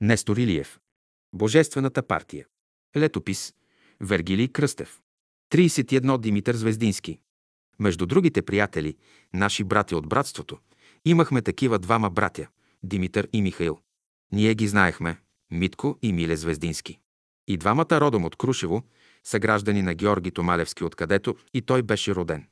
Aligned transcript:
Нестор 0.00 0.36
Илиев. 0.36 0.78
Божествената 1.32 2.02
партия. 2.02 2.46
Летопис. 2.96 3.54
Вергилий 4.00 4.48
Кръстев. 4.48 5.00
31. 5.52 6.18
Димитър 6.18 6.54
Звездински. 6.54 7.20
Между 7.78 8.06
другите 8.06 8.42
приятели, 8.42 8.96
наши 9.34 9.64
братя 9.64 9.96
от 9.96 10.08
братството, 10.08 10.58
имахме 11.04 11.42
такива 11.42 11.78
двама 11.78 12.10
братя– 12.10 12.48
Димитър 12.82 13.28
и 13.32 13.42
Михаил. 13.42 13.78
Ние 14.32 14.54
ги 14.54 14.68
знаехме– 14.68 15.20
Митко 15.50 15.98
и 16.02 16.12
Миле 16.12 16.36
Звездински. 16.36 16.98
И 17.48 17.56
двамата 17.56 18.00
родом 18.00 18.24
от 18.24 18.36
Крушево, 18.36 18.82
са 19.24 19.38
граждани 19.38 19.82
на 19.82 19.94
Георги 19.94 20.30
Томалевски, 20.30 20.84
откъдето 20.84 21.36
и 21.54 21.62
той 21.62 21.82
беше 21.82 22.14
роден. 22.14 22.46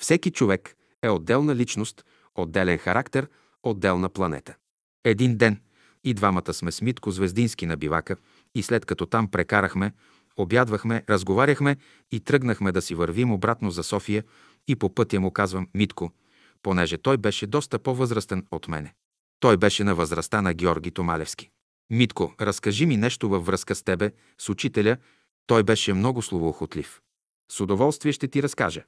Всеки 0.00 0.30
човек 0.30 0.76
е 1.02 1.08
отделна 1.08 1.56
личност, 1.56 2.04
отделен 2.34 2.78
характер, 2.78 3.28
отделна 3.62 4.08
планета. 4.08 4.56
Един 5.04 5.36
ден 5.36 5.60
и 6.06 6.14
двамата 6.14 6.54
сме 6.54 6.72
с 6.72 6.82
Митко 6.82 7.10
Звездински 7.10 7.66
на 7.66 7.76
бивака 7.76 8.16
и 8.54 8.62
след 8.62 8.86
като 8.86 9.06
там 9.06 9.30
прекарахме, 9.30 9.92
обядвахме, 10.36 11.04
разговаряхме 11.10 11.76
и 12.10 12.20
тръгнахме 12.20 12.72
да 12.72 12.82
си 12.82 12.94
вървим 12.94 13.32
обратно 13.32 13.70
за 13.70 13.82
София 13.82 14.24
и 14.68 14.76
по 14.76 14.94
пътя 14.94 15.20
му 15.20 15.30
казвам 15.30 15.68
Митко, 15.74 16.12
понеже 16.62 16.98
той 16.98 17.16
беше 17.16 17.46
доста 17.46 17.78
по-възрастен 17.78 18.46
от 18.50 18.68
мене. 18.68 18.94
Той 19.40 19.56
беше 19.56 19.84
на 19.84 19.94
възрастта 19.94 20.42
на 20.42 20.54
Георги 20.54 20.90
Томалевски. 20.90 21.50
Митко, 21.90 22.34
разкажи 22.40 22.86
ми 22.86 22.96
нещо 22.96 23.28
във 23.28 23.46
връзка 23.46 23.74
с 23.74 23.82
тебе, 23.82 24.12
с 24.38 24.48
учителя. 24.48 24.96
Той 25.46 25.62
беше 25.62 25.92
много 25.92 26.22
словоохотлив. 26.22 27.00
С 27.52 27.60
удоволствие 27.60 28.12
ще 28.12 28.28
ти 28.28 28.42
разкажа. 28.42 28.84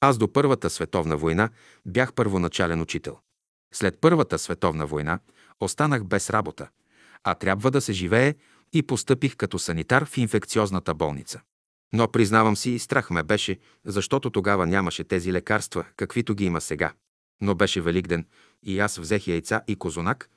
Аз 0.00 0.18
до 0.18 0.32
Първата 0.32 0.70
световна 0.70 1.16
война 1.16 1.50
бях 1.86 2.12
първоначален 2.12 2.80
учител. 2.80 3.18
След 3.74 3.98
Първата 4.00 4.38
световна 4.38 4.86
война 4.86 5.18
останах 5.64 6.04
без 6.04 6.30
работа, 6.30 6.68
а 7.24 7.34
трябва 7.34 7.70
да 7.70 7.80
се 7.80 7.92
живее 7.92 8.34
и 8.72 8.82
постъпих 8.82 9.36
като 9.36 9.58
санитар 9.58 10.04
в 10.04 10.18
инфекциозната 10.18 10.94
болница. 10.94 11.40
Но 11.92 12.08
признавам 12.08 12.56
си, 12.56 12.78
страх 12.78 13.10
ме 13.10 13.22
беше, 13.22 13.58
защото 13.84 14.30
тогава 14.30 14.66
нямаше 14.66 15.04
тези 15.04 15.32
лекарства, 15.32 15.84
каквито 15.96 16.34
ги 16.34 16.44
има 16.44 16.60
сега. 16.60 16.92
Но 17.40 17.54
беше 17.54 17.80
Великден 17.80 18.26
и 18.62 18.80
аз 18.80 18.98
взех 18.98 19.26
яйца 19.26 19.62
и 19.68 19.76
козунак 19.76 20.30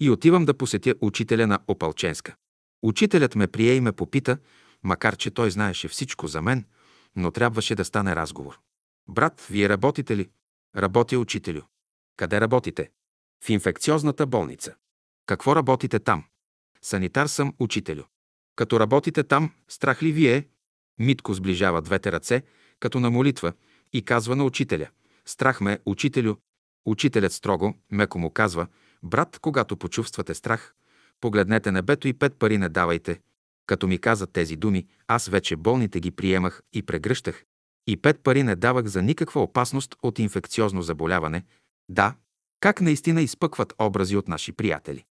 и 0.00 0.10
отивам 0.10 0.44
да 0.44 0.54
посетя 0.54 0.94
учителя 1.00 1.46
на 1.46 1.58
Опалченска. 1.68 2.34
Учителят 2.82 3.34
ме 3.34 3.46
прие 3.46 3.74
и 3.74 3.80
ме 3.80 3.92
попита, 3.92 4.38
макар 4.82 5.16
че 5.16 5.30
той 5.30 5.50
знаеше 5.50 5.88
всичко 5.88 6.26
за 6.26 6.42
мен, 6.42 6.64
но 7.16 7.30
трябваше 7.30 7.74
да 7.74 7.84
стане 7.84 8.16
разговор. 8.16 8.58
Брат, 9.08 9.46
вие 9.50 9.68
работите 9.68 10.16
ли? 10.16 10.28
Работя, 10.76 11.18
учителю. 11.18 11.60
Къде 12.16 12.40
работите? 12.40 12.90
В 13.44 13.50
инфекциозната 13.50 14.26
болница. 14.26 14.74
Какво 15.26 15.56
работите 15.56 15.98
там? 15.98 16.24
Санитар 16.82 17.26
съм, 17.26 17.54
учителю. 17.58 18.02
Като 18.56 18.80
работите 18.80 19.22
там, 19.22 19.50
страх 19.68 20.02
ли 20.02 20.12
вие? 20.12 20.48
Митко 20.98 21.34
сближава 21.34 21.82
двете 21.82 22.12
ръце, 22.12 22.42
като 22.80 23.00
на 23.00 23.10
молитва, 23.10 23.52
и 23.92 24.04
казва 24.04 24.36
на 24.36 24.44
учителя. 24.44 24.88
Страх 25.24 25.60
ме, 25.60 25.78
учителю. 25.86 26.34
Учителят 26.86 27.32
строго, 27.32 27.74
меко 27.90 28.18
му 28.18 28.30
казва, 28.30 28.66
брат, 29.02 29.38
когато 29.40 29.76
почувствате 29.76 30.34
страх, 30.34 30.74
погледнете 31.20 31.72
небето 31.72 32.08
и 32.08 32.12
пет 32.12 32.36
пари 32.36 32.58
не 32.58 32.68
давайте. 32.68 33.20
Като 33.66 33.86
ми 33.86 33.98
каза 33.98 34.26
тези 34.26 34.56
думи, 34.56 34.86
аз 35.06 35.28
вече 35.28 35.56
болните 35.56 36.00
ги 36.00 36.10
приемах 36.10 36.62
и 36.72 36.82
прегръщах, 36.82 37.44
и 37.86 37.96
пет 37.96 38.20
пари 38.20 38.42
не 38.42 38.56
давах 38.56 38.86
за 38.86 39.02
никаква 39.02 39.42
опасност 39.42 39.96
от 40.02 40.18
инфекциозно 40.18 40.82
заболяване. 40.82 41.44
Да, 41.88 42.14
как 42.62 42.80
наистина 42.80 43.22
изпъкват 43.22 43.74
образи 43.78 44.16
от 44.16 44.28
наши 44.28 44.52
приятели. 44.52 45.04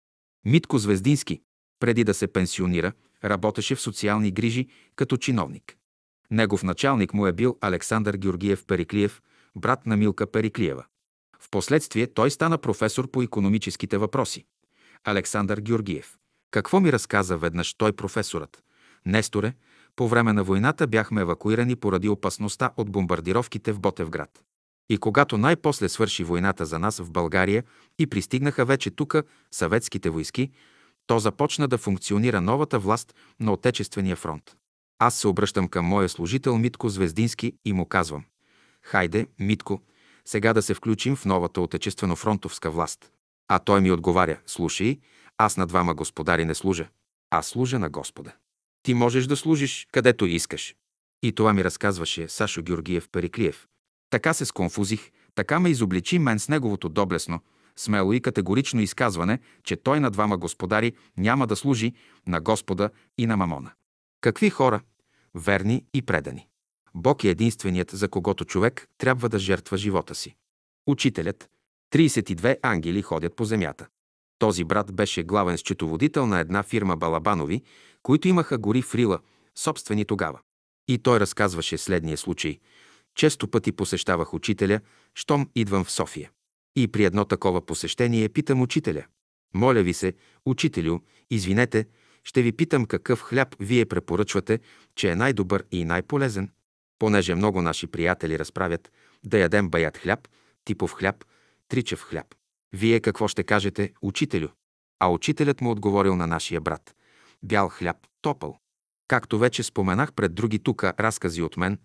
Митко 0.44 0.78
Звездински, 0.78 1.40
преди 1.80 2.04
да 2.04 2.14
се 2.14 2.26
пенсионира, 2.26 2.92
работеше 3.24 3.74
в 3.74 3.80
социални 3.80 4.30
грижи 4.30 4.68
като 4.96 5.16
чиновник. 5.16 5.76
Негов 6.30 6.62
началник 6.62 7.14
му 7.14 7.26
е 7.26 7.32
бил 7.32 7.58
Александър 7.60 8.16
Георгиев 8.16 8.66
Периклиев, 8.66 9.22
брат 9.56 9.86
на 9.86 9.96
Милка 9.96 10.26
Периклиева. 10.26 10.84
Впоследствие 11.40 12.06
той 12.06 12.30
стана 12.30 12.58
професор 12.58 13.10
по 13.10 13.22
економическите 13.22 13.98
въпроси. 13.98 14.44
Александър 15.04 15.60
Георгиев. 15.60 16.16
Какво 16.50 16.80
ми 16.80 16.92
разказа 16.92 17.36
веднъж 17.38 17.74
той 17.74 17.92
професорът? 17.92 18.62
Несторе, 19.06 19.54
по 19.96 20.08
време 20.08 20.32
на 20.32 20.44
войната 20.44 20.86
бяхме 20.86 21.20
евакуирани 21.20 21.76
поради 21.76 22.08
опасността 22.08 22.70
от 22.76 22.90
бомбардировките 22.90 23.72
в 23.72 23.80
Ботевград. 23.80 24.44
И 24.88 24.98
когато 24.98 25.38
най-после 25.38 25.88
свърши 25.88 26.24
войната 26.24 26.66
за 26.66 26.78
нас 26.78 26.98
в 26.98 27.10
България 27.10 27.64
и 27.98 28.06
пристигнаха 28.06 28.64
вече 28.64 28.90
тука 28.90 29.22
съветските 29.50 30.10
войски, 30.10 30.50
то 31.06 31.18
започна 31.18 31.68
да 31.68 31.78
функционира 31.78 32.40
новата 32.40 32.78
власт 32.78 33.14
на 33.40 33.52
Отечествения 33.52 34.16
фронт. 34.16 34.56
Аз 34.98 35.14
се 35.14 35.28
обръщам 35.28 35.68
към 35.68 35.84
моя 35.84 36.08
служител 36.08 36.58
Митко 36.58 36.88
Звездински 36.88 37.52
и 37.64 37.72
му 37.72 37.86
казвам 37.86 38.24
«Хайде, 38.82 39.26
Митко, 39.38 39.82
сега 40.24 40.52
да 40.52 40.62
се 40.62 40.74
включим 40.74 41.16
в 41.16 41.24
новата 41.24 41.60
отечествено-фронтовска 41.60 42.70
власт». 42.70 43.12
А 43.48 43.58
той 43.58 43.80
ми 43.80 43.92
отговаря 43.92 44.40
«Слушай, 44.46 44.98
аз 45.38 45.56
на 45.56 45.66
двама 45.66 45.94
господари 45.94 46.44
не 46.44 46.54
служа, 46.54 46.88
аз 47.30 47.46
служа 47.46 47.78
на 47.78 47.88
Господа». 47.88 48.32
Ти 48.82 48.94
можеш 48.94 49.26
да 49.26 49.36
служиш 49.36 49.86
където 49.92 50.26
искаш. 50.26 50.74
И 51.22 51.32
това 51.32 51.52
ми 51.52 51.64
разказваше 51.64 52.28
Сашо 52.28 52.62
Георгиев 52.62 53.08
Периклиев. 53.12 53.66
Така 54.10 54.34
се 54.34 54.44
сконфузих, 54.44 55.10
така 55.34 55.60
ме 55.60 55.70
изобличи 55.70 56.18
мен 56.18 56.38
с 56.38 56.48
неговото 56.48 56.88
доблесно, 56.88 57.40
смело 57.76 58.12
и 58.12 58.20
категорично 58.20 58.80
изказване, 58.80 59.38
че 59.64 59.76
той 59.76 60.00
на 60.00 60.10
двама 60.10 60.36
господари 60.36 60.92
няма 61.16 61.46
да 61.46 61.56
служи 61.56 61.92
на 62.26 62.40
Господа 62.40 62.90
и 63.18 63.26
на 63.26 63.36
Мамона. 63.36 63.72
Какви 64.20 64.50
хора? 64.50 64.80
Верни 65.34 65.84
и 65.94 66.02
предани. 66.02 66.46
Бог 66.94 67.24
е 67.24 67.28
единственият, 67.28 67.90
за 67.90 68.08
когото 68.08 68.44
човек 68.44 68.86
трябва 68.98 69.28
да 69.28 69.38
жертва 69.38 69.76
живота 69.76 70.14
си. 70.14 70.34
Учителят. 70.86 71.48
32 71.94 72.56
ангели 72.62 73.02
ходят 73.02 73.36
по 73.36 73.44
земята. 73.44 73.86
Този 74.38 74.64
брат 74.64 74.92
беше 74.92 75.22
главен 75.22 75.58
счетоводител 75.58 76.26
на 76.26 76.40
една 76.40 76.62
фирма 76.62 76.96
Балабанови, 76.96 77.62
които 78.02 78.28
имаха 78.28 78.58
гори 78.58 78.82
в 78.82 78.94
Рила, 78.94 79.18
собствени 79.54 80.04
тогава. 80.04 80.40
И 80.88 80.98
той 80.98 81.20
разказваше 81.20 81.78
следния 81.78 82.16
случай. 82.16 82.58
Често 83.18 83.48
пъти 83.48 83.72
посещавах 83.72 84.34
учителя, 84.34 84.80
щом 85.14 85.48
идвам 85.54 85.84
в 85.84 85.90
София. 85.90 86.30
И 86.76 86.88
при 86.88 87.04
едно 87.04 87.24
такова 87.24 87.66
посещение 87.66 88.28
питам 88.28 88.62
учителя. 88.62 89.04
Моля 89.54 89.82
ви 89.82 89.94
се, 89.94 90.14
учителю, 90.46 90.98
извинете, 91.30 91.86
ще 92.24 92.42
ви 92.42 92.52
питам 92.52 92.86
какъв 92.86 93.20
хляб 93.20 93.56
вие 93.60 93.86
препоръчвате, 93.86 94.60
че 94.94 95.10
е 95.10 95.14
най-добър 95.14 95.64
и 95.70 95.84
най-полезен, 95.84 96.50
понеже 96.98 97.34
много 97.34 97.62
наши 97.62 97.86
приятели 97.86 98.38
разправят 98.38 98.92
да 99.24 99.38
ядем 99.38 99.68
баят 99.68 99.96
хляб, 99.96 100.28
типов 100.64 100.92
хляб, 100.92 101.24
тричев 101.68 102.02
хляб. 102.02 102.34
Вие 102.72 103.00
какво 103.00 103.28
ще 103.28 103.42
кажете, 103.42 103.92
учителю? 104.02 104.48
А 105.00 105.08
учителят 105.08 105.60
му 105.60 105.70
отговорил 105.70 106.16
на 106.16 106.26
нашия 106.26 106.60
брат. 106.60 106.94
Бял 107.42 107.68
хляб, 107.68 107.96
топъл. 108.22 108.58
Както 109.08 109.38
вече 109.38 109.62
споменах 109.62 110.12
пред 110.12 110.34
други 110.34 110.58
тука 110.58 110.94
разкази 111.00 111.42
от 111.42 111.56
мен, 111.56 111.78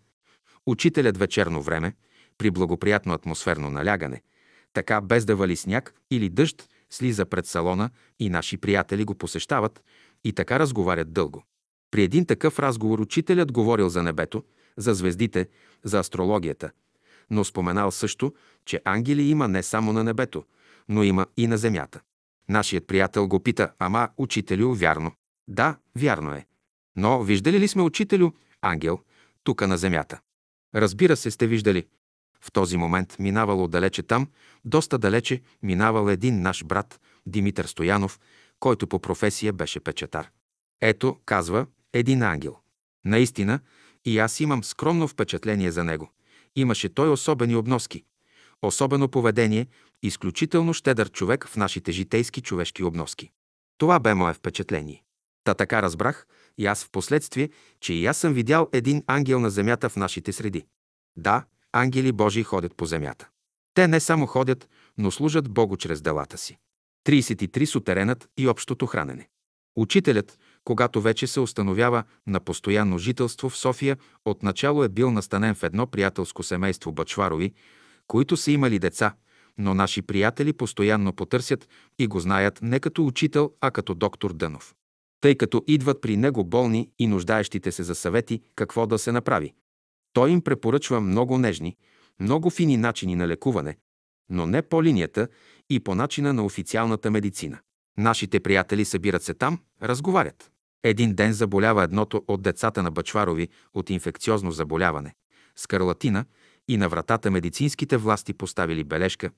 учителят 0.66 1.18
вечерно 1.18 1.62
време, 1.62 1.94
при 2.38 2.52
благоприятно 2.52 3.14
атмосферно 3.14 3.70
налягане, 3.70 4.22
така 4.74 5.02
без 5.02 5.26
да 5.26 5.36
вали 5.36 5.56
сняг 5.56 5.94
или 6.12 6.30
дъжд, 6.30 6.70
слиза 6.90 7.26
пред 7.26 7.46
салона 7.46 7.90
и 8.20 8.30
наши 8.30 8.58
приятели 8.58 9.04
го 9.04 9.16
посещават 9.16 9.84
и 10.24 10.34
така 10.34 10.60
разговарят 10.60 11.14
дълго. 11.14 11.44
При 11.92 12.04
един 12.04 12.26
такъв 12.26 12.60
разговор 12.60 13.00
учителят 13.00 13.52
говорил 13.52 13.90
за 13.90 14.04
небето, 14.04 14.44
за 14.78 14.94
звездите, 14.94 15.50
за 15.84 16.00
астрологията, 16.00 16.72
но 17.30 17.44
споменал 17.44 17.92
също, 17.92 18.34
че 18.66 18.82
ангели 18.86 19.24
има 19.24 19.48
не 19.48 19.64
само 19.64 19.94
на 19.94 20.04
небето, 20.04 20.44
но 20.90 21.04
има 21.04 21.26
и 21.38 21.48
на 21.48 21.58
земята. 21.58 22.02
Нашият 22.50 22.88
приятел 22.88 23.28
го 23.28 23.40
пита, 23.40 23.72
ама, 23.80 24.10
учителю, 24.18 24.74
вярно. 24.74 25.12
Да, 25.48 25.78
вярно 25.96 26.32
е. 26.34 26.46
Но 26.96 27.24
виждали 27.24 27.60
ли 27.60 27.68
сме 27.68 27.82
учителю, 27.82 28.32
ангел, 28.62 29.00
тука 29.44 29.68
на 29.68 29.78
земята? 29.78 30.20
Разбира 30.76 31.16
се, 31.16 31.32
сте 31.32 31.48
виждали. 31.48 31.86
В 32.42 32.52
този 32.52 32.78
момент 32.78 33.16
минавало 33.20 33.68
далече 33.68 34.04
там, 34.04 34.28
доста 34.66 34.98
далече, 34.98 35.42
минавал 35.64 36.10
един 36.10 36.42
наш 36.42 36.64
брат, 36.64 37.00
Димитър 37.26 37.66
Стоянов, 37.66 38.20
който 38.60 38.88
по 38.88 39.00
професия 39.00 39.54
беше 39.54 39.80
печатар. 39.80 40.30
Ето, 40.82 41.18
казва, 41.26 41.66
един 41.94 42.22
ангел. 42.22 42.58
Наистина, 43.06 43.60
и 44.06 44.20
аз 44.20 44.40
имам 44.40 44.64
скромно 44.64 45.08
впечатление 45.08 45.72
за 45.72 45.84
него. 45.84 46.12
Имаше 46.56 46.90
той 46.90 47.10
особени 47.10 47.56
обноски, 47.56 48.04
особено 48.62 49.10
поведение, 49.10 49.68
изключително 50.04 50.74
щедър 50.74 51.12
човек 51.12 51.48
в 51.48 51.58
нашите 51.58 51.92
житейски 51.92 52.42
човешки 52.42 52.84
обноски. 52.84 53.32
Това 53.78 54.00
бе 54.00 54.14
мое 54.14 54.34
впечатление. 54.34 55.04
Та 55.44 55.54
така 55.54 55.82
разбрах 55.82 56.28
и 56.58 56.66
аз 56.66 56.84
в 56.84 56.90
последствие, 56.92 57.50
че 57.80 57.94
и 57.94 58.06
аз 58.06 58.18
съм 58.18 58.34
видял 58.34 58.70
един 58.72 59.04
ангел 59.08 59.40
на 59.40 59.50
земята 59.50 59.90
в 59.90 59.96
нашите 59.96 60.34
среди. 60.34 60.66
Да, 61.18 61.46
ангели 61.72 62.12
Божии 62.12 62.44
ходят 62.44 62.76
по 62.76 62.86
земята. 62.86 63.30
Те 63.74 63.88
не 63.88 64.00
само 64.00 64.26
ходят, 64.26 64.70
но 64.98 65.12
служат 65.12 65.50
Богу 65.50 65.78
чрез 65.78 66.02
делата 66.02 66.38
си. 66.38 66.58
33. 67.08 67.66
Сутеренът 67.66 68.30
и 68.38 68.48
общото 68.48 68.86
хранене. 68.86 69.30
Учителят, 69.76 70.40
когато 70.64 71.02
вече 71.02 71.28
се 71.28 71.40
установява 71.40 72.04
на 72.28 72.40
постоянно 72.40 72.98
жителство 72.98 73.50
в 73.50 73.58
София, 73.58 73.98
отначало 74.26 74.84
е 74.84 74.90
бил 74.90 75.12
настанен 75.12 75.56
в 75.56 75.64
едно 75.64 75.88
приятелско 75.88 76.44
семейство 76.44 76.92
Бачварови, 76.92 77.54
които 78.08 78.38
са 78.38 78.52
имали 78.52 78.80
деца, 78.80 79.16
но 79.58 79.74
наши 79.74 80.02
приятели 80.02 80.54
постоянно 80.54 81.14
потърсят 81.14 81.68
и 82.00 82.08
го 82.08 82.20
знаят 82.20 82.60
не 82.62 82.80
като 82.80 83.06
учител, 83.06 83.52
а 83.62 83.72
като 83.72 83.96
доктор 83.96 84.34
Дънов. 84.34 84.76
Тъй 85.24 85.36
като 85.36 85.64
идват 85.68 86.02
при 86.02 86.18
него 86.18 86.44
болни 86.44 86.90
и 87.00 87.08
нуждаещите 87.08 87.72
се 87.72 87.84
за 87.84 87.96
съвети 87.96 88.42
какво 88.56 88.88
да 88.88 89.00
се 89.00 89.12
направи. 89.12 89.54
Той 90.14 90.32
им 90.32 90.42
препоръчва 90.42 91.02
много 91.02 91.38
нежни, 91.38 91.78
много 92.20 92.50
фини 92.50 92.78
начини 92.78 93.16
на 93.16 93.28
лекуване, 93.28 93.78
но 94.30 94.46
не 94.46 94.62
по 94.62 94.84
линията 94.84 95.28
и 95.70 95.80
по 95.80 95.96
начина 95.96 96.34
на 96.34 96.46
официалната 96.46 97.12
медицина. 97.12 97.60
Нашите 97.98 98.40
приятели 98.40 98.86
събират 98.86 99.24
се 99.24 99.34
там, 99.34 99.60
разговарят. 99.84 100.52
Един 100.84 101.16
ден 101.16 101.34
заболява 101.34 101.84
едното 101.84 102.24
от 102.28 102.42
децата 102.42 102.84
на 102.84 102.92
Бачварови 102.92 103.48
от 103.74 103.90
инфекциозно 103.90 104.52
заболяване– 104.52 105.14
скарлатина, 105.56 106.26
и 106.68 106.78
на 106.78 106.90
вратата 106.90 107.32
медицинските 107.32 107.98
власти 107.98 108.34
поставили 108.34 108.84
бележка 108.84 109.30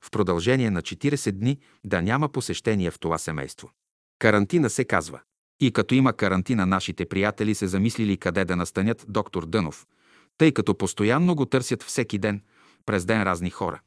в 0.00 0.10
продължение 0.10 0.70
на 0.70 0.82
40 0.82 1.32
дни 1.32 1.58
да 1.84 2.02
няма 2.02 2.28
посещение 2.28 2.90
в 2.90 2.98
това 2.98 3.18
семейство. 3.18 3.70
Карантина 4.18 4.70
се 4.70 4.84
казва. 4.84 5.20
И 5.60 5.72
като 5.72 5.94
има 5.94 6.12
карантина, 6.12 6.66
нашите 6.66 7.06
приятели 7.06 7.54
се 7.54 7.66
замислили 7.66 8.16
къде 8.16 8.44
да 8.44 8.56
настанят 8.56 9.04
доктор 9.08 9.46
Дънов, 9.46 9.86
тъй 10.38 10.52
като 10.52 10.74
постоянно 10.74 11.34
го 11.34 11.46
търсят 11.46 11.82
всеки 11.82 12.18
ден, 12.18 12.42
през 12.86 13.04
ден 13.04 13.22
разни 13.22 13.50
хора. 13.50 13.80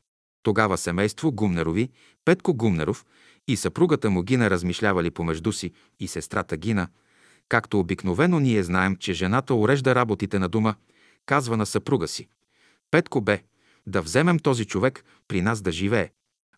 Тогава 0.43 0.77
семейство 0.77 1.31
Гумнерови, 1.31 1.89
Петко 2.25 2.53
Гумнеров 2.53 3.05
и 3.47 3.57
съпругата 3.57 4.09
му 4.09 4.23
Гина 4.23 4.49
размишлявали 4.49 5.11
помежду 5.11 5.51
си 5.51 5.71
и 5.99 6.07
сестрата 6.07 6.57
Гина, 6.57 6.87
както 7.49 7.79
обикновено 7.79 8.39
ние 8.39 8.63
знаем, 8.63 8.95
че 8.95 9.13
жената 9.13 9.55
урежда 9.55 9.95
работите 9.95 10.39
на 10.39 10.49
дома, 10.49 10.75
казва 11.25 11.57
на 11.57 11.65
съпруга 11.65 12.07
си. 12.07 12.27
Петко 12.91 13.21
бе, 13.21 13.43
да 13.87 14.01
вземем 14.01 14.39
този 14.39 14.65
човек 14.65 15.03
при 15.27 15.41
нас 15.41 15.61
да 15.61 15.71
живее. 15.71 16.09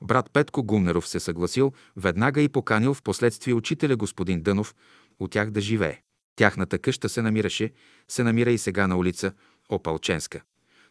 Брат 0.01 0.29
Петко 0.33 0.63
Гумнеров 0.63 1.07
се 1.07 1.19
съгласил 1.19 1.73
веднага 1.97 2.41
и 2.41 2.50
поканил 2.50 2.94
в 2.94 3.01
последствие 3.01 3.53
учителя 3.53 3.95
господин 3.95 4.41
Дънов 4.41 4.75
от 5.19 5.31
тях 5.31 5.51
да 5.51 5.62
живее. 5.62 6.01
Тяхната 6.35 6.79
къща 6.79 7.09
се 7.09 7.21
намираше, 7.21 7.71
се 8.07 8.23
намира 8.23 8.51
и 8.51 8.57
сега 8.57 8.88
на 8.88 8.97
улица 8.97 9.33
Опалченска. 9.69 10.41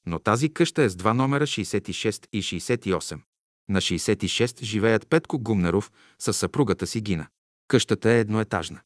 Но 0.07 0.19
тази 0.19 0.49
къща 0.53 0.83
е 0.83 0.89
с 0.89 0.97
два 0.97 1.15
номера 1.15 1.47
66 1.47 2.27
и 2.33 2.43
68. 2.43 3.21
На 3.69 3.81
66 3.81 4.63
живеят 4.63 5.09
Петко 5.09 5.39
Гумнеров 5.39 5.93
със 6.19 6.37
съпругата 6.37 6.87
си 6.87 7.01
Гина. 7.01 7.27
Къщата 7.69 8.11
е 8.11 8.21
едноетажна. 8.21 8.81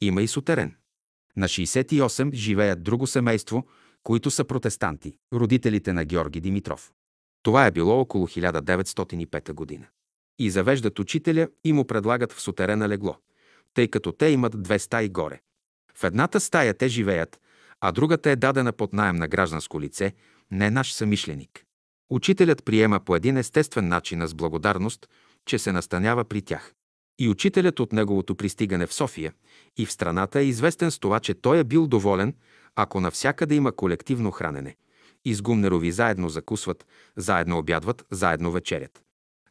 Има 0.00 0.22
и 0.22 0.28
сутерен. 0.28 0.74
На 1.36 1.48
68 1.48 2.34
живеят 2.34 2.82
друго 2.82 3.06
семейство, 3.06 3.66
които 4.02 4.30
са 4.30 4.44
протестанти, 4.44 5.16
родителите 5.32 5.92
на 5.92 6.04
Георги 6.04 6.40
Димитров. 6.40 6.92
Това 7.42 7.66
е 7.66 7.70
било 7.70 8.00
около 8.00 8.26
1905 8.26 9.52
година. 9.52 9.86
И 10.38 10.50
завеждат 10.50 10.98
учителя 10.98 11.48
и 11.64 11.72
му 11.72 11.86
предлагат 11.86 12.32
в 12.32 12.40
сутерена 12.40 12.88
легло, 12.88 13.16
тъй 13.74 13.88
като 13.88 14.12
те 14.12 14.26
имат 14.26 14.62
две 14.62 14.78
стаи 14.78 15.08
горе. 15.08 15.40
В 15.94 16.04
едната 16.04 16.40
стая 16.40 16.74
те 16.74 16.88
живеят, 16.88 17.40
а 17.80 17.92
другата 17.92 18.30
е 18.30 18.36
дадена 18.36 18.72
под 18.72 18.92
найем 18.92 19.16
на 19.16 19.28
гражданско 19.28 19.80
лице, 19.80 20.12
не 20.50 20.70
наш 20.70 20.92
самишленик. 20.92 21.64
Учителят 22.10 22.64
приема 22.64 23.00
по 23.00 23.16
един 23.16 23.36
естествен 23.36 23.88
начин 23.88 24.26
с 24.26 24.34
благодарност, 24.34 25.08
че 25.46 25.58
се 25.58 25.72
настанява 25.72 26.24
при 26.24 26.42
тях. 26.42 26.72
И 27.18 27.28
учителят 27.28 27.80
от 27.80 27.92
неговото 27.92 28.34
пристигане 28.34 28.86
в 28.86 28.94
София 28.94 29.32
и 29.76 29.86
в 29.86 29.92
страната 29.92 30.40
е 30.40 30.44
известен 30.44 30.90
с 30.90 30.98
това, 30.98 31.20
че 31.20 31.34
той 31.34 31.58
е 31.58 31.64
бил 31.64 31.86
доволен, 31.86 32.34
ако 32.76 33.00
навсякъде 33.00 33.54
има 33.54 33.72
колективно 33.72 34.30
хранене. 34.30 34.76
И 35.24 35.34
с 35.34 35.42
Гумнерови 35.42 35.92
заедно 35.92 36.28
закусват, 36.28 36.86
заедно 37.16 37.58
обядват, 37.58 38.06
заедно 38.10 38.52
вечерят. 38.52 39.02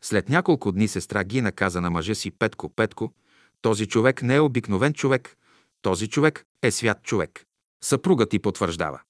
След 0.02 0.30
няколко 0.30 0.72
дни 0.72 0.88
сестра 0.88 1.24
Гина 1.24 1.52
каза 1.52 1.82
на 1.82 1.90
мъжа 1.90 2.16
си 2.16 2.32
Петко, 2.32 2.70
Петко, 2.70 3.14
този 3.64 3.88
човек 3.88 4.24
не 4.24 4.36
е 4.36 4.40
обикновен 4.40 4.94
човек, 4.94 5.38
този 5.82 6.08
човек 6.08 6.46
е 6.64 6.72
свят 6.72 7.04
човек. 7.04 7.46
Съпругът 7.84 8.30
ти 8.30 8.40
потвърждава. 8.40 9.02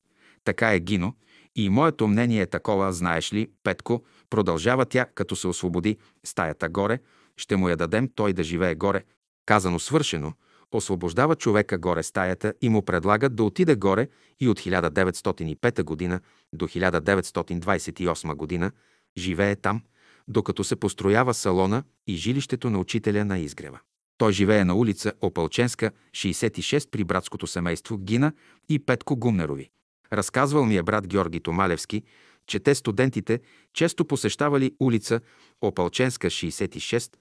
Така 0.43 0.73
е 0.73 0.79
Гино, 0.79 1.15
и 1.55 1.69
моето 1.69 2.07
мнение 2.07 2.41
е 2.41 2.49
такова, 2.49 2.93
знаеш 2.93 3.33
ли, 3.33 3.51
Петко, 3.63 4.03
продължава 4.29 4.85
тя, 4.85 5.05
като 5.15 5.35
се 5.35 5.47
освободи 5.47 5.97
стаята 6.25 6.69
горе, 6.69 6.99
ще 7.37 7.55
му 7.55 7.69
я 7.69 7.77
дадем 7.77 8.09
той 8.15 8.33
да 8.33 8.43
живее 8.43 8.75
горе. 8.75 9.03
Казано 9.45 9.79
свършено, 9.79 10.33
освобождава 10.71 11.35
човека 11.35 11.77
горе 11.77 12.03
стаята 12.03 12.53
и 12.61 12.69
му 12.69 12.85
предлагат 12.85 13.35
да 13.35 13.43
отиде 13.43 13.75
горе 13.75 14.07
и 14.39 14.49
от 14.49 14.59
1905 14.59 15.83
година 15.83 16.19
до 16.53 16.67
1928 16.67 18.35
година 18.35 18.71
живее 19.17 19.55
там, 19.55 19.81
докато 20.27 20.63
се 20.63 20.75
построява 20.75 21.33
салона 21.33 21.83
и 22.07 22.15
жилището 22.15 22.69
на 22.69 22.79
учителя 22.79 23.25
на 23.25 23.39
изгрева. 23.39 23.79
Той 24.23 24.33
живее 24.33 24.63
на 24.63 24.75
улица 24.75 25.13
Опалченска, 25.21 25.91
66 26.11 26.89
при 26.89 27.03
братското 27.03 27.47
семейство 27.47 27.97
Гина 27.97 28.33
и 28.69 28.79
Петко 28.79 29.15
Гумнерови. 29.15 29.69
Разказвал 30.13 30.65
ми 30.65 30.77
е 30.77 30.83
брат 30.83 31.07
Георги 31.07 31.39
Томалевски, 31.39 32.03
че 32.47 32.59
те 32.59 32.75
студентите 32.75 33.39
често 33.73 34.05
посещавали 34.05 34.71
улица 34.79 35.19
Опалченска, 35.61 36.27
66 36.27 37.13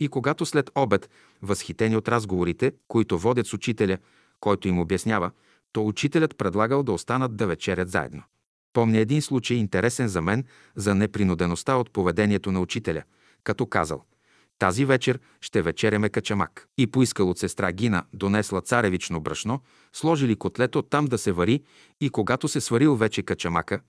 и 0.00 0.08
когато 0.08 0.46
след 0.46 0.70
обед, 0.74 1.10
възхитени 1.42 1.96
от 1.96 2.08
разговорите, 2.08 2.72
които 2.88 3.18
водят 3.18 3.46
с 3.46 3.52
учителя, 3.52 3.98
който 4.40 4.68
им 4.68 4.78
обяснява, 4.78 5.30
то 5.72 5.86
учителят 5.86 6.36
предлагал 6.36 6.82
да 6.82 6.92
останат 6.92 7.36
да 7.36 7.46
вечерят 7.46 7.90
заедно. 7.90 8.22
Помня 8.72 8.98
един 8.98 9.22
случай 9.22 9.56
интересен 9.56 10.08
за 10.08 10.22
мен 10.22 10.44
за 10.76 10.94
непринудеността 10.94 11.76
от 11.76 11.90
поведението 11.90 12.52
на 12.52 12.60
учителя, 12.60 13.02
като 13.44 13.66
казал 13.66 14.04
«Тази 14.58 14.84
вечер 14.84 15.20
ще 15.40 15.62
вечеряме 15.62 16.08
качамак» 16.08 16.68
и 16.78 16.86
поискал 16.86 17.30
от 17.30 17.38
сестра 17.38 17.72
Гина, 17.72 18.04
донесла 18.12 18.60
царевично 18.60 19.20
брашно, 19.20 19.60
сложили 19.92 20.36
котлето 20.36 20.82
там 20.82 21.04
да 21.04 21.18
се 21.18 21.32
вари 21.32 21.62
и 22.00 22.10
когато 22.10 22.48
се 22.48 22.60
сварил 22.60 22.96
вече 22.96 23.22
качамака, 23.22 23.80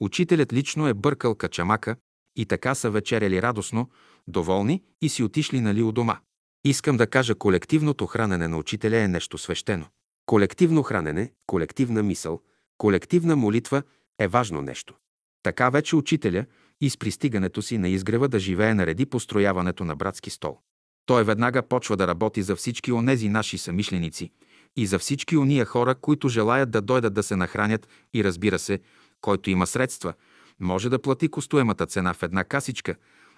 учителят 0.00 0.52
лично 0.52 0.88
е 0.88 0.94
бъркал 0.94 1.34
качамака 1.34 1.96
и 2.36 2.46
така 2.46 2.74
са 2.74 2.90
вечеряли 2.90 3.42
радостно, 3.42 3.90
доволни 4.28 4.82
и 5.00 5.08
си 5.08 5.22
отишли 5.22 5.60
нали 5.60 5.82
у 5.82 5.92
дома. 5.92 6.18
Искам 6.64 6.96
да 6.96 7.06
кажа, 7.06 7.34
колективното 7.34 8.06
хранене 8.06 8.48
на 8.48 8.58
учителя 8.58 8.96
е 8.96 9.08
нещо 9.08 9.38
свещено. 9.38 9.86
Колективно 10.26 10.82
хранене, 10.82 11.32
колективна 11.46 12.02
мисъл, 12.02 12.40
колективна 12.78 13.36
молитва 13.36 13.82
е 14.18 14.28
важно 14.28 14.62
нещо. 14.62 14.94
Така 15.42 15.70
вече 15.70 15.96
учителя 15.96 16.46
и 16.82 16.90
с 16.90 16.96
пристигането 16.96 17.62
си 17.62 17.78
на 17.78 17.88
изгрева 17.88 18.28
да 18.28 18.38
живее 18.38 18.74
нареди 18.74 19.06
построяването 19.06 19.84
на 19.84 19.96
братски 19.96 20.30
стол. 20.30 20.58
Той 21.06 21.24
веднага 21.24 21.62
почва 21.62 21.96
да 21.96 22.06
работи 22.06 22.42
за 22.42 22.56
всички 22.56 22.92
онези 22.92 23.28
наши 23.28 23.58
самишленици 23.58 24.30
и 24.76 24.86
за 24.86 24.98
всички 24.98 25.36
ония 25.36 25.64
хора, 25.64 25.94
които 25.94 26.28
желаят 26.28 26.70
да 26.70 26.80
дойдат 26.80 27.14
да 27.14 27.22
се 27.22 27.36
нахранят 27.36 27.88
и 28.14 28.24
разбира 28.24 28.58
се, 28.58 28.80
който 29.20 29.50
има 29.50 29.66
средства, 29.66 30.14
може 30.60 30.88
да 30.88 30.98
плати 31.02 31.28
костоемата 31.28 31.86
цена 31.86 32.14
в 32.14 32.22
една 32.22 32.44
касичка, 32.44 32.94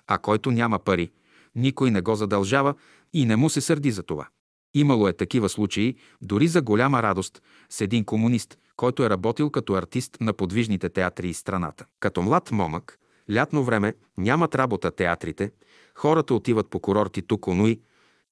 а 0.06 0.18
който 0.18 0.50
няма 0.50 0.78
пари, 0.78 1.10
никой 1.54 1.90
не 1.90 2.00
го 2.00 2.14
задължава 2.14 2.74
и 3.12 3.26
не 3.26 3.36
му 3.36 3.50
се 3.50 3.60
сърди 3.60 3.90
за 3.90 4.02
това. 4.02 4.28
Имало 4.74 5.08
е 5.08 5.12
такива 5.12 5.48
случаи, 5.48 5.96
дори 6.22 6.48
за 6.48 6.62
голяма 6.62 7.02
радост, 7.02 7.42
с 7.70 7.80
един 7.80 8.04
комунист, 8.04 8.58
който 8.76 9.04
е 9.04 9.10
работил 9.10 9.50
като 9.50 9.74
артист 9.74 10.16
на 10.20 10.32
подвижните 10.32 10.88
театри 10.88 11.28
из 11.28 11.38
страната. 11.38 11.84
Като 12.00 12.22
млад 12.22 12.50
момък, 12.50 12.98
лятно 13.32 13.64
време, 13.64 13.94
нямат 14.18 14.54
работа 14.54 14.90
театрите, 14.90 15.50
хората 15.94 16.34
отиват 16.34 16.70
по 16.70 16.80
курорти 16.80 17.22
тук 17.22 17.46
онуи, 17.46 17.80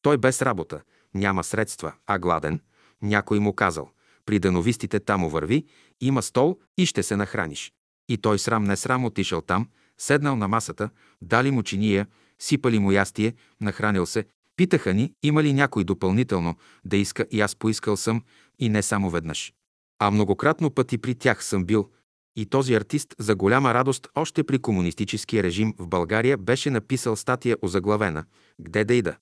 той 0.03 0.19
без 0.19 0.43
работа, 0.43 0.81
няма 1.15 1.45
средства, 1.45 1.93
а 2.07 2.19
гладен, 2.19 2.61
някой 3.03 3.39
му 3.39 3.53
казал, 3.53 3.91
при 4.27 4.39
дановистите 4.39 5.01
тамо 5.01 5.29
върви, 5.29 5.67
има 6.01 6.23
стол 6.23 6.59
и 6.79 6.87
ще 6.87 7.03
се 7.03 7.17
нахраниш. 7.17 7.73
И 8.09 8.19
той 8.19 8.39
срам 8.39 8.65
не 8.65 8.77
срам 8.77 9.05
отишъл 9.05 9.41
там, 9.41 9.69
седнал 9.99 10.37
на 10.37 10.49
масата, 10.49 10.91
дали 11.23 11.51
му 11.51 11.63
чиния, 11.63 12.07
сипали 12.39 12.79
му 12.79 12.93
ястие, 12.93 13.35
нахранил 13.61 14.07
се, 14.07 14.25
питаха 14.57 14.95
ни, 14.95 15.13
има 15.23 15.43
ли 15.43 15.53
някой 15.53 15.85
допълнително 15.85 16.57
да 16.85 16.97
иска 16.97 17.27
и 17.31 17.41
аз 17.41 17.57
поискал 17.57 17.97
съм 17.97 18.23
и 18.59 18.69
не 18.69 18.83
само 18.83 19.11
веднъж. 19.11 19.53
А 19.99 20.11
многократно 20.11 20.71
пъти 20.71 20.99
при 20.99 21.15
тях 21.15 21.45
съм 21.45 21.65
бил 21.65 21.91
и 22.37 22.47
този 22.47 22.75
артист 22.75 23.15
за 23.19 23.35
голяма 23.35 23.75
радост 23.75 24.09
още 24.15 24.45
при 24.45 24.59
комунистическия 24.59 25.43
режим 25.43 25.75
в 25.79 25.89
България 25.89 26.39
беше 26.39 26.71
написал 26.71 27.17
статия 27.17 27.57
озаглавена 27.63 28.25
«Где 28.61 28.85
да 28.85 28.95
ида?» 28.95 29.17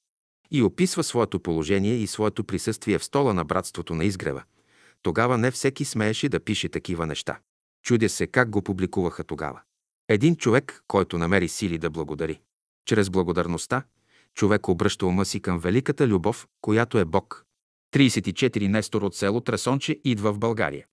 и 0.50 0.62
описва 0.62 1.04
своето 1.04 1.40
положение 1.40 1.94
и 1.94 2.06
своето 2.06 2.44
присъствие 2.44 2.98
в 2.98 3.04
стола 3.04 3.34
на 3.34 3.44
братството 3.44 3.94
на 3.94 4.04
изгрева. 4.04 4.42
Тогава 5.02 5.38
не 5.38 5.50
всеки 5.50 5.84
смееше 5.84 6.28
да 6.28 6.40
пише 6.40 6.68
такива 6.68 7.06
неща. 7.06 7.38
Чудя 7.82 8.08
се 8.08 8.26
как 8.26 8.50
го 8.50 8.62
публикуваха 8.62 9.24
тогава. 9.24 9.60
Един 10.08 10.36
човек, 10.36 10.82
който 10.88 11.18
намери 11.18 11.48
сили 11.48 11.78
да 11.78 11.90
благодари. 11.90 12.40
Чрез 12.86 13.10
благодарността, 13.10 13.82
човек 14.34 14.68
обръща 14.68 15.06
ума 15.06 15.24
си 15.24 15.40
към 15.40 15.58
великата 15.58 16.08
любов, 16.08 16.46
която 16.60 16.98
е 16.98 17.04
Бог. 17.04 17.44
34 17.94 18.68
Нестор 18.68 19.02
от 19.02 19.14
село 19.14 19.40
Трасонче 19.40 20.00
идва 20.04 20.32
в 20.32 20.38
България. 20.38 20.86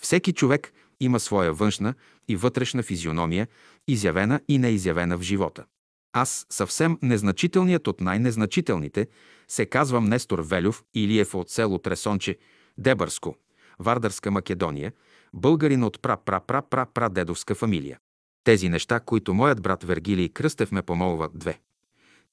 Всеки 0.00 0.32
човек 0.32 0.72
има 1.00 1.20
своя 1.20 1.52
външна 1.52 1.94
и 2.28 2.36
вътрешна 2.36 2.82
физиономия, 2.82 3.48
изявена 3.88 4.40
и 4.48 4.58
неизявена 4.58 5.18
в 5.18 5.22
живота. 5.22 5.64
Аз, 6.12 6.46
съвсем 6.50 6.98
незначителният 7.02 7.86
от 7.86 8.00
най-незначителните, 8.00 9.06
се 9.48 9.66
казвам 9.66 10.04
Нестор 10.04 10.38
Велюв 10.38 10.84
Илиев 10.94 11.34
от 11.34 11.50
село 11.50 11.78
Тресонче, 11.78 12.38
Дебърско, 12.78 13.36
Вардарска 13.78 14.30
Македония, 14.30 14.92
българин 15.34 15.84
от 15.84 16.02
пра-пра-пра-пра-пра-дедовска 16.02 17.54
фамилия. 17.54 17.98
Тези 18.44 18.68
неща, 18.68 19.00
които 19.00 19.34
моят 19.34 19.62
брат 19.62 19.84
Вергилий 19.84 20.28
Кръстев 20.28 20.72
ме 20.72 20.82
помолва 20.82 21.28
две, 21.34 21.60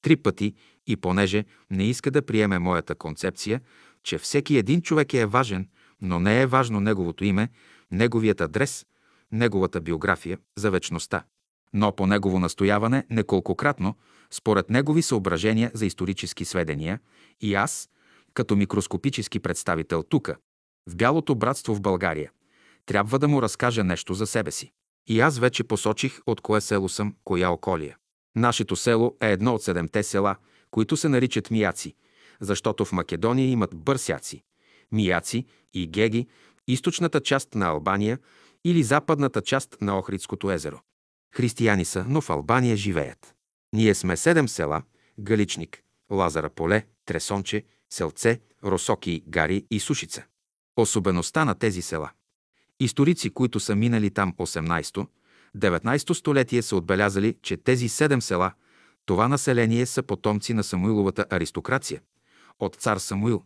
три 0.01 0.15
пъти 0.15 0.53
и 0.87 0.95
понеже 0.95 1.45
не 1.71 1.83
иска 1.83 2.11
да 2.11 2.21
приеме 2.21 2.59
моята 2.59 2.95
концепция, 2.95 3.61
че 4.03 4.17
всеки 4.17 4.57
един 4.57 4.81
човек 4.81 5.13
е 5.13 5.25
важен, 5.25 5.67
но 6.01 6.19
не 6.19 6.41
е 6.41 6.45
важно 6.45 6.79
неговото 6.79 7.25
име, 7.25 7.49
неговият 7.91 8.41
адрес, 8.41 8.85
неговата 9.31 9.81
биография 9.81 10.37
за 10.57 10.71
вечността. 10.71 11.23
Но 11.73 11.95
по 11.95 12.07
негово 12.07 12.39
настояване 12.39 13.05
неколкократно, 13.09 13.95
според 14.31 14.69
негови 14.69 15.01
съображения 15.01 15.71
за 15.73 15.85
исторически 15.85 16.45
сведения, 16.45 16.99
и 17.41 17.55
аз, 17.55 17.89
като 18.33 18.55
микроскопически 18.55 19.39
представител 19.39 20.03
тука, 20.03 20.35
в 20.89 20.95
Бялото 20.95 21.35
братство 21.35 21.75
в 21.75 21.81
България, 21.81 22.31
трябва 22.85 23.19
да 23.19 23.27
му 23.27 23.41
разкажа 23.41 23.83
нещо 23.83 24.13
за 24.13 24.27
себе 24.27 24.51
си. 24.51 24.71
И 25.07 25.19
аз 25.19 25.39
вече 25.39 25.63
посочих 25.63 26.19
от 26.27 26.41
кое 26.41 26.61
село 26.61 26.89
съм, 26.89 27.15
коя 27.23 27.49
околия. 27.49 27.97
Нашето 28.35 28.75
село 28.75 29.15
е 29.21 29.31
едно 29.31 29.55
от 29.55 29.63
седемте 29.63 30.03
села, 30.03 30.35
които 30.71 30.97
се 30.97 31.09
наричат 31.09 31.51
Мияци, 31.51 31.95
защото 32.39 32.85
в 32.85 32.91
Македония 32.91 33.49
имат 33.49 33.75
бърсяци, 33.75 34.43
мияци 34.91 35.45
и 35.73 35.87
геги, 35.87 36.27
източната 36.67 37.21
част 37.21 37.55
на 37.55 37.65
Албания 37.65 38.19
или 38.65 38.83
западната 38.83 39.41
част 39.41 39.77
на 39.81 39.97
Охридското 39.97 40.51
езеро. 40.51 40.79
Християни 41.35 41.85
са, 41.85 42.05
но 42.07 42.21
в 42.21 42.29
Албания 42.29 42.75
живеят. 42.75 43.35
Ние 43.73 43.95
сме 43.95 44.17
седем 44.17 44.47
села– 44.47 44.81
Галичник, 45.19 45.83
Лазара 46.11 46.49
поле, 46.49 46.85
Тресонче, 47.05 47.63
Селце, 47.89 48.41
Росоки, 48.63 49.23
Гари 49.27 49.65
и 49.71 49.79
Сушица. 49.79 50.23
Особеността 50.77 51.45
на 51.45 51.55
тези 51.55 51.81
села. 51.81 52.11
Историци, 52.79 53.29
които 53.29 53.59
са 53.59 53.75
минали 53.75 54.09
там 54.09 54.33
18 54.33 55.07
19 55.57 56.13
столетие 56.13 56.61
са 56.61 56.75
отбелязали, 56.75 57.37
че 57.41 57.57
тези 57.57 57.89
седем 57.89 58.21
села, 58.21 58.51
това 59.05 59.27
население 59.27 59.85
са 59.85 60.03
потомци 60.03 60.53
на 60.53 60.63
Самуиловата 60.63 61.25
аристокрация, 61.29 62.01
от 62.59 62.75
цар 62.75 62.97
Самуил, 62.97 63.43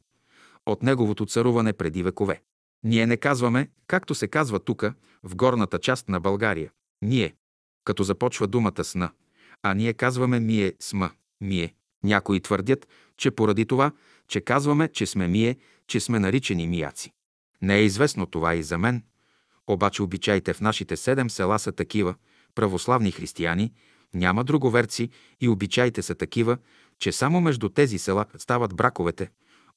от 0.65 0.83
неговото 0.83 1.25
царуване 1.25 1.73
преди 1.73 2.03
векове. 2.03 2.41
Ние 2.83 3.07
не 3.07 3.17
казваме, 3.17 3.69
както 3.87 4.15
се 4.15 4.27
казва 4.27 4.59
тука, 4.59 4.93
в 5.23 5.35
горната 5.35 5.79
част 5.79 6.09
на 6.09 6.19
България. 6.19 6.71
Ние, 7.01 7.33
като 7.83 8.03
започва 8.03 8.47
думата 8.47 8.83
с 8.83 8.95
на, 8.95 9.11
а 9.63 9.73
ние 9.73 9.93
казваме 9.93 10.39
мие 10.39 10.73
сма, 10.79 11.11
мие. 11.41 11.73
Някои 12.03 12.41
твърдят, 12.41 12.87
че 13.17 13.31
поради 13.31 13.65
това, 13.65 13.91
че 14.27 14.41
казваме, 14.41 14.87
че 14.87 15.05
сме 15.05 15.27
мие, 15.27 15.57
че 15.87 15.99
сме 15.99 16.19
наричани 16.19 16.67
мияци. 16.67 17.11
Не 17.61 17.75
е 17.75 17.83
известно 17.83 18.25
това 18.25 18.55
и 18.55 18.63
за 18.63 18.77
мен, 18.77 19.03
обаче 19.67 20.03
обичаите 20.03 20.53
в 20.53 20.61
нашите 20.61 20.97
седем 20.97 21.29
села 21.29 21.59
са 21.59 21.71
такива, 21.71 22.15
православни 22.55 23.11
християни, 23.11 23.73
няма 24.13 24.43
друговерци 24.43 25.09
и 25.41 25.49
обичаите 25.49 26.01
са 26.01 26.15
такива, 26.15 26.57
че 26.99 27.11
само 27.11 27.41
между 27.41 27.69
тези 27.69 27.97
села 27.97 28.25
стават 28.37 28.75
браковете, 28.75 29.29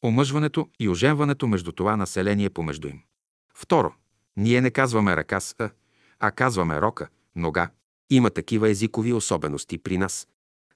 омъжването 0.05 0.69
и 0.81 0.89
оженването 0.89 1.47
между 1.47 1.73
това 1.73 1.97
население 1.97 2.51
помежду 2.51 2.89
им. 2.89 3.01
Второ, 3.55 3.93
ние 4.37 4.61
не 4.61 4.71
казваме 4.71 5.17
ръка 5.17 5.41
с 5.41 5.55
«а», 5.59 5.71
а 6.21 6.31
казваме 6.31 6.81
рока, 6.81 7.09
нога. 7.37 7.71
Има 8.11 8.31
такива 8.31 8.71
езикови 8.71 9.13
особености 9.13 9.79
при 9.79 9.99
нас. 9.99 10.29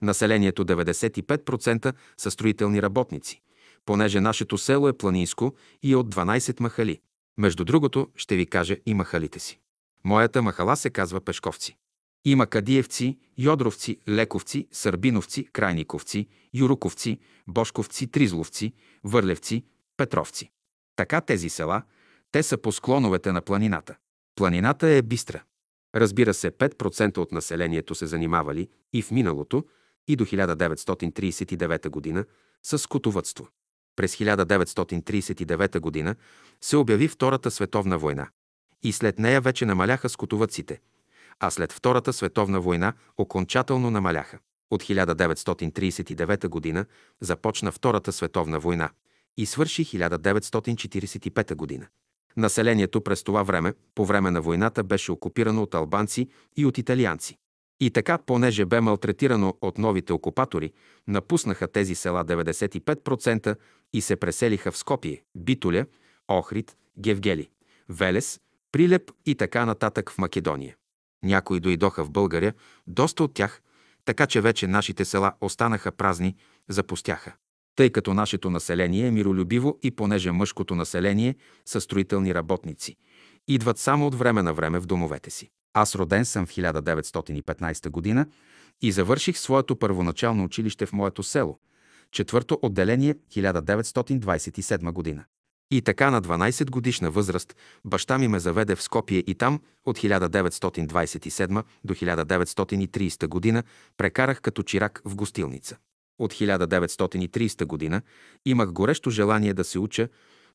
Населението 0.03 0.65
95% 0.65 1.95
са 2.17 2.31
строителни 2.31 2.83
работници, 2.83 3.43
понеже 3.85 4.21
нашето 4.21 4.59
село 4.59 4.89
е 4.89 4.99
планинско 4.99 5.55
и 5.83 5.93
е 5.93 5.97
от 5.97 6.15
12 6.15 6.61
махали. 6.61 7.01
Между 7.39 7.65
другото, 7.65 8.09
ще 8.17 8.37
ви 8.37 8.47
кажа 8.47 8.77
и 8.87 8.95
махалите 8.95 9.39
си. 9.39 9.61
Моята 10.05 10.43
махала 10.43 10.77
се 10.77 10.91
казва 10.91 11.21
Пешковци. 11.21 11.77
Има 12.25 12.47
кадиевци, 12.47 13.19
йодровци, 13.39 13.99
лековци, 14.09 14.69
сърбиновци, 14.73 15.45
крайниковци, 15.53 16.27
юруковци, 16.55 17.19
бошковци, 17.47 18.07
тризловци, 18.07 18.73
върлевци, 19.05 19.65
петровци. 19.97 20.51
Така 20.97 21.21
тези 21.21 21.49
села, 21.49 21.83
те 22.33 22.43
са 22.43 22.59
по 22.59 22.73
склоновете 22.73 23.33
на 23.33 23.41
планината. 23.41 23.97
Планината 24.35 24.89
е 24.89 25.03
бистра. 25.03 25.43
Разбира 25.95 26.35
се, 26.35 26.51
5% 26.51 27.19
от 27.19 27.33
населението 27.33 27.95
се 27.95 28.07
занимавали 28.07 28.69
и 28.93 29.03
в 29.03 29.11
миналото, 29.11 29.65
и 30.09 30.17
до 30.17 30.25
1939 30.27 32.15
г. 32.15 32.25
с 32.63 32.79
скотовътство. 32.79 33.49
През 33.97 34.17
1939 34.17 36.05
г. 36.05 36.15
се 36.61 36.77
обяви 36.77 37.09
Втората 37.09 37.51
световна 37.51 37.99
война 37.99 38.29
и 38.83 38.93
след 38.93 39.19
нея 39.19 39.41
вече 39.41 39.67
намаляха 39.67 40.09
скотовъците, 40.09 40.81
а 41.41 41.51
след 41.51 41.73
Втората 41.73 42.13
световна 42.13 42.61
война 42.61 42.93
окончателно 43.19 43.91
намаляха. 43.91 44.39
От 44.71 44.83
1939 44.83 46.75
г. 46.75 46.87
започна 47.21 47.73
Втората 47.73 48.13
световна 48.13 48.59
война 48.59 48.91
и 49.37 49.47
свърши 49.47 49.85
1945 49.85 51.79
г. 51.81 51.89
Населението 52.37 53.01
през 53.01 53.23
това 53.23 53.43
време, 53.43 53.75
по 53.95 54.05
време 54.05 54.31
на 54.31 54.41
войната, 54.41 54.85
беше 54.85 55.13
окупирано 55.13 55.63
от 55.63 55.75
албанци 55.75 56.29
и 56.57 56.67
от 56.67 56.79
италианци. 56.79 57.39
И 57.81 57.91
така, 57.91 58.19
понеже 58.19 58.65
бе 58.65 58.81
малтретирано 58.81 59.55
от 59.61 59.79
новите 59.79 60.13
окупатори, 60.13 60.73
напуснаха 61.07 61.69
тези 61.69 61.95
села 61.95 62.25
95% 62.25 63.57
и 63.93 64.01
се 64.01 64.17
преселиха 64.17 64.73
в 64.73 64.79
Скопие, 64.79 65.23
Битоля, 65.35 65.87
Охрид, 66.29 66.77
Гевгели, 66.99 67.49
Велес, 67.89 68.41
Прилеп 68.73 69.11
и 69.27 69.35
така 69.35 69.67
нататък 69.67 70.11
в 70.11 70.19
Македония. 70.19 70.77
Някои 71.23 71.61
дойдоха 71.61 72.05
в 72.05 72.11
България, 72.11 72.55
доста 72.87 73.25
от 73.25 73.35
тях, 73.35 73.63
така 74.05 74.27
че 74.27 74.41
вече 74.41 74.67
нашите 74.67 75.05
села 75.05 75.33
останаха 75.41 75.93
празни, 75.93 76.37
запустяха. 76.69 77.33
Тъй 77.77 77.91
като 77.91 78.15
нашето 78.15 78.51
население 78.51 79.07
е 79.07 79.11
миролюбиво 79.11 79.79
и 79.83 79.91
понеже 79.91 80.31
мъжкото 80.31 80.75
население 80.75 81.37
са 81.65 81.81
строителни 81.81 82.35
работници, 82.35 82.97
идват 83.49 83.79
само 83.79 84.07
от 84.07 84.15
време 84.15 84.43
на 84.43 84.55
време 84.55 84.79
в 84.79 84.87
домовете 84.87 85.31
си. 85.31 85.51
Аз 85.75 85.95
роден 85.95 86.25
съм 86.25 86.47
в 86.47 86.51
1915 86.51 87.91
година 87.91 88.27
и 88.83 88.93
завърших 88.93 89.39
своето 89.39 89.77
първоначално 89.77 90.45
училище 90.45 90.87
в 90.87 90.93
моето 90.93 91.23
село, 91.23 91.59
четвърто 92.11 92.59
отделение 92.63 93.15
1927 93.15 94.93
година. 94.93 95.25
И 95.71 95.83
така 95.83 96.11
на 96.11 96.23
12 96.23 96.71
годишна 96.71 97.11
възраст 97.11 97.57
баща 97.85 98.19
ми 98.19 98.29
ме 98.29 98.39
заведе 98.39 98.77
в 98.77 98.83
Скопие 98.83 99.25
и 99.27 99.35
там 99.35 99.61
от 99.85 99.99
1927 99.99 101.65
до 101.85 101.95
1930 101.95 103.27
година 103.27 103.63
прекарах 103.97 104.41
като 104.41 104.63
чирак 104.63 105.03
в 105.05 105.15
гостилница. 105.15 105.77
От 106.19 106.35
1930 106.35 107.65
година 107.65 108.03
имах 108.45 108.73
горещо 108.73 109.11
желание 109.11 109.55
да 109.55 109.65
се 109.65 109.79
уча, 109.79 110.09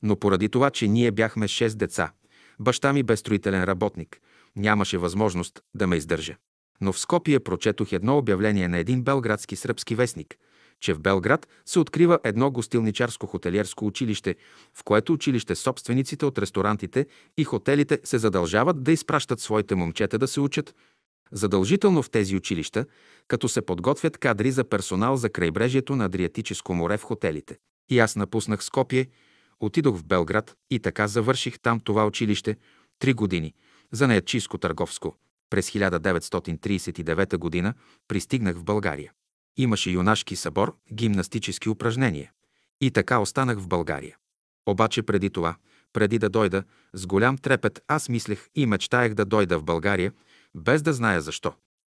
но 0.03 0.15
поради 0.15 0.49
това, 0.49 0.69
че 0.69 0.87
ние 0.87 1.11
бяхме 1.11 1.47
6 1.47 1.75
деца, 1.75 2.11
баща 2.59 2.93
ми 2.93 3.03
бе 3.03 3.17
строителен 3.17 3.63
работник, 3.63 4.21
нямаше 4.55 4.97
възможност 4.97 5.61
да 5.75 5.87
ме 5.87 5.95
издържа. 5.95 6.35
Но 6.81 6.93
в 6.93 6.99
Скопие 6.99 7.39
прочетох 7.39 7.91
едно 7.91 8.17
обявление 8.17 8.67
на 8.67 8.77
един 8.77 9.03
белградски 9.03 9.55
сръбски 9.55 9.95
вестник– 9.95 10.35
че 10.83 10.93
в 10.93 10.99
Белград 10.99 11.47
се 11.65 11.79
открива 11.79 12.19
едно 12.23 12.51
гостилничарско-хотелиерско 12.51 13.83
училище, 13.83 14.35
в 14.73 14.83
което 14.83 15.13
училище 15.13 15.55
собствениците 15.55 16.25
от 16.25 16.37
ресторантите 16.37 17.05
и 17.37 17.43
хотелите 17.43 17.99
се 18.03 18.17
задължават 18.17 18.83
да 18.83 18.91
изпращат 18.91 19.39
своите 19.39 19.75
момчета 19.75 20.17
да 20.17 20.27
се 20.27 20.39
учат 20.39 20.75
задължително 21.31 22.03
в 22.03 22.09
тези 22.09 22.35
училища, 22.35 22.85
като 23.27 23.49
се 23.49 23.61
подготвят 23.61 24.17
кадри 24.17 24.51
за 24.51 24.63
персонал 24.63 25.17
за 25.17 25.29
крайбрежието 25.29 25.95
на 25.95 26.05
Адриатическо 26.05 26.73
море 26.73 26.97
в 26.97 27.03
хотелите. 27.03 27.57
И 27.89 27.99
аз 27.99 28.15
напуснах 28.15 28.63
Скопие, 28.63 29.07
отидох 29.59 29.97
в 29.97 30.05
Белград 30.05 30.55
и 30.71 30.79
така 30.79 31.07
завърших 31.07 31.59
там 31.59 31.79
това 31.79 32.05
училище 32.05 32.55
три 32.99 33.13
години 33.13 33.53
за 33.91 34.07
неячийско-търговско. 34.07 35.15
През 35.49 35.71
1939 35.71 37.37
година 37.37 37.73
пристигнах 38.07 38.55
в 38.55 38.63
България. 38.63 39.11
Имаше 39.57 39.89
юнашки 39.89 40.35
събор, 40.35 40.75
гимнастически 40.93 41.69
упражнения. 41.69 42.31
И 42.81 42.91
така 42.91 43.19
останах 43.19 43.59
в 43.59 43.67
България. 43.67 44.17
Обаче 44.65 45.03
преди 45.03 45.29
това, 45.29 45.55
преди 45.93 46.19
да 46.19 46.29
дойда, 46.29 46.63
с 46.93 47.05
голям 47.05 47.37
трепет 47.37 47.83
аз 47.87 48.09
мислех 48.09 48.47
и 48.55 48.65
мечтаях 48.65 49.13
да 49.13 49.25
дойда 49.25 49.59
в 49.59 49.63
България, 49.63 50.13
без 50.55 50.81
да 50.81 50.93
зная 50.93 51.21
защо. 51.21 51.53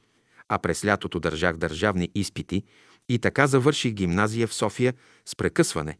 а 0.50 0.60
през 0.60 0.86
лятото 0.86 1.20
държах 1.20 1.58
държавни 1.58 2.10
изпити 2.16 2.64
и 3.10 3.20
така 3.20 3.48
завърших 3.48 3.94
гимназия 3.94 4.48
в 4.48 4.54
София 4.54 4.94
с 5.26 5.36
прекъсване, 5.36 5.98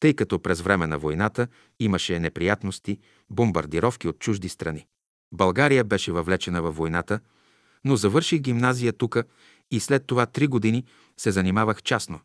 тъй 0.00 0.14
като 0.14 0.42
през 0.42 0.60
време 0.60 0.86
на 0.86 0.98
войната 0.98 1.48
имаше 1.80 2.20
неприятности, 2.20 2.98
бомбардировки 3.30 4.08
от 4.08 4.18
чужди 4.18 4.48
страни. 4.48 4.86
България 5.32 5.84
беше 5.84 6.12
въвлечена 6.12 6.62
във 6.62 6.76
войната, 6.76 7.20
но 7.84 7.96
завърших 7.96 8.40
гимназия 8.40 8.92
тука 8.92 9.24
и 9.70 9.80
след 9.80 10.06
това 10.06 10.26
три 10.26 10.46
години 10.46 10.84
се 11.16 11.30
занимавах 11.30 11.82
частно. 11.82 12.20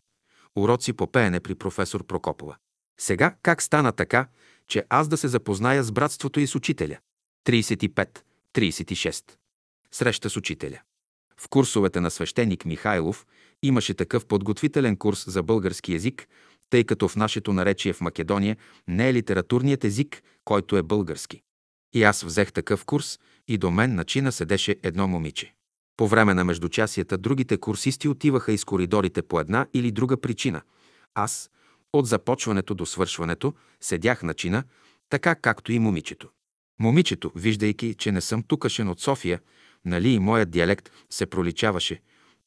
Уроци 0.56 0.94
по 0.94 1.12
пеене 1.12 1.40
при 1.40 1.56
професор 1.56 2.06
Прокопова. 2.06 2.56
Сега 3.00 3.36
как 3.42 3.62
стана 3.62 3.92
така, 3.92 4.28
че 4.68 4.84
аз 4.90 5.08
да 5.08 5.18
се 5.18 5.28
запозная 5.28 5.84
с 5.84 5.92
братството 5.92 6.40
и 6.40 6.48
с 6.48 6.56
учителя? 6.56 6.98
35-36. 7.46 9.32
Среща 9.92 10.30
с 10.30 10.38
учителя. 10.38 10.80
В 11.38 11.50
курсовете 11.50 12.00
на 12.00 12.12
свещеник 12.12 12.66
Михайлов 12.66 13.26
имаше 13.64 13.94
такъв 13.94 14.26
подготвителен 14.26 14.98
курс 14.98 15.32
за 15.32 15.44
български 15.44 15.94
язик, 15.94 16.28
тъй 16.70 16.84
като 16.84 17.08
в 17.08 17.16
нашето 17.16 17.54
наречие 17.54 17.94
в 17.94 18.02
Македония 18.02 18.58
не 18.88 19.10
е 19.10 19.14
литературният 19.14 19.84
език, 19.84 20.24
който 20.46 20.78
е 20.78 20.84
български. 20.84 21.42
И 21.94 22.04
аз 22.04 22.24
взех 22.24 22.52
такъв 22.52 22.86
курс 22.86 23.20
и 23.48 23.58
до 23.58 23.72
мен 23.72 23.96
начина 23.96 24.32
седеше 24.32 24.76
едно 24.84 25.08
момиче. 25.08 25.54
По 25.98 26.08
време 26.08 26.34
на 26.34 26.44
междучасията 26.44 27.18
другите 27.18 27.58
курсисти 27.58 28.08
отиваха 28.08 28.52
из 28.52 28.66
коридорите 28.66 29.22
по 29.22 29.40
една 29.40 29.68
или 29.74 29.92
друга 29.92 30.22
причина. 30.22 30.62
Аз, 31.16 31.50
от 31.94 32.08
започването 32.08 32.76
до 32.76 32.86
свършването, 32.86 33.54
седях 33.82 34.24
на 34.24 34.34
чина, 34.34 34.64
така 35.10 35.36
както 35.36 35.72
и 35.72 35.80
момичето. 35.80 36.30
Момичето, 36.80 37.32
виждайки, 37.36 37.96
че 37.96 38.12
не 38.12 38.22
съм 38.22 38.44
тукашен 38.44 38.90
от 38.90 39.00
София, 39.00 39.40
нали 39.86 40.10
и 40.10 40.20
моят 40.20 40.52
диалект 40.52 40.92
се 41.10 41.26
проличаваше, 41.26 42.02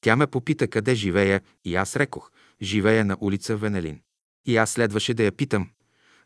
тя 0.05 0.17
ме 0.17 0.27
попита 0.27 0.69
къде 0.69 0.95
живея 0.95 1.40
и 1.64 1.77
аз 1.77 1.97
рекох, 1.97 2.31
живея 2.62 3.05
на 3.05 3.17
улица 3.21 3.57
Венелин. 3.57 4.01
И 4.47 4.57
аз 4.57 4.71
следваше 4.71 5.14
да 5.14 5.25
я 5.25 5.33
питам, 5.33 5.71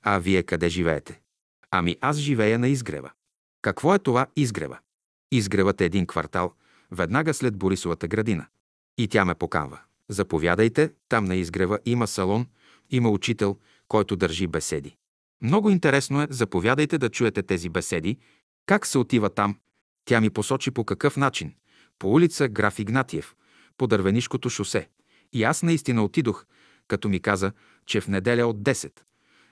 а 0.02 0.18
вие 0.18 0.42
къде 0.42 0.68
живеете? 0.68 1.20
Ами 1.70 1.96
аз 2.00 2.16
живея 2.16 2.58
на 2.58 2.68
Изгрева. 2.68 3.10
Какво 3.62 3.94
е 3.94 3.98
това 3.98 4.26
Изгрева? 4.36 4.78
Изгревът 5.32 5.80
е 5.80 5.84
един 5.84 6.06
квартал, 6.06 6.52
веднага 6.90 7.34
след 7.34 7.56
Борисовата 7.56 8.08
градина. 8.08 8.46
И 8.98 9.08
тя 9.08 9.24
ме 9.24 9.34
поканва. 9.34 9.80
Заповядайте, 10.08 10.92
там 11.08 11.24
на 11.24 11.36
Изгрева 11.36 11.78
има 11.84 12.06
салон, 12.06 12.46
има 12.90 13.10
учител, 13.10 13.58
който 13.88 14.16
държи 14.16 14.46
беседи. 14.46 14.96
Много 15.42 15.70
интересно 15.70 16.22
е, 16.22 16.26
заповядайте 16.30 16.98
да 16.98 17.08
чуете 17.08 17.42
тези 17.42 17.68
беседи. 17.68 18.18
Как 18.66 18.86
се 18.86 18.98
отива 18.98 19.30
там? 19.30 19.58
Тя 20.04 20.20
ми 20.20 20.30
посочи 20.30 20.70
по 20.70 20.84
какъв 20.84 21.16
начин. 21.16 21.54
По 21.98 22.12
улица 22.12 22.48
Граф 22.48 22.78
Игнатиев, 22.78 23.34
по 23.78 23.86
Дървенишкото 23.86 24.50
шосе. 24.50 24.88
И 25.32 25.44
аз 25.44 25.62
наистина 25.62 26.04
отидох, 26.04 26.46
като 26.88 27.08
ми 27.08 27.20
каза, 27.20 27.52
че 27.86 28.00
в 28.00 28.08
неделя 28.08 28.46
от 28.46 28.56
10. 28.56 29.00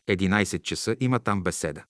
11 0.08 0.62
часа 0.62 0.96
има 1.00 1.18
там 1.18 1.42
беседа. 1.42 1.84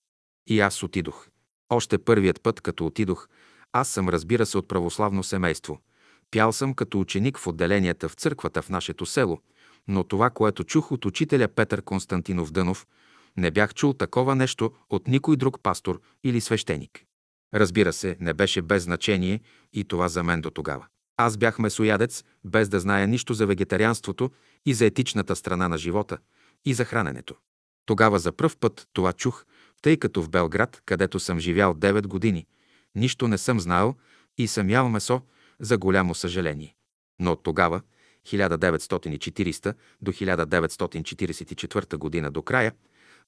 И 0.46 0.60
аз 0.60 0.82
отидох. 0.82 1.28
Още 1.70 1.98
първият 1.98 2.42
път, 2.42 2.60
като 2.60 2.86
отидох, 2.86 3.28
аз 3.72 3.88
съм, 3.88 4.08
разбира 4.08 4.46
се, 4.46 4.58
от 4.58 4.68
православно 4.68 5.22
семейство. 5.22 5.80
Пял 6.30 6.52
съм 6.52 6.74
като 6.74 7.00
ученик 7.00 7.38
в 7.38 7.46
отделенията 7.46 8.08
в 8.08 8.14
църквата 8.14 8.62
в 8.62 8.68
нашето 8.68 9.06
село, 9.06 9.40
но 9.88 10.04
това, 10.04 10.30
което 10.30 10.64
чух 10.64 10.92
от 10.92 11.04
учителя 11.04 11.48
Петър 11.48 11.82
Константинов 11.82 12.50
Дънов, 12.52 12.86
не 13.36 13.50
бях 13.50 13.74
чул 13.74 13.92
такова 13.92 14.34
нещо 14.34 14.72
от 14.90 15.08
никой 15.08 15.36
друг 15.36 15.62
пастор 15.62 16.00
или 16.24 16.40
свещеник. 16.40 17.04
Разбира 17.54 17.92
се, 17.92 18.16
не 18.20 18.34
беше 18.34 18.62
без 18.62 18.82
значение 18.82 19.40
и 19.72 19.84
това 19.84 20.08
за 20.08 20.22
мен 20.22 20.40
до 20.40 20.50
тогава. 20.50 20.86
Аз 21.16 21.36
бях 21.36 21.58
месоядец, 21.58 22.24
без 22.44 22.68
да 22.68 22.80
зная 22.80 23.06
нищо 23.06 23.34
за 23.34 23.46
вегетарианството 23.46 24.30
и 24.66 24.74
за 24.74 24.86
етичната 24.86 25.36
страна 25.36 25.68
на 25.68 25.78
живота 25.78 26.18
и 26.64 26.74
за 26.74 26.84
храненето. 26.84 27.34
Тогава 27.86 28.18
за 28.18 28.32
пръв 28.32 28.56
път 28.56 28.88
това 28.92 29.12
чух, 29.12 29.44
тъй 29.82 29.96
като 29.96 30.22
в 30.22 30.30
Белград, 30.30 30.82
където 30.84 31.20
съм 31.20 31.40
живял 31.40 31.74
9 31.74 32.06
години, 32.06 32.46
нищо 32.94 33.28
не 33.28 33.38
съм 33.38 33.60
знаел 33.60 33.94
и 34.38 34.48
съм 34.48 34.70
ял 34.70 34.88
месо 34.88 35.22
за 35.60 35.78
голямо 35.78 36.14
съжаление. 36.14 36.74
Но 37.20 37.32
от 37.32 37.42
тогава, 37.42 37.80
1940 38.26 39.74
до 40.02 40.12
1944 40.12 41.96
година 41.96 42.30
до 42.30 42.42
края, 42.42 42.72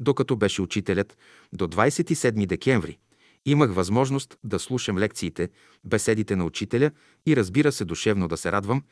докато 0.00 0.36
беше 0.36 0.62
учителят, 0.62 1.16
до 1.52 1.68
27 1.68 2.46
декември, 2.46 2.98
имах 3.46 3.74
възможност 3.74 4.36
да 4.44 4.58
слушам 4.58 4.98
лекциите, 4.98 5.48
беседите 5.84 6.36
на 6.36 6.44
учителя 6.44 6.90
и 7.26 7.36
разбира 7.36 7.72
се 7.72 7.84
душевно 7.84 8.28
да 8.28 8.36
се 8.36 8.52
радвам, 8.52 8.82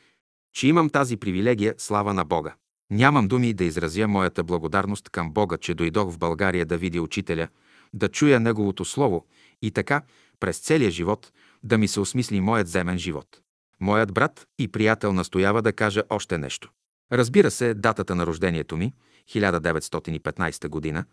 че 0.53 0.67
имам 0.67 0.89
тази 0.89 1.17
привилегия, 1.17 1.75
слава 1.77 2.13
на 2.13 2.25
Бога. 2.25 2.55
Нямам 2.91 3.27
думи 3.27 3.53
да 3.53 3.63
изразя 3.63 4.07
моята 4.07 4.43
благодарност 4.43 5.09
към 5.09 5.31
Бога, 5.31 5.57
че 5.57 5.73
дойдох 5.73 6.11
в 6.11 6.17
България 6.17 6.65
да 6.65 6.77
видя 6.77 7.01
учителя, 7.01 7.47
да 7.93 8.09
чуя 8.09 8.39
Неговото 8.39 8.85
Слово 8.85 9.25
и 9.61 9.71
така, 9.71 10.01
през 10.39 10.59
целия 10.59 10.91
живот, 10.91 11.31
да 11.63 11.77
ми 11.77 11.87
се 11.87 11.99
осмисли 11.99 12.41
моят 12.41 12.67
земен 12.67 12.97
живот. 12.97 13.41
Моят 13.79 14.13
брат 14.13 14.47
и 14.59 14.67
приятел 14.67 15.13
настоява 15.13 15.61
да 15.61 15.73
кажа 15.73 16.03
още 16.09 16.37
нещо. 16.37 16.71
Разбира 17.11 17.51
се, 17.51 17.73
датата 17.73 18.15
на 18.15 18.25
рождението 18.27 18.77
ми, 18.77 18.93
1915 19.29 20.67
година, 20.67 21.05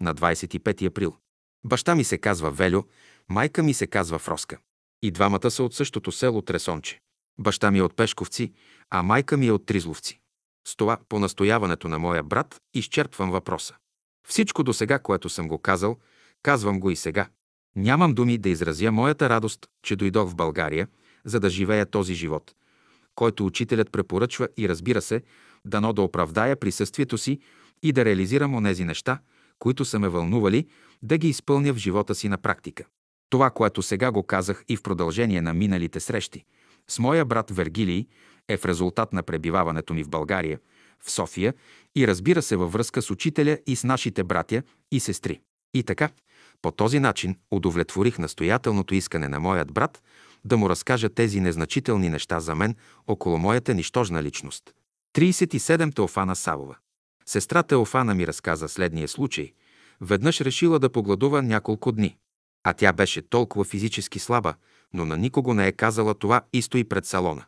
на 0.00 0.14
25 0.14 0.86
април. 0.86 1.16
Баща 1.64 1.94
ми 1.94 2.04
се 2.04 2.18
казва 2.18 2.50
Велю, 2.50 2.82
майка 3.28 3.62
ми 3.62 3.74
се 3.74 3.86
казва 3.86 4.18
Фроска. 4.18 4.58
И 5.02 5.10
двамата 5.10 5.50
са 5.50 5.62
от 5.62 5.74
същото 5.74 6.12
село 6.12 6.42
Тресонче. 6.42 7.00
Баща 7.38 7.70
ми 7.70 7.78
е 7.78 7.82
от 7.82 7.96
Пешковци, 7.96 8.52
а 8.90 9.02
майка 9.02 9.36
ми 9.36 9.46
е 9.46 9.52
от 9.52 9.66
Тризловци. 9.66 10.20
С 10.68 10.76
това, 10.76 10.98
по 11.08 11.18
настояването 11.18 11.88
на 11.88 11.98
моя 11.98 12.22
брат, 12.22 12.60
изчерпвам 12.74 13.30
въпроса. 13.30 13.74
Всичко 14.28 14.62
до 14.62 14.72
сега, 14.72 14.98
което 14.98 15.28
съм 15.28 15.48
го 15.48 15.58
казал, 15.58 15.96
казвам 16.42 16.80
го 16.80 16.90
и 16.90 16.96
сега. 16.96 17.28
Нямам 17.76 18.14
думи 18.14 18.38
да 18.38 18.48
изразя 18.48 18.92
моята 18.92 19.28
радост, 19.28 19.66
че 19.82 19.96
дойдох 19.96 20.30
в 20.30 20.34
България, 20.34 20.88
за 21.24 21.40
да 21.40 21.50
живея 21.50 21.86
този 21.86 22.14
живот, 22.14 22.54
който 23.14 23.46
учителят 23.46 23.92
препоръчва 23.92 24.48
и 24.56 24.68
разбира 24.68 25.02
се, 25.02 25.22
дано 25.64 25.92
да 25.92 26.02
оправдая 26.02 26.56
присъствието 26.56 27.18
си 27.18 27.40
и 27.82 27.92
да 27.92 28.04
реализирам 28.04 28.54
онези 28.54 28.84
неща, 28.84 29.18
които 29.62 29.84
са 29.84 29.98
ме 29.98 30.08
вълнували, 30.08 30.66
да 31.02 31.18
ги 31.18 31.28
изпълня 31.28 31.72
в 31.72 31.76
живота 31.76 32.14
си 32.14 32.28
на 32.28 32.38
практика. 32.38 32.84
Това, 33.30 33.50
което 33.50 33.82
сега 33.82 34.10
го 34.10 34.22
казах 34.22 34.64
и 34.68 34.76
в 34.76 34.82
продължение 34.82 35.42
на 35.42 35.54
миналите 35.54 36.00
срещи 36.00 36.44
с 36.88 36.98
моя 36.98 37.24
брат 37.24 37.50
Вергилий, 37.50 38.06
е 38.48 38.56
в 38.56 38.64
резултат 38.64 39.12
на 39.12 39.22
пребиваването 39.22 39.94
ми 39.94 40.04
в 40.04 40.08
България, 40.08 40.58
в 41.04 41.10
София 41.10 41.54
и 41.96 42.06
разбира 42.06 42.42
се 42.42 42.56
във 42.56 42.72
връзка 42.72 43.02
с 43.02 43.10
учителя 43.10 43.58
и 43.66 43.76
с 43.76 43.84
нашите 43.84 44.24
братя 44.24 44.62
и 44.92 45.00
сестри. 45.00 45.40
И 45.74 45.82
така, 45.82 46.08
по 46.62 46.70
този 46.70 47.00
начин 47.00 47.36
удовлетворих 47.50 48.18
настоятелното 48.18 48.94
искане 48.94 49.28
на 49.28 49.40
моят 49.40 49.72
брат 49.72 50.02
да 50.44 50.56
му 50.56 50.70
разкажа 50.70 51.08
тези 51.08 51.40
незначителни 51.40 52.08
неща 52.08 52.40
за 52.40 52.54
мен 52.54 52.74
около 53.06 53.38
моята 53.38 53.74
нищожна 53.74 54.22
личност. 54.22 54.74
37 55.16 55.94
Теофана 55.94 56.36
Савова. 56.36 56.76
Сестра 57.26 57.62
Теофана 57.62 58.14
ми 58.14 58.26
разказа 58.26 58.68
следния 58.68 59.08
случай. 59.08 59.52
Веднъж 60.00 60.40
решила 60.40 60.78
да 60.78 60.90
погладува 60.92 61.42
няколко 61.42 61.92
дни. 61.92 62.16
А 62.64 62.72
тя 62.72 62.92
беше 62.92 63.22
толкова 63.22 63.64
физически 63.64 64.18
слаба, 64.18 64.54
но 64.92 65.04
на 65.04 65.16
никого 65.16 65.54
не 65.54 65.66
е 65.66 65.72
казала 65.72 66.14
това 66.14 66.42
и 66.52 66.62
стои 66.62 66.84
пред 66.84 67.06
салона. 67.06 67.44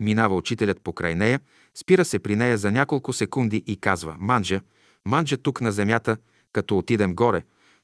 Минава 0.00 0.36
учителят 0.36 0.80
покрай 0.80 1.14
нея, 1.14 1.40
спира 1.74 2.04
се 2.04 2.18
при 2.18 2.36
нея 2.36 2.58
за 2.58 2.72
няколко 2.72 3.12
секунди 3.12 3.64
и 3.66 3.76
казва 3.76 4.16
«Манджа, 4.18 4.60
манджа 5.06 5.36
тук 5.36 5.60
на 5.60 5.72
земята, 5.72 6.16
като 6.52 6.78
отидем 6.78 7.14
горе, 7.14 7.42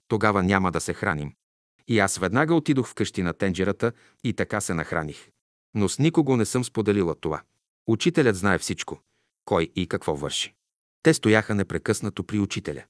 тогава 0.08 0.42
няма 0.42 0.70
да 0.70 0.80
се 0.80 0.94
храним». 0.94 1.32
И 1.88 1.98
аз 1.98 2.18
веднага 2.18 2.54
отидох 2.54 2.88
вкъщи 2.88 3.22
на 3.22 3.32
тенджерата 3.32 3.92
и 4.24 4.32
така 4.32 4.60
се 4.60 4.74
нахраних. 4.74 5.28
Но 5.74 5.88
с 5.88 5.98
никого 5.98 6.36
не 6.36 6.44
съм 6.44 6.64
споделила 6.64 7.14
това. 7.14 7.42
Учителят 7.86 8.36
знае 8.36 8.58
всичко, 8.58 9.00
кой 9.44 9.70
и 9.76 9.86
какво 9.86 10.16
върши. 10.16 10.54
Те 11.04 11.14
стояха 11.14 11.54
непрекъснато 11.54 12.24
при 12.24 12.38
учителя. 12.38 12.84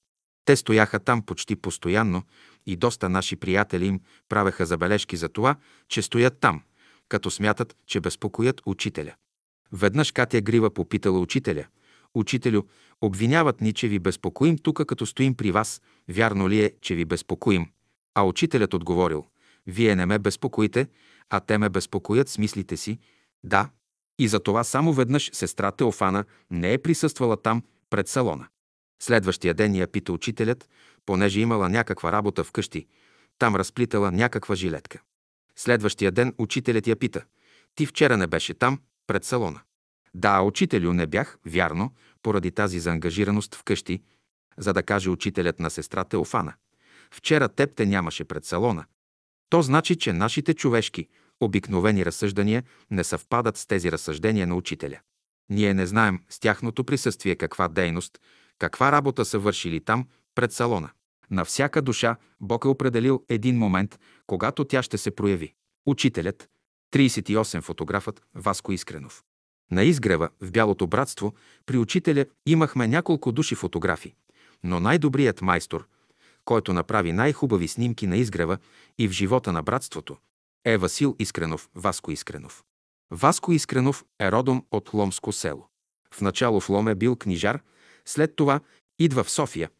Те 0.44 0.56
стояха 0.56 1.00
там 1.00 1.22
почти 1.22 1.56
постоянно 1.56 2.22
и 2.66 2.76
доста 2.76 3.08
наши 3.08 3.36
приятели 3.36 3.86
им 3.86 4.00
правеха 4.28 4.66
забележки 4.66 5.16
за 5.16 5.28
това, 5.28 5.56
че 5.88 6.02
стоят 6.02 6.40
там, 6.40 6.62
като 7.08 7.30
смятат, 7.30 7.76
че 7.86 8.00
безпокоят 8.00 8.60
учителя. 8.66 9.14
Веднъж 9.72 10.12
Катя 10.12 10.40
Грива 10.40 10.70
попитала 10.70 11.20
учителя. 11.20 11.66
Учителю, 12.14 12.62
обвиняват 13.00 13.60
ни, 13.60 13.72
че 13.72 13.88
ви 13.88 13.98
безпокоим 13.98 14.58
тук, 14.58 14.86
като 14.86 15.06
стоим 15.06 15.34
при 15.34 15.50
вас. 15.50 15.82
Вярно 16.08 16.48
ли 16.48 16.64
е, 16.64 16.72
че 16.80 16.94
ви 16.94 17.04
безпокоим? 17.04 17.66
А 18.14 18.22
учителят 18.22 18.74
отговорил. 18.74 19.24
Вие 19.66 19.96
не 19.96 20.06
ме 20.06 20.18
безпокоите, 20.18 20.88
а 21.30 21.40
те 21.40 21.58
ме 21.58 21.68
безпокоят 21.68 22.28
с 22.28 22.38
мислите 22.38 22.76
си. 22.76 22.98
Да. 23.44 23.70
И 24.18 24.28
за 24.28 24.40
това 24.40 24.64
само 24.64 24.92
веднъж 24.92 25.30
сестра 25.32 25.70
Теофана 25.70 26.24
не 26.50 26.72
е 26.72 26.78
присъствала 26.78 27.42
там 27.42 27.62
пред 27.94 28.08
салона. 28.08 28.46
Следващия 29.02 29.54
ден 29.54 29.74
я 29.74 29.86
пита 29.86 30.12
учителят, 30.12 30.68
понеже 31.06 31.40
имала 31.40 31.68
някаква 31.68 32.12
работа 32.12 32.44
вкъщи. 32.44 32.86
Там 33.38 33.56
разплитала 33.56 34.12
някаква 34.12 34.54
жилетка. 34.54 35.00
Следващия 35.56 36.12
ден 36.12 36.34
учителят 36.38 36.86
я 36.86 36.96
пита. 36.96 37.24
Ти 37.74 37.86
вчера 37.86 38.16
не 38.16 38.26
беше 38.26 38.54
там, 38.54 38.80
пред 39.06 39.24
салона. 39.24 39.60
Да, 40.14 40.40
учителю, 40.40 40.92
не 40.92 41.06
бях, 41.06 41.38
вярно, 41.46 41.94
поради 42.22 42.50
тази 42.50 42.80
заангажираност 42.80 43.54
вкъщи, 43.54 44.02
за 44.58 44.72
да 44.72 44.82
каже 44.82 45.10
учителят 45.10 45.60
на 45.60 45.70
сестра 45.70 46.04
Теофана. 46.04 46.54
Вчера 47.10 47.48
теб 47.48 47.74
те 47.76 47.86
нямаше 47.86 48.24
пред 48.24 48.44
салона. 48.44 48.84
То 49.50 49.62
значи, 49.62 49.96
че 49.96 50.12
нашите 50.12 50.54
човешки, 50.54 51.08
обикновени 51.40 52.06
разсъждания 52.06 52.62
не 52.90 53.04
съвпадат 53.04 53.56
с 53.56 53.66
тези 53.66 53.92
разсъждения 53.92 54.46
на 54.46 54.54
учителя. 54.54 55.00
Ние 55.50 55.74
не 55.74 55.86
знаем 55.86 56.20
с 56.28 56.38
тяхното 56.38 56.84
присъствие 56.84 57.36
каква 57.36 57.68
дейност, 57.68 58.18
каква 58.58 58.92
работа 58.92 59.24
са 59.24 59.38
вършили 59.38 59.80
там, 59.80 60.08
пред 60.34 60.52
салона. 60.52 60.90
На 61.30 61.44
всяка 61.44 61.82
душа 61.82 62.16
Бог 62.40 62.64
е 62.64 62.68
определил 62.68 63.24
един 63.28 63.58
момент, 63.58 63.98
когато 64.26 64.64
тя 64.64 64.82
ще 64.82 64.98
се 64.98 65.10
прояви. 65.10 65.54
Учителят, 65.86 66.48
38 66.94 67.60
фотографът 67.60 68.22
Васко 68.34 68.72
Искренов. 68.72 69.22
На 69.70 69.82
изгрева 69.82 70.28
в 70.40 70.52
Бялото 70.52 70.86
братство 70.86 71.34
при 71.66 71.78
учителя 71.78 72.26
имахме 72.46 72.88
няколко 72.88 73.32
души 73.32 73.54
фотографи, 73.54 74.14
но 74.62 74.80
най-добрият 74.80 75.42
майстор, 75.42 75.88
който 76.44 76.72
направи 76.72 77.12
най-хубави 77.12 77.68
снимки 77.68 78.06
на 78.06 78.16
изгрева 78.16 78.58
и 78.98 79.08
в 79.08 79.12
живота 79.12 79.52
на 79.52 79.62
братството, 79.62 80.16
е 80.64 80.76
Васил 80.76 81.16
Искренов, 81.18 81.68
Васко 81.74 82.10
Искренов. 82.10 82.64
Васко 83.16 83.52
Искренов 83.52 84.04
е 84.20 84.32
родом 84.32 84.64
от 84.70 84.94
Ломско 84.94 85.32
село. 85.32 85.68
В 86.14 86.20
начало 86.20 86.60
в 86.60 86.68
Лом 86.68 86.88
е 86.88 86.94
бил 86.94 87.16
книжар, 87.16 87.62
след 88.04 88.36
това 88.36 88.60
идва 88.98 89.24
в 89.24 89.30
София 89.30 89.70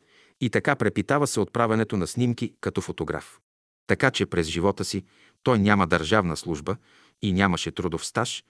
и 0.41 0.51
така 0.51 0.77
препитава 0.77 1.27
се 1.27 1.41
отправянето 1.41 1.97
на 1.97 2.07
снимки 2.07 2.55
като 2.61 2.81
фотограф. 2.81 3.41
Така 3.87 4.11
че 4.11 4.27
през 4.27 4.47
живота 4.47 4.85
си 4.85 5.05
той 5.43 5.59
няма 5.59 5.87
държавна 5.87 6.37
служба 6.37 6.77
и 7.23 7.33
нямаше 7.33 7.71
трудов 7.71 8.07
стаж 8.07 8.45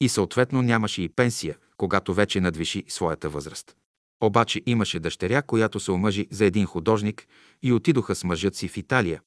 и 0.00 0.08
съответно 0.08 0.62
нямаше 0.62 1.02
и 1.02 1.08
пенсия, 1.08 1.56
когато 1.76 2.14
вече 2.14 2.40
надвиши 2.40 2.84
своята 2.88 3.28
възраст. 3.28 3.76
Обаче 4.22 4.62
имаше 4.66 5.00
дъщеря, 5.00 5.42
която 5.42 5.80
се 5.80 5.92
омъжи 5.92 6.28
за 6.30 6.44
един 6.44 6.66
художник 6.66 7.26
и 7.62 7.72
отидоха 7.72 8.14
с 8.14 8.24
мъжът 8.24 8.54
си 8.54 8.68
в 8.68 8.76
Италия 8.76 9.20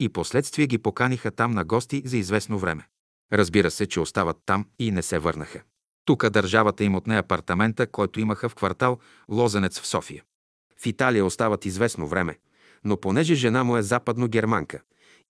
и 0.00 0.08
последствие 0.08 0.66
ги 0.66 0.78
поканиха 0.78 1.30
там 1.30 1.52
на 1.52 1.64
гости 1.64 2.02
за 2.04 2.16
известно 2.16 2.58
време. 2.58 2.88
Разбира 3.32 3.70
се, 3.70 3.86
че 3.86 4.00
остават 4.00 4.36
там 4.46 4.66
и 4.78 4.90
не 4.90 5.02
се 5.02 5.18
върнаха. 5.18 5.62
Тук 6.04 6.28
държавата 6.28 6.84
им 6.84 6.94
отне 6.94 7.18
апартамента, 7.18 7.86
който 7.86 8.20
имаха 8.20 8.48
в 8.48 8.54
квартал 8.54 8.98
Лозенец 9.30 9.80
в 9.80 9.86
София. 9.86 10.22
В 10.82 10.86
Италия 10.86 11.24
остават 11.24 11.64
известно 11.64 12.06
време, 12.06 12.38
но 12.84 12.96
понеже 12.96 13.34
жена 13.34 13.64
му 13.64 13.76
е 13.76 13.82
западно-германка, 13.82 14.80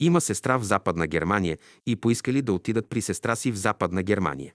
има 0.00 0.20
сестра 0.20 0.56
в 0.56 0.62
Западна 0.62 1.06
Германия 1.06 1.58
и 1.86 1.96
поискали 1.96 2.42
да 2.42 2.52
отидат 2.52 2.88
при 2.88 3.02
сестра 3.02 3.36
си 3.36 3.52
в 3.52 3.56
Западна 3.56 4.02
Германия. 4.02 4.52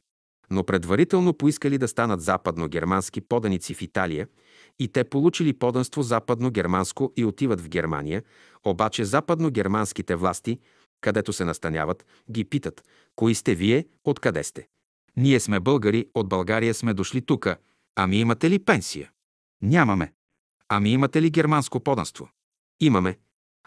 Но 0.50 0.64
предварително 0.64 1.34
поискали 1.34 1.78
да 1.78 1.88
станат 1.88 2.22
западно-германски 2.22 3.22
поданици 3.22 3.74
в 3.74 3.82
Италия 3.82 4.28
и 4.80 4.88
те 4.88 5.04
получили 5.04 5.54
поданство 5.54 6.04
западно-германско 6.04 7.14
и 7.18 7.26
отиват 7.26 7.62
в 7.62 7.70
Германия, 7.70 8.24
обаче 8.64 9.06
западно-германските 9.06 10.16
власти, 10.16 10.60
където 11.04 11.34
се 11.34 11.46
настаняват, 11.46 12.06
ги 12.32 12.44
питат, 12.44 12.84
кои 13.16 13.36
сте 13.36 13.56
вие, 13.56 13.88
откъде 14.04 14.44
сте? 14.44 14.68
Ние 15.18 15.40
сме 15.40 15.60
българи, 15.60 16.08
от 16.14 16.30
България 16.30 16.74
сме 16.74 16.94
дошли 16.94 17.22
тука. 17.22 17.58
Ами 17.96 18.18
имате 18.18 18.50
ли 18.50 18.60
пенсия? 18.60 19.12
Нямаме. 19.62 20.14
Ами 20.70 20.92
имате 20.92 21.22
ли 21.22 21.30
германско 21.30 21.80
поданство? 21.80 22.30
Имаме. 22.80 23.18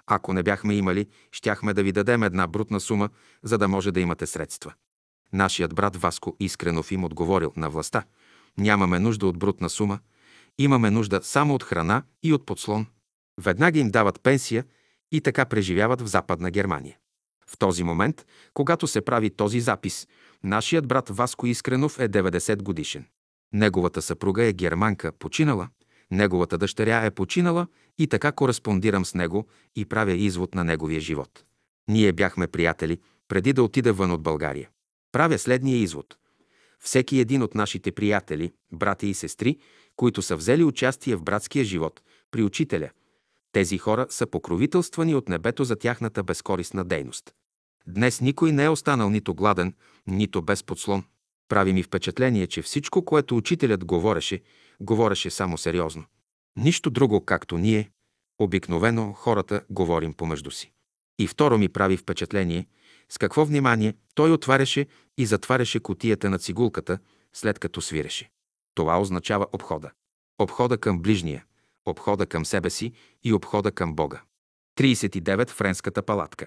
Ако 0.06 0.32
не 0.32 0.42
бяхме 0.42 0.74
имали, 0.74 1.06
щяхме 1.32 1.74
да 1.74 1.82
ви 1.82 1.92
дадем 1.92 2.22
една 2.22 2.46
брутна 2.46 2.80
сума, 2.80 3.10
за 3.42 3.58
да 3.58 3.68
може 3.68 3.92
да 3.92 4.00
имате 4.00 4.26
средства. 4.26 4.74
Нашият 5.32 5.74
брат 5.74 5.96
Васко 5.96 6.36
Искренов 6.40 6.92
им 6.92 7.04
отговорил 7.04 7.52
на 7.56 7.70
властта. 7.70 8.04
Нямаме 8.58 8.98
нужда 8.98 9.26
от 9.26 9.38
брутна 9.38 9.70
сума, 9.70 9.98
имаме 10.58 10.90
нужда 10.90 11.20
само 11.22 11.54
от 11.54 11.62
храна 11.62 12.02
и 12.22 12.32
от 12.32 12.46
подслон. 12.46 12.86
Веднага 13.40 13.78
им 13.78 13.90
дават 13.90 14.20
пенсия 14.20 14.64
и 15.12 15.20
така 15.20 15.44
преживяват 15.44 16.00
в 16.00 16.06
Западна 16.06 16.50
Германия. 16.50 16.96
В 17.50 17.58
този 17.58 17.82
момент, 17.82 18.26
когато 18.54 18.86
се 18.86 19.00
прави 19.00 19.30
този 19.30 19.60
запис, 19.60 20.08
нашият 20.44 20.88
брат 20.88 21.08
Васко 21.08 21.46
Искренов 21.46 22.00
е 22.00 22.08
90 22.08 22.62
годишен. 22.62 23.06
Неговата 23.52 24.02
съпруга 24.02 24.44
е 24.44 24.52
германка, 24.52 25.12
починала, 25.12 25.68
неговата 26.10 26.58
дъщеря 26.58 27.04
е 27.04 27.10
починала 27.10 27.66
и 27.98 28.06
така 28.06 28.32
кореспондирам 28.32 29.04
с 29.04 29.14
него 29.14 29.46
и 29.76 29.84
правя 29.84 30.12
извод 30.12 30.54
на 30.54 30.64
неговия 30.64 31.00
живот. 31.00 31.44
Ние 31.88 32.12
бяхме 32.12 32.46
приятели, 32.46 33.00
преди 33.28 33.52
да 33.52 33.62
отида 33.62 33.92
вън 33.92 34.10
от 34.10 34.22
България. 34.22 34.68
Правя 35.12 35.38
следния 35.38 35.76
извод. 35.76 36.16
Всеки 36.80 37.18
един 37.18 37.42
от 37.42 37.54
нашите 37.54 37.92
приятели, 37.92 38.52
брати 38.72 39.06
и 39.06 39.14
сестри, 39.14 39.58
които 39.96 40.22
са 40.22 40.36
взели 40.36 40.64
участие 40.64 41.16
в 41.16 41.22
братския 41.22 41.64
живот, 41.64 42.00
при 42.30 42.42
учителя, 42.42 42.90
тези 43.56 43.78
хора 43.78 44.06
са 44.10 44.26
покровителствани 44.26 45.14
от 45.14 45.28
небето 45.28 45.64
за 45.64 45.76
тяхната 45.76 46.22
безкорисна 46.22 46.84
дейност. 46.84 47.34
Днес 47.86 48.20
никой 48.20 48.52
не 48.52 48.64
е 48.64 48.68
останал 48.68 49.10
нито 49.10 49.34
гладен, 49.34 49.74
нито 50.06 50.42
без 50.42 50.62
подслон. 50.62 51.04
Прави 51.48 51.72
ми 51.72 51.82
впечатление, 51.82 52.46
че 52.46 52.62
всичко, 52.62 53.04
което 53.04 53.36
учителят 53.36 53.84
говореше, 53.84 54.42
говореше 54.80 55.30
само 55.30 55.58
сериозно. 55.58 56.04
Нищо 56.56 56.90
друго, 56.90 57.24
както 57.24 57.58
ние, 57.58 57.90
обикновено 58.38 59.12
хората 59.12 59.62
говорим 59.70 60.12
помежду 60.12 60.50
си. 60.50 60.72
И 61.18 61.26
второ 61.26 61.58
ми 61.58 61.68
прави 61.68 61.96
впечатление, 61.96 62.66
с 63.08 63.18
какво 63.18 63.44
внимание 63.44 63.94
той 64.14 64.32
отваряше 64.32 64.86
и 65.18 65.26
затваряше 65.26 65.80
котията 65.80 66.30
на 66.30 66.38
цигулката, 66.38 66.98
след 67.32 67.58
като 67.58 67.80
свиреше. 67.80 68.30
Това 68.74 69.00
означава 69.00 69.46
обхода. 69.52 69.90
Обхода 70.38 70.78
към 70.78 71.02
ближния, 71.02 71.44
обхода 71.86 72.26
към 72.26 72.44
себе 72.44 72.70
си 72.70 72.92
и 73.24 73.32
обхода 73.32 73.72
към 73.72 73.94
Бога. 73.94 74.22
39. 74.78 75.50
Френската 75.50 76.02
палатка. 76.02 76.46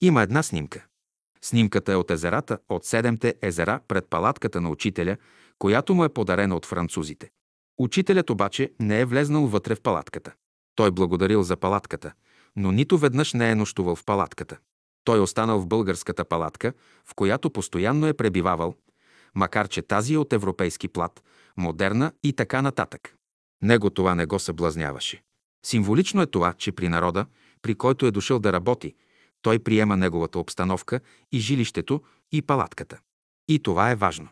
Има 0.00 0.22
една 0.22 0.42
снимка. 0.42 0.86
Снимката 1.42 1.92
е 1.92 1.96
от 1.96 2.10
езерата, 2.10 2.58
от 2.68 2.84
седемте 2.84 3.34
езера 3.42 3.80
пред 3.88 4.06
палатката 4.10 4.60
на 4.60 4.70
учителя, 4.70 5.16
която 5.58 5.94
му 5.94 6.04
е 6.04 6.08
подарена 6.08 6.56
от 6.56 6.66
французите. 6.66 7.30
Учителят 7.78 8.30
обаче 8.30 8.72
не 8.80 9.00
е 9.00 9.04
влезнал 9.04 9.46
вътре 9.46 9.74
в 9.74 9.80
палатката. 9.80 10.32
Той 10.74 10.90
благодарил 10.90 11.42
за 11.42 11.56
палатката, 11.56 12.12
но 12.56 12.72
нито 12.72 12.98
веднъж 12.98 13.32
не 13.32 13.50
е 13.50 13.54
нощувал 13.54 13.96
в 13.96 14.04
палатката. 14.04 14.58
Той 15.04 15.18
е 15.18 15.20
останал 15.20 15.60
в 15.60 15.66
българската 15.66 16.24
палатка, 16.24 16.72
в 17.04 17.14
която 17.14 17.50
постоянно 17.50 18.06
е 18.06 18.14
пребивавал, 18.14 18.74
макар 19.34 19.68
че 19.68 19.82
тази 19.82 20.14
е 20.14 20.18
от 20.18 20.32
европейски 20.32 20.88
плат, 20.88 21.22
модерна 21.56 22.12
и 22.22 22.32
така 22.32 22.62
нататък. 22.62 23.15
Него 23.62 23.90
това 23.90 24.14
не 24.14 24.26
го 24.26 24.38
съблазняваше. 24.38 25.22
Символично 25.66 26.22
е 26.22 26.26
това, 26.26 26.52
че 26.52 26.72
при 26.72 26.88
народа, 26.88 27.26
при 27.62 27.74
който 27.74 28.06
е 28.06 28.10
дошъл 28.10 28.38
да 28.38 28.52
работи, 28.52 28.94
той 29.42 29.58
приема 29.58 29.96
неговата 29.96 30.38
обстановка 30.38 31.00
и 31.32 31.38
жилището, 31.38 32.02
и 32.32 32.42
палатката. 32.42 32.98
И 33.48 33.58
това 33.58 33.90
е 33.90 33.96
важно. 33.96 34.28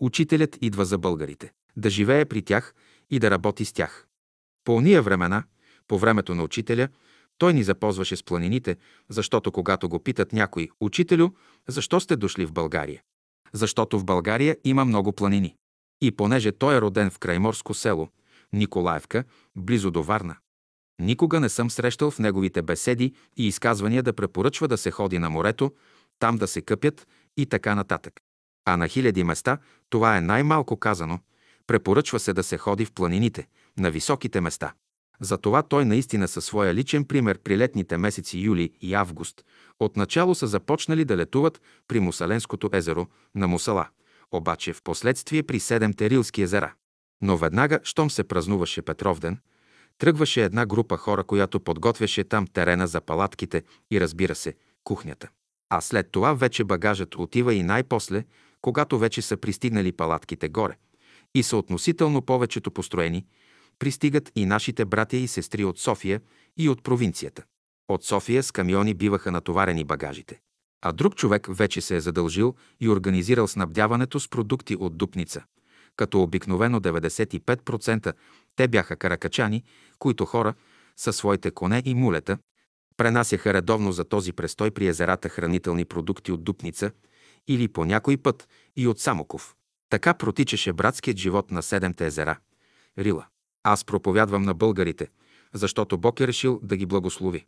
Учителят 0.00 0.58
идва 0.60 0.84
за 0.84 0.98
българите, 0.98 1.52
да 1.76 1.90
живее 1.90 2.24
при 2.24 2.42
тях 2.42 2.74
и 3.10 3.18
да 3.18 3.30
работи 3.30 3.64
с 3.64 3.72
тях. 3.72 4.06
По 4.64 4.76
уния 4.76 5.02
времена, 5.02 5.44
по 5.88 5.98
времето 5.98 6.34
на 6.34 6.42
учителя, 6.42 6.88
Той 7.38 7.54
ни 7.54 7.62
запозваше 7.62 8.16
с 8.16 8.22
планините, 8.22 8.76
защото 9.08 9.52
когато 9.52 9.88
го 9.88 9.98
питат 9.98 10.32
някой, 10.32 10.68
учителю, 10.80 11.30
защо 11.68 12.00
сте 12.00 12.16
дошли 12.16 12.46
в 12.46 12.52
България? 12.52 13.02
Защото 13.52 13.98
в 13.98 14.04
България 14.04 14.56
има 14.64 14.84
много 14.84 15.12
планини. 15.12 15.54
И 16.00 16.10
понеже 16.10 16.52
той 16.52 16.76
е 16.76 16.80
роден 16.80 17.10
в 17.10 17.18
крайморско 17.18 17.74
село, 17.74 18.08
Николаевка, 18.52 19.24
близо 19.56 19.90
до 19.90 20.02
Варна, 20.02 20.36
никога 21.00 21.40
не 21.40 21.48
съм 21.48 21.70
срещал 21.70 22.10
в 22.10 22.18
неговите 22.18 22.62
беседи 22.62 23.14
и 23.36 23.46
изказвания 23.46 24.02
да 24.02 24.12
препоръчва 24.12 24.68
да 24.68 24.78
се 24.78 24.90
ходи 24.90 25.18
на 25.18 25.30
морето, 25.30 25.72
там 26.18 26.36
да 26.36 26.46
се 26.46 26.60
къпят 26.62 27.06
и 27.36 27.46
така 27.46 27.74
нататък. 27.74 28.20
А 28.64 28.76
на 28.76 28.88
хиляди 28.88 29.24
места, 29.24 29.58
това 29.90 30.16
е 30.16 30.20
най-малко 30.20 30.76
казано, 30.76 31.18
препоръчва 31.66 32.20
се 32.20 32.32
да 32.32 32.42
се 32.42 32.58
ходи 32.58 32.84
в 32.84 32.92
планините, 32.92 33.48
на 33.78 33.90
високите 33.90 34.40
места. 34.40 34.72
Затова 35.20 35.62
той 35.62 35.84
наистина 35.84 36.28
със 36.28 36.44
своя 36.44 36.74
личен 36.74 37.04
пример 37.04 37.38
при 37.38 37.58
летните 37.58 37.98
месеци 37.98 38.38
юли 38.38 38.70
и 38.80 38.94
август 38.94 39.44
отначало 39.80 40.34
са 40.34 40.46
започнали 40.46 41.04
да 41.04 41.16
летуват 41.16 41.60
при 41.88 42.00
Мусаленското 42.00 42.70
езеро 42.72 43.06
на 43.34 43.48
Мусала, 43.48 43.88
обаче 44.32 44.72
в 44.72 44.82
последствие 44.82 45.42
при 45.42 45.60
Седемте 45.60 46.10
Рилски 46.10 46.42
езера. 46.42 46.74
Но 47.22 47.36
веднага, 47.36 47.80
щом 47.84 48.10
се 48.10 48.24
празнуваше 48.24 48.82
Петровден, 48.82 49.38
тръгваше 49.98 50.44
една 50.44 50.66
група 50.66 50.96
хора, 50.96 51.24
която 51.24 51.60
подготвяше 51.60 52.24
там 52.24 52.46
терена 52.46 52.86
за 52.86 53.00
палатките 53.00 53.62
и 53.90 54.00
разбира 54.00 54.34
се, 54.34 54.54
кухнята. 54.84 55.28
А 55.70 55.80
след 55.80 56.10
това 56.10 56.34
вече 56.34 56.64
багажът 56.64 57.14
отива 57.14 57.54
и 57.54 57.62
най-после, 57.62 58.24
когато 58.60 58.98
вече 58.98 59.22
са 59.22 59.36
пристигнали 59.36 59.92
палатките 59.92 60.48
горе 60.48 60.76
и 61.34 61.42
са 61.42 61.56
относително 61.56 62.22
повечето 62.22 62.70
построени, 62.70 63.26
пристигат 63.78 64.32
и 64.36 64.46
нашите 64.46 64.84
братя 64.84 65.16
и 65.16 65.28
сестри 65.28 65.64
от 65.64 65.78
София 65.78 66.20
и 66.56 66.68
от 66.68 66.82
провинцията. 66.82 67.44
От 67.88 68.04
София 68.04 68.42
с 68.42 68.52
камиони 68.52 68.94
биваха 68.94 69.30
натоварени 69.30 69.84
багажите. 69.84 70.40
А 70.82 70.92
друг 70.92 71.14
човек 71.14 71.46
вече 71.50 71.80
се 71.80 71.96
е 71.96 72.00
задължил 72.00 72.54
и 72.80 72.88
организирал 72.88 73.48
снабдяването 73.48 74.20
с 74.20 74.28
продукти 74.28 74.76
от 74.76 74.96
Дупница, 74.96 75.44
като 75.98 76.22
обикновено 76.22 76.80
95% 76.80 78.14
те 78.56 78.68
бяха 78.68 78.96
каракачани, 78.96 79.64
които 79.98 80.24
хора 80.24 80.54
със 80.96 81.16
своите 81.16 81.50
коне 81.50 81.82
и 81.84 81.94
мулета 81.94 82.38
пренасяха 82.96 83.54
редовно 83.54 83.92
за 83.92 84.04
този 84.04 84.32
престой 84.32 84.70
при 84.70 84.86
езерата 84.86 85.28
хранителни 85.28 85.84
продукти 85.84 86.32
от 86.32 86.44
Дупница 86.44 86.90
или 87.48 87.68
по 87.68 87.84
някой 87.84 88.16
път 88.16 88.48
и 88.76 88.88
от 88.88 89.00
Самоков. 89.00 89.54
Така 89.90 90.14
протичаше 90.14 90.72
братският 90.72 91.18
живот 91.18 91.50
на 91.50 91.62
седемте 91.62 92.06
езера– 92.06 92.38
Рила. 92.98 93.26
Аз 93.62 93.84
проповядвам 93.84 94.42
на 94.42 94.54
българите, 94.54 95.08
защото 95.54 95.98
Бог 95.98 96.20
е 96.20 96.26
решил 96.26 96.60
да 96.62 96.76
ги 96.76 96.86
благослови. 96.86 97.46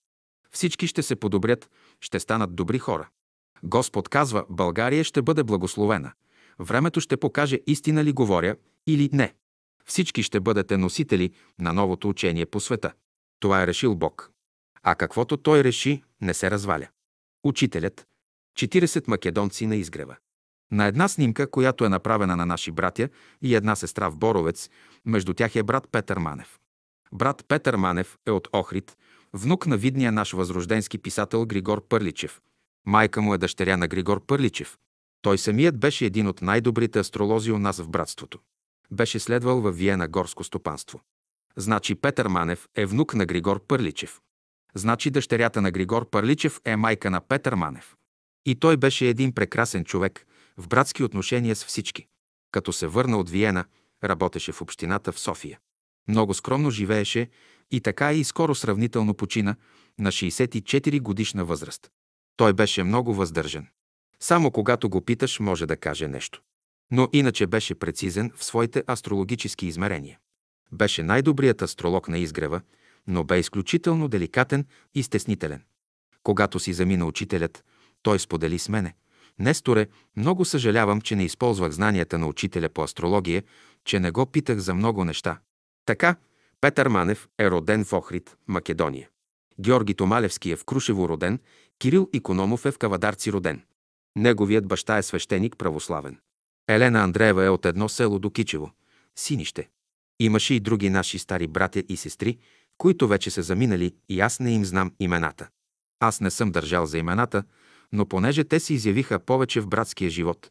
Всички 0.51 0.87
ще 0.87 1.03
се 1.03 1.17
подобрят, 1.17 1.71
ще 2.01 2.21
станат 2.21 2.55
добри 2.55 2.79
хора. 2.79 3.09
Господ 3.63 4.09
казва, 4.09 4.45
България 4.51 5.05
ще 5.05 5.23
бъде 5.23 5.43
благословена. 5.43 6.13
Времето 6.61 7.01
ще 7.01 7.17
покаже 7.17 7.61
истина 7.67 8.05
ли 8.05 8.13
говоря 8.13 8.57
или 8.87 9.11
не. 9.13 9.35
Всички 9.85 10.23
ще 10.23 10.41
бъдете 10.41 10.77
носители 10.77 11.31
на 11.59 11.73
новото 11.73 12.09
учение 12.09 12.47
по 12.47 12.61
света. 12.61 12.93
Това 13.41 13.63
е 13.63 13.67
решил 13.67 13.95
Бог. 13.95 14.31
А 14.83 14.95
каквото 14.95 15.37
Той 15.37 15.65
реши, 15.65 16.03
не 16.21 16.35
се 16.35 16.51
разваля. 16.51 16.89
Учителят. 17.45 18.07
40 18.59 19.09
македонци 19.09 19.67
на 19.67 19.77
изгрева. 19.77 20.17
На 20.73 20.87
една 20.87 21.09
снимка, 21.09 21.51
която 21.51 21.85
е 21.85 21.89
направена 21.89 22.37
на 22.37 22.47
наши 22.47 22.71
братя 22.71 23.09
и 23.43 23.55
една 23.55 23.77
сестра 23.77 24.09
в 24.09 24.17
Боровец, 24.17 24.71
между 25.05 25.35
тях 25.35 25.57
е 25.57 25.63
брат 25.63 25.89
Петър 25.93 26.19
Манев. 26.19 26.59
Брат 27.13 27.45
Петър 27.49 27.77
Манев 27.77 28.19
е 28.27 28.31
от 28.31 28.49
Охрид, 28.53 28.97
внук 29.33 29.67
на 29.67 29.77
видния 29.77 30.13
наш 30.13 30.33
възрожденски 30.33 30.99
писател 30.99 31.47
Григор 31.47 31.89
Пърличев. 31.89 32.41
Майка 32.87 33.23
му 33.23 33.35
е 33.35 33.39
дъщеря 33.39 33.77
на 33.77 33.89
Григор 33.89 34.27
Пърличев. 34.27 34.79
Той 35.23 35.39
самият 35.39 35.79
беше 35.79 36.07
един 36.07 36.27
от 36.27 36.43
най-добрите 36.43 36.99
астролози 36.99 37.53
у 37.53 37.59
нас 37.59 37.81
в 37.81 37.89
братството. 37.89 38.39
Беше 38.91 39.19
следвал 39.19 39.61
във 39.61 39.77
Виена 39.77 40.09
горско 40.09 40.45
стопанство. 40.45 41.01
Значи 41.57 41.95
Петър 41.95 42.29
Манев 42.29 42.69
е 42.77 42.87
внук 42.87 43.15
на 43.15 43.27
Григор 43.27 43.67
Пърличев. 43.67 44.21
Значи 44.75 45.11
дъщерята 45.11 45.63
на 45.63 45.71
Григор 45.71 46.11
Пърличев 46.11 46.61
е 46.65 46.77
майка 46.77 47.11
на 47.11 47.21
Петър 47.21 47.55
Манев. 47.55 47.97
И 48.47 48.55
той 48.55 48.77
беше 48.77 49.09
един 49.09 49.33
прекрасен 49.33 49.85
човек, 49.85 50.27
в 50.57 50.69
братски 50.69 51.03
отношения 51.03 51.57
с 51.57 51.65
всички. 51.65 52.07
Като 52.53 52.73
се 52.73 52.87
върна 52.87 53.19
от 53.19 53.31
Виена, 53.31 53.65
работеше 54.05 54.53
в 54.53 54.63
общината 54.63 55.13
в 55.13 55.21
София. 55.21 55.59
Много 56.09 56.35
скромно 56.35 56.71
живееше 56.71 57.29
и 57.71 57.81
така 57.81 58.13
и 58.13 58.25
скоро 58.25 58.55
сравнително 58.55 59.15
почина 59.15 59.57
на 59.99 60.13
64 60.13 61.01
годишна 61.01 61.45
възраст. 61.45 61.91
Той 62.37 62.53
беше 62.53 62.83
много 62.83 63.15
въздържан. 63.15 63.67
Само 64.23 64.51
когато 64.51 64.89
го 64.89 65.01
питаш, 65.01 65.41
може 65.41 65.67
да 65.67 65.77
каже 65.77 66.09
нещо. 66.09 66.43
Но 66.91 67.09
иначе 67.13 67.47
беше 67.47 67.75
прецизен 67.75 68.31
в 68.37 68.45
своите 68.45 68.85
астрологически 68.91 69.67
измерения. 69.67 70.19
Беше 70.73 71.03
най-добрият 71.03 71.63
астролог 71.63 72.09
на 72.09 72.19
изгрева, 72.19 72.61
но 73.07 73.25
бе 73.25 73.39
изключително 73.39 74.09
деликатен 74.09 74.67
и 74.95 75.03
стеснителен. 75.03 75.63
Когато 76.23 76.59
си 76.59 76.73
замина 76.73 77.07
учителят, 77.07 77.65
той 78.03 78.19
сподели 78.19 78.59
с 78.59 78.69
мене– 78.69 78.95
Несторе, 79.41 79.87
много 80.17 80.45
съжалявам, 80.45 81.01
че 81.01 81.17
не 81.17 81.25
използвах 81.25 81.73
знанията 81.73 82.19
на 82.19 82.27
учителя 82.27 82.69
по 82.69 82.83
астрология, 82.83 83.43
че 83.85 84.01
не 84.01 84.11
го 84.11 84.27
питах 84.27 84.59
за 84.59 84.75
много 84.75 85.05
неща. 85.05 85.39
Така, 85.87 86.17
Петър 86.61 86.89
Манев 86.89 87.29
е 87.39 87.51
роден 87.51 87.85
в 87.85 87.93
Охрид, 87.93 88.37
Македония. 88.49 89.09
Георги 89.61 89.95
Томалевски 89.95 90.51
е 90.51 90.57
в 90.57 90.65
Крушево 90.65 91.09
роден, 91.09 91.39
Кирил 91.79 92.09
Икономов 92.13 92.67
е 92.67 92.71
в 92.71 92.79
Кавадарци 92.79 93.33
роден. 93.33 93.63
Неговият 94.17 94.67
баща 94.67 94.99
е 94.99 95.03
свещеник 95.03 95.57
православен. 95.57 96.19
Елена 96.69 97.01
Андреева 97.01 97.45
е 97.45 97.49
от 97.49 97.67
едно 97.67 97.89
село 97.89 98.19
до 98.19 98.31
Кичево, 98.31 98.71
Синище. 99.17 99.69
Имаше 100.21 100.55
и 100.55 100.61
други 100.61 100.91
наши 100.91 101.19
стари 101.19 101.47
братя 101.47 101.83
и 101.89 101.97
сестри, 101.97 102.39
които 102.79 103.09
вече 103.09 103.31
са 103.31 103.43
заминали 103.43 103.95
и 104.09 104.21
аз 104.21 104.41
не 104.41 104.53
им 104.53 104.65
знам 104.65 104.93
имената. 105.01 105.49
Аз 106.01 106.21
не 106.21 106.31
съм 106.31 106.53
държал 106.53 106.87
за 106.87 106.99
имената, 106.99 107.45
но 107.93 108.07
понеже 108.07 108.45
те 108.45 108.61
се 108.61 108.75
изявиха 108.75 109.19
повече 109.19 109.61
в 109.61 109.69
братския 109.69 110.11
живот, 110.11 110.51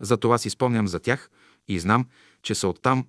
затова 0.00 0.38
си 0.38 0.50
спомням 0.50 0.88
за 0.88 1.00
тях 1.00 1.30
и 1.68 1.78
знам, 1.78 2.06
че 2.42 2.54
са 2.54 2.68
оттам, 2.68 3.06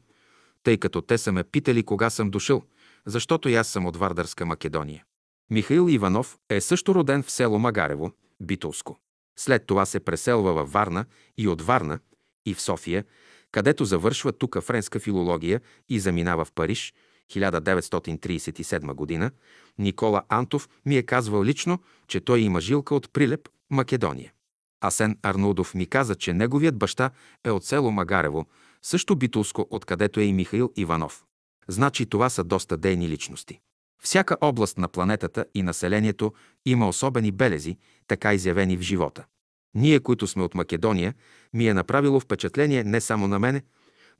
тъй 0.63 0.77
като 0.77 1.01
те 1.01 1.17
са 1.17 1.31
ме 1.31 1.43
питали 1.43 1.83
кога 1.83 2.09
съм 2.09 2.29
дошъл, 2.29 2.63
защото 3.05 3.49
и 3.49 3.55
аз 3.55 3.67
съм 3.67 3.85
от 3.85 3.97
Вардарска 3.97 4.45
Македония. 4.45 5.03
Михаил 5.49 5.89
Иванов 5.89 6.37
е 6.49 6.61
също 6.61 6.95
роден 6.95 7.23
в 7.23 7.31
село 7.31 7.59
Магарево, 7.59 8.11
Битолско. 8.41 8.99
След 9.39 9.65
това 9.65 9.85
се 9.85 9.99
преселва 9.99 10.53
във 10.53 10.71
Варна 10.71 11.05
и 11.37 11.47
от 11.47 11.61
Варна 11.61 11.99
и 12.45 12.53
в 12.53 12.61
София, 12.61 13.03
където 13.51 13.85
завършва 13.85 14.31
тук 14.31 14.61
френска 14.61 14.99
филология 14.99 15.61
и 15.89 15.99
заминава 15.99 16.45
в 16.45 16.51
Париж 16.51 16.93
1937 17.31 18.93
година. 18.93 19.31
Никола 19.77 20.23
Антов 20.29 20.69
ми 20.85 20.97
е 20.97 21.03
казвал 21.03 21.43
лично, 21.43 21.79
че 22.07 22.19
той 22.19 22.39
има 22.39 22.61
жилка 22.61 22.95
от 22.95 23.13
Прилеп, 23.13 23.49
Македония. 23.69 24.33
Асен 24.81 25.17
Арнудов 25.23 25.75
ми 25.75 25.85
каза, 25.85 26.15
че 26.15 26.33
неговият 26.33 26.77
баща 26.77 27.11
е 27.43 27.51
от 27.51 27.65
село 27.65 27.91
Магарево, 27.91 28.45
също 28.81 29.15
битулско, 29.15 29.67
откъдето 29.69 30.19
е 30.19 30.23
и 30.23 30.33
Михаил 30.33 30.71
Иванов. 30.75 31.23
Значи 31.67 32.05
това 32.05 32.29
са 32.29 32.43
доста 32.43 32.77
дейни 32.77 33.09
личности. 33.09 33.59
Всяка 34.03 34.37
област 34.41 34.77
на 34.77 34.87
планетата 34.87 35.45
и 35.55 35.63
населението 35.63 36.33
има 36.65 36.87
особени 36.87 37.31
белези, 37.31 37.77
така 38.07 38.33
изявени 38.33 38.77
в 38.77 38.81
живота. 38.81 39.25
Ние, 39.73 39.99
които 39.99 40.27
сме 40.27 40.43
от 40.43 40.55
Македония, 40.55 41.13
ми 41.53 41.67
е 41.67 41.73
направило 41.73 42.19
впечатление 42.19 42.83
не 42.83 43.01
само 43.01 43.27
на 43.27 43.39
мене, 43.39 43.63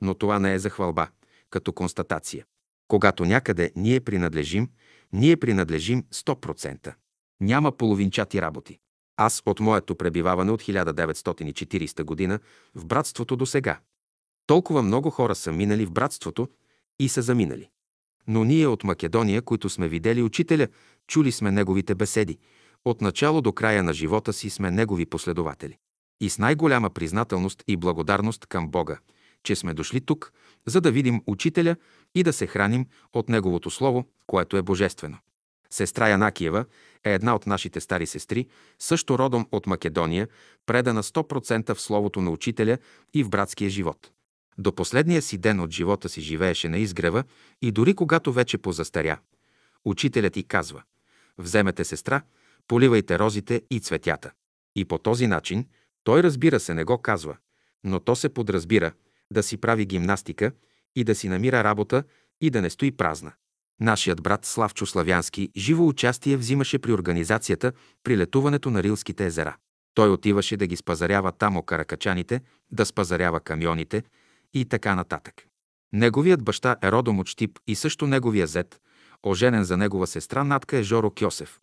но 0.00 0.14
това 0.14 0.38
не 0.38 0.54
е 0.54 0.58
за 0.58 0.70
хвалба, 0.70 1.08
като 1.50 1.72
констатация. 1.72 2.44
Когато 2.88 3.24
някъде 3.24 3.72
ние 3.76 4.00
принадлежим, 4.00 4.68
ние 5.12 5.36
принадлежим 5.36 6.02
100%. 6.02 6.94
Няма 7.40 7.72
половинчати 7.72 8.42
работи. 8.42 8.78
Аз 9.16 9.42
от 9.46 9.60
моето 9.60 9.94
пребиваване 9.94 10.50
от 10.50 10.62
1940 10.62 12.04
година 12.04 12.38
в 12.74 12.86
братството 12.86 13.36
до 13.36 13.46
сега. 13.46 13.80
Толкова 14.46 14.82
много 14.82 15.10
хора 15.10 15.34
са 15.34 15.52
минали 15.52 15.86
в 15.86 15.90
братството 15.90 16.48
и 16.98 17.08
са 17.08 17.22
заминали. 17.22 17.70
Но 18.28 18.44
ние 18.44 18.66
от 18.66 18.84
Македония, 18.84 19.42
които 19.42 19.68
сме 19.68 19.88
видели 19.88 20.22
учителя, 20.22 20.68
чули 21.06 21.32
сме 21.32 21.50
неговите 21.50 21.94
беседи, 21.94 22.38
от 22.84 23.00
начало 23.00 23.40
до 23.40 23.52
края 23.52 23.82
на 23.82 23.92
живота 23.92 24.32
си 24.32 24.50
сме 24.50 24.70
негови 24.70 25.06
последователи. 25.06 25.76
И 26.20 26.30
с 26.30 26.38
най-голяма 26.38 26.90
признателност 26.90 27.64
и 27.68 27.76
благодарност 27.76 28.46
към 28.46 28.68
Бога, 28.68 28.98
че 29.42 29.56
сме 29.56 29.74
дошли 29.74 30.00
тук, 30.00 30.32
за 30.66 30.80
да 30.80 30.90
видим 30.90 31.22
учителя 31.26 31.76
и 32.14 32.22
да 32.22 32.32
се 32.32 32.46
храним 32.46 32.86
от 33.12 33.28
неговото 33.28 33.70
слово, 33.70 34.04
което 34.26 34.56
е 34.56 34.62
божествено. 34.62 35.18
Сестра 35.70 36.08
Янакиева 36.08 36.64
е 37.04 37.14
една 37.14 37.34
от 37.34 37.46
нашите 37.46 37.80
стари 37.80 38.06
сестри, 38.06 38.46
също 38.78 39.18
родом 39.18 39.46
от 39.52 39.66
Македония, 39.66 40.28
предана 40.66 41.02
100% 41.02 41.74
в 41.74 41.80
словото 41.80 42.20
на 42.20 42.30
учителя 42.30 42.78
и 43.14 43.22
в 43.24 43.30
братския 43.30 43.70
живот. 43.70 44.10
До 44.60 44.72
последния 44.72 45.22
си 45.22 45.38
ден 45.38 45.60
от 45.60 45.70
живота 45.70 46.08
си 46.08 46.20
живееше 46.20 46.68
на 46.68 46.78
изгрева 46.78 47.24
и 47.62 47.72
дори 47.72 47.94
когато 47.94 48.32
вече 48.32 48.58
позастаря. 48.58 49.18
Учителят 49.84 50.32
ти 50.32 50.42
казва, 50.42 50.82
Вземете 51.38 51.84
сестра, 51.84 52.22
поливайте 52.68 53.18
розите 53.18 53.62
и 53.70 53.80
цветята. 53.80 54.30
И 54.76 54.84
по 54.84 54.98
този 54.98 55.26
начин, 55.26 55.66
той 56.04 56.22
разбира 56.22 56.60
се 56.60 56.74
не 56.74 56.84
го 56.84 56.98
казва, 56.98 57.36
но 57.84 58.00
то 58.00 58.16
се 58.16 58.28
подразбира 58.28 58.92
да 59.32 59.42
си 59.42 59.56
прави 59.56 59.86
гимнастика 59.86 60.52
и 60.96 61.04
да 61.04 61.14
си 61.14 61.28
намира 61.28 61.64
работа 61.64 62.04
и 62.40 62.50
да 62.50 62.62
не 62.62 62.70
стои 62.70 62.92
празна. 62.92 63.32
Нашият 63.80 64.22
брат 64.22 64.44
Славчо 64.44 64.86
Славянски 64.86 65.50
живо 65.56 65.86
участие 65.86 66.36
взимаше 66.36 66.78
при 66.78 66.92
организацията 66.92 67.72
при 68.04 68.16
летуването 68.16 68.70
на 68.70 68.82
Рилските 68.82 69.26
езера. 69.26 69.56
Той 69.94 70.10
отиваше 70.10 70.56
да 70.56 70.66
ги 70.66 70.76
спазарява 70.76 71.32
там 71.32 71.62
каракачаните, 71.62 72.40
да 72.70 72.86
спазарява 72.86 73.40
камионите 73.40 74.02
и 74.54 74.64
така 74.64 74.94
нататък. 74.94 75.46
Неговият 75.92 76.44
баща 76.44 76.76
е 76.82 76.92
родом 76.92 77.18
от 77.18 77.28
Штип 77.28 77.58
и 77.66 77.74
също 77.74 78.06
неговия 78.06 78.46
зет, 78.46 78.80
оженен 79.22 79.64
за 79.64 79.76
негова 79.76 80.06
сестра 80.06 80.44
Натка 80.44 80.76
е 80.76 80.82
Жоро 80.82 81.10
Кьосев. 81.10 81.60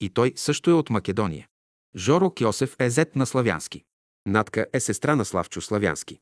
И 0.00 0.10
той 0.10 0.32
също 0.36 0.70
е 0.70 0.74
от 0.74 0.90
Македония. 0.90 1.48
Жоро 1.96 2.30
Кьосев 2.30 2.76
е 2.78 2.90
зет 2.90 3.16
на 3.16 3.26
Славянски. 3.26 3.84
Натка 4.26 4.66
е 4.72 4.80
сестра 4.80 5.16
на 5.16 5.24
Славчо 5.24 5.60
Славянски. 5.60 6.20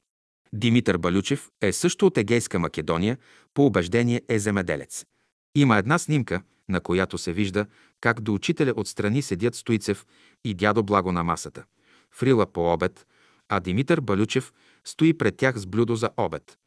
Димитър 0.53 0.99
Балючев 0.99 1.49
е 1.61 1.73
също 1.73 2.07
от 2.07 2.19
Егейска 2.19 2.59
Македония, 2.59 3.19
по 3.55 3.67
убеждение 3.67 4.23
е 4.29 4.39
земеделец. 4.39 5.05
Има 5.55 5.77
една 5.77 5.99
снимка, 5.99 6.43
на 6.69 6.81
която 6.81 7.19
се 7.19 7.33
вижда 7.33 7.67
как 8.01 8.21
до 8.21 8.35
учителя 8.35 8.73
отстрани 8.77 9.23
седят 9.23 9.55
Стоицев 9.55 10.07
и 10.45 10.55
дядо 10.55 10.83
Благо 10.83 11.13
на 11.13 11.25
масата. 11.25 11.65
Фрила 12.11 12.53
по 12.53 12.73
обед, 12.73 13.07
а 13.49 13.61
Димитър 13.61 14.01
Балючев 14.01 14.53
стои 14.89 15.19
пред 15.19 15.37
тях 15.37 15.57
с 15.59 15.67
блюдо 15.67 15.97
за 15.97 16.11
обед. 16.17 16.59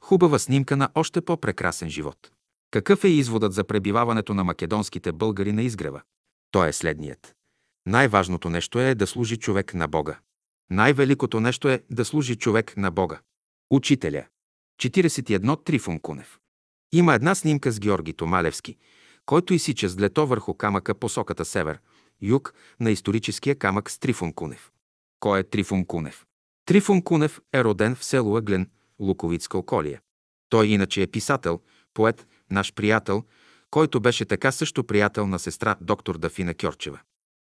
Хубава 0.00 0.38
снимка 0.38 0.76
на 0.76 0.88
още 0.94 1.20
по-прекрасен 1.20 1.90
живот. 1.90 2.30
Какъв 2.70 3.04
е 3.04 3.08
изводът 3.08 3.52
за 3.52 3.64
пребиваването 3.64 4.34
на 4.34 4.44
македонските 4.44 5.12
българи 5.12 5.52
на 5.52 5.62
изгрева? 5.62 6.02
Той 6.50 6.68
е 6.68 6.72
следният. 6.72 7.34
Най-важното 7.86 8.50
нещо 8.50 8.80
е 8.80 8.94
да 8.94 9.06
служи 9.06 9.36
човек 9.36 9.74
на 9.74 9.88
Бога. 9.88 10.18
Най-великото 10.70 11.40
нещо 11.40 11.68
е 11.68 11.82
да 11.90 12.04
служи 12.04 12.36
човек 12.36 12.76
на 12.76 12.90
Бога. 12.90 13.20
Учителя. 13.70 14.26
41 14.80 15.64
Трифон 15.64 16.00
Кунев. 16.00 16.38
Има 16.92 17.14
една 17.14 17.34
снимка 17.34 17.72
с 17.72 17.80
Георги 17.80 18.12
Томалевски, 18.12 18.76
който 19.26 19.54
изсича 19.54 19.88
с 19.88 19.96
длето 19.96 20.26
върху 20.26 20.54
камъка 20.54 20.94
посоката 20.94 21.44
север, 21.44 21.80
юг 22.22 22.54
на 22.80 22.90
историческия 22.90 23.58
камък 23.58 23.90
с 23.90 23.98
Трифон 23.98 24.32
Кунев. 24.32 24.72
Кой 25.20 25.40
е 25.40 25.44
Трифон 25.44 25.84
Кунев? 25.84 26.27
Трифон 26.68 27.02
Кунев 27.02 27.40
е 27.54 27.64
роден 27.64 27.94
в 27.94 28.04
село 28.04 28.36
Ъглен, 28.36 28.70
Луковицка 29.00 29.58
околия. 29.58 30.00
Той 30.48 30.66
иначе 30.66 31.02
е 31.02 31.06
писател, 31.06 31.60
поет, 31.94 32.26
наш 32.50 32.74
приятел, 32.74 33.24
който 33.70 34.00
беше 34.00 34.24
така 34.24 34.52
също 34.52 34.84
приятел 34.84 35.26
на 35.26 35.38
сестра 35.38 35.76
доктор 35.80 36.18
Дафина 36.18 36.54
Кьорчева. 36.54 37.00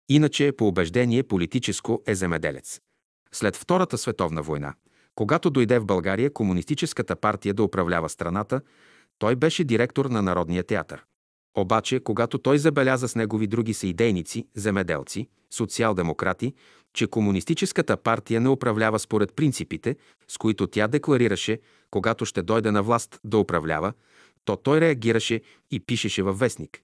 Иначе 0.08 0.52
по 0.52 0.68
убеждение 0.68 1.22
политическо 1.22 2.02
е 2.06 2.14
земеделец. 2.14 2.80
След 3.32 3.56
Втората 3.56 3.98
световна 3.98 4.42
война, 4.42 4.74
когато 5.14 5.50
дойде 5.50 5.78
в 5.78 5.86
България 5.86 6.32
Комунистическата 6.32 7.16
партия 7.16 7.54
да 7.54 7.62
управлява 7.62 8.08
страната, 8.08 8.60
той 9.18 9.36
беше 9.36 9.64
директор 9.64 10.06
на 10.06 10.22
Народния 10.22 10.64
театър. 10.64 11.04
Обаче, 11.56 12.00
когато 12.00 12.38
той 12.38 12.58
забеляза 12.58 13.08
с 13.08 13.14
негови 13.14 13.46
други 13.46 13.74
съидейници, 13.74 14.46
земеделци, 14.54 15.28
социал-демократи, 15.50 16.54
че 16.94 17.06
Комунистическата 17.06 17.96
партия 17.96 18.40
не 18.40 18.48
управлява 18.48 18.98
според 18.98 19.34
принципите, 19.34 19.96
с 20.28 20.38
които 20.38 20.66
тя 20.66 20.88
декларираше, 20.88 21.60
когато 21.90 22.24
ще 22.24 22.42
дойде 22.42 22.70
на 22.70 22.82
власт 22.82 23.20
да 23.24 23.38
управлява, 23.38 23.92
то 24.44 24.56
той 24.56 24.80
реагираше 24.80 25.40
и 25.70 25.80
пишеше 25.80 26.22
във 26.22 26.38
вестник. 26.38 26.82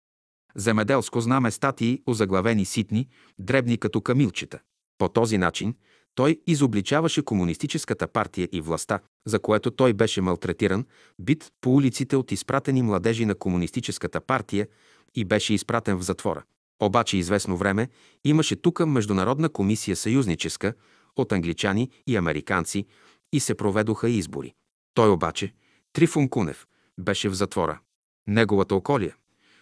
Земеделско 0.54 1.20
знаме 1.20 1.50
статии, 1.50 2.02
озаглавени 2.06 2.64
ситни, 2.64 3.08
дребни 3.38 3.78
като 3.78 4.00
камилчета. 4.00 4.58
По 4.98 5.08
този 5.08 5.38
начин 5.38 5.74
той 6.14 6.40
изобличаваше 6.46 7.22
комунистическата 7.22 8.08
партия 8.08 8.48
и 8.52 8.60
властта, 8.60 9.00
за 9.26 9.38
което 9.38 9.70
той 9.70 9.92
беше 9.92 10.20
малтретиран, 10.20 10.86
бит 11.18 11.52
по 11.60 11.74
улиците 11.74 12.16
от 12.16 12.32
изпратени 12.32 12.82
младежи 12.82 13.24
на 13.24 13.34
комунистическата 13.34 14.20
партия 14.20 14.68
и 15.14 15.24
беше 15.24 15.54
изпратен 15.54 15.98
в 15.98 16.02
затвора. 16.02 16.42
Обаче 16.82 17.16
известно 17.16 17.56
време 17.56 17.88
имаше 18.24 18.56
тук 18.56 18.86
Международна 18.86 19.48
комисия 19.48 19.96
съюзническа 19.96 20.74
от 21.16 21.32
англичани 21.32 21.90
и 22.06 22.16
американци 22.16 22.86
и 23.32 23.40
се 23.40 23.54
проведоха 23.54 24.08
избори. 24.08 24.54
Той 24.94 25.10
обаче, 25.10 25.54
Трифун 25.92 26.28
Кунев, 26.28 26.66
беше 26.98 27.28
в 27.28 27.34
затвора. 27.34 27.80
Неговата 28.26 28.74
околия, 28.74 29.16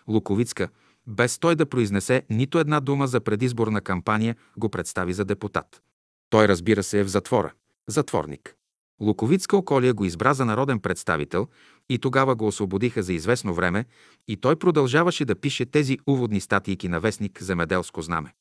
Луковицка, 0.09 0.69
без 1.07 1.39
той 1.39 1.57
да 1.57 1.67
произнесе 1.67 2.23
нито 2.31 2.59
една 2.59 2.81
дума 2.81 3.07
за 3.07 3.21
предизборна 3.21 3.81
кампания, 3.81 4.37
го 4.57 4.69
представи 4.69 5.13
за 5.13 5.25
депутат. 5.25 5.83
Той, 6.31 6.49
разбира 6.49 6.83
се, 6.83 7.01
е 7.01 7.05
в 7.05 7.09
затвора. 7.09 7.53
Затворник. 7.87 8.58
Луковицка 9.01 9.57
околия 9.57 9.95
го 9.95 10.05
избра 10.05 10.35
за 10.35 10.45
народен 10.45 10.81
представител 10.81 11.49
и 11.89 11.99
тогава 11.99 12.35
го 12.35 12.47
освободиха 12.47 13.03
за 13.03 13.13
известно 13.13 13.55
време 13.55 13.85
и 14.29 14.37
той 14.37 14.57
продължаваше 14.57 15.25
да 15.25 15.35
пише 15.41 15.67
тези 15.67 15.99
уводни 16.07 16.41
статийки 16.41 16.89
на 16.89 17.01
вестник 17.01 17.43
Земеделско 17.43 18.03
знаме. 18.03 18.35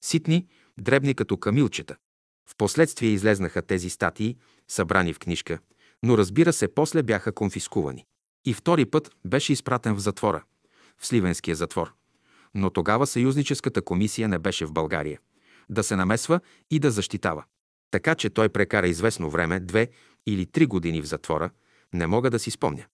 Ситни, 0.00 0.46
дребни 0.78 1.14
като 1.14 1.36
камилчета. 1.36 1.96
Впоследствие 2.50 3.10
излезнаха 3.10 3.62
тези 3.62 3.90
статии, 3.90 4.36
събрани 4.68 5.12
в 5.12 5.18
книжка, 5.18 5.58
но 6.02 6.18
разбира 6.18 6.52
се, 6.52 6.74
после 6.74 7.02
бяха 7.02 7.32
конфискувани. 7.32 8.04
И 8.44 8.54
втори 8.54 8.86
път 8.86 9.10
беше 9.24 9.52
изпратен 9.52 9.94
в 9.94 10.00
затвора, 10.00 10.42
в 10.98 11.06
Сливенския 11.06 11.56
затвор. 11.56 11.92
Но 12.54 12.70
тогава 12.70 13.06
съюзническата 13.06 13.82
комисия 13.82 14.28
не 14.28 14.38
беше 14.38 14.66
в 14.66 14.72
България 14.72 15.20
да 15.70 15.82
се 15.82 15.96
намесва 15.96 16.40
и 16.70 16.78
да 16.78 16.90
защитава. 16.90 17.44
Така 17.90 18.14
че 18.14 18.30
той 18.30 18.48
прекара 18.48 18.88
известно 18.88 19.30
време, 19.30 19.60
две 19.60 19.88
или 20.26 20.46
три 20.46 20.66
години 20.66 21.02
в 21.02 21.06
затвора, 21.06 21.50
не 21.92 22.06
мога 22.06 22.30
да 22.30 22.38
си 22.38 22.50
спомня. 22.50 22.84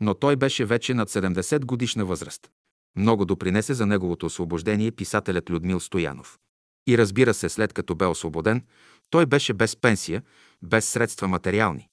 Но 0.00 0.14
той 0.14 0.36
беше 0.36 0.64
вече 0.64 0.94
над 0.94 1.10
70 1.10 1.64
годишна 1.64 2.04
възраст. 2.04 2.50
Много 2.96 3.24
допринесе 3.24 3.74
за 3.74 3.86
неговото 3.86 4.26
освобождение 4.26 4.90
писателят 4.90 5.50
Людмил 5.50 5.80
Стоянов. 5.80 6.38
И 6.86 6.98
разбира 6.98 7.34
се, 7.34 7.48
след 7.48 7.72
като 7.72 7.94
бе 7.94 8.06
освободен, 8.06 8.64
той 9.10 9.26
беше 9.26 9.54
без 9.54 9.76
пенсия, 9.76 10.22
без 10.62 10.88
средства 10.88 11.28
материални, 11.28 11.88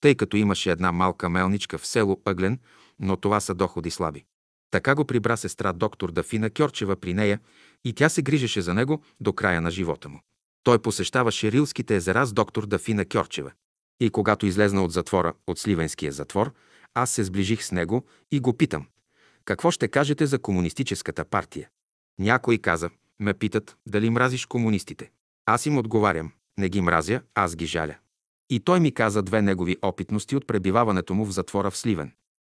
тъй 0.00 0.14
като 0.14 0.36
имаше 0.36 0.70
една 0.70 0.92
малка 0.92 1.28
мелничка 1.28 1.78
в 1.78 1.86
село 1.86 2.20
Ъглен, 2.24 2.58
но 3.00 3.16
това 3.16 3.40
са 3.40 3.54
доходи 3.54 3.90
слаби. 3.90 4.24
Така 4.70 4.94
го 4.94 5.04
прибра 5.04 5.36
сестра 5.36 5.72
доктор 5.72 6.10
Дафина 6.10 6.50
Кьорчева 6.50 6.96
при 6.96 7.14
нея 7.14 7.40
и 7.84 7.92
тя 7.92 8.08
се 8.08 8.22
грижеше 8.22 8.60
за 8.60 8.74
него 8.74 9.02
до 9.20 9.32
края 9.32 9.60
на 9.60 9.70
живота 9.70 10.08
му. 10.08 10.20
Той 10.66 10.78
посещаваше 10.78 11.52
Рилските 11.52 11.96
езера 11.96 12.26
с 12.26 12.32
доктор 12.32 12.66
Дафина 12.66 13.04
Кьорчева. 13.04 13.52
И 14.00 14.10
когато 14.10 14.46
излезна 14.46 14.84
от 14.84 14.92
затвора, 14.92 15.34
от 15.46 15.58
Сливенския 15.58 16.12
затвор, 16.12 16.52
аз 16.94 17.10
се 17.10 17.24
сближих 17.24 17.64
с 17.64 17.72
него 17.72 18.06
и 18.30 18.40
го 18.40 18.56
питам. 18.56 18.86
Какво 19.44 19.70
ще 19.70 19.88
кажете 19.88 20.26
за 20.26 20.38
комунистическата 20.38 21.24
партия? 21.24 21.68
Някой 22.18 22.58
каза, 22.58 22.90
ме 23.20 23.34
питат, 23.34 23.76
дали 23.86 24.10
мразиш 24.10 24.46
комунистите. 24.46 25.10
Аз 25.44 25.66
им 25.66 25.78
отговарям, 25.78 26.32
не 26.58 26.68
ги 26.68 26.80
мразя, 26.80 27.22
аз 27.34 27.56
ги 27.56 27.66
жаля. 27.66 27.96
И 28.50 28.60
той 28.60 28.80
ми 28.80 28.92
каза 28.92 29.22
две 29.22 29.42
негови 29.42 29.76
опитности 29.82 30.36
от 30.36 30.46
пребиваването 30.46 31.14
му 31.14 31.24
в 31.24 31.32
затвора 31.32 31.70
в 31.70 31.76
Сливен. 31.76 32.12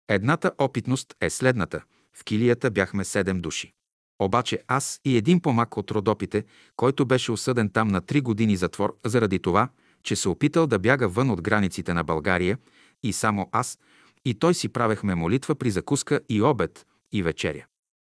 Едната 0.07 0.51
опитност 0.57 1.15
е 1.21 1.29
следната. 1.29 1.83
В 2.13 2.23
килията 2.23 2.71
бяхме 2.71 3.05
седем 3.05 3.41
души. 3.41 3.73
Обаче 4.19 4.63
аз 4.67 4.99
и 5.05 5.17
един 5.17 5.41
помак 5.41 5.77
от 5.77 5.91
Родопите, 5.91 6.45
който 6.75 7.05
беше 7.05 7.31
осъден 7.31 7.69
там 7.69 7.87
на 7.87 8.01
три 8.01 8.21
години 8.21 8.55
затвор 8.55 8.97
заради 9.05 9.39
това, 9.39 9.69
че 10.03 10.15
се 10.15 10.29
опитал 10.29 10.67
да 10.67 10.79
бяга 10.79 11.07
вън 11.07 11.29
от 11.29 11.41
границите 11.41 11.93
на 11.93 12.03
България, 12.03 12.57
и 13.03 13.13
само 13.13 13.49
аз, 13.51 13.79
и 14.25 14.33
той 14.33 14.53
си 14.53 14.69
правехме 14.69 15.15
молитва 15.15 15.55
при 15.55 15.71
закуска 15.71 16.19
и 16.29 16.41
обед, 16.41 16.85
и 17.11 17.23
вечеря. 17.23 17.65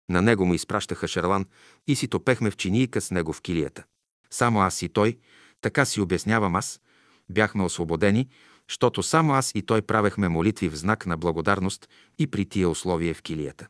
На 0.10 0.22
него 0.22 0.46
му 0.46 0.54
изпращаха 0.54 1.08
шарлан 1.08 1.46
и 1.88 1.96
си 1.96 2.08
топехме 2.08 2.52
в 2.52 2.58
чинийка 2.58 3.02
с 3.02 3.12
него 3.12 3.34
в 3.34 3.42
килията. 3.42 3.84
Само 4.30 4.62
аз 4.62 4.82
и 4.82 4.90
той, 4.90 5.18
така 5.62 5.86
си 5.86 6.02
обяснявам 6.02 6.56
аз, 6.56 6.82
бяхме 7.30 7.64
освободени, 7.64 8.30
защото 8.70 9.04
само 9.04 9.34
аз 9.34 9.52
и 9.56 9.62
той 9.62 9.82
правехме 9.82 10.30
молитви 10.30 10.70
в 10.70 10.76
знак 10.76 11.06
на 11.06 11.18
благодарност 11.18 11.90
и 12.20 12.28
при 12.28 12.46
тия 12.46 12.70
условия 12.70 13.14
в 13.14 13.22
килията. 13.22 13.68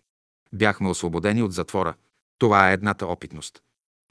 Бяхме 0.54 0.90
освободени 0.90 1.44
от 1.44 1.54
затвора, 1.54 1.94
това 2.44 2.70
е 2.70 2.74
едната 2.74 3.08
опитност. 3.08 3.62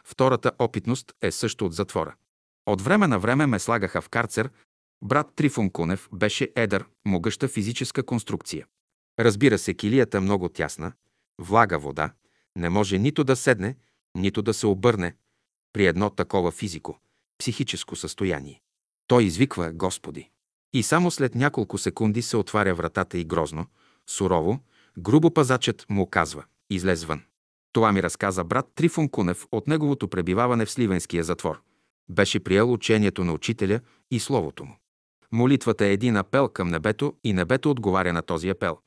Втората 0.04 0.52
опитност 0.58 1.12
е 1.22 1.30
също 1.30 1.66
от 1.66 1.74
затвора. 1.74 2.14
От 2.66 2.82
време 2.82 3.06
на 3.06 3.18
време 3.18 3.46
ме 3.46 3.58
слагаха 3.58 4.00
в 4.00 4.08
карцер. 4.08 4.50
Брат 5.04 5.32
Трифон 5.36 5.70
Кунев 5.70 6.08
беше 6.12 6.52
едър, 6.56 6.86
могъща 7.04 7.48
физическа 7.48 8.02
конструкция. 8.02 8.66
Разбира 9.20 9.58
се, 9.58 9.74
килията 9.74 10.20
много 10.20 10.48
тясна, 10.48 10.92
влага 11.40 11.78
вода, 11.78 12.12
не 12.56 12.68
може 12.68 12.98
нито 12.98 13.24
да 13.24 13.36
седне, 13.36 13.76
нито 14.14 14.42
да 14.42 14.54
се 14.54 14.66
обърне 14.66 15.16
при 15.72 15.86
едно 15.86 16.10
такова 16.10 16.50
физико, 16.50 16.98
психическо 17.38 17.96
състояние. 17.96 18.60
Той 19.06 19.24
извиква 19.24 19.72
Господи. 19.72 20.30
И 20.72 20.82
само 20.82 21.10
след 21.10 21.34
няколко 21.34 21.78
секунди 21.78 22.22
се 22.22 22.36
отваря 22.36 22.74
вратата 22.74 23.18
и 23.18 23.24
грозно, 23.24 23.66
сурово, 24.06 24.60
грубо 24.98 25.30
пазачът 25.30 25.86
му 25.88 26.06
казва– 26.06 26.44
излез 26.70 27.04
вън. 27.04 27.22
Това 27.72 27.92
ми 27.92 28.02
разказа 28.02 28.44
брат 28.44 28.66
Трифон 28.74 29.08
Кунев 29.08 29.46
от 29.52 29.68
неговото 29.68 30.08
пребиваване 30.08 30.66
в 30.66 30.70
Сливенския 30.70 31.24
затвор. 31.24 31.60
Беше 32.08 32.40
приел 32.40 32.72
учението 32.72 33.24
на 33.24 33.32
учителя 33.32 33.80
и 34.10 34.20
словото 34.20 34.64
му. 34.64 34.76
Молитвата 35.32 35.86
е 35.86 35.92
един 35.92 36.16
апел 36.16 36.48
към 36.48 36.68
небето 36.68 37.14
и 37.24 37.32
небето 37.32 37.70
отговаря 37.70 38.12
на 38.12 38.22
този 38.22 38.48
апел. 38.48 38.78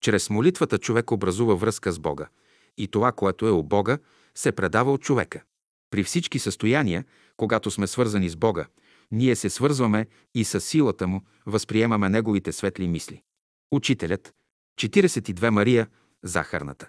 Чрез 0.00 0.30
молитвата 0.30 0.78
човек 0.78 1.12
образува 1.12 1.54
връзка 1.54 1.92
с 1.92 1.98
Бога 1.98 2.28
и 2.76 2.88
това, 2.88 3.12
което 3.12 3.46
е 3.46 3.50
у 3.50 3.62
Бога, 3.62 3.98
се 4.34 4.52
предава 4.52 4.92
от 4.92 5.02
човека. 5.02 5.42
При 5.90 6.04
всички 6.04 6.38
състояния, 6.38 7.04
когато 7.36 7.70
сме 7.70 7.86
свързани 7.86 8.28
с 8.28 8.36
Бога, 8.36 8.66
ние 9.10 9.36
се 9.36 9.50
свързваме 9.50 10.06
и 10.34 10.44
с 10.44 10.60
силата 10.60 11.06
му 11.06 11.20
възприемаме 11.46 12.08
неговите 12.08 12.52
светли 12.52 12.88
мисли. 12.88 13.22
Учителят, 13.72 14.34
42 14.80 15.50
Мария, 15.50 15.88
захарната. 16.22 16.88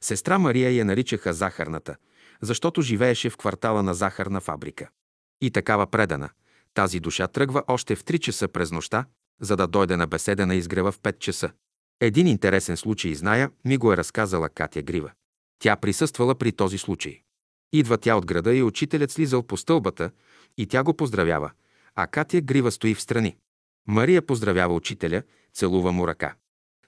Сестра 0.00 0.38
Мария 0.38 0.70
я 0.70 0.84
наричаха 0.84 1.32
захарната, 1.32 1.96
защото 2.42 2.82
живееше 2.82 3.30
в 3.30 3.36
квартала 3.36 3.82
на 3.82 3.94
захарна 3.94 4.40
фабрика. 4.40 4.88
И 5.40 5.50
такава 5.50 5.86
предана, 5.86 6.30
тази 6.74 7.00
душа 7.00 7.28
тръгва 7.28 7.62
още 7.66 7.96
в 7.96 8.04
3 8.04 8.18
часа 8.18 8.48
през 8.48 8.72
нощта, 8.72 9.04
за 9.40 9.56
да 9.56 9.66
дойде 9.66 9.96
на 9.96 10.06
беседа 10.06 10.46
на 10.46 10.54
изгрева 10.54 10.92
в 10.92 10.98
5 10.98 11.18
часа. 11.18 11.50
Един 12.00 12.26
интересен 12.26 12.76
случай, 12.76 13.14
зная, 13.14 13.50
ми 13.64 13.76
го 13.76 13.92
е 13.92 13.96
разказала 13.96 14.48
Катя 14.48 14.82
Грива. 14.82 15.10
Тя 15.58 15.76
присъствала 15.76 16.34
при 16.34 16.52
този 16.52 16.78
случай. 16.78 17.22
Идва 17.72 17.98
тя 17.98 18.16
от 18.16 18.26
града 18.26 18.54
и 18.54 18.62
учителят 18.62 19.10
слизал 19.10 19.42
по 19.42 19.56
стълбата 19.56 20.10
и 20.56 20.66
тя 20.66 20.82
го 20.82 20.94
поздравява, 20.94 21.50
а 21.94 22.06
Катя 22.06 22.40
Грива 22.40 22.72
стои 22.72 22.94
в 22.94 23.02
страни. 23.02 23.36
Мария 23.88 24.26
поздравява 24.26 24.74
учителя, 24.74 25.22
целува 25.54 25.92
му 25.92 26.08
ръка. 26.08 26.34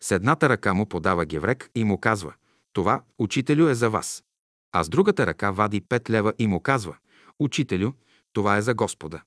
С 0.00 0.10
едната 0.10 0.48
ръка 0.48 0.74
му 0.74 0.86
подава 0.86 1.26
геврек 1.26 1.70
и 1.74 1.84
му 1.84 1.98
казва 1.98 2.34
«Това, 2.72 3.02
учителю, 3.18 3.68
е 3.68 3.74
за 3.74 3.90
вас». 3.90 4.24
А 4.72 4.84
с 4.84 4.88
другата 4.88 5.26
ръка 5.26 5.50
вади 5.50 5.80
пет 5.80 6.10
лева 6.10 6.32
и 6.38 6.46
му 6.46 6.60
казва 6.60 6.96
«Учителю, 7.38 7.92
това 8.32 8.56
е 8.56 8.62
за 8.62 8.74
Господа». 8.74 9.22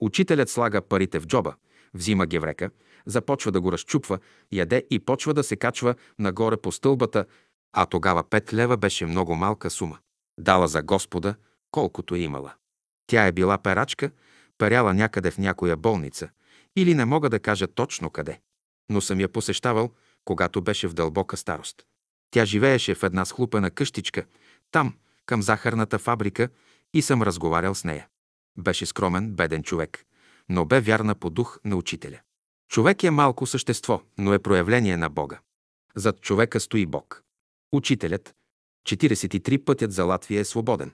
Учителят 0.00 0.50
слага 0.50 0.82
парите 0.82 1.18
в 1.18 1.26
джоба, 1.26 1.54
взима 1.94 2.26
геврека, 2.26 2.70
започва 3.06 3.52
да 3.52 3.60
го 3.60 3.72
разчупва, 3.72 4.18
яде 4.52 4.86
и 4.90 4.98
почва 4.98 5.34
да 5.34 5.42
се 5.42 5.56
качва 5.56 5.94
нагоре 6.18 6.56
по 6.56 6.72
стълбата, 6.72 7.24
а 7.72 7.86
тогава 7.86 8.24
пет 8.24 8.54
лева 8.54 8.76
беше 8.76 9.06
много 9.06 9.34
малка 9.34 9.70
сума. 9.70 9.98
Дала 10.40 10.68
за 10.68 10.82
Господа, 10.82 11.34
колкото 11.70 12.14
е 12.14 12.18
имала. 12.18 12.54
Тя 13.06 13.26
е 13.26 13.32
била 13.32 13.58
перачка, 13.58 14.10
перяла 14.58 14.94
някъде 14.94 15.30
в 15.30 15.38
някоя 15.38 15.76
болница, 15.76 16.28
или 16.76 16.94
не 16.94 17.04
мога 17.04 17.30
да 17.30 17.40
кажа 17.40 17.66
точно 17.66 18.10
къде. 18.10 18.40
Но 18.90 19.00
съм 19.00 19.20
я 19.20 19.28
посещавал, 19.28 19.90
когато 20.24 20.62
беше 20.62 20.88
в 20.88 20.94
дълбока 20.94 21.36
старост. 21.36 21.87
Тя 22.30 22.44
живееше 22.44 22.94
в 22.94 23.02
една 23.02 23.24
схлупена 23.24 23.70
къщичка, 23.70 24.24
там, 24.70 24.94
към 25.26 25.42
захарната 25.42 25.98
фабрика, 25.98 26.48
и 26.94 27.02
съм 27.02 27.22
разговарял 27.22 27.74
с 27.74 27.84
нея. 27.84 28.08
Беше 28.58 28.86
скромен, 28.86 29.32
беден 29.32 29.62
човек, 29.62 30.04
но 30.48 30.64
бе 30.64 30.80
вярна 30.80 31.14
по 31.14 31.30
дух 31.30 31.58
на 31.64 31.76
учителя. 31.76 32.20
Човек 32.70 33.02
е 33.02 33.10
малко 33.10 33.46
същество, 33.46 34.02
но 34.18 34.34
е 34.34 34.38
проявление 34.38 34.96
на 34.96 35.08
Бога. 35.08 35.38
Зад 35.94 36.20
човека 36.20 36.60
стои 36.60 36.86
Бог. 36.86 37.22
Учителят, 37.72 38.34
43 38.86 39.64
пътят 39.64 39.92
за 39.92 40.04
Латвия 40.04 40.40
е 40.40 40.44
свободен. 40.44 40.92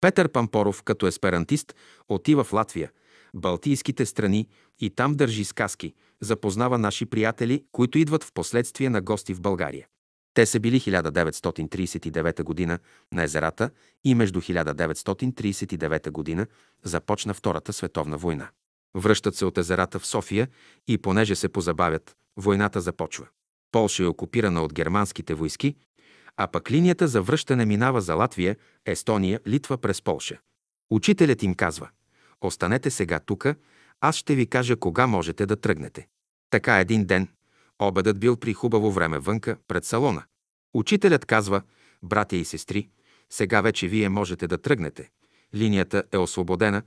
Петър 0.00 0.28
Пампоров, 0.28 0.82
като 0.82 1.06
есперантист, 1.06 1.74
отива 2.08 2.44
в 2.44 2.52
Латвия, 2.52 2.90
Балтийските 3.34 4.06
страни 4.06 4.48
и 4.80 4.90
там 4.90 5.14
държи 5.14 5.44
сказки, 5.44 5.94
запознава 6.20 6.78
наши 6.78 7.06
приятели, 7.06 7.64
които 7.72 7.98
идват 7.98 8.24
в 8.24 8.32
последствие 8.32 8.90
на 8.90 9.00
гости 9.00 9.34
в 9.34 9.40
България. 9.40 9.86
Те 10.34 10.46
са 10.46 10.60
били 10.60 10.80
1939 10.80 12.66
г. 12.66 12.78
на 13.12 13.22
езерата 13.22 13.70
и 14.04 14.14
между 14.14 14.40
1939 14.40 16.36
г. 16.36 16.46
започна 16.82 17.34
Втората 17.34 17.72
световна 17.72 18.16
война. 18.16 18.48
Връщат 18.96 19.36
се 19.36 19.44
от 19.44 19.58
езерата 19.58 19.98
в 19.98 20.06
София 20.06 20.48
и 20.88 20.98
понеже 20.98 21.34
се 21.34 21.48
позабавят, 21.48 22.16
войната 22.36 22.80
започва. 22.80 23.26
Полша 23.72 24.02
е 24.02 24.06
окупирана 24.06 24.62
от 24.62 24.74
германските 24.74 25.34
войски, 25.34 25.76
а 26.36 26.46
пък 26.46 26.70
линията 26.70 27.08
за 27.08 27.22
връщане 27.22 27.66
минава 27.66 28.00
за 28.00 28.14
Латвия, 28.14 28.56
Естония, 28.86 29.40
Литва 29.46 29.78
през 29.78 30.02
Полша. 30.02 30.38
Учителят 30.90 31.42
им 31.42 31.54
казва– 31.54 31.88
останете 32.46 32.90
сега 32.90 33.20
тука, 33.20 33.54
аз 34.00 34.16
ще 34.16 34.34
ви 34.34 34.46
кажа 34.46 34.76
кога 34.76 35.06
можете 35.06 35.46
да 35.46 35.56
тръгнете. 35.56 36.06
Така 36.50 36.78
един 36.78 37.04
ден, 37.04 37.28
обедът 37.78 38.20
бил 38.20 38.36
при 38.36 38.52
хубаво 38.52 38.92
време 38.92 39.18
вънка, 39.18 39.56
пред 39.68 39.84
салона. 39.84 40.24
Учителят 40.74 41.24
казва– 41.24 41.62
братя 42.04 42.36
и 42.36 42.44
сестри, 42.44 42.88
сега 43.30 43.60
вече 43.60 43.88
вие 43.88 44.08
можете 44.08 44.46
да 44.46 44.58
тръгнете. 44.58 45.10
Линията 45.54 46.02
е 46.12 46.18
освободена 46.18 46.82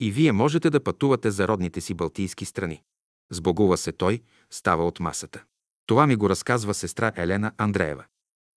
и 0.00 0.10
вие 0.10 0.32
можете 0.32 0.70
да 0.70 0.84
пътувате 0.84 1.30
за 1.30 1.48
родните 1.48 1.80
си 1.80 1.94
балтийски 1.94 2.44
страни. 2.44 2.82
Сбогува 3.30 3.76
се 3.76 3.92
той, 3.92 4.22
става 4.50 4.86
от 4.86 5.00
масата. 5.00 5.44
Това 5.86 6.06
ми 6.06 6.16
го 6.16 6.30
разказва 6.30 6.74
сестра 6.74 7.12
Елена 7.16 7.52
Андреева. 7.58 8.04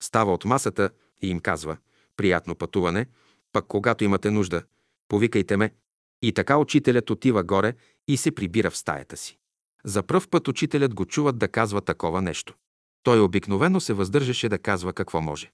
Става 0.02 0.34
от 0.34 0.46
масата 0.46 0.90
и 1.22 1.30
им 1.30 1.40
казва 1.40 1.78
«Приятно 2.18 2.56
пътуване, 2.56 3.06
пък 3.52 3.66
когато 3.68 4.04
имате 4.04 4.32
нужда, 4.32 4.64
повикайте 5.08 5.58
ме». 5.58 5.74
И 6.22 6.34
така 6.34 6.58
учителят 6.58 7.10
отива 7.10 7.44
горе 7.44 7.74
и 8.08 8.18
се 8.18 8.32
прибира 8.32 8.72
в 8.72 8.78
стаята 8.78 9.18
си. 9.18 9.38
За 9.86 10.04
пръв 10.04 10.28
път 10.28 10.48
учителят 10.48 10.94
го 10.94 11.06
чуват 11.06 11.38
да 11.38 11.48
казва 11.48 11.82
такова 11.82 12.22
нещо. 12.22 12.56
Той 13.04 13.20
обикновено 13.20 13.80
се 13.80 13.94
въздържаше 13.94 14.50
да 14.50 14.60
казва 14.60 14.94
какво 14.94 15.22
може. 15.22 15.52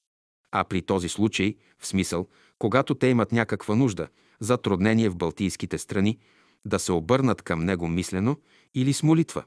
А 0.51 0.63
при 0.63 0.81
този 0.81 1.09
случай, 1.09 1.55
в 1.79 1.87
смисъл, 1.87 2.27
когато 2.59 2.95
те 2.95 3.07
имат 3.07 3.31
някаква 3.31 3.75
нужда, 3.75 4.07
затруднение 4.39 5.09
в 5.09 5.15
Балтийските 5.15 5.77
страни, 5.77 6.19
да 6.65 6.79
се 6.79 6.91
обърнат 6.91 7.41
към 7.41 7.65
него 7.65 7.87
мислено 7.87 8.37
или 8.75 8.93
с 8.93 9.03
молитва. 9.03 9.43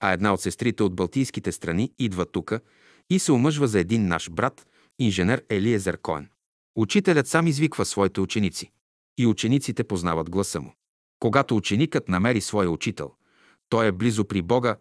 А 0.00 0.12
една 0.12 0.34
от 0.34 0.40
сестрите 0.40 0.82
от 0.82 0.94
Балтийските 0.94 1.52
страни 1.52 1.92
идва 1.98 2.26
тука 2.26 2.60
и 3.10 3.18
се 3.18 3.32
омъжва 3.32 3.68
за 3.68 3.80
един 3.80 4.06
наш 4.06 4.30
брат, 4.30 4.66
инженер 4.98 5.44
Елиезер 5.48 5.98
Коен. 5.98 6.28
Учителят 6.76 7.26
сам 7.26 7.46
извиква 7.46 7.84
своите 7.84 8.20
ученици. 8.20 8.70
И 9.18 9.26
учениците 9.26 9.84
познават 9.84 10.30
гласа 10.30 10.60
му. 10.60 10.74
Когато 11.20 11.56
ученикът 11.56 12.08
намери 12.08 12.40
своя 12.40 12.70
учител, 12.70 13.12
той 13.68 13.86
е 13.86 13.92
близо 13.92 14.24
при 14.24 14.42
Бога, 14.42 14.76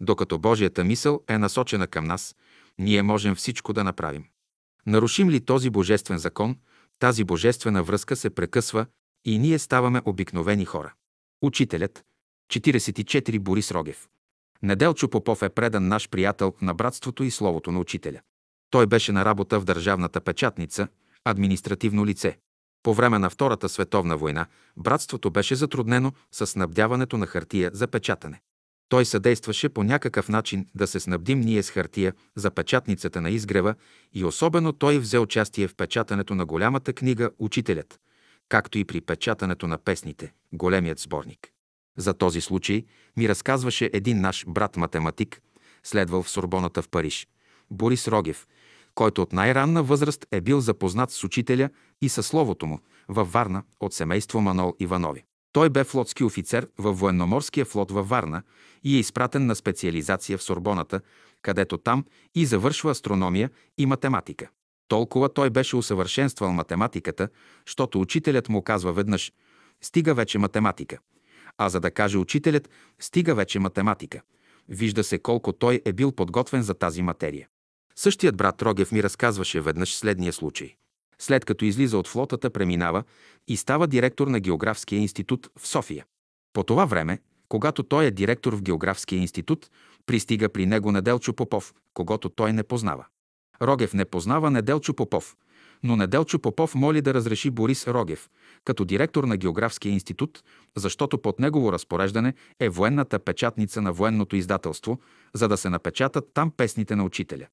докато 0.00 0.38
Божията 0.38 0.84
мисъл 0.84 1.20
е 1.28 1.38
насочена 1.38 1.86
към 1.86 2.04
нас, 2.04 2.36
ние 2.78 3.02
можем 3.02 3.34
всичко 3.34 3.72
да 3.72 3.84
направим. 3.84 4.24
Нарушим 4.86 5.30
ли 5.30 5.40
този 5.40 5.70
божествен 5.70 6.18
закон, 6.18 6.56
тази 6.98 7.24
божествена 7.24 7.82
връзка 7.82 8.16
се 8.16 8.30
прекъсва 8.30 8.86
и 9.24 9.38
ние 9.38 9.58
ставаме 9.58 10.02
обикновени 10.04 10.64
хора. 10.64 10.94
Учителят, 11.42 12.04
44 12.52 13.38
Борис 13.38 13.70
Рогев. 13.70 14.08
Неделчо 14.62 15.08
Попов 15.08 15.42
е 15.42 15.48
предан 15.48 15.88
наш 15.88 16.08
приятел 16.08 16.54
на 16.62 16.74
братството 16.74 17.24
и 17.24 17.30
словото 17.30 17.72
на 17.72 17.78
учителя. 17.78 18.20
Той 18.70 18.86
беше 18.86 19.12
на 19.12 19.24
работа 19.24 19.60
в 19.60 19.64
държавната 19.64 20.20
печатница, 20.20 20.88
административно 21.24 22.06
лице. 22.06 22.38
По 22.82 22.94
време 22.94 23.18
на 23.18 23.30
Втората 23.30 23.68
световна 23.68 24.16
война 24.16 24.46
братството 24.76 25.30
беше 25.30 25.54
затруднено 25.54 26.12
с 26.32 26.46
снабдяването 26.46 27.18
на 27.18 27.26
хартия 27.26 27.70
за 27.74 27.86
печатане. 27.86 28.40
Той 28.88 29.04
съдействаше 29.04 29.68
по 29.68 29.84
някакъв 29.84 30.28
начин 30.28 30.66
да 30.74 30.86
се 30.86 31.00
снабдим 31.00 31.40
ние 31.40 31.62
с 31.62 31.70
хартия 31.70 32.12
за 32.36 32.50
печатницата 32.50 33.20
на 33.20 33.30
изгрева 33.30 33.74
и 34.12 34.24
особено 34.24 34.72
той 34.72 34.98
взе 34.98 35.18
участие 35.18 35.68
в 35.68 35.74
печатането 35.74 36.34
на 36.34 36.46
голямата 36.46 36.92
книга 36.92 37.30
«Учителят», 37.38 38.00
както 38.48 38.78
и 38.78 38.84
при 38.84 39.00
печатането 39.00 39.66
на 39.66 39.78
песните, 39.78 40.32
големият 40.52 40.98
сборник. 40.98 41.52
За 41.96 42.14
този 42.14 42.40
случай 42.40 42.84
ми 43.16 43.28
разказваше 43.28 43.90
един 43.92 44.20
наш 44.20 44.44
брат-математик, 44.48 45.40
следвал 45.82 46.22
в 46.22 46.30
Сорбоната 46.30 46.82
в 46.82 46.88
Париж, 46.88 47.28
Борис 47.70 48.08
Рогев, 48.08 48.46
който 48.94 49.22
от 49.22 49.32
най-ранна 49.32 49.82
възраст 49.82 50.26
е 50.32 50.40
бил 50.40 50.60
запознат 50.60 51.10
с 51.10 51.24
учителя 51.24 51.70
и 52.02 52.08
със 52.08 52.26
словото 52.26 52.66
му 52.66 52.78
във 53.08 53.32
Варна 53.32 53.62
от 53.80 53.94
семейство 53.94 54.40
Манол 54.40 54.74
Иванови. 54.80 55.24
Той 55.52 55.70
бе 55.70 55.84
флотски 55.84 56.24
офицер 56.24 56.68
във 56.78 56.98
военноморския 56.98 57.64
флот 57.64 57.90
във 57.90 58.08
Варна 58.08 58.42
и 58.84 58.96
е 58.96 58.98
изпратен 58.98 59.46
на 59.46 59.54
специализация 59.54 60.38
в 60.38 60.42
Сорбоната, 60.42 61.00
където 61.42 61.78
там 61.78 62.04
и 62.34 62.46
завършва 62.46 62.90
астрономия 62.90 63.50
и 63.78 63.86
математика. 63.86 64.48
Толкова 64.88 65.28
той 65.28 65.50
беше 65.50 65.76
усъвършенствал 65.76 66.52
математиката, 66.52 67.28
защото 67.66 68.00
учителят 68.00 68.48
му 68.48 68.62
казва 68.62 68.92
веднъж 68.92 69.32
«Стига 69.80 70.14
вече 70.14 70.38
математика». 70.38 70.98
А 71.58 71.68
за 71.68 71.80
да 71.80 71.90
каже 71.90 72.18
учителят 72.18 72.70
«Стига 73.00 73.34
вече 73.34 73.58
математика», 73.58 74.22
вижда 74.68 75.04
се 75.04 75.18
колко 75.18 75.52
той 75.52 75.80
е 75.84 75.92
бил 75.92 76.12
подготвен 76.12 76.62
за 76.62 76.74
тази 76.74 77.02
материя. 77.02 77.48
Същият 77.96 78.36
брат 78.36 78.62
Рогев 78.62 78.92
ми 78.92 79.02
разказваше 79.02 79.60
веднъж 79.60 79.96
следния 79.96 80.32
случай. 80.32 80.74
След 81.18 81.44
като 81.44 81.64
излиза 81.64 81.98
от 81.98 82.08
флотата, 82.08 82.50
преминава 82.50 83.04
и 83.48 83.56
става 83.56 83.86
директор 83.86 84.28
на 84.28 84.40
Географския 84.40 84.98
институт 84.98 85.50
в 85.58 85.66
София. 85.66 86.04
По 86.52 86.62
това 86.62 86.84
време, 86.84 87.18
когато 87.48 87.82
той 87.82 88.04
е 88.04 88.10
директор 88.10 88.52
в 88.52 88.62
Географския 88.62 89.18
институт, 89.18 89.70
пристига 90.06 90.48
при 90.48 90.66
него 90.66 90.92
Неделчо 90.92 91.32
Попов, 91.32 91.74
когато 91.94 92.28
той 92.28 92.52
не 92.52 92.62
познава. 92.62 93.06
Рогев 93.62 93.94
не 93.94 94.04
познава 94.04 94.50
Неделчо 94.50 94.94
Попов, 94.94 95.36
но 95.82 95.96
Неделчо 95.96 96.38
Попов 96.38 96.74
моли 96.74 97.02
да 97.02 97.14
разреши 97.14 97.50
Борис 97.50 97.86
Рогев 97.86 98.28
като 98.64 98.84
директор 98.84 99.24
на 99.24 99.36
Географския 99.36 99.92
институт, 99.92 100.42
защото 100.76 101.18
под 101.18 101.40
негово 101.40 101.72
разпореждане 101.72 102.34
е 102.60 102.68
военната 102.68 103.18
печатница 103.18 103.82
на 103.82 103.92
военното 103.92 104.36
издателство, 104.36 105.00
за 105.34 105.48
да 105.48 105.56
се 105.56 105.70
напечатат 105.70 106.24
там 106.34 106.50
песните 106.56 106.96
на 106.96 107.04
учителя. 107.04 107.46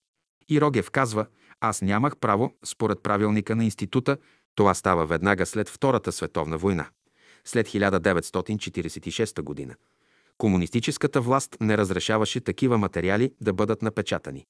И 0.50 0.62
Рогев 0.62 0.91
казва, 0.91 1.26
аз 1.62 1.82
нямах 1.82 2.18
право, 2.18 2.54
според 2.64 3.04
правилника 3.04 3.56
на 3.56 3.66
института, 3.66 4.18
това 4.56 4.74
става 4.74 5.06
веднага 5.06 5.45
след 5.45 5.70
Втората 5.70 6.12
световна 6.12 6.58
война, 6.58 6.89
след 7.45 7.68
1946 7.68 9.41
година. 9.41 9.76
Комунистическата 10.38 11.22
власт 11.22 11.58
не 11.62 11.78
разрешаваше 11.78 12.39
такива 12.39 12.78
материали 12.78 13.32
да 13.41 13.54
бъдат 13.54 13.82
напечатани. 13.82 14.45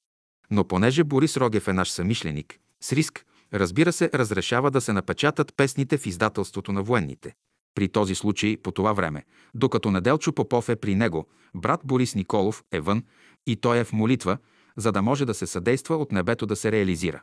Но 0.52 0.68
понеже 0.68 1.04
Борис 1.04 1.38
Рогев 1.38 1.68
е 1.68 1.74
наш 1.74 1.92
самишленик, 1.92 2.60
с 2.82 2.94
риск, 2.94 3.26
разбира 3.54 3.94
се, 3.94 4.10
разрешава 4.14 4.72
да 4.72 4.82
се 4.82 4.94
напечатат 4.94 5.54
песните 5.58 5.98
в 5.98 6.06
издателството 6.06 6.72
на 6.72 6.84
военните. 6.84 7.34
При 7.76 7.90
този 7.90 8.16
случай, 8.16 8.58
по 8.58 8.72
това 8.72 8.94
време, 8.94 9.24
докато 9.56 9.92
Неделчо 9.92 10.34
Попов 10.34 10.70
е 10.70 10.76
при 10.76 10.96
него, 10.96 11.28
брат 11.56 11.82
Борис 11.84 12.16
Николов 12.16 12.64
е 12.72 12.80
вън 12.80 13.04
и 13.48 13.56
той 13.56 13.80
е 13.80 13.84
в 13.84 13.94
молитва, 13.94 14.38
за 14.80 14.92
да 14.92 15.02
може 15.02 15.26
да 15.26 15.34
се 15.34 15.48
съдейства 15.48 15.96
от 15.96 16.12
небето 16.12 16.46
да 16.46 16.56
се 16.56 16.72
реализира. 16.72 17.22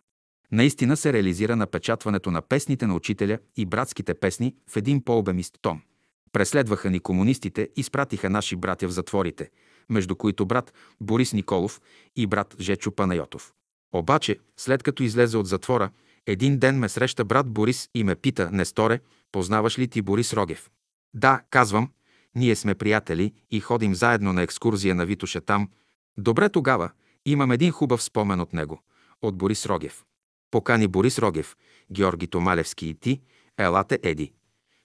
Наистина 0.52 0.96
се 0.96 1.12
реализира 1.12 1.56
напечатването 1.56 2.30
на 2.30 2.42
песните 2.42 2.86
на 2.86 2.94
учителя 2.94 3.38
и 3.56 3.66
братските 3.66 4.14
песни 4.14 4.54
в 4.70 4.76
един 4.76 5.04
по-обемист 5.04 5.58
том. 5.62 5.82
Преследваха 6.32 6.90
ни 6.90 7.00
комунистите, 7.00 7.68
изпратиха 7.76 8.30
наши 8.30 8.56
братя 8.56 8.88
в 8.88 8.90
затворите, 8.90 9.50
между 9.90 10.16
които 10.16 10.46
брат 10.46 10.72
Борис 11.00 11.32
Николов 11.32 11.80
и 12.16 12.26
брат 12.26 12.56
Жечо 12.60 12.90
Панайотов. 12.90 13.52
Обаче, 13.94 14.38
след 14.56 14.82
като 14.82 15.02
излезе 15.02 15.36
от 15.36 15.46
затвора, 15.46 15.90
един 16.26 16.58
ден 16.58 16.78
ме 16.78 16.88
среща 16.88 17.24
брат 17.24 17.50
Борис 17.50 17.88
и 17.94 18.04
ме 18.04 18.14
пита, 18.14 18.50
Несторе, 18.52 19.00
познаваш 19.32 19.78
ли 19.78 19.88
ти 19.88 20.02
Борис 20.02 20.32
Рогев? 20.32 20.70
Да, 21.14 21.40
казвам, 21.50 21.90
ние 22.34 22.56
сме 22.56 22.74
приятели 22.74 23.32
и 23.50 23.60
ходим 23.60 23.94
заедно 23.94 24.32
на 24.32 24.42
екскурзия 24.42 24.94
на 24.94 25.06
Витоша 25.06 25.40
там. 25.40 25.68
Добре 26.18 26.48
тогава, 26.48 26.90
имам 27.26 27.52
един 27.52 27.70
хубав 27.72 28.02
спомен 28.02 28.40
от 28.40 28.52
него, 28.52 28.80
от 29.22 29.36
Борис 29.36 29.66
Рогев. 29.66 30.04
Покани 30.50 30.88
Борис 30.88 31.18
Рогев, 31.18 31.56
Георги 31.92 32.26
Томалевски 32.26 32.86
и 32.88 32.94
ти, 32.94 33.20
елате 33.58 33.98
Еди. 34.02 34.32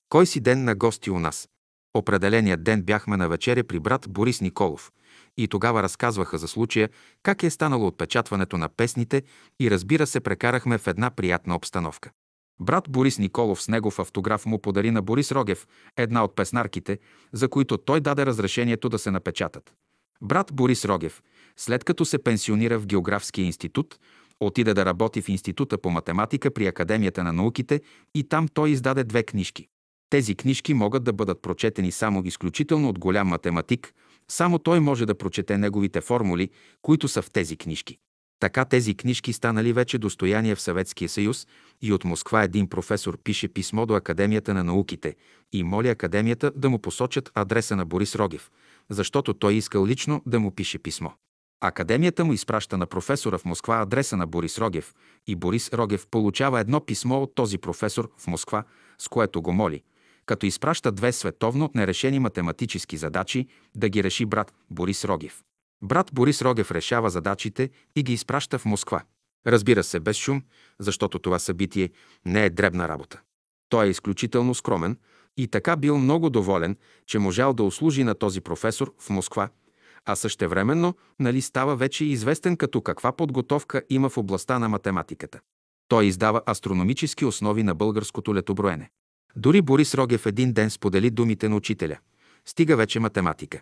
Кой 0.10 0.26
си 0.26 0.40
ден 0.40 0.64
на 0.64 0.76
гости 0.76 1.12
у 1.12 1.20
нас? 1.20 1.50
Определеният 1.94 2.64
ден 2.64 2.82
бяхме 2.82 3.18
на 3.18 3.30
вечеря 3.30 3.64
при 3.64 3.80
брат 3.80 4.06
Борис 4.10 4.42
Николов 4.42 4.92
и 5.38 5.48
тогава 5.48 5.84
разказваха 5.84 6.38
за 6.38 6.48
случая 6.48 6.90
как 7.24 7.44
е 7.44 7.50
станало 7.50 7.88
отпечатването 7.88 8.58
на 8.58 8.70
песните 8.70 9.24
и 9.60 9.72
разбира 9.72 10.08
се 10.08 10.20
прекарахме 10.20 10.78
в 10.78 10.88
една 10.88 11.10
приятна 11.10 11.56
обстановка. 11.56 12.12
Брат 12.60 12.90
Борис 12.90 13.18
Николов 13.20 13.62
с 13.62 13.68
негов 13.68 14.00
автограф 14.00 14.46
му 14.46 14.62
подари 14.62 14.92
на 14.92 15.02
Борис 15.02 15.32
Рогев 15.32 15.68
една 15.98 16.24
от 16.24 16.36
песнарките, 16.36 17.00
за 17.34 17.50
които 17.50 17.78
той 17.78 18.02
даде 18.02 18.26
разрешението 18.26 18.90
да 18.90 19.00
се 19.00 19.12
напечатат. 19.12 19.74
Брат 20.22 20.50
Борис 20.54 20.86
Рогев, 20.86 21.22
след 21.62 21.84
като 21.84 22.06
се 22.06 22.24
пенсионира 22.24 22.80
в 22.80 22.86
Географския 22.86 23.46
институт, 23.46 24.00
отиде 24.40 24.74
да 24.74 24.86
работи 24.86 25.22
в 25.22 25.30
Института 25.30 25.78
по 25.78 25.90
математика 25.90 26.52
при 26.52 26.68
Академията 26.68 27.24
на 27.24 27.34
науките 27.34 27.82
и 28.16 28.24
там 28.24 28.48
той 28.48 28.70
издаде 28.70 29.04
две 29.04 29.24
книжки. 29.24 29.68
Тези 30.10 30.36
книжки 30.36 30.74
могат 30.74 31.04
да 31.04 31.14
бъдат 31.14 31.42
прочетени 31.42 31.92
само 31.92 32.24
изключително 32.26 32.90
от 32.90 33.00
голям 33.00 33.28
математик, 33.28 33.94
само 34.32 34.60
той 34.60 34.80
може 34.80 35.06
да 35.06 35.18
прочете 35.18 35.58
неговите 35.58 36.02
формули, 36.02 36.50
които 36.82 37.08
са 37.08 37.22
в 37.22 37.32
тези 37.32 37.58
книжки. 37.58 37.98
Така 38.40 38.66
тези 38.66 38.96
книжки 38.96 39.34
станали 39.34 39.74
вече 39.74 39.98
достояние 39.98 40.56
в 40.56 40.62
Съветския 40.62 41.10
съюз 41.10 41.48
и 41.82 41.94
от 41.94 42.04
Москва 42.04 42.44
един 42.44 42.70
професор 42.70 43.18
пише 43.24 43.48
писмо 43.48 43.86
до 43.86 43.94
Академията 43.94 44.54
на 44.54 44.64
науките 44.64 45.16
и 45.54 45.64
моли 45.64 45.90
Академията 45.90 46.52
да 46.56 46.70
му 46.70 46.80
посочат 46.80 47.32
адреса 47.36 47.76
на 47.76 47.86
Борис 47.86 48.16
Рогев, 48.16 48.52
защото 48.90 49.34
той 49.34 49.54
искал 49.54 49.86
лично 49.86 50.22
да 50.26 50.40
му 50.40 50.52
пише 50.52 50.80
писмо. 50.80 51.10
Академията 51.62 52.26
му 52.26 52.34
изпраща 52.34 52.78
на 52.78 52.86
професора 52.86 53.38
в 53.38 53.46
Москва 53.46 53.82
адреса 53.82 54.18
на 54.18 54.28
Борис 54.28 54.58
Рогев 54.58 54.96
и 55.28 55.36
Борис 55.36 55.74
Рогев 55.74 56.08
получава 56.08 56.60
едно 56.60 56.86
писмо 56.86 57.22
от 57.22 57.36
този 57.36 57.58
професор 57.58 58.12
в 58.18 58.28
Москва, 58.28 58.64
с 58.98 59.08
което 59.08 59.42
го 59.42 59.54
моли 59.54 59.84
като 60.26 60.46
изпраща 60.46 60.92
две 60.92 61.12
световно 61.12 61.72
нерешени 61.76 62.20
математически 62.20 62.98
задачи 62.98 63.48
да 63.76 63.90
ги 63.90 64.04
реши 64.04 64.26
брат 64.26 64.54
Борис 64.70 65.06
Рогев. 65.06 65.44
Брат 65.84 66.10
Борис 66.14 66.42
Рогев 66.42 66.72
решава 66.72 67.10
задачите 67.10 67.70
и 67.96 68.04
ги 68.04 68.14
изпраща 68.14 68.60
в 68.60 68.66
Москва. 68.66 69.04
Разбира 69.48 69.84
се, 69.84 70.00
без 70.00 70.18
шум, 70.18 70.44
защото 70.80 71.20
това 71.20 71.40
събитие 71.40 71.90
не 72.26 72.46
е 72.46 72.50
дребна 72.50 72.88
работа. 72.88 73.22
Той 73.70 73.86
е 73.86 73.90
изключително 73.90 74.56
скромен 74.56 74.98
и 75.38 75.48
така 75.48 75.76
бил 75.76 75.98
много 75.98 76.30
доволен, 76.30 76.78
че 77.08 77.20
можал 77.20 77.54
да 77.54 77.64
услужи 77.64 78.04
на 78.04 78.16
този 78.16 78.42
професор 78.42 78.94
в 79.00 79.10
Москва, 79.10 79.50
а 80.06 80.16
същевременно 80.16 80.96
нали 81.20 81.42
става 81.42 81.76
вече 81.76 82.06
известен 82.06 82.58
като 82.58 82.82
каква 82.82 83.12
подготовка 83.12 83.82
има 83.90 84.10
в 84.10 84.18
областта 84.18 84.60
на 84.60 84.70
математиката. 84.70 85.40
Той 85.88 86.06
издава 86.06 86.42
астрономически 86.50 87.26
основи 87.26 87.64
на 87.64 87.76
българското 87.76 88.36
летоброене. 88.36 88.90
Дори 89.36 89.62
Борис 89.62 89.96
Рогев 89.96 90.26
един 90.26 90.54
ден 90.54 90.70
сподели 90.70 91.10
думите 91.10 91.50
на 91.50 91.56
учителя. 91.56 91.98
Стига 92.46 92.76
вече 92.76 93.00
математика. 93.00 93.62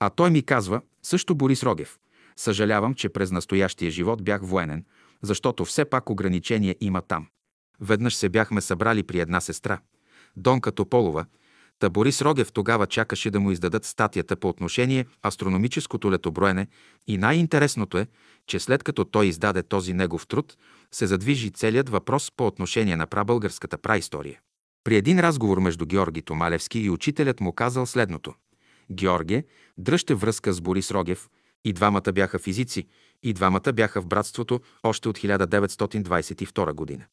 А 0.00 0.10
той 0.10 0.30
ми 0.30 0.42
казва, 0.42 0.80
също 1.02 1.34
Борис 1.34 1.62
Рогев, 1.62 1.98
съжалявам, 2.36 2.94
че 2.94 3.08
през 3.08 3.30
настоящия 3.30 3.90
живот 3.90 4.24
бях 4.24 4.42
военен, 4.42 4.84
защото 5.22 5.64
все 5.64 5.84
пак 5.84 6.10
ограничения 6.10 6.76
има 6.80 7.02
там. 7.02 7.26
Веднъж 7.80 8.14
се 8.16 8.28
бяхме 8.28 8.60
събрали 8.60 9.02
при 9.02 9.20
една 9.20 9.40
сестра, 9.40 9.80
Донка 10.36 10.72
Тополова, 10.72 11.24
та 11.80 11.90
Борис 11.90 12.22
Рогев 12.22 12.52
тогава 12.52 12.86
чакаше 12.86 13.30
да 13.30 13.40
му 13.40 13.50
издадат 13.50 13.84
статията 13.84 14.36
по 14.36 14.48
отношение 14.48 15.06
астрономическото 15.26 16.12
летоброене 16.12 16.66
и 17.06 17.18
най-интересното 17.18 17.98
е, 17.98 18.06
че 18.46 18.60
след 18.60 18.82
като 18.82 19.04
той 19.04 19.26
издаде 19.26 19.62
този 19.62 19.94
негов 19.94 20.26
труд, 20.26 20.56
се 20.92 21.06
задвижи 21.06 21.50
целият 21.50 21.88
въпрос 21.88 22.32
по 22.36 22.46
отношение 22.46 22.96
на 22.96 23.06
прабългарската 23.06 23.78
праистория. 23.78 24.40
При 24.84 24.96
един 24.96 25.20
разговор 25.20 25.58
между 25.58 25.86
Георги 25.86 26.22
Томалевски 26.22 26.80
и 26.80 26.90
учителят 26.90 27.40
му 27.40 27.52
казал 27.52 27.86
следното. 27.86 28.34
Георге, 28.92 29.44
дръжте 29.78 30.14
връзка 30.14 30.52
с 30.52 30.60
Борис 30.60 30.90
Рогев. 30.90 31.28
И 31.64 31.72
двамата 31.72 32.12
бяха 32.12 32.38
физици, 32.38 32.86
и 33.22 33.32
двамата 33.32 33.72
бяха 33.74 34.02
в 34.02 34.06
братството 34.06 34.60
още 34.82 35.08
от 35.08 35.18
1922 35.18 36.72
година. 36.72 37.04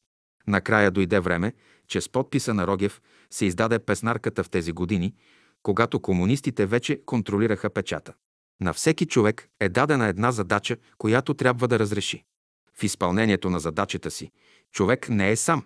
Накрая 0.47 0.91
дойде 0.91 1.19
време, 1.19 1.53
че 1.87 2.01
с 2.01 2.09
подписа 2.09 2.53
на 2.53 2.67
Рогев 2.67 3.01
се 3.29 3.45
издаде 3.45 3.79
песнарката 3.79 4.43
в 4.43 4.49
тези 4.49 4.71
години, 4.71 5.13
когато 5.63 5.99
комунистите 5.99 6.65
вече 6.65 7.01
контролираха 7.05 7.69
печата. 7.69 8.13
На 8.61 8.73
всеки 8.73 9.05
човек 9.05 9.49
е 9.59 9.69
дадена 9.69 10.07
една 10.07 10.31
задача, 10.31 10.77
която 10.97 11.33
трябва 11.33 11.67
да 11.67 11.79
разреши. 11.79 12.23
В 12.73 12.83
изпълнението 12.83 13.49
на 13.49 13.59
задачата 13.59 14.11
си 14.11 14.31
човек 14.71 15.09
не 15.09 15.31
е 15.31 15.35
сам. 15.35 15.65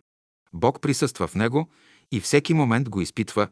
Бог 0.54 0.82
присъства 0.82 1.28
в 1.28 1.36
него 1.36 1.70
и 2.12 2.20
всеки 2.20 2.54
момент 2.54 2.90
го 2.90 3.02
изпитва. 3.02 3.48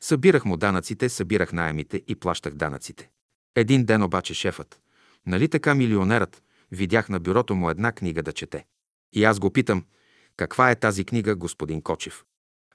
Събирах 0.00 0.44
му 0.44 0.56
данъците, 0.56 1.08
събирах 1.08 1.52
найемите 1.52 2.02
и 2.06 2.14
плащах 2.14 2.54
данъците. 2.54 3.10
Един 3.56 3.84
ден 3.84 4.02
обаче 4.02 4.34
шефът, 4.34 4.80
нали 5.26 5.48
така 5.48 5.74
милионерът, 5.74 6.42
видях 6.72 7.08
на 7.08 7.20
бюрото 7.20 7.54
му 7.54 7.70
една 7.70 7.92
книга 7.92 8.22
да 8.22 8.32
чете. 8.32 8.64
И 9.12 9.24
аз 9.24 9.38
го 9.38 9.50
питам, 9.50 9.84
каква 10.36 10.70
е 10.70 10.76
тази 10.76 11.04
книга, 11.04 11.34
господин 11.34 11.82
Кочев? 11.82 12.24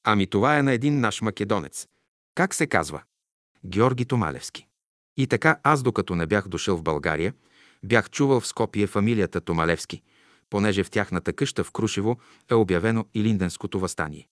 Ами 0.04 0.28
това 0.28 0.58
е 0.58 0.64
на 0.64 0.72
един 0.72 1.00
наш 1.00 1.22
македонец. 1.22 1.88
Как 2.36 2.54
се 2.54 2.68
казва? 2.68 3.02
Георги 3.66 4.06
Томалевски. 4.06 4.68
И 5.18 5.28
така 5.28 5.60
аз, 5.64 5.84
докато 5.84 6.16
не 6.16 6.28
бях 6.28 6.48
дошъл 6.48 6.78
в 6.78 6.84
България, 6.84 7.34
бях 7.84 8.10
чувал 8.10 8.40
в 8.40 8.48
Скопие 8.48 8.88
фамилията 8.88 9.42
Томалевски, 9.42 10.02
понеже 10.54 10.84
в 10.84 10.90
тяхната 10.90 11.34
къща 11.34 11.64
в 11.64 11.72
Крушево 11.72 12.18
е 12.52 12.54
обявено 12.54 13.06
и 13.14 13.24
Линденското 13.24 13.80
възстание. 13.80 14.28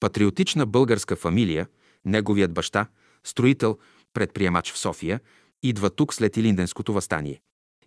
Патриотична 0.00 0.66
българска 0.66 1.16
фамилия, 1.16 1.68
неговият 2.04 2.52
баща, 2.52 2.86
строител, 3.24 3.78
предприемач 4.12 4.72
в 4.72 4.78
София, 4.78 5.20
идва 5.62 5.90
тук 5.90 6.14
след 6.14 6.36
Илинденското 6.36 6.92
възстание. 6.92 7.40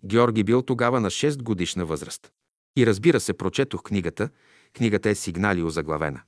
Георги 0.04 0.44
бил 0.44 0.62
тогава 0.62 1.00
на 1.00 1.10
6 1.10 1.42
годишна 1.42 1.84
възраст. 1.84 2.32
И 2.76 2.86
разбира 2.86 3.20
се, 3.20 3.32
прочетох 3.32 3.82
книгата. 3.82 4.28
Книгата 4.72 5.10
е 5.10 5.14
сигнали 5.14 5.62
озаглавена. 5.62 6.22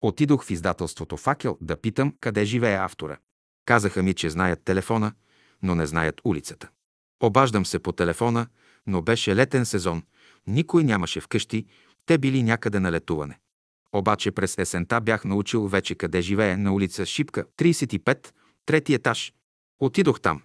Отидох 0.00 0.44
в 0.44 0.50
издателството 0.50 1.16
Факел 1.16 1.58
да 1.60 1.76
питам 1.76 2.14
къде 2.20 2.44
живее 2.44 2.76
автора. 2.76 3.18
Казаха 3.64 4.02
ми, 4.02 4.14
че 4.14 4.30
знаят 4.30 4.64
телефона, 4.64 5.12
но 5.62 5.74
не 5.74 5.86
знаят 5.86 6.20
улицата. 6.24 6.68
Обаждам 7.22 7.66
се 7.66 7.78
по 7.78 7.92
телефона, 7.92 8.46
но 8.86 9.02
беше 9.02 9.36
летен 9.36 9.66
сезон, 9.66 10.02
Никой 10.48 10.84
нямаше 10.84 11.20
вкъщи, 11.20 11.66
те 12.06 12.18
били 12.18 12.42
някъде 12.42 12.80
на 12.80 12.92
летуване. 12.92 13.38
Обаче 13.92 14.30
през 14.30 14.58
есента 14.58 15.00
бях 15.00 15.24
научил 15.24 15.66
вече 15.68 15.94
къде 15.94 16.20
живее, 16.20 16.56
на 16.56 16.72
улица 16.72 17.06
Шипка, 17.06 17.44
35, 17.56 18.32
трети 18.66 18.94
етаж. 18.94 19.32
Отидох 19.80 20.20
там. 20.20 20.42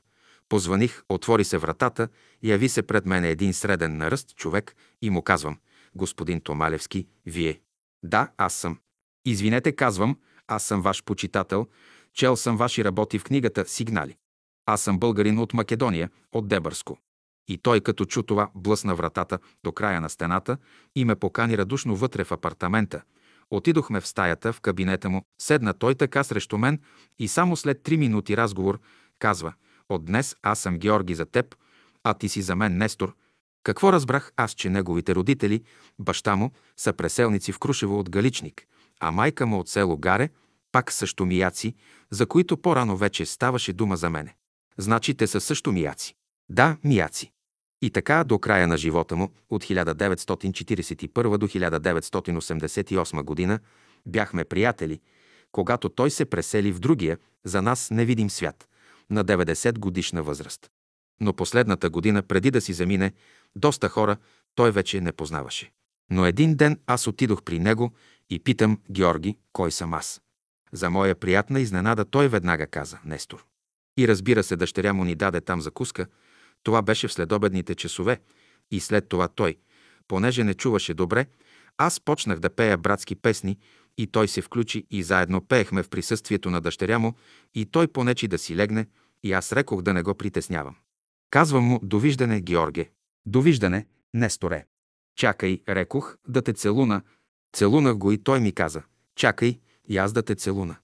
Позваних, 0.49 1.03
отвори 1.09 1.43
се 1.43 1.57
вратата, 1.57 2.07
яви 2.43 2.69
се 2.69 2.81
пред 2.81 3.05
мен 3.05 3.23
един 3.23 3.53
среден 3.53 3.97
наръст 3.97 4.35
човек 4.35 4.75
и 5.01 5.09
му 5.09 5.21
казвам, 5.21 5.57
господин 5.95 6.41
Томалевски, 6.41 7.07
вие. 7.25 7.61
Да, 8.03 8.31
аз 8.37 8.53
съм. 8.53 8.79
Извинете, 9.25 9.71
казвам, 9.71 10.19
аз 10.47 10.63
съм 10.63 10.81
ваш 10.81 11.03
почитател, 11.03 11.67
чел 12.13 12.35
съм 12.35 12.57
ваши 12.57 12.83
работи 12.83 13.19
в 13.19 13.23
книгата 13.23 13.65
«Сигнали». 13.65 14.15
Аз 14.65 14.81
съм 14.81 14.99
българин 14.99 15.39
от 15.39 15.53
Македония, 15.53 16.09
от 16.31 16.47
Дебърско. 16.47 16.97
И 17.47 17.57
той, 17.57 17.81
като 17.81 18.05
чу 18.05 18.23
това, 18.23 18.49
блъсна 18.55 18.95
вратата 18.95 19.39
до 19.63 19.71
края 19.71 20.01
на 20.01 20.09
стената 20.09 20.57
и 20.95 21.05
ме 21.05 21.15
покани 21.15 21.57
радушно 21.57 21.95
вътре 21.95 22.23
в 22.23 22.31
апартамента. 22.31 23.01
Отидохме 23.51 24.01
в 24.01 24.07
стаята, 24.07 24.53
в 24.53 24.61
кабинета 24.61 25.09
му, 25.09 25.25
седна 25.41 25.73
той 25.73 25.95
така 25.95 26.23
срещу 26.23 26.57
мен 26.57 26.79
и 27.19 27.27
само 27.27 27.55
след 27.55 27.83
три 27.83 27.97
минути 27.97 28.37
разговор 28.37 28.79
казва 29.19 29.53
«От 29.89 30.05
днес 30.05 30.35
аз 30.41 30.59
съм 30.59 30.77
Георги 30.77 31.15
за 31.15 31.25
теб, 31.25 31.55
а 32.03 32.13
ти 32.13 32.29
си 32.29 32.41
за 32.41 32.55
мен 32.55 32.77
Нестор». 32.77 33.15
Какво 33.63 33.93
разбрах 33.93 34.31
аз, 34.37 34.51
че 34.51 34.69
неговите 34.69 35.15
родители, 35.15 35.63
баща 35.99 36.35
му, 36.35 36.51
са 36.77 36.93
преселници 36.93 37.51
в 37.51 37.59
Крушево 37.59 37.99
от 37.99 38.09
Галичник, 38.09 38.67
а 38.99 39.11
майка 39.11 39.45
му 39.45 39.59
от 39.59 39.69
село 39.69 39.97
Гаре, 39.97 40.29
пак 40.71 40.91
също 40.91 41.25
мияци, 41.25 41.75
за 42.11 42.25
които 42.25 42.57
по-рано 42.57 42.97
вече 42.97 43.25
ставаше 43.25 43.73
дума 43.73 43.97
за 43.97 44.09
мене. 44.09 44.35
Значи 44.77 45.15
те 45.15 45.27
са 45.27 45.41
също 45.41 45.71
мияци. 45.71 46.15
Да, 46.49 46.77
мияци. 46.83 47.32
И 47.83 47.89
така 47.89 48.23
до 48.23 48.39
края 48.39 48.67
на 48.67 48.77
живота 48.77 49.15
му, 49.15 49.31
от 49.49 49.63
1941 49.63 51.37
до 51.37 51.47
1988 51.47 53.23
година, 53.23 53.59
бяхме 54.05 54.43
приятели, 54.43 54.99
когато 55.51 55.89
той 55.89 56.11
се 56.11 56.25
пресели 56.25 56.71
в 56.71 56.79
другия, 56.79 57.17
за 57.43 57.61
нас 57.61 57.91
невидим 57.91 58.29
свят, 58.29 58.67
на 59.09 59.25
90 59.25 59.79
годишна 59.79 60.23
възраст. 60.23 60.71
Но 61.21 61.33
последната 61.33 61.89
година, 61.89 62.21
преди 62.21 62.51
да 62.51 62.61
си 62.61 62.73
замине, 62.73 63.11
доста 63.55 63.89
хора 63.89 64.17
той 64.55 64.71
вече 64.71 65.01
не 65.01 65.11
познаваше. 65.11 65.71
Но 66.11 66.25
един 66.25 66.55
ден 66.55 66.79
аз 66.87 67.07
отидох 67.07 67.43
при 67.43 67.59
него 67.59 67.91
и 68.29 68.39
питам 68.39 68.79
Георги, 68.91 69.37
кой 69.53 69.71
съм 69.71 69.93
аз. 69.93 70.21
За 70.71 70.89
моя 70.89 71.15
приятна 71.15 71.59
изненада 71.59 72.05
той 72.05 72.27
веднага 72.27 72.67
каза 72.67 72.99
Нестор. 73.05 73.45
И 73.97 74.07
разбира 74.07 74.43
се, 74.43 74.55
дъщеря 74.55 74.93
му 74.93 75.03
ни 75.03 75.15
даде 75.15 75.41
там 75.41 75.61
закуска. 75.61 76.07
Това 76.63 76.81
беше 76.81 77.07
в 77.07 77.13
следобедните 77.13 77.75
часове. 77.75 78.21
И 78.71 78.79
след 78.79 79.09
това 79.09 79.27
той, 79.27 79.57
понеже 80.07 80.43
не 80.43 80.53
чуваше 80.53 80.93
добре, 80.93 81.25
аз 81.77 81.99
почнах 81.99 82.39
да 82.39 82.49
пея 82.49 82.77
братски 82.77 83.15
песни 83.15 83.57
и 83.97 84.07
той 84.07 84.27
се 84.27 84.41
включи 84.41 84.87
и 84.91 85.03
заедно 85.03 85.41
пеехме 85.41 85.83
в 85.83 85.89
присъствието 85.89 86.49
на 86.49 86.61
дъщеря 86.61 86.99
му 86.99 87.13
и 87.55 87.65
той 87.65 87.87
понечи 87.87 88.27
да 88.27 88.37
си 88.37 88.55
легне 88.55 88.87
и 89.23 89.33
аз 89.33 89.53
рекох 89.53 89.81
да 89.81 89.93
не 89.93 90.03
го 90.03 90.15
притеснявам. 90.15 90.75
Казвам 91.29 91.63
му 91.63 91.79
«Довиждане, 91.83 92.41
Георге». 92.41 92.89
«Довиждане, 93.25 93.85
Несторе». 94.13 94.65
«Чакай», 95.15 95.61
рекох, 95.69 96.17
да 96.27 96.41
те 96.41 96.53
целуна. 96.53 97.01
Целунах 97.53 97.97
го 97.97 98.11
и 98.11 98.17
той 98.17 98.39
ми 98.39 98.51
каза 98.51 98.83
«Чакай, 99.15 99.59
и 99.89 99.97
аз 99.97 100.13
да 100.13 100.23
те 100.23 100.35
целуна». 100.35 100.75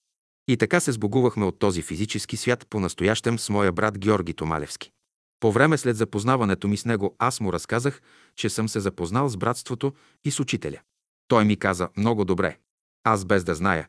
И 0.47 0.57
така 0.57 0.79
се 0.79 0.91
сбогувахме 0.91 1.45
от 1.45 1.59
този 1.59 1.81
физически 1.81 2.37
свят 2.37 2.67
по-настоящем 2.69 3.39
с 3.39 3.49
моя 3.49 3.71
брат 3.71 3.97
Георги 3.97 4.33
Томалевски. 4.33 4.91
По 5.39 5.51
време 5.51 5.77
след 5.77 5.97
запознаването 5.97 6.67
ми 6.67 6.77
с 6.77 6.85
него 6.85 7.15
аз 7.19 7.39
му 7.39 7.53
разказах, 7.53 8.01
че 8.35 8.49
съм 8.49 8.69
се 8.69 8.79
запознал 8.79 9.29
с 9.29 9.37
братството 9.37 9.93
и 10.23 10.31
с 10.31 10.39
учителя. 10.39 10.79
Той 11.27 11.45
ми 11.45 11.57
каза 11.57 11.89
много 11.97 12.25
добре. 12.25 12.57
Аз 13.03 13.25
без 13.25 13.43
да 13.43 13.55
зная, 13.55 13.87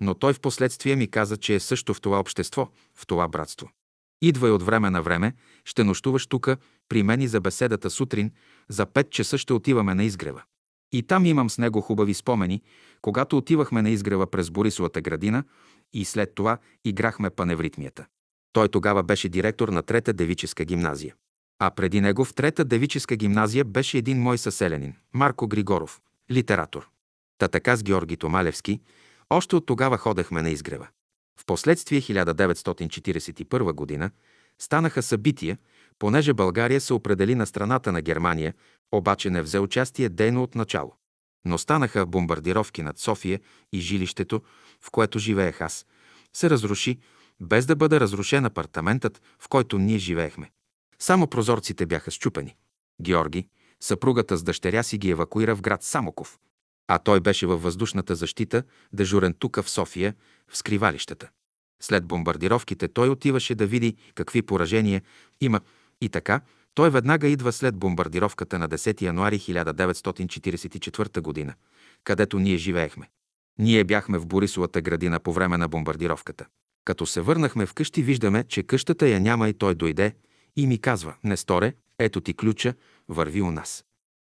но 0.00 0.14
той 0.14 0.32
в 0.32 0.40
последствие 0.40 0.96
ми 0.96 1.10
каза, 1.10 1.36
че 1.36 1.54
е 1.54 1.60
също 1.60 1.94
в 1.94 2.00
това 2.00 2.20
общество, 2.20 2.68
в 2.94 3.06
това 3.06 3.28
братство. 3.28 3.70
Идвай 4.22 4.50
от 4.50 4.62
време 4.62 4.90
на 4.90 5.02
време, 5.02 5.34
ще 5.64 5.84
нощуваш 5.84 6.26
тука, 6.26 6.56
при 6.88 7.02
мен 7.02 7.20
и 7.20 7.28
за 7.28 7.40
беседата 7.40 7.90
сутрин, 7.90 8.30
за 8.68 8.86
пет 8.86 9.10
часа 9.10 9.38
ще 9.38 9.52
отиваме 9.52 9.94
на 9.94 10.04
изгрева. 10.04 10.42
И 10.92 11.02
там 11.02 11.26
имам 11.26 11.50
с 11.50 11.58
него 11.58 11.80
хубави 11.80 12.14
спомени, 12.14 12.62
когато 13.02 13.36
отивахме 13.36 13.82
на 13.82 13.90
изгрева 13.90 14.26
през 14.26 14.50
Борисовата 14.50 15.00
градина 15.00 15.44
и 15.92 16.04
след 16.04 16.34
това 16.34 16.58
играхме 16.84 17.30
паневритмията. 17.30 18.06
Той 18.52 18.68
тогава 18.68 19.02
беше 19.02 19.28
директор 19.28 19.68
на 19.68 19.82
Трета 19.82 20.12
девическа 20.12 20.64
гимназия. 20.64 21.14
А 21.58 21.70
преди 21.70 22.00
него 22.00 22.24
в 22.24 22.34
Трета 22.34 22.64
девическа 22.64 23.16
гимназия 23.16 23.64
беше 23.64 23.98
един 23.98 24.22
мой 24.22 24.38
съселянин, 24.38 24.94
Марко 25.14 25.48
Григоров, 25.48 26.00
литератор. 26.30 26.88
Та 27.38 27.48
така 27.48 27.76
с 27.76 27.82
Георги 27.82 28.16
Томалевски, 28.16 28.80
още 29.30 29.56
от 29.56 29.66
тогава 29.66 29.98
ходехме 29.98 30.42
на 30.42 30.50
изгрева. 30.50 30.88
Впоследствие 31.40 32.00
1941 32.00 33.72
година 33.72 34.10
станаха 34.58 35.02
събития, 35.02 35.58
понеже 35.98 36.34
България 36.34 36.80
се 36.80 36.94
определи 36.94 37.34
на 37.34 37.46
страната 37.46 37.92
на 37.92 38.02
Германия, 38.02 38.54
обаче 38.92 39.30
не 39.30 39.42
взе 39.42 39.58
участие 39.58 40.08
дейно 40.08 40.42
от 40.42 40.54
начало. 40.54 40.94
Но 41.44 41.58
станаха 41.58 42.06
бомбардировки 42.06 42.82
над 42.82 42.98
София 42.98 43.40
и 43.72 43.80
жилището, 43.80 44.42
в 44.80 44.90
което 44.90 45.18
живеех 45.18 45.60
аз, 45.60 45.86
се 46.32 46.50
разруши, 46.50 46.98
без 47.42 47.66
да 47.66 47.76
бъде 47.76 48.00
разрушен 48.00 48.44
апартаментът, 48.44 49.22
в 49.38 49.48
който 49.48 49.78
ние 49.78 49.98
живеехме. 49.98 50.50
Само 50.98 51.26
прозорците 51.26 51.86
бяха 51.86 52.10
щупени. 52.10 52.56
Георги, 53.02 53.48
съпругата 53.80 54.36
с 54.36 54.42
дъщеря 54.42 54.82
си 54.82 54.98
ги 54.98 55.10
евакуира 55.10 55.56
в 55.56 55.62
град 55.62 55.82
Самоков. 55.82 56.38
А 56.88 56.98
той 56.98 57.20
беше 57.20 57.46
във 57.46 57.62
въздушната 57.62 58.14
защита, 58.14 58.62
дежурен 58.92 59.34
тука 59.34 59.62
в 59.62 59.70
София, 59.70 60.14
в 60.48 60.56
скривалищата. 60.56 61.28
След 61.82 62.06
бомбардировките 62.06 62.88
той 62.88 63.08
отиваше 63.08 63.54
да 63.54 63.66
види 63.66 63.96
какви 64.14 64.42
поражения 64.42 65.02
има 65.40 65.60
и 66.00 66.08
така 66.08 66.40
той 66.74 66.90
веднага 66.90 67.28
идва 67.28 67.52
след 67.52 67.76
бомбардировката 67.76 68.58
на 68.58 68.68
10 68.68 69.02
януари 69.02 69.38
1944 69.38 71.20
година, 71.20 71.54
където 72.04 72.38
ние 72.38 72.56
живеехме. 72.56 73.08
Ние 73.58 73.84
бяхме 73.84 74.18
в 74.18 74.26
Борисовата 74.26 74.80
градина 74.80 75.20
по 75.20 75.32
време 75.32 75.56
на 75.56 75.68
бомбардировката. 75.68 76.46
Като 76.84 77.06
се 77.06 77.20
върнахме 77.20 77.66
вкъщи, 77.66 78.02
виждаме, 78.02 78.44
че 78.44 78.62
къщата 78.62 79.08
я 79.08 79.20
няма 79.20 79.48
и 79.48 79.54
той 79.54 79.74
дойде 79.74 80.14
и 80.56 80.66
ми 80.66 80.78
казва, 80.78 81.14
Несторе, 81.24 81.74
ето 81.98 82.20
ти 82.20 82.34
ключа, 82.34 82.74
върви 83.08 83.42
у 83.42 83.50
нас. 83.50 83.84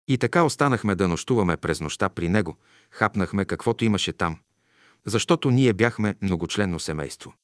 И 0.08 0.18
така 0.18 0.42
останахме 0.42 0.94
да 0.94 1.08
нощуваме 1.08 1.56
през 1.56 1.80
нощта 1.80 2.08
при 2.08 2.28
него, 2.28 2.56
хапнахме 2.90 3.44
каквото 3.44 3.84
имаше 3.84 4.12
там, 4.12 4.38
защото 5.06 5.50
ние 5.50 5.72
бяхме 5.72 6.14
многочленно 6.22 6.80
семейство. 6.80 7.34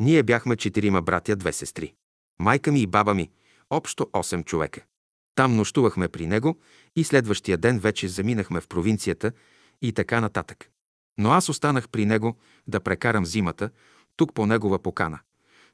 Ние 0.00 0.22
бяхме 0.22 0.56
четирима 0.56 1.02
братя, 1.02 1.36
две 1.36 1.52
сестри. 1.52 1.94
Майка 2.40 2.72
ми 2.72 2.80
и 2.80 2.86
баба 2.86 3.14
ми, 3.14 3.30
общо 3.70 4.04
8 4.04 4.44
човека. 4.44 4.80
Там 5.34 5.56
нощувахме 5.56 6.08
при 6.08 6.26
него 6.26 6.58
и 6.96 7.04
следващия 7.04 7.58
ден 7.58 7.78
вече 7.78 8.08
заминахме 8.08 8.60
в 8.60 8.68
провинцията 8.68 9.32
и 9.82 9.92
така 9.92 10.20
нататък. 10.20 10.68
Но 11.18 11.30
аз 11.30 11.48
останах 11.48 11.88
при 11.88 12.06
него 12.06 12.36
да 12.66 12.80
прекарам 12.80 13.26
зимата, 13.26 13.70
тук 14.16 14.34
по 14.34 14.46
негова 14.46 14.78
покана. 14.78 15.18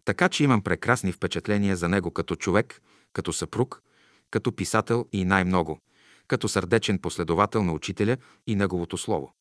Така 0.04 0.28
че 0.28 0.44
имам 0.44 0.62
прекрасни 0.62 1.12
впечатления 1.12 1.76
за 1.76 1.88
него 1.88 2.10
като 2.10 2.36
човек, 2.36 2.80
като 3.12 3.32
съпруг, 3.32 3.82
като 4.30 4.52
писател 4.52 5.06
и 5.12 5.24
най-много, 5.24 5.80
като 6.28 6.48
сърдечен 6.48 6.98
последовател 6.98 7.64
на 7.64 7.72
учителя 7.72 8.16
и 8.46 8.56
неговото 8.56 8.98
слово. 8.98 9.32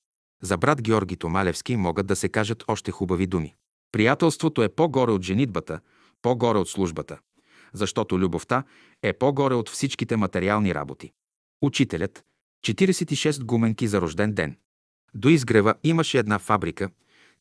За 0.41 0.57
брат 0.57 0.81
Георги 0.81 1.17
Томалевски 1.17 1.75
могат 1.75 2.07
да 2.07 2.15
се 2.15 2.29
кажат 2.29 2.63
още 2.67 2.91
хубави 2.91 3.27
думи. 3.27 3.55
Приятелството 3.91 4.63
е 4.63 4.69
по-горе 4.69 5.11
от 5.11 5.21
женитбата, 5.21 5.79
по-горе 6.21 6.57
от 6.57 6.69
службата, 6.69 7.19
защото 7.73 8.19
любовта 8.19 8.63
е 9.03 9.13
по-горе 9.13 9.53
от 9.53 9.69
всичките 9.69 10.17
материални 10.17 10.75
работи. 10.75 11.11
Учителят– 11.61 12.23
46 12.65 13.43
гуменки 13.43 13.87
за 13.87 14.01
рожден 14.01 14.33
ден. 14.33 14.57
До 15.13 15.29
изгрева 15.29 15.75
имаше 15.83 16.19
една 16.19 16.39
фабрика, 16.39 16.89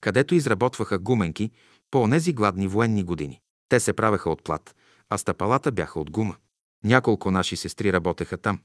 където 0.01 0.35
изработваха 0.35 0.99
гуменки 0.99 1.51
по 1.91 2.03
онези 2.03 2.33
гладни 2.33 2.69
военни 2.69 3.05
години. 3.05 3.41
Те 3.69 3.81
се 3.81 3.93
правеха 3.93 4.31
от 4.31 4.45
плат, 4.45 4.75
а 5.11 5.19
стъпалата 5.19 5.73
бяха 5.73 6.01
от 6.01 6.11
гума. 6.11 6.37
Няколко 6.85 7.31
наши 7.31 7.57
сестри 7.57 7.93
работеха 7.93 8.37
там. 8.37 8.61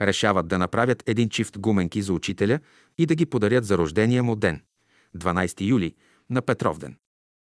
Решават 0.00 0.48
да 0.48 0.58
направят 0.58 1.02
един 1.06 1.28
чифт 1.28 1.58
гуменки 1.58 2.02
за 2.02 2.12
учителя 2.12 2.60
и 2.98 3.06
да 3.06 3.14
ги 3.14 3.26
подарят 3.26 3.64
за 3.64 3.78
рождения 3.78 4.22
му 4.22 4.36
ден– 4.36 4.62
12 5.16 5.60
юли, 5.60 5.94
на 6.30 6.42
Петровден. 6.42 6.96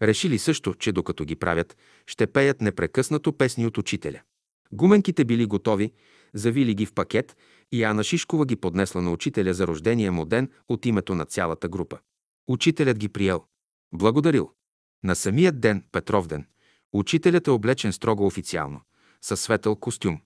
Решили 0.01 0.39
също, 0.39 0.73
че 0.73 0.91
докато 0.91 1.25
ги 1.25 1.35
правят, 1.35 1.77
ще 2.07 2.27
пеят 2.27 2.61
непрекъснато 2.61 3.33
песни 3.33 3.65
от 3.65 3.77
учителя. 3.77 4.21
Гуменките 4.71 5.25
били 5.25 5.45
готови, 5.45 5.91
завили 6.33 6.73
ги 6.73 6.85
в 6.85 6.93
пакет 6.93 7.37
и 7.71 7.83
Ана 7.83 8.03
Шишкова 8.03 8.45
ги 8.45 8.55
поднесла 8.55 9.01
на 9.01 9.11
учителя 9.11 9.53
за 9.53 9.67
рождения 9.67 10.11
му 10.11 10.25
ден 10.25 10.49
от 10.69 10.85
името 10.85 11.15
на 11.15 11.25
цялата 11.25 11.69
група. 11.69 11.99
Учителят 12.49 12.97
ги 12.97 13.09
приел. 13.09 13.45
Благодарил. 13.93 14.51
На 15.03 15.15
самият 15.15 15.59
ден, 15.59 15.83
Петровден, 15.91 16.45
учителят 16.93 17.47
е 17.47 17.51
облечен 17.51 17.93
строго 17.93 18.25
официално, 18.25 18.81
със 19.21 19.41
светъл 19.41 19.75
костюм. 19.75 20.21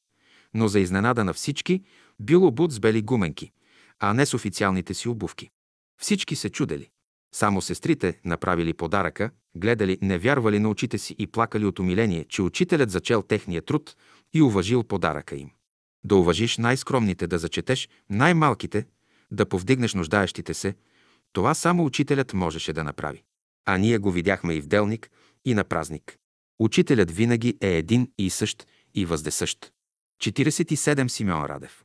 Но 0.54 0.68
за 0.68 0.80
изненада 0.80 1.24
на 1.24 1.34
всички, 1.34 1.84
бил 2.20 2.48
обут 2.48 2.72
с 2.72 2.80
бели 2.80 3.02
гуменки, 3.02 3.52
а 4.00 4.14
не 4.14 4.26
с 4.26 4.34
официалните 4.34 4.94
си 4.94 5.10
обувки. 5.10 5.50
Всички 6.02 6.36
се 6.36 6.50
чудели. 6.50 6.90
Само 7.34 7.62
сестрите 7.62 8.20
направили 8.26 8.74
подаръка, 8.74 9.32
гледали, 9.56 9.98
не 10.02 10.18
вярвали 10.18 10.60
на 10.60 10.70
очите 10.70 10.98
си 10.98 11.16
и 11.20 11.28
плакали 11.28 11.66
от 11.66 11.80
умиление, 11.80 12.26
че 12.30 12.42
учителят 12.42 12.92
зачел 12.92 13.22
техния 13.22 13.62
труд 13.62 13.96
и 14.34 14.42
уважил 14.42 14.84
подаръка 14.84 15.36
им. 15.36 15.52
Да 16.04 16.16
уважиш 16.16 16.58
най-скромните, 16.58 17.28
да 17.28 17.38
зачетеш 17.38 17.90
най-малките, 18.10 18.86
да 19.32 19.46
повдигнеш 19.46 19.94
нуждаещите 19.94 20.54
се, 20.54 20.76
това 21.34 21.54
само 21.54 21.86
учителят 21.86 22.34
можеше 22.34 22.74
да 22.74 22.84
направи. 22.84 23.24
А 23.66 23.78
ние 23.78 23.98
го 23.98 24.12
видяхме 24.12 24.54
и 24.54 24.62
в 24.62 24.68
делник, 24.68 25.10
и 25.46 25.54
на 25.54 25.64
празник. 25.64 26.18
Учителят 26.60 27.12
винаги 27.12 27.58
е 27.62 27.78
един 27.78 28.12
и 28.18 28.30
същ 28.30 28.68
и 28.96 29.06
въздесъщ. 29.06 29.72
47 30.24 31.08
Симеон 31.08 31.46
Радев 31.46 31.84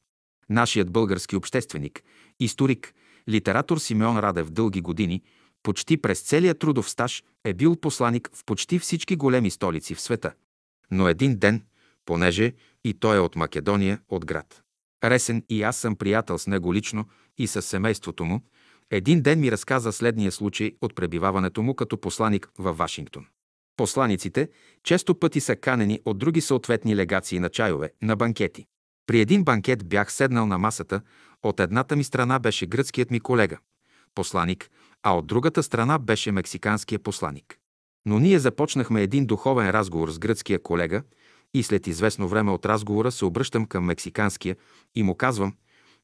Нашият 0.50 0.90
български 0.90 1.36
общественик, 1.36 2.02
историк, 2.40 2.94
литератор 3.28 3.78
Симеон 3.78 4.18
Радев 4.18 4.50
дълги 4.50 4.80
години, 4.80 5.22
почти 5.62 5.96
през 5.96 6.20
целия 6.20 6.54
трудов 6.58 6.90
стаж 6.90 7.22
е 7.44 7.54
бил 7.54 7.76
посланик 7.76 8.30
в 8.34 8.44
почти 8.44 8.78
всички 8.78 9.16
големи 9.16 9.50
столици 9.50 9.94
в 9.94 10.00
света. 10.00 10.32
Но 10.90 11.08
един 11.08 11.38
ден, 11.38 11.62
понеже 12.04 12.52
и 12.84 12.94
той 12.94 13.16
е 13.16 13.20
от 13.20 13.36
Македония, 13.36 14.00
от 14.08 14.26
град. 14.26 14.62
Ресен 15.04 15.44
и 15.48 15.62
аз 15.62 15.76
съм 15.76 15.96
приятел 15.96 16.38
с 16.38 16.46
него 16.46 16.74
лично 16.74 17.08
и 17.38 17.46
с 17.46 17.62
семейството 17.62 18.24
му, 18.24 18.42
един 18.90 19.22
ден 19.22 19.40
ми 19.40 19.52
разказа 19.52 19.92
следния 19.92 20.32
случай 20.32 20.72
от 20.80 20.94
пребиваването 20.94 21.62
му 21.62 21.74
като 21.74 22.00
посланик 22.00 22.48
във 22.58 22.76
Вашингтон. 22.76 23.26
Посланиците 23.76 24.48
често 24.84 25.14
пъти 25.14 25.40
са 25.40 25.56
канени 25.56 26.00
от 26.04 26.18
други 26.18 26.40
съответни 26.40 26.96
легации 26.96 27.38
на 27.38 27.48
чайове, 27.48 27.90
на 28.02 28.16
банкети. 28.16 28.66
При 29.06 29.20
един 29.20 29.44
банкет 29.44 29.88
бях 29.88 30.12
седнал 30.12 30.46
на 30.46 30.58
масата, 30.58 31.00
от 31.42 31.60
едната 31.60 31.96
ми 31.96 32.04
страна 32.04 32.38
беше 32.38 32.66
гръцкият 32.66 33.10
ми 33.10 33.20
колега, 33.20 33.58
посланик, 34.14 34.70
а 35.02 35.16
от 35.16 35.26
другата 35.26 35.62
страна 35.62 35.98
беше 35.98 36.32
мексиканския 36.32 36.98
посланик. 36.98 37.58
Но 38.06 38.18
ние 38.18 38.38
започнахме 38.38 39.02
един 39.02 39.26
духовен 39.26 39.70
разговор 39.70 40.10
с 40.10 40.18
гръцкия 40.18 40.62
колега 40.62 41.02
и 41.54 41.62
след 41.62 41.86
известно 41.86 42.28
време 42.28 42.50
от 42.50 42.66
разговора 42.66 43.12
се 43.12 43.24
обръщам 43.24 43.66
към 43.66 43.84
мексиканския 43.84 44.56
и 44.94 45.02
му 45.02 45.14
казвам, 45.14 45.54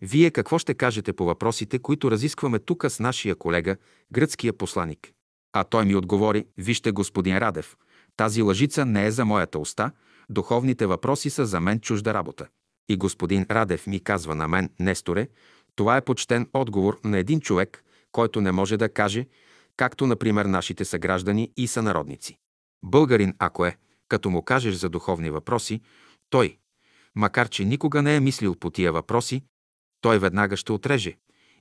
вие 0.05 0.31
какво 0.31 0.59
ще 0.59 0.75
кажете 0.75 1.13
по 1.13 1.25
въпросите, 1.25 1.79
които 1.79 2.11
разискваме 2.11 2.59
тук 2.59 2.85
с 2.89 3.01
нашия 3.01 3.35
колега, 3.35 3.77
гръцкия 4.13 4.53
посланик? 4.53 5.13
А 5.53 5.65
той 5.65 5.85
ми 5.85 5.97
отговори, 5.97 6.47
вижте, 6.59 6.91
господин 6.91 7.39
Радев, 7.39 7.77
тази 8.17 8.43
лъжица 8.43 8.87
не 8.87 9.07
е 9.07 9.11
за 9.11 9.25
моята 9.25 9.59
уста, 9.59 9.91
духовните 10.31 10.87
въпроси 10.87 11.31
са 11.31 11.47
за 11.47 11.61
мен 11.61 11.81
чужда 11.81 12.15
работа. 12.15 12.47
И 12.89 12.97
господин 12.97 13.47
Радев 13.51 13.87
ми 13.87 14.01
казва 14.01 14.35
на 14.35 14.49
мен, 14.49 14.71
Несторе, 14.81 15.29
това 15.75 15.97
е 15.97 16.05
почтен 16.05 16.49
отговор 16.53 17.01
на 17.05 17.19
един 17.19 17.41
човек, 17.41 17.85
който 18.13 18.41
не 18.41 18.53
може 18.53 18.77
да 18.77 18.89
каже, 18.89 19.27
както, 19.77 20.07
например, 20.07 20.45
нашите 20.45 20.85
съграждани 20.85 21.53
и 21.57 21.67
сънародници. 21.67 22.39
Българин, 22.85 23.35
ако 23.39 23.67
е, 23.67 23.77
като 24.09 24.31
му 24.31 24.43
кажеш 24.43 24.75
за 24.75 24.89
духовни 24.89 25.31
въпроси, 25.31 25.81
той, 26.31 26.59
макар 27.15 27.49
че 27.49 27.65
никога 27.65 28.03
не 28.03 28.17
е 28.17 28.21
мислил 28.21 28.55
по 28.55 28.71
тия 28.71 28.93
въпроси, 28.93 29.43
той 30.05 30.19
веднага 30.19 30.57
ще 30.57 30.73
отреже. 30.73 31.17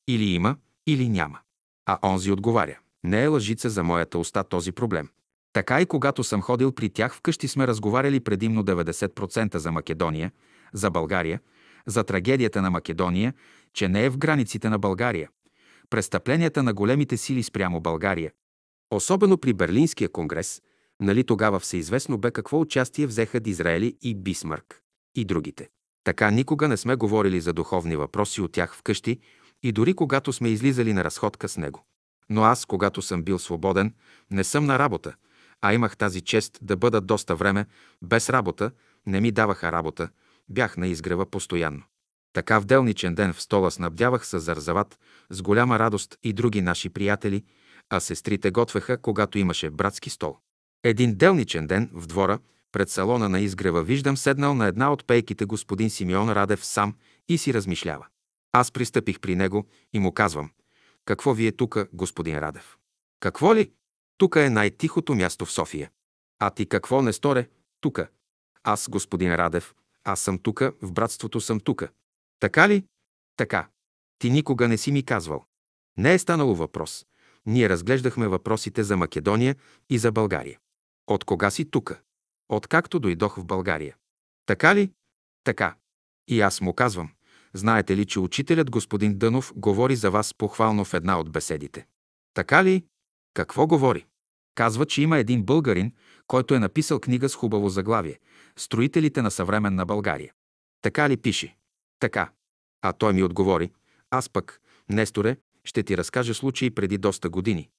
Или 0.07 0.33
има, 0.33 0.55
или 0.87 1.09
няма. 1.09 1.39
А 1.85 1.99
онзи 2.03 2.31
отговаря. 2.31 2.79
Не 3.03 3.23
е 3.23 3.27
лъжица 3.27 3.69
за 3.69 3.83
моята 3.83 4.19
уста 4.19 4.43
този 4.43 4.71
проблем. 4.71 5.09
Така 5.53 5.81
и 5.81 5.85
когато 5.85 6.23
съм 6.23 6.41
ходил 6.41 6.71
при 6.71 6.89
тях 6.89 7.15
вкъщи 7.15 7.47
сме 7.47 7.67
разговаряли 7.67 8.19
предимно 8.19 8.63
90% 8.63 9.57
за 9.57 9.71
Македония, 9.71 10.31
за 10.73 10.91
България, 10.91 11.39
за 11.85 12.03
трагедията 12.03 12.61
на 12.61 12.69
Македония, 12.69 13.33
че 13.73 13.87
не 13.87 14.05
е 14.05 14.09
в 14.09 14.17
границите 14.17 14.69
на 14.69 14.79
България, 14.79 15.29
престъпленията 15.89 16.63
на 16.63 16.73
големите 16.73 17.17
сили 17.17 17.43
спрямо 17.43 17.81
България. 17.81 18.31
Особено 18.91 19.37
при 19.37 19.53
Берлинския 19.53 20.09
конгрес, 20.09 20.61
нали 20.99 21.23
тогава 21.23 21.59
всеизвестно 21.59 22.17
бе 22.17 22.31
какво 22.31 22.59
участие 22.59 23.07
взеха 23.07 23.39
Дизраели 23.39 23.97
и 24.01 24.15
Бисмарк 24.15 24.81
и 25.15 25.25
другите. 25.25 25.69
Така 26.03 26.31
никога 26.31 26.67
не 26.67 26.77
сме 26.77 26.95
говорили 26.95 27.41
за 27.41 27.53
духовни 27.53 27.95
въпроси 27.95 28.41
от 28.41 28.51
тях 28.51 28.75
вкъщи 28.75 29.19
и 29.63 29.71
дори 29.71 29.93
когато 29.93 30.33
сме 30.33 30.49
излизали 30.49 30.93
на 30.93 31.03
разходка 31.03 31.49
с 31.49 31.57
него. 31.57 31.85
Но 32.29 32.43
аз, 32.43 32.65
когато 32.65 33.01
съм 33.01 33.23
бил 33.23 33.39
свободен, 33.39 33.93
не 34.31 34.43
съм 34.43 34.65
на 34.65 34.79
работа, 34.79 35.15
а 35.61 35.73
имах 35.73 35.97
тази 35.97 36.21
чест 36.21 36.59
да 36.61 36.77
бъда 36.77 37.01
доста 37.01 37.35
време 37.35 37.65
без 38.01 38.29
работа, 38.29 38.71
не 39.05 39.21
ми 39.21 39.31
даваха 39.31 39.71
работа, 39.71 40.09
бях 40.49 40.77
на 40.77 40.87
изгрева 40.87 41.25
постоянно. 41.25 41.83
Така 42.33 42.59
в 42.59 42.65
делничен 42.65 43.15
ден 43.15 43.33
в 43.33 43.41
стола 43.41 43.71
снабдявах 43.71 44.27
с 44.27 44.39
зарзават, 44.39 44.99
с 45.29 45.41
голяма 45.41 45.79
радост 45.79 46.17
и 46.23 46.33
други 46.33 46.61
наши 46.61 46.89
приятели, 46.89 47.43
а 47.89 47.99
сестрите 47.99 48.51
готвеха, 48.51 48.97
когато 48.97 49.37
имаше 49.37 49.69
братски 49.69 50.09
стол. 50.09 50.37
Един 50.83 51.15
делничен 51.15 51.67
ден 51.67 51.89
в 51.93 52.07
двора, 52.07 52.39
пред 52.73 52.89
салона 52.89 53.29
на 53.29 53.39
изгрева, 53.39 53.83
виждам 53.83 54.17
седнал 54.17 54.53
на 54.53 54.67
една 54.67 54.91
от 54.91 55.07
пейките 55.07 55.45
господин 55.45 55.89
Симеон 55.89 56.31
Радев 56.31 56.65
сам 56.65 56.95
и 57.29 57.37
си 57.37 57.53
размишлява. 57.53 58.07
Аз 58.51 58.71
пристъпих 58.71 59.19
при 59.19 59.35
него 59.35 59.67
и 59.93 59.99
му 59.99 60.11
казвам, 60.11 60.51
какво 61.05 61.33
ви 61.33 61.47
е 61.47 61.51
тука, 61.51 61.87
господин 61.93 62.39
Радев? 62.39 62.77
Какво 63.19 63.55
ли? 63.55 63.71
Тука 64.17 64.45
е 64.45 64.49
най-тихото 64.49 65.15
място 65.15 65.45
в 65.45 65.51
София. 65.51 65.91
А 66.39 66.49
ти 66.49 66.65
какво 66.65 67.01
не 67.01 67.13
сторе? 67.13 67.49
Тука. 67.81 68.07
Аз, 68.63 68.89
господин 68.89 69.35
Радев, 69.35 69.75
аз 70.03 70.19
съм 70.19 70.39
тука, 70.39 70.73
в 70.81 70.91
братството 70.91 71.41
съм 71.41 71.59
тука. 71.59 71.89
Така 72.39 72.69
ли? 72.69 72.85
Така. 73.37 73.67
Ти 74.19 74.29
никога 74.29 74.67
не 74.67 74.77
си 74.77 74.91
ми 74.91 75.03
казвал. 75.03 75.45
Не 75.97 76.13
е 76.13 76.19
станало 76.19 76.55
въпрос. 76.55 77.05
Ние 77.45 77.69
разглеждахме 77.69 78.27
въпросите 78.27 78.83
за 78.83 78.97
Македония 78.97 79.55
и 79.89 79.97
за 79.97 80.11
България. 80.11 80.59
От 81.07 81.23
кога 81.23 81.51
си 81.51 81.71
тука? 81.71 82.01
Откакто 82.55 82.99
дойдох 82.99 83.37
в 83.37 83.45
България. 83.45 83.95
Така 84.45 84.75
ли? 84.75 84.91
Така. 85.43 85.75
И 86.27 86.41
аз 86.41 86.61
му 86.61 86.73
казвам. 86.73 87.11
Знаете 87.53 87.97
ли, 87.97 88.05
че 88.05 88.19
учителят 88.19 88.71
господин 88.71 89.17
Дънов 89.17 89.53
говори 89.55 89.95
за 89.95 90.11
вас 90.11 90.33
похвално 90.33 90.85
в 90.85 90.93
една 90.93 91.19
от 91.19 91.31
беседите? 91.31 91.85
Така 92.33 92.63
ли? 92.63 92.85
Какво 93.33 93.67
говори? 93.67 94.05
Казва, 94.55 94.85
че 94.85 95.01
има 95.01 95.17
един 95.17 95.43
българин, 95.43 95.91
който 96.27 96.55
е 96.55 96.59
написал 96.59 96.99
книга 96.99 97.29
с 97.29 97.35
хубаво 97.35 97.69
заглавие 97.69 98.19
«Строителите 98.57 99.21
на 99.21 99.31
съвременна 99.31 99.85
България». 99.85 100.33
Така 100.81 101.09
ли 101.09 101.17
пише? 101.17 101.57
Така. 101.99 102.31
А 102.81 102.93
той 102.93 103.13
ми 103.13 103.23
отговори, 103.23 103.71
аз 104.09 104.29
пък, 104.29 104.61
Несторе, 104.89 105.37
ще 105.63 105.83
ти 105.83 105.97
разкажа 105.97 106.33
случай 106.33 106.69
преди 106.69 106.97
доста 106.97 107.29
години. 107.29 107.69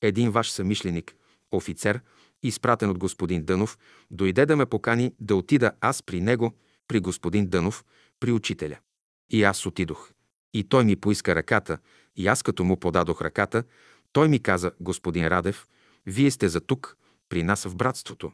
Един 0.00 0.30
ваш 0.30 0.50
самишленик, 0.50 1.16
офицер, 1.52 2.00
изпратен 2.44 2.90
от 2.90 2.98
господин 2.98 3.44
Дънов, 3.44 3.78
дойде 4.10 4.46
да 4.46 4.56
ме 4.56 4.66
покани 4.66 5.14
да 5.20 5.36
отида 5.36 5.72
аз 5.80 6.02
при 6.02 6.20
него, 6.20 6.54
при 6.88 7.00
господин 7.00 7.46
Дънов, 7.46 7.84
при 8.20 8.32
учителя. 8.32 8.78
И 9.30 9.42
аз 9.42 9.66
отидох. 9.66 10.12
И 10.54 10.64
той 10.64 10.84
ми 10.84 10.96
поиска 10.96 11.34
ръката, 11.34 11.78
и 12.16 12.26
аз 12.26 12.42
като 12.42 12.64
му 12.64 12.76
подадох 12.76 13.22
ръката, 13.22 13.64
той 14.12 14.28
ми 14.28 14.38
каза, 14.38 14.72
господин 14.80 15.26
Радев, 15.26 15.66
вие 16.06 16.30
сте 16.30 16.48
за 16.48 16.60
тук, 16.60 16.96
при 17.28 17.42
нас 17.42 17.64
в 17.64 17.76
братството. 17.76 18.32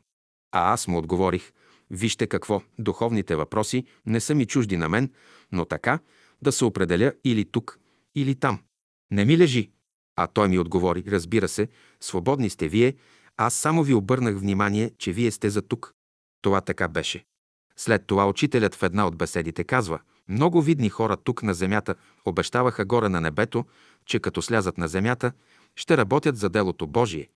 А 0.52 0.72
аз 0.72 0.88
му 0.88 0.98
отговорих, 0.98 1.52
вижте 1.90 2.26
какво, 2.26 2.62
духовните 2.78 3.36
въпроси 3.36 3.84
не 4.06 4.20
са 4.20 4.34
ми 4.34 4.46
чужди 4.46 4.76
на 4.76 4.88
мен, 4.88 5.12
но 5.52 5.64
така 5.64 5.98
да 6.42 6.52
се 6.52 6.64
определя 6.64 7.12
или 7.24 7.44
тук, 7.44 7.78
или 8.14 8.34
там. 8.34 8.60
Не 9.10 9.24
ми 9.24 9.38
лежи. 9.38 9.70
А 10.16 10.26
той 10.26 10.48
ми 10.48 10.58
отговори, 10.58 11.04
разбира 11.08 11.48
се, 11.48 11.68
свободни 12.00 12.50
сте 12.50 12.68
вие, 12.68 12.94
аз 13.42 13.54
само 13.54 13.82
ви 13.82 13.94
обърнах 13.94 14.38
внимание, 14.38 14.90
че 14.98 15.12
вие 15.12 15.30
сте 15.30 15.50
за 15.50 15.62
тук. 15.62 15.94
Това 16.42 16.60
така 16.60 16.88
беше. 16.88 17.24
След 17.76 18.06
това 18.06 18.28
учителят 18.28 18.74
в 18.74 18.82
една 18.82 19.06
от 19.06 19.16
беседите 19.16 19.64
казва, 19.64 19.98
много 20.28 20.62
видни 20.62 20.88
хора 20.88 21.16
тук 21.16 21.42
на 21.42 21.54
земята 21.54 21.94
обещаваха 22.24 22.84
горе 22.84 23.08
на 23.08 23.20
небето, 23.20 23.64
че 24.06 24.18
като 24.18 24.42
слязат 24.42 24.78
на 24.78 24.88
земята, 24.88 25.32
ще 25.76 25.96
работят 25.96 26.36
за 26.36 26.48
делото 26.48 26.86
Божие. 26.86 27.28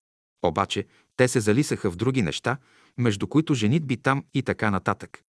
Обаче 0.43 0.85
те 1.17 1.27
се 1.27 1.39
залисаха 1.39 1.91
в 1.91 1.95
други 1.95 2.21
неща, 2.21 2.57
между 2.97 3.27
които 3.27 3.53
женитби 3.53 3.97
там 3.97 4.23
и 4.33 4.43
така 4.43 4.71
нататък. 4.71 5.23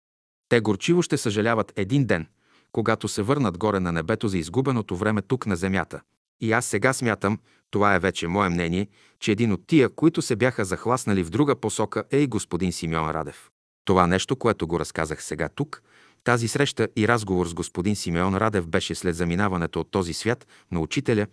Те 0.48 0.60
горчиво 0.60 1.02
ще 1.02 1.16
съжаляват 1.16 1.72
един 1.76 2.06
ден, 2.06 2.26
когато 2.72 3.08
се 3.08 3.22
върнат 3.22 3.58
горе 3.58 3.80
на 3.80 3.92
небето 3.92 4.28
за 4.28 4.38
изгубеното 4.38 4.96
време 4.96 5.22
тук 5.22 5.46
на 5.46 5.56
земята. 5.56 6.00
И 6.40 6.52
аз 6.52 6.66
сега 6.66 6.92
смятам, 6.92 7.38
това 7.70 7.94
е 7.94 7.98
вече 7.98 8.28
мое 8.28 8.48
мнение, 8.48 8.88
че 9.20 9.32
един 9.32 9.52
от 9.52 9.66
тия, 9.66 9.88
които 9.88 10.22
се 10.22 10.36
бяха 10.36 10.64
захласнали 10.64 11.24
в 11.24 11.30
друга 11.30 11.56
посока, 11.56 12.04
е 12.10 12.18
и 12.18 12.26
господин 12.26 12.72
Симеон 12.72 13.10
Радев. 13.10 13.50
Това 13.84 14.06
нещо, 14.06 14.36
което 14.36 14.66
го 14.66 14.80
разказах 14.80 15.24
сега 15.24 15.48
тук, 15.48 15.82
тази 16.24 16.48
среща 16.48 16.88
и 16.96 17.08
разговор 17.08 17.46
с 17.46 17.54
господин 17.54 17.96
Симеон 17.96 18.36
Радев 18.36 18.66
беше 18.66 18.94
след 18.94 19.16
заминаването 19.16 19.80
от 19.80 19.90
този 19.90 20.14
свят 20.14 20.46
на 20.70 20.80
учителя. 20.80 21.26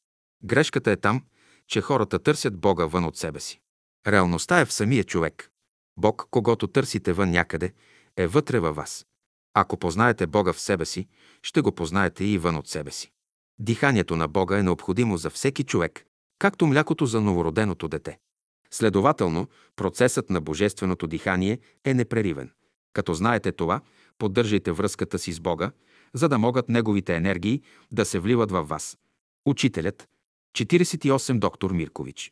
Грешката 0.44 0.92
е 0.92 0.96
там, 0.96 1.24
че 1.68 1.82
хората 1.82 2.20
търсят 2.20 2.58
Бога 2.58 2.86
вън 2.86 3.06
от 3.06 3.18
себе 3.18 3.40
си. 3.40 3.60
Реалността 4.08 4.60
е 4.60 4.66
в 4.66 4.74
самия 4.74 5.04
човек. 5.04 5.52
Бог, 5.98 6.28
когато 6.32 6.68
търсите 6.68 7.14
вън 7.14 7.32
някъде, 7.32 7.74
е 8.18 8.28
вътре 8.28 8.60
във 8.60 8.76
вас. 8.76 9.06
Ако 9.54 9.78
познаете 9.78 10.28
Бога 10.28 10.54
в 10.54 10.60
себе 10.60 10.86
си, 10.86 11.08
ще 11.44 11.62
го 11.62 11.72
познаете 11.72 12.24
и 12.24 12.38
вън 12.38 12.56
от 12.56 12.68
себе 12.68 12.92
си. 12.92 13.12
Диханието 13.60 14.16
на 14.16 14.28
Бога 14.28 14.58
е 14.58 14.64
необходимо 14.64 15.18
за 15.18 15.30
всеки 15.30 15.64
човек, 15.64 16.06
както 16.40 16.68
млякото 16.68 17.06
за 17.06 17.22
новороденото 17.22 17.88
дете. 17.88 18.20
Следователно, 18.72 19.48
процесът 19.76 20.30
на 20.30 20.42
божественото 20.42 21.08
дихание 21.08 21.60
е 21.86 21.94
непреривен. 21.94 22.52
Като 22.94 23.14
знаете 23.14 23.52
това, 23.52 23.82
поддържайте 24.18 24.72
връзката 24.72 25.20
си 25.20 25.34
с 25.34 25.40
Бога, 25.40 25.72
за 26.14 26.30
да 26.30 26.38
могат 26.38 26.70
Неговите 26.70 27.16
енергии 27.16 27.62
да 27.92 28.06
се 28.06 28.20
вливат 28.20 28.52
във 28.52 28.68
вас. 28.68 28.98
Учителят, 29.46 30.08
48 30.66 31.40
доктор 31.40 31.72
Миркович. 31.72 32.32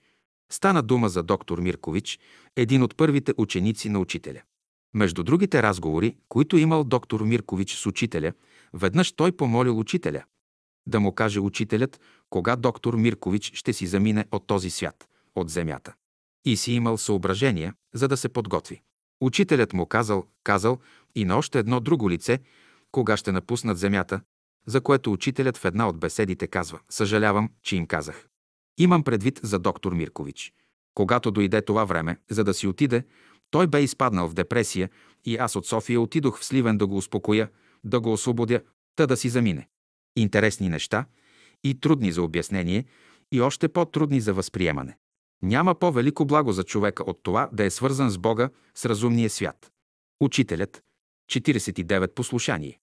Стана 0.51 0.83
дума 0.83 1.09
за 1.09 1.23
доктор 1.23 1.59
Миркович, 1.59 2.19
един 2.55 2.83
от 2.83 2.97
първите 2.97 3.33
ученици 3.37 3.89
на 3.89 3.99
учителя. 3.99 4.41
Между 4.93 5.23
другите 5.23 5.63
разговори, 5.63 6.15
които 6.29 6.57
имал 6.57 6.83
доктор 6.83 7.21
Миркович 7.21 7.75
с 7.75 7.85
учителя, 7.85 8.33
веднъж 8.73 9.11
той 9.11 9.31
помолил 9.31 9.79
учителя 9.79 10.23
да 10.87 10.99
му 10.99 11.11
каже 11.11 11.39
учителят, 11.39 11.99
кога 12.29 12.55
доктор 12.55 12.93
Миркович 12.93 13.51
ще 13.55 13.73
си 13.73 13.87
замине 13.87 14.25
от 14.31 14.47
този 14.47 14.69
свят, 14.69 15.07
от 15.35 15.49
земята. 15.49 15.93
И 16.45 16.57
си 16.57 16.73
имал 16.73 16.97
съображения, 16.97 17.73
за 17.93 18.07
да 18.07 18.17
се 18.17 18.29
подготви. 18.29 18.81
Учителят 19.21 19.73
му 19.73 19.85
казал, 19.85 20.25
казал 20.43 20.79
и 21.15 21.25
на 21.25 21.37
още 21.37 21.59
едно 21.59 21.79
друго 21.79 22.09
лице, 22.09 22.39
кога 22.91 23.17
ще 23.17 23.31
напуснат 23.31 23.77
земята, 23.77 24.21
за 24.67 24.81
което 24.81 25.11
учителят 25.11 25.57
в 25.57 25.65
една 25.65 25.89
от 25.89 25.99
беседите 25.99 26.47
казва 26.47 26.79
«Съжалявам, 26.89 27.49
че 27.63 27.75
им 27.75 27.85
казах». 27.85 28.27
Имам 28.77 29.03
предвид 29.03 29.39
за 29.43 29.59
доктор 29.59 29.93
Миркович. 29.93 30.53
Когато 30.93 31.31
дойде 31.31 31.61
това 31.61 31.85
време, 31.85 32.17
за 32.29 32.43
да 32.43 32.53
си 32.53 32.67
отиде, 32.67 33.03
той 33.51 33.67
бе 33.67 33.83
изпаднал 33.83 34.27
в 34.29 34.33
депресия 34.33 34.89
и 35.25 35.37
аз 35.37 35.55
от 35.55 35.65
София 35.65 36.01
отидох 36.01 36.39
в 36.39 36.45
Сливен 36.45 36.77
да 36.77 36.87
го 36.87 36.97
успокоя, 36.97 37.49
да 37.83 37.99
го 37.99 38.13
освободя, 38.13 38.61
та 38.95 39.07
да 39.07 39.17
си 39.17 39.29
замине. 39.29 39.67
Интересни 40.15 40.69
неща 40.69 41.05
и 41.63 41.79
трудни 41.79 42.11
за 42.11 42.23
обяснение, 42.23 42.85
и 43.31 43.41
още 43.41 43.67
по-трудни 43.67 44.21
за 44.21 44.33
възприемане. 44.33 44.97
Няма 45.41 45.75
по-велико 45.75 46.25
благо 46.25 46.51
за 46.51 46.63
човека 46.63 47.03
от 47.03 47.19
това 47.23 47.49
да 47.53 47.63
е 47.63 47.69
свързан 47.69 48.09
с 48.09 48.17
Бога, 48.17 48.49
с 48.75 48.85
разумния 48.85 49.29
свят. 49.29 49.71
Учителят. 50.21 50.83
49 51.31 52.13
послушание. 52.13 52.79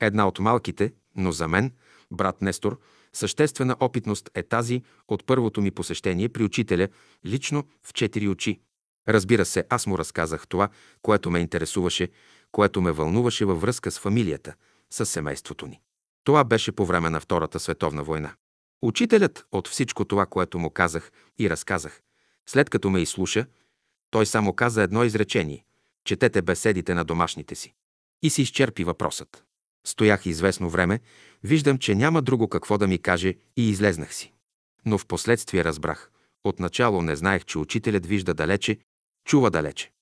Една 0.00 0.28
от 0.28 0.38
малките, 0.38 0.92
но 1.16 1.32
за 1.32 1.48
мен, 1.48 1.72
брат 2.10 2.42
Нестор, 2.42 2.80
съществена 3.12 3.76
опитност 3.80 4.30
е 4.34 4.42
тази 4.42 4.82
от 5.08 5.26
първото 5.26 5.62
ми 5.62 5.70
посещение 5.70 6.28
при 6.28 6.44
учителя, 6.44 6.88
лично 7.26 7.64
в 7.82 7.92
четири 7.92 8.28
очи. 8.28 8.60
Разбира 9.08 9.44
се, 9.44 9.64
аз 9.68 9.86
му 9.86 9.98
разказах 9.98 10.48
това, 10.48 10.68
което 11.02 11.30
ме 11.30 11.38
интересуваше, 11.38 12.08
което 12.52 12.82
ме 12.82 12.92
вълнуваше 12.92 13.44
във 13.44 13.60
връзка 13.60 13.90
с 13.90 13.98
фамилията, 13.98 14.54
с 14.90 15.06
семейството 15.06 15.66
ни. 15.66 15.80
Това 16.24 16.44
беше 16.44 16.72
по 16.72 16.86
време 16.86 17.10
на 17.10 17.20
Втората 17.20 17.60
световна 17.60 18.04
война. 18.04 18.34
Учителят 18.82 19.46
от 19.52 19.68
всичко 19.68 20.04
това, 20.04 20.26
което 20.26 20.58
му 20.58 20.70
казах 20.70 21.12
и 21.38 21.50
разказах, 21.50 22.00
след 22.46 22.70
като 22.70 22.90
ме 22.90 23.00
изслуша, 23.00 23.46
той 24.10 24.26
само 24.26 24.52
каза 24.52 24.82
едно 24.82 25.04
изречение– 25.04 25.64
четете 26.04 26.42
беседите 26.42 26.94
на 26.94 27.04
домашните 27.04 27.54
си. 27.54 27.74
И 28.22 28.30
си 28.30 28.42
изчерпи 28.42 28.84
въпросът. 28.84 29.45
Стоях 29.86 30.26
известно 30.26 30.70
време, 30.70 31.00
виждам, 31.44 31.78
че 31.78 31.94
няма 31.94 32.22
друго 32.22 32.48
какво 32.48 32.78
да 32.78 32.86
ми 32.86 32.98
каже 32.98 33.34
и 33.56 33.70
излезнах 33.70 34.14
си. 34.14 34.32
Но 34.86 34.98
в 34.98 35.06
последствие 35.06 35.64
разбрах. 35.64 36.10
Отначало 36.44 37.02
не 37.02 37.16
знаех, 37.16 37.44
че 37.44 37.58
учителят 37.58 38.06
вижда 38.06 38.34
далече, 38.34 38.78
чува 39.26 39.50
далече. 39.50 39.92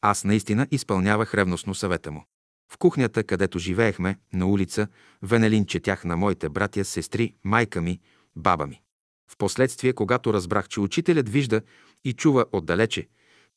Аз 0.00 0.24
наистина 0.24 0.66
изпълнявах 0.70 1.34
ревностно 1.34 1.74
съвета 1.74 2.12
му. 2.12 2.24
В 2.72 2.78
кухнята, 2.78 3.24
където 3.24 3.58
живеехме, 3.58 4.18
на 4.32 4.46
улица, 4.46 4.88
Венелин 5.22 5.66
четях 5.66 6.04
на 6.04 6.16
моите 6.16 6.48
братя, 6.48 6.84
сестри, 6.84 7.34
майка 7.44 7.82
ми, 7.82 8.00
баба 8.36 8.66
ми. 8.66 8.82
Впоследствие, 9.30 9.92
когато 9.92 10.32
разбрах, 10.32 10.68
че 10.68 10.80
учителят 10.80 11.28
вижда 11.28 11.62
и 12.04 12.12
чува 12.12 12.44
отдалече, 12.52 13.08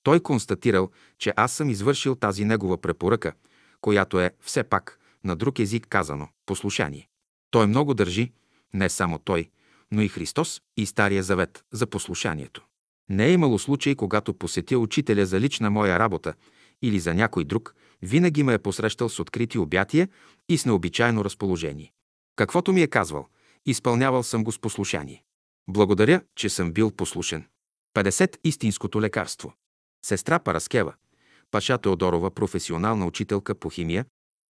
той 0.03 0.19
констатирал, 0.19 0.89
че 1.17 1.33
аз 1.35 1.51
съм 1.51 1.69
извършил 1.69 2.15
тази 2.15 2.45
негова 2.45 2.81
препоръка, 2.81 3.33
която 3.81 4.19
е 4.19 4.31
все 4.41 4.63
пак 4.63 4.99
на 5.27 5.35
друг 5.35 5.59
език 5.59 5.87
казано– 5.89 6.29
послушание. 6.45 7.07
Той 7.51 7.67
много 7.67 7.93
държи, 7.93 8.31
не 8.73 8.89
само 8.89 9.19
той, 9.19 9.49
но 9.91 10.01
и 10.01 10.07
Христос 10.07 10.61
и 10.77 10.85
Стария 10.85 11.23
Завет 11.23 11.63
за 11.71 11.87
послушанието. 11.87 12.65
Не 13.09 13.25
е 13.25 13.31
имало 13.31 13.59
случай, 13.59 13.95
когато 13.95 14.33
посетя 14.33 14.79
учителя 14.79 15.25
за 15.25 15.39
лична 15.39 15.69
моя 15.69 15.99
работа 15.99 16.33
или 16.81 16.99
за 16.99 17.13
някой 17.13 17.43
друг, 17.43 17.75
винаги 18.01 18.43
ме 18.43 18.53
е 18.53 18.57
посрещал 18.59 19.09
с 19.09 19.19
открити 19.19 19.57
обятия 19.57 20.09
и 20.49 20.57
с 20.57 20.65
необичайно 20.65 21.25
разположение. 21.25 21.93
Каквото 22.35 22.73
ми 22.73 22.81
е 22.81 22.87
казвал, 22.87 23.27
изпълнявал 23.65 24.23
съм 24.23 24.43
го 24.43 24.51
с 24.51 24.59
послушание. 24.59 25.23
Благодаря, 25.69 26.21
че 26.35 26.49
съм 26.49 26.71
бил 26.71 26.91
послушен. 26.91 27.45
50. 27.95 28.37
Истинското 28.43 29.01
лекарство. 29.01 29.53
Сестра 30.05 30.39
Параскева, 30.39 30.93
Паша 31.51 31.77
Теодорова, 31.77 32.31
професионална 32.31 33.05
учителка 33.05 33.55
по 33.55 33.69
химия, 33.69 34.05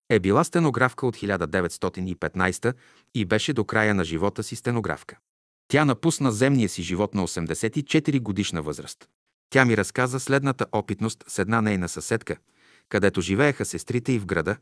е 0.09 0.19
била 0.19 0.43
стенографка 0.43 1.07
от 1.07 1.15
1915 1.15 2.73
и 3.15 3.25
беше 3.25 3.53
до 3.53 3.63
края 3.63 3.95
на 3.95 4.03
живота 4.03 4.43
си 4.43 4.55
стенографка. 4.55 5.17
Тя 5.67 5.85
напусна 5.85 6.31
земния 6.31 6.69
си 6.69 6.83
живот 6.83 7.13
на 7.13 7.27
84 7.27 8.21
годишна 8.21 8.61
възраст. 8.61 9.09
Тя 9.49 9.65
ми 9.65 9.77
разказа 9.77 10.19
следната 10.19 10.65
опитност 10.71 11.23
с 11.27 11.39
една 11.39 11.61
нейна 11.61 11.89
съседка, 11.89 12.37
където 12.89 13.21
живееха 13.21 13.65
сестрите 13.65 14.11
и 14.11 14.19
в 14.19 14.25
града, 14.25 14.57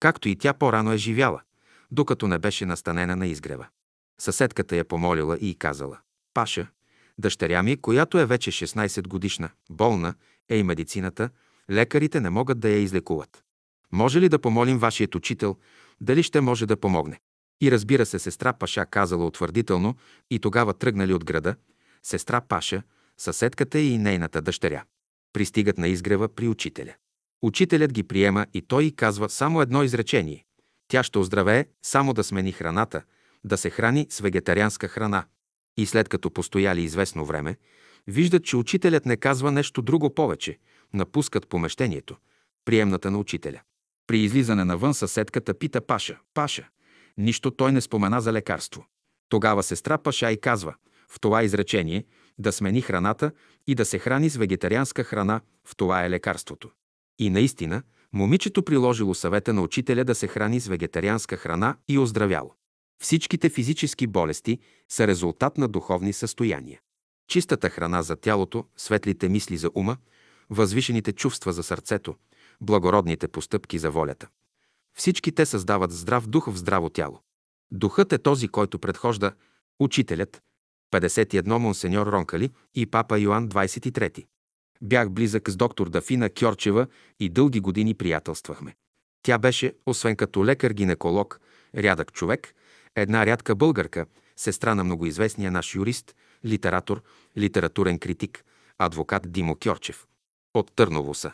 както 0.00 0.28
и 0.28 0.36
тя 0.36 0.52
по-рано 0.52 0.92
е 0.92 0.96
живяла, 0.96 1.40
докато 1.90 2.28
не 2.28 2.38
беше 2.38 2.66
настанена 2.66 3.16
на 3.16 3.26
изгрева. 3.26 3.66
Съседката 4.20 4.76
я 4.76 4.84
помолила 4.84 5.38
и 5.40 5.54
казала, 5.54 5.98
Паша, 6.34 6.66
дъщеря 7.18 7.62
ми, 7.62 7.76
която 7.76 8.18
е 8.18 8.26
вече 8.26 8.50
16 8.50 9.08
годишна, 9.08 9.50
болна, 9.70 10.14
е 10.48 10.56
и 10.56 10.62
медицината, 10.62 11.30
лекарите 11.70 12.20
не 12.20 12.30
могат 12.30 12.60
да 12.60 12.68
я 12.68 12.78
излекуват. 12.78 13.44
Може 13.92 14.20
ли 14.20 14.28
да 14.28 14.38
помолим 14.38 14.78
вашият 14.78 15.14
учител, 15.14 15.56
дали 16.00 16.22
ще 16.22 16.40
може 16.40 16.66
да 16.66 16.76
помогне? 16.76 17.20
И 17.60 17.70
разбира 17.70 18.06
се, 18.06 18.18
сестра 18.18 18.52
Паша 18.52 18.86
казала 18.86 19.26
утвърдително 19.26 19.94
и 20.30 20.38
тогава 20.38 20.74
тръгнали 20.74 21.12
от 21.12 21.24
града, 21.24 21.56
сестра 22.02 22.40
Паша, 22.40 22.82
съседката 23.16 23.78
и 23.78 23.98
нейната 23.98 24.42
дъщеря. 24.42 24.84
Пристигат 25.32 25.78
на 25.78 25.88
изгрева 25.88 26.28
при 26.28 26.48
учителя. 26.48 26.94
Учителят 27.42 27.92
ги 27.92 28.02
приема 28.02 28.46
и 28.54 28.62
той 28.62 28.84
й 28.84 28.92
казва 28.92 29.28
само 29.28 29.62
едно 29.62 29.82
изречение. 29.82 30.44
Тя 30.88 31.02
ще 31.02 31.18
оздравее 31.18 31.66
само 31.82 32.14
да 32.14 32.24
смени 32.24 32.52
храната, 32.52 33.02
да 33.44 33.56
се 33.56 33.70
храни 33.70 34.06
с 34.10 34.20
вегетарианска 34.20 34.88
храна. 34.88 35.24
И 35.76 35.86
след 35.86 36.08
като 36.08 36.30
постояли 36.30 36.82
известно 36.82 37.24
време, 37.24 37.56
виждат, 38.06 38.44
че 38.44 38.56
учителят 38.56 39.06
не 39.06 39.16
казва 39.16 39.52
нещо 39.52 39.82
друго 39.82 40.14
повече. 40.14 40.58
Напускат 40.94 41.48
помещението, 41.48 42.16
приемната 42.64 43.10
на 43.10 43.18
учителя. 43.18 43.60
При 44.08 44.18
излизане 44.18 44.64
навън 44.64 44.94
съседката 44.94 45.54
пита 45.54 45.80
Паша. 45.80 46.18
Паша, 46.34 46.68
нищо 47.18 47.50
той 47.50 47.72
не 47.72 47.80
спомена 47.80 48.20
за 48.20 48.32
лекарство. 48.32 48.86
Тогава 49.28 49.62
сестра 49.62 49.98
Паша 49.98 50.32
и 50.32 50.40
казва 50.40 50.74
в 51.08 51.20
това 51.20 51.42
изречение 51.42 52.04
да 52.38 52.52
смени 52.52 52.80
храната 52.80 53.32
и 53.66 53.74
да 53.74 53.84
се 53.84 53.98
храни 53.98 54.28
с 54.28 54.36
вегетарианска 54.36 55.04
храна, 55.04 55.40
в 55.64 55.76
това 55.76 56.04
е 56.04 56.10
лекарството. 56.10 56.70
И 57.18 57.30
наистина, 57.30 57.82
момичето 58.12 58.62
приложило 58.62 59.14
съвета 59.14 59.52
на 59.52 59.62
учителя 59.62 60.04
да 60.04 60.14
се 60.14 60.28
храни 60.28 60.60
с 60.60 60.66
вегетарианска 60.66 61.36
храна 61.36 61.76
и 61.88 61.98
оздравяло. 61.98 62.54
Всичките 63.02 63.48
физически 63.48 64.06
болести 64.06 64.58
са 64.88 65.06
резултат 65.06 65.58
на 65.58 65.68
духовни 65.68 66.12
състояния. 66.12 66.80
Чистата 67.30 67.70
храна 67.70 68.02
за 68.02 68.16
тялото, 68.16 68.64
светлите 68.76 69.28
мисли 69.28 69.56
за 69.56 69.70
ума, 69.74 69.96
възвишените 70.50 71.12
чувства 71.12 71.52
за 71.52 71.62
сърцето, 71.62 72.14
благородните 72.60 73.28
постъпки 73.28 73.78
за 73.78 73.90
волята. 73.90 74.28
Всички 74.98 75.32
те 75.32 75.46
създават 75.46 75.92
здрав 75.92 76.26
дух 76.26 76.50
в 76.50 76.56
здраво 76.56 76.90
тяло. 76.90 77.20
Духът 77.70 78.12
е 78.12 78.18
този, 78.18 78.48
който 78.48 78.78
предхожда 78.78 79.32
учителят, 79.80 80.42
51 80.92 81.58
Монсеньор 81.58 82.06
Ронкали 82.06 82.50
и 82.74 82.86
папа 82.86 83.18
Йоан 83.18 83.48
23. 83.48 84.26
Бях 84.82 85.10
близък 85.10 85.50
с 85.50 85.56
доктор 85.56 85.88
Дафина 85.88 86.30
Кьорчева 86.30 86.86
и 87.20 87.28
дълги 87.28 87.60
години 87.60 87.94
приятелствахме. 87.94 88.74
Тя 89.22 89.38
беше, 89.38 89.74
освен 89.86 90.16
като 90.16 90.44
лекар-гинеколог, 90.44 91.40
рядък 91.76 92.12
човек, 92.12 92.54
една 92.94 93.26
рядка 93.26 93.54
българка, 93.54 94.06
сестра 94.36 94.74
на 94.74 94.84
многоизвестния 94.84 95.50
наш 95.50 95.74
юрист, 95.74 96.14
литератор, 96.44 97.02
литературен 97.38 97.98
критик, 97.98 98.44
адвокат 98.78 99.32
Димо 99.32 99.56
Кьорчев. 99.64 100.06
От 100.54 100.72
Търново 100.76 101.14
са. 101.14 101.32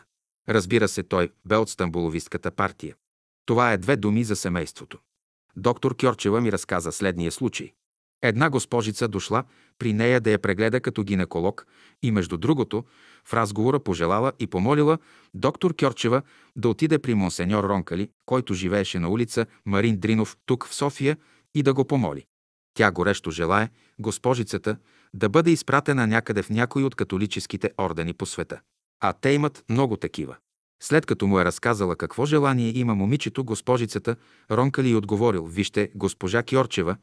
Разбира 0.49 0.87
се, 0.87 1.03
той 1.03 1.29
бе 1.45 1.55
от 1.55 1.69
Стамбуловистката 1.69 2.51
партия. 2.51 2.95
Това 3.45 3.73
е 3.73 3.77
две 3.77 3.95
думи 3.95 4.23
за 4.23 4.35
семейството. 4.35 4.99
Доктор 5.55 5.95
Кьорчева 5.97 6.41
ми 6.41 6.51
разказа 6.51 6.91
следния 6.91 7.31
случай. 7.31 7.73
Една 8.21 8.49
госпожица 8.49 9.07
дошла 9.07 9.43
при 9.79 9.93
нея 9.93 10.21
да 10.21 10.31
я 10.31 10.39
прегледа 10.39 10.81
като 10.81 11.03
гинеколог 11.03 11.67
и 12.03 12.11
между 12.11 12.37
другото 12.37 12.83
в 13.25 13.33
разговора 13.33 13.79
пожелала 13.79 14.31
и 14.39 14.47
помолила 14.47 14.97
доктор 15.33 15.75
Кьорчева 15.75 16.21
да 16.55 16.69
отиде 16.69 16.99
при 16.99 17.13
монсеньор 17.13 17.63
Ронкали, 17.63 18.09
който 18.25 18.53
живееше 18.53 18.99
на 18.99 19.09
улица 19.09 19.45
Марин 19.65 19.97
Дринов 19.97 20.37
тук 20.45 20.67
в 20.67 20.75
София 20.75 21.17
и 21.55 21.63
да 21.63 21.73
го 21.73 21.85
помоли. 21.85 22.25
Тя 22.73 22.91
горещо 22.91 23.31
желае 23.31 23.69
госпожицата 23.99 24.77
да 25.13 25.29
бъде 25.29 25.51
изпратена 25.51 26.07
някъде 26.07 26.41
в 26.41 26.49
някой 26.49 26.83
от 26.83 26.95
католическите 26.95 27.71
ордени 27.77 28.13
по 28.13 28.25
света. 28.25 28.61
А 28.99 29.13
те 29.13 29.29
имат 29.29 29.65
много 29.69 29.97
такива. 29.97 30.35
След 30.83 31.05
като 31.05 31.27
му 31.27 31.39
е 31.39 31.45
разказала 31.45 31.95
какво 31.95 32.25
желание 32.25 32.77
има 32.77 32.95
момичето, 32.95 33.43
госпожицата, 33.43 34.15
Ронкали 34.51 34.89
и 34.89 34.95
отговорил, 34.95 35.45
вижте, 35.45 35.91
госпожа 35.95 36.43
Кьорчева, 36.43 36.97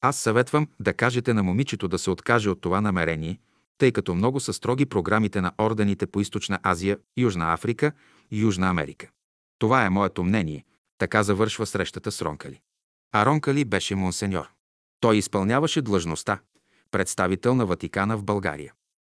аз 0.00 0.16
съветвам 0.16 0.68
да 0.80 0.92
кажете 0.92 1.34
на 1.34 1.42
момичето 1.42 1.88
да 1.88 1.98
се 1.98 2.10
откаже 2.10 2.50
от 2.50 2.60
това 2.60 2.80
намерение, 2.80 3.38
тъй 3.78 3.92
като 3.92 4.14
много 4.14 4.40
са 4.40 4.52
строги 4.52 4.86
програмите 4.86 5.40
на 5.40 5.52
ордените 5.60 6.06
по 6.06 6.20
Източна 6.20 6.58
Азия, 6.62 6.98
Южна 7.16 7.52
Африка 7.52 7.92
и 8.30 8.40
Южна 8.40 8.68
Америка. 8.68 9.08
Това 9.58 9.84
е 9.84 9.90
моето 9.90 10.24
мнение. 10.24 10.64
Така 10.98 11.22
завършва 11.22 11.66
срещата 11.66 12.12
с 12.12 12.22
Ронкали. 12.22 12.60
А 13.12 13.26
Ронкали 13.26 13.64
беше 13.64 13.94
монсеньор. 13.94 14.50
Той 15.00 15.16
изпълняваше 15.16 15.82
длъжността 15.82 16.38
представител 16.90 17.54
на 17.54 17.66
Ватикана 17.66 18.16
в 18.16 18.24
България. 18.24 18.72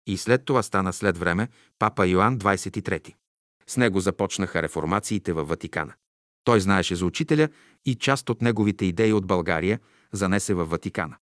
И 0.07 0.17
след 0.17 0.45
това 0.45 0.63
стана 0.63 0.93
след 0.93 1.17
време 1.17 1.47
папа 1.79 2.07
Йоанн 2.07 2.39
23. 2.39 3.13
С 3.67 3.77
него 3.77 3.99
започнаха 3.99 4.61
реформациите 4.61 5.33
във 5.33 5.47
Ватикана. 5.47 5.93
Той 6.43 6.59
знаеше 6.59 6.95
за 6.95 7.05
учителя 7.05 7.49
и 7.85 7.95
част 7.95 8.29
от 8.29 8.41
неговите 8.41 8.85
идеи 8.85 9.13
от 9.13 9.27
България 9.27 9.79
занесе 10.11 10.53
във 10.53 10.69
Ватикана. 10.69 11.15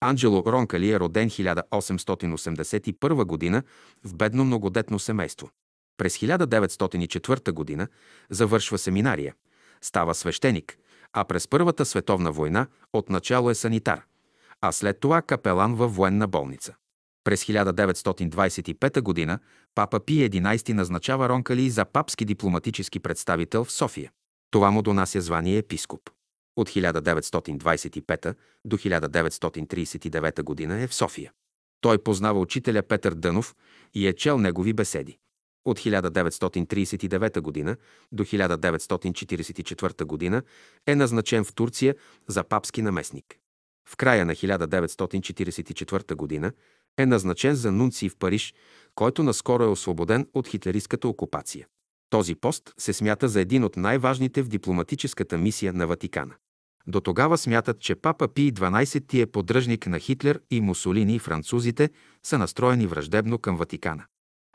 Анджело 0.00 0.42
Ронкали 0.46 0.90
е 0.90 1.00
роден 1.00 1.30
1881 1.30 3.52
г. 3.52 3.62
в 4.04 4.14
бедно 4.14 4.44
многодетно 4.44 4.98
семейство. 4.98 5.50
През 5.96 6.18
1904 6.18 7.78
г. 7.78 7.88
завършва 8.30 8.78
семинария, 8.78 9.34
става 9.80 10.14
свещеник, 10.14 10.78
а 11.12 11.24
през 11.24 11.48
Първата 11.48 11.84
световна 11.84 12.32
война 12.32 12.66
отначало 12.92 13.50
е 13.50 13.54
санитар, 13.54 14.02
а 14.60 14.72
след 14.72 15.00
това 15.00 15.22
капелан 15.22 15.74
във 15.74 15.96
военна 15.96 16.28
болница. 16.28 16.74
През 17.24 17.44
1925 17.44 19.26
г. 19.26 19.38
папа 19.74 20.00
Пи 20.00 20.30
11 20.30 20.72
назначава 20.72 21.28
Ронкали 21.28 21.70
за 21.70 21.84
папски 21.84 22.24
дипломатически 22.24 23.00
представител 23.00 23.64
в 23.64 23.72
София. 23.72 24.10
Това 24.50 24.70
му 24.70 24.82
донася 24.82 25.20
звание 25.20 25.58
епископ. 25.58 26.10
От 26.56 26.68
1925 26.68 28.34
до 28.64 28.78
1939 28.78 30.68
г. 30.68 30.82
е 30.82 30.86
в 30.86 30.94
София. 30.94 31.32
Той 31.80 31.98
познава 31.98 32.40
учителя 32.40 32.82
Петър 32.82 33.14
Дънов 33.14 33.54
и 33.94 34.06
е 34.06 34.12
чел 34.12 34.38
негови 34.38 34.72
беседи. 34.72 35.18
От 35.64 35.78
1939 35.78 37.64
г. 37.64 37.76
до 38.12 38.24
1944 38.24 40.30
г. 40.30 40.42
е 40.86 40.94
назначен 40.94 41.44
в 41.44 41.54
Турция 41.54 41.94
за 42.28 42.44
папски 42.44 42.82
наместник. 42.82 43.36
В 43.88 43.96
края 43.96 44.26
на 44.26 44.34
1944 44.34 46.40
г. 46.40 46.52
е 47.00 47.06
назначен 47.06 47.54
за 47.54 47.72
нунци 47.72 48.08
в 48.08 48.16
Париж, 48.16 48.54
който 48.94 49.22
наскоро 49.22 49.62
е 49.62 49.66
освободен 49.66 50.26
от 50.34 50.48
хитлеристската 50.48 51.08
окупация. 51.08 51.66
Този 52.10 52.34
пост 52.34 52.74
се 52.78 52.92
смята 52.92 53.28
за 53.28 53.40
един 53.40 53.64
от 53.64 53.76
най-важните 53.76 54.42
в 54.42 54.48
дипломатическата 54.48 55.38
мисия 55.38 55.72
на 55.72 55.86
Ватикана. 55.86 56.34
До 56.86 57.00
тогава 57.00 57.38
смятат, 57.38 57.80
че 57.80 57.94
папа 57.94 58.28
Пий 58.28 58.52
12 58.52 59.22
е 59.22 59.26
поддръжник 59.26 59.86
на 59.86 59.98
Хитлер 59.98 60.40
и 60.50 60.60
Мусолини 60.60 61.14
и 61.14 61.18
французите 61.18 61.90
са 62.22 62.38
настроени 62.38 62.86
враждебно 62.86 63.38
към 63.38 63.56
Ватикана. 63.56 64.04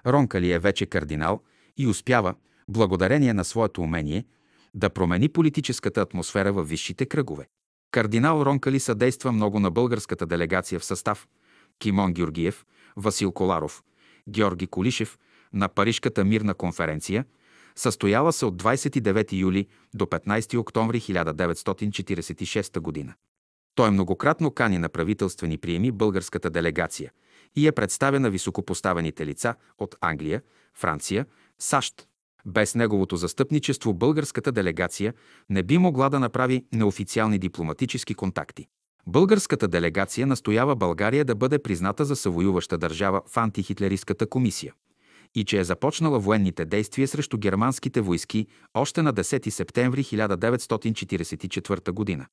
Ронкали 0.07 0.51
е 0.51 0.59
вече 0.59 0.85
кардинал 0.85 1.41
и 1.77 1.87
успява, 1.87 2.35
благодарение 2.69 3.33
на 3.33 3.45
своето 3.45 3.81
умение, 3.81 4.25
да 4.73 4.89
промени 4.89 5.29
политическата 5.29 6.01
атмосфера 6.01 6.53
във 6.53 6.69
висшите 6.69 7.05
кръгове. 7.05 7.47
Кардинал 7.91 8.41
Ронкали 8.41 8.79
съдейства 8.79 9.31
много 9.31 9.59
на 9.59 9.71
българската 9.71 10.25
делегация 10.25 10.79
в 10.79 10.85
състав 10.85 11.27
Кимон 11.79 12.13
Георгиев, 12.13 12.65
Васил 12.97 13.31
Коларов, 13.31 13.83
Георги 14.29 14.67
Колишев 14.67 15.17
на 15.53 15.67
Парижката 15.67 16.23
мирна 16.23 16.53
конференция, 16.53 17.25
състояла 17.75 18.33
се 18.33 18.45
от 18.45 18.63
29 18.63 19.33
юли 19.33 19.67
до 19.93 20.05
15 20.05 20.59
октомври 20.59 21.01
1946 21.01 23.07
г. 23.07 23.13
Той 23.75 23.91
многократно 23.91 24.51
кани 24.51 24.77
на 24.77 24.89
правителствени 24.89 25.57
приеми 25.57 25.91
българската 25.91 26.49
делегация 26.49 27.11
и 27.55 27.67
е 27.67 27.71
представя 27.71 28.19
на 28.19 28.29
високопоставените 28.29 29.25
лица 29.25 29.55
от 29.77 29.95
Англия, 30.01 30.41
Франция, 30.73 31.25
САЩ. 31.59 32.07
Без 32.45 32.75
неговото 32.75 33.15
застъпничество 33.15 33.93
българската 33.93 34.51
делегация 34.51 35.13
не 35.49 35.63
би 35.63 35.77
могла 35.77 36.09
да 36.09 36.19
направи 36.19 36.65
неофициални 36.73 37.39
дипломатически 37.39 38.13
контакти. 38.13 38.67
Българската 39.07 39.67
делегация 39.67 40.27
настоява 40.27 40.75
България 40.75 41.25
да 41.25 41.35
бъде 41.35 41.59
призната 41.59 42.05
за 42.05 42.15
съвоюваща 42.15 42.77
държава 42.77 43.21
в 43.27 43.37
антихитлеристската 43.37 44.27
комисия 44.27 44.73
и 45.35 45.45
че 45.45 45.59
е 45.59 45.63
започнала 45.63 46.19
военните 46.19 46.65
действия 46.65 47.07
срещу 47.07 47.37
германските 47.37 48.01
войски 48.01 48.47
още 48.73 49.01
на 49.01 49.13
10 49.13 49.49
септември 49.49 50.03
1944 50.03 52.17
г. 52.17 52.25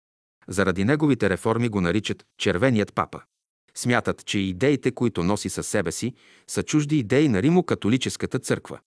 Заради 0.48 0.86
неговите 0.86 1.30
реформи 1.30 1.70
го 1.70 1.82
наричат 1.82 2.26
«червеният 2.38 2.94
папа». 2.94 3.22
Смятат, 3.78 4.26
че 4.26 4.40
идеите, 4.40 4.92
които 4.92 5.24
носи 5.24 5.50
със 5.50 5.68
себе 5.68 5.92
си, 5.92 6.14
са 6.48 6.64
чужди 6.64 7.00
идеи 7.00 7.30
на 7.30 7.42
Римо-католическата 7.42 8.40
църква. 8.40 8.80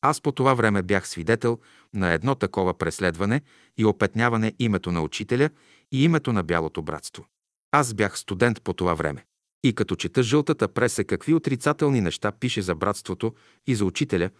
Аз 0.00 0.20
по 0.20 0.32
това 0.32 0.54
време 0.54 0.82
бях 0.82 1.08
свидетел 1.08 1.58
на 1.94 2.12
едно 2.12 2.34
такова 2.34 2.78
преследване 2.78 3.40
и 3.76 3.84
опетняване 3.84 4.52
името 4.58 4.92
на 4.92 5.02
учителя 5.02 5.50
и 5.92 6.04
името 6.04 6.32
на 6.32 6.42
Бялото 6.42 6.82
братство. 6.82 7.26
Аз 7.72 7.94
бях 7.94 8.18
студент 8.18 8.62
по 8.62 8.72
това 8.72 8.94
време. 8.94 9.24
И 9.64 9.74
като 9.74 9.96
чета 9.96 10.22
жълтата 10.22 10.68
преса 10.68 11.04
какви 11.04 11.34
отрицателни 11.34 12.00
неща 12.00 12.32
пише 12.32 12.62
за 12.62 12.74
братството 12.74 13.34
и 13.66 13.74
за 13.74 13.84
учителя, 13.84 14.30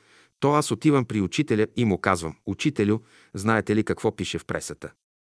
то 0.41 0.53
аз 0.53 0.71
отивам 0.71 1.05
при 1.05 1.21
учителя 1.21 1.67
и 1.77 1.85
му 1.85 1.99
казвам, 1.99 2.37
«Учителю, 2.47 2.99
знаете 3.35 3.77
ли 3.77 3.85
какво 3.85 4.17
пише 4.17 4.39
в 4.39 4.45
пресата?» 4.45 4.93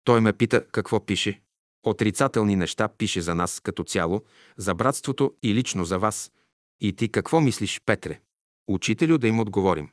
Той 0.04 0.20
ме 0.20 0.32
пита, 0.32 0.66
какво 0.72 1.06
пише. 1.06 1.40
Отрицателни 1.82 2.56
неща 2.56 2.88
пише 2.88 3.20
за 3.20 3.34
нас 3.34 3.60
като 3.60 3.84
цяло, 3.84 4.24
за 4.56 4.74
братството 4.74 5.34
и 5.42 5.54
лично 5.54 5.84
за 5.84 5.98
вас. 5.98 6.32
И 6.80 6.92
ти 6.92 7.08
какво 7.08 7.40
мислиш, 7.40 7.80
Петре? 7.86 8.20
Учителю 8.68 9.18
да 9.18 9.28
им 9.28 9.40
отговорим. 9.40 9.90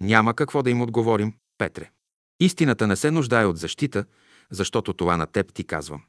Няма 0.00 0.34
какво 0.34 0.62
да 0.62 0.70
им 0.70 0.82
отговорим, 0.82 1.34
Петре. 1.58 1.90
Истината 2.40 2.86
не 2.86 2.96
се 2.96 3.10
нуждае 3.10 3.44
от 3.44 3.58
защита, 3.58 4.04
защото 4.50 4.92
това 4.92 5.16
на 5.16 5.26
теб 5.26 5.52
ти 5.52 5.64
казвам. 5.64 6.02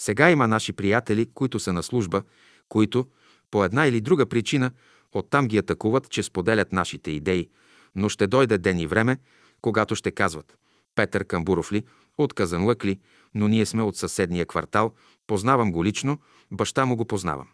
Сега 0.00 0.30
има 0.30 0.48
наши 0.48 0.72
приятели, 0.72 1.30
които 1.34 1.60
са 1.60 1.72
на 1.72 1.82
служба, 1.82 2.22
които, 2.68 3.06
по 3.50 3.64
една 3.64 3.86
или 3.86 4.00
друга 4.00 4.26
причина, 4.26 4.70
оттам 5.12 5.48
ги 5.48 5.58
атакуват, 5.58 6.10
че 6.10 6.22
споделят 6.22 6.72
нашите 6.72 7.10
идеи, 7.10 7.48
но 7.94 8.08
ще 8.08 8.26
дойде 8.26 8.58
ден 8.58 8.78
и 8.78 8.86
време, 8.86 9.18
когато 9.60 9.94
ще 9.94 10.10
казват 10.10 10.58
Петър 10.94 11.24
Камбуров 11.24 11.72
ли, 11.72 11.84
от 12.18 12.34
Казанлък 12.34 12.84
ли, 12.84 13.00
но 13.34 13.48
ние 13.48 13.66
сме 13.66 13.82
от 13.82 13.96
съседния 13.96 14.46
квартал, 14.46 14.94
познавам 15.26 15.72
го 15.72 15.84
лично, 15.84 16.18
баща 16.50 16.86
му 16.86 16.96
го 16.96 17.04
познавам. 17.04 17.48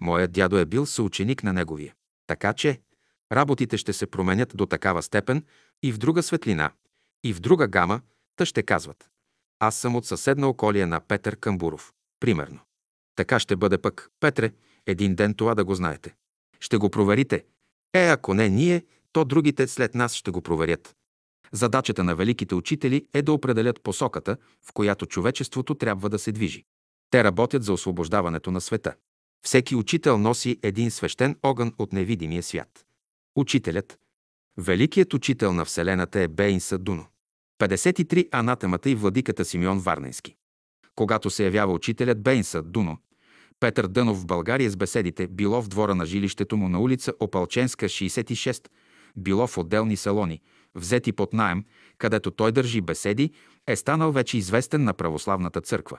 Моят 0.00 0.32
дядо 0.32 0.58
е 0.58 0.64
бил 0.64 0.86
съученик 0.86 1.42
на 1.42 1.52
неговия. 1.52 1.94
Така 2.26 2.52
че 2.52 2.80
работите 3.32 3.78
ще 3.78 3.92
се 3.92 4.06
променят 4.06 4.52
до 4.54 4.66
такава 4.66 5.02
степен 5.02 5.44
и 5.82 5.92
в 5.92 5.98
друга 5.98 6.22
светлина, 6.22 6.70
и 7.24 7.32
в 7.32 7.40
друга 7.40 7.68
гама, 7.68 8.00
та 8.36 8.46
ще 8.46 8.62
казват. 8.62 9.10
Аз 9.58 9.76
съм 9.76 9.96
от 9.96 10.06
съседна 10.06 10.48
околия 10.48 10.86
на 10.86 11.00
Петър 11.00 11.36
Камбуров. 11.36 11.92
Примерно. 12.20 12.60
Така 13.16 13.38
ще 13.38 13.56
бъде 13.56 13.78
пък, 13.78 14.10
Петре, 14.20 14.52
един 14.86 15.14
ден 15.14 15.34
това 15.34 15.54
да 15.54 15.64
го 15.64 15.74
знаете. 15.74 16.14
Ще 16.60 16.76
го 16.76 16.90
проверите. 16.90 17.44
Е, 17.94 18.08
ако 18.08 18.34
не 18.34 18.48
ние, 18.48 18.84
то 19.12 19.24
другите 19.24 19.68
след 19.68 19.94
нас 19.94 20.14
ще 20.14 20.30
го 20.30 20.42
проверят. 20.42 20.96
Задачата 21.52 22.04
на 22.04 22.16
великите 22.16 22.54
учители 22.54 23.06
е 23.12 23.22
да 23.22 23.32
определят 23.32 23.82
посоката, 23.82 24.36
в 24.62 24.72
която 24.72 25.06
човечеството 25.06 25.74
трябва 25.74 26.08
да 26.08 26.18
се 26.18 26.32
движи. 26.32 26.64
Те 27.10 27.24
работят 27.24 27.62
за 27.62 27.72
освобождаването 27.72 28.50
на 28.50 28.60
света. 28.60 28.94
Всеки 29.46 29.76
учител 29.76 30.18
носи 30.18 30.58
един 30.62 30.90
свещен 30.90 31.36
огън 31.42 31.74
от 31.78 31.92
невидимия 31.92 32.42
свят. 32.42 32.84
Учителят, 33.36 33.98
великият 34.58 35.14
учител 35.14 35.52
на 35.52 35.64
Вселената 35.64 36.20
е 36.20 36.28
Бейн 36.28 36.60
Садуно. 36.60 37.06
53 37.60 38.28
анатемата 38.32 38.90
и 38.90 38.94
владиката 38.94 39.44
Симеон 39.44 39.78
Варненски. 39.78 40.36
Когато 40.96 41.30
се 41.30 41.44
явява 41.44 41.72
учителят 41.72 42.22
Бейн 42.22 42.44
Садуно, 42.44 42.98
Петър 43.60 43.86
Дънов 43.86 44.20
в 44.20 44.26
България 44.26 44.70
с 44.70 44.76
беседите, 44.76 45.26
било 45.26 45.62
в 45.62 45.68
двора 45.68 45.94
на 45.94 46.06
жилището 46.06 46.56
му 46.56 46.68
на 46.68 46.80
улица 46.80 47.12
Опалченска, 47.20 47.86
66, 47.86 48.68
било 49.16 49.46
в 49.46 49.58
отделни 49.58 49.96
салони, 49.96 50.40
взети 50.74 51.12
под 51.12 51.32
найем, 51.32 51.64
където 51.98 52.30
той 52.30 52.52
държи 52.52 52.80
беседи, 52.80 53.30
е 53.66 53.76
станал 53.76 54.12
вече 54.12 54.38
известен 54.38 54.84
на 54.84 54.94
православната 54.94 55.60
църква. 55.60 55.98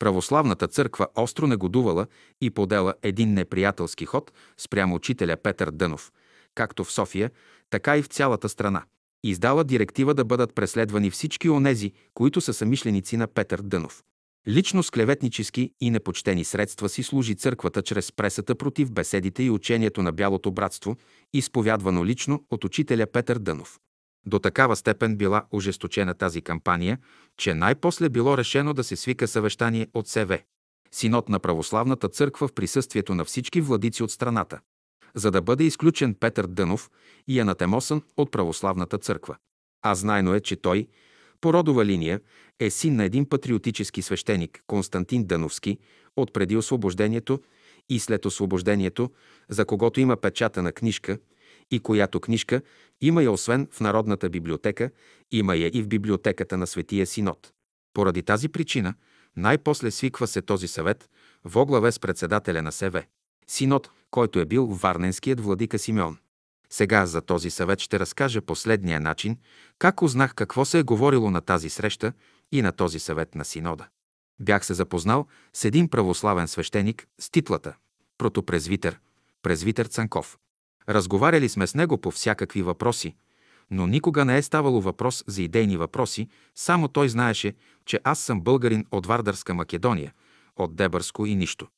Православната 0.00 0.68
църква 0.68 1.08
остро 1.14 1.46
негодувала 1.46 2.06
и 2.40 2.50
подела 2.50 2.94
един 3.02 3.34
неприятелски 3.34 4.06
ход 4.06 4.32
спрямо 4.58 4.94
учителя 4.94 5.36
Петър 5.36 5.70
Дънов, 5.70 6.12
както 6.54 6.84
в 6.84 6.92
София, 6.92 7.30
така 7.70 7.96
и 7.96 8.02
в 8.02 8.06
цялата 8.06 8.48
страна. 8.48 8.82
Издала 9.24 9.64
директива 9.64 10.14
да 10.14 10.24
бъдат 10.24 10.54
преследвани 10.54 11.10
всички 11.10 11.48
онези, 11.48 11.92
които 12.14 12.40
са 12.40 12.54
самишленици 12.54 13.16
на 13.16 13.26
Петър 13.26 13.62
Дънов. 13.62 14.02
Лично 14.48 14.82
с 14.82 14.90
клеветнически 14.90 15.72
и 15.80 15.90
непочтени 15.90 16.44
средства 16.44 16.88
си 16.88 17.02
служи 17.02 17.34
църквата 17.34 17.82
чрез 17.82 18.12
пресата 18.12 18.54
против 18.54 18.92
беседите 18.92 19.42
и 19.42 19.50
учението 19.50 20.02
на 20.02 20.12
Бялото 20.12 20.50
братство, 20.50 20.96
изповядвано 21.32 22.04
лично 22.04 22.44
от 22.50 22.64
учителя 22.64 23.06
Петър 23.06 23.38
Дънов. 23.38 23.78
До 24.26 24.38
такава 24.38 24.76
степен 24.76 25.16
била 25.16 25.44
ожесточена 25.52 26.14
тази 26.14 26.42
кампания, 26.42 26.98
че 27.36 27.54
най-после 27.54 28.08
било 28.08 28.38
решено 28.38 28.74
да 28.74 28.84
се 28.84 28.96
свика 28.96 29.28
съвещание 29.28 29.86
от 29.94 30.08
СВ. 30.08 30.38
Синод 30.92 31.28
на 31.28 31.38
православната 31.38 32.08
църква 32.08 32.48
в 32.48 32.52
присъствието 32.52 33.14
на 33.14 33.24
всички 33.24 33.60
владици 33.60 34.02
от 34.02 34.10
страната, 34.10 34.60
за 35.14 35.30
да 35.30 35.42
бъде 35.42 35.64
изключен 35.64 36.14
Петър 36.14 36.46
Дънов 36.46 36.90
и 37.28 37.40
анатемосън 37.40 38.02
от 38.16 38.30
православната 38.30 38.98
църква. 38.98 39.36
А 39.82 39.94
знайно 39.94 40.34
е, 40.34 40.40
че 40.40 40.56
той, 40.56 40.86
по 41.40 41.52
родова 41.52 41.84
линия, 41.84 42.20
е 42.60 42.70
син 42.70 42.96
на 42.96 43.04
един 43.04 43.28
патриотически 43.28 44.02
свещеник, 44.02 44.62
Константин 44.66 45.24
Дъновски, 45.24 45.78
от 46.16 46.32
преди 46.32 46.56
освобождението 46.56 47.40
и 47.88 47.98
след 47.98 48.26
освобождението, 48.26 49.10
за 49.48 49.64
когото 49.64 50.00
има 50.00 50.16
печата 50.16 50.62
на 50.62 50.72
книжка– 50.72 51.18
и 51.70 51.80
която 51.80 52.20
книжка 52.20 52.62
има 53.00 53.22
я 53.22 53.32
освен 53.32 53.68
в 53.72 53.80
Народната 53.80 54.30
библиотека, 54.30 54.90
има 55.30 55.56
я 55.56 55.70
и 55.74 55.82
в 55.82 55.88
библиотеката 55.88 56.56
на 56.56 56.66
Светия 56.66 57.06
Синод. 57.06 57.52
Поради 57.94 58.22
тази 58.22 58.48
причина 58.48 58.94
най-после 59.36 59.90
свиква 59.90 60.26
се 60.26 60.42
този 60.42 60.68
съвет 60.68 61.10
в 61.44 61.56
оглаве 61.56 61.92
с 61.92 61.98
председателя 61.98 62.62
на 62.62 62.72
СВ. 62.72 63.02
Синод, 63.46 63.90
който 64.10 64.40
е 64.40 64.44
бил 64.44 64.66
Варненският 64.66 65.40
владика 65.40 65.78
Симеон. 65.78 66.18
Сега 66.70 67.06
за 67.06 67.20
този 67.20 67.50
съвет 67.50 67.80
ще 67.80 67.98
разкажа 67.98 68.40
последния 68.40 69.00
начин, 69.00 69.36
как 69.78 70.02
узнах 70.02 70.34
какво 70.34 70.64
се 70.64 70.78
е 70.78 70.82
говорило 70.82 71.30
на 71.30 71.40
тази 71.40 71.70
среща 71.70 72.12
и 72.52 72.62
на 72.62 72.72
този 72.72 72.98
съвет 72.98 73.34
на 73.34 73.44
Синода. 73.44 73.88
Бях 74.40 74.66
се 74.66 74.74
запознал 74.74 75.26
с 75.52 75.64
един 75.64 75.88
православен 75.88 76.48
свещеник 76.48 77.06
с 77.20 77.30
титлата 77.30 77.74
протопрезвитер, 78.20 79.00
презвитер 79.42 79.86
Цанков. 79.86 80.38
Разговаряли 80.88 81.48
сме 81.48 81.66
с 81.66 81.74
него 81.74 81.98
по 81.98 82.10
всякакви 82.10 82.62
въпроси, 82.62 83.14
но 83.70 83.86
никога 83.86 84.24
не 84.24 84.38
е 84.38 84.42
ставало 84.42 84.80
въпрос 84.80 85.24
за 85.26 85.42
идейни 85.42 85.76
въпроси, 85.76 86.28
само 86.54 86.88
той 86.88 87.08
знаеше, 87.08 87.54
че 87.86 88.00
аз 88.04 88.18
съм 88.18 88.40
българин 88.40 88.86
от 88.90 89.06
Вардарска 89.06 89.54
Македония, 89.54 90.12
от 90.56 90.76
Дебърско 90.76 91.26
и 91.26 91.34
нищо. 91.34 91.68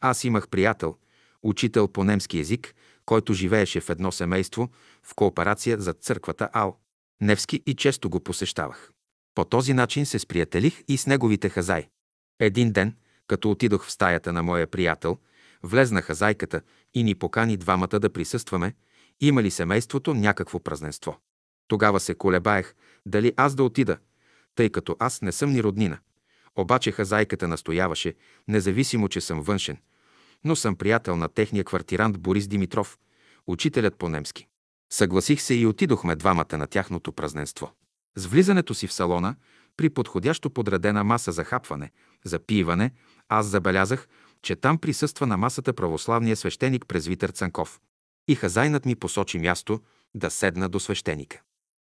Аз 0.00 0.24
имах 0.24 0.48
приятел, 0.48 0.96
учител 1.42 1.88
по 1.88 2.04
немски 2.04 2.38
език, 2.38 2.74
който 3.04 3.34
живееше 3.34 3.80
в 3.80 3.90
едно 3.90 4.12
семейство 4.12 4.68
в 5.02 5.14
кооперация 5.14 5.80
за 5.80 5.92
църквата 5.92 6.48
Ал. 6.52 6.78
Невски 7.20 7.62
и 7.66 7.74
често 7.74 8.10
го 8.10 8.20
посещавах. 8.20 8.90
По 9.34 9.44
този 9.44 9.74
начин 9.74 10.06
се 10.06 10.18
сприятелих 10.18 10.82
и 10.88 10.96
с 10.96 11.06
неговите 11.06 11.48
хазай. 11.48 11.88
Един 12.40 12.72
ден, 12.72 12.96
като 13.26 13.50
отидох 13.50 13.86
в 13.86 13.92
стаята 13.92 14.32
на 14.32 14.42
моя 14.42 14.66
приятел, 14.66 15.18
Влезна 15.62 16.02
хазайката 16.02 16.60
и 16.94 17.02
ни 17.02 17.14
покани 17.14 17.56
двамата 17.56 17.98
да 18.00 18.10
присъстваме, 18.10 18.74
има 19.20 19.42
ли 19.42 19.50
семейството 19.50 20.14
някакво 20.14 20.58
празненство. 20.58 21.18
Тогава 21.68 22.00
се 22.00 22.14
колебаех 22.14 22.74
дали 23.06 23.32
аз 23.36 23.54
да 23.54 23.64
отида, 23.64 23.98
тъй 24.54 24.70
като 24.70 24.96
аз 24.98 25.22
не 25.22 25.32
съм 25.32 25.52
ни 25.52 25.62
роднина. 25.62 25.98
Обаче 26.56 26.92
хазайката 26.92 27.48
настояваше, 27.48 28.14
независимо, 28.48 29.08
че 29.08 29.20
съм 29.20 29.42
външен, 29.42 29.78
но 30.44 30.56
съм 30.56 30.76
приятел 30.76 31.16
на 31.16 31.28
техния 31.28 31.64
квартирант 31.64 32.18
Борис 32.18 32.48
Димитров, 32.48 32.98
учителят 33.46 33.96
по 33.96 34.08
немски. 34.08 34.46
Съгласих 34.92 35.40
се 35.40 35.54
и 35.54 35.66
отидохме 35.66 36.16
двамата 36.16 36.58
на 36.58 36.66
тяхното 36.66 37.12
празненство. 37.12 37.72
С 38.16 38.26
влизането 38.26 38.74
си 38.74 38.86
в 38.86 38.92
салона, 38.92 39.36
при 39.76 39.90
подходящо 39.90 40.50
подредена 40.50 41.04
маса 41.04 41.32
за 41.32 41.44
хапване, 41.44 41.90
за 42.24 42.38
пиване, 42.38 42.92
аз 43.28 43.46
забелязах, 43.46 44.08
че 44.42 44.56
там 44.56 44.78
присъства 44.78 45.26
на 45.26 45.36
масата 45.36 45.72
православния 45.72 46.36
свещеник 46.36 46.86
презвитър 46.88 47.30
Цанков. 47.30 47.80
И 48.28 48.34
хазайнат 48.34 48.86
ми 48.86 48.96
посочи 48.96 49.38
място 49.38 49.80
да 50.14 50.30
седна 50.30 50.68
до 50.68 50.80
свещеника. 50.80 51.40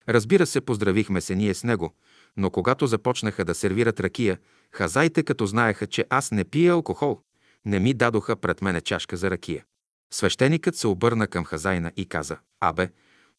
Разбира 0.09 0.47
се, 0.47 0.61
поздравихме 0.61 1.21
се 1.21 1.35
ние 1.35 1.55
с 1.55 1.65
него, 1.65 1.95
но 2.37 2.51
когато 2.51 2.87
започнаха 2.87 3.45
да 3.45 3.55
сервират 3.55 4.01
ракия, 4.01 4.39
хазаите, 4.73 5.23
като 5.23 5.47
знаеха, 5.47 5.87
че 5.87 6.05
аз 6.11 6.31
не 6.31 6.45
пия 6.45 6.73
алкохол, 6.73 7.21
не 7.65 7.79
ми 7.79 7.95
дадоха 7.95 8.37
пред 8.37 8.63
мене 8.63 8.81
чашка 8.81 9.17
за 9.17 9.31
ракия. 9.31 9.65
Свещеникът 10.13 10.77
се 10.77 10.87
обърна 10.87 11.27
към 11.27 11.45
хазайна 11.45 11.93
и 11.97 12.07
каза, 12.07 12.39
«Абе, 12.61 12.89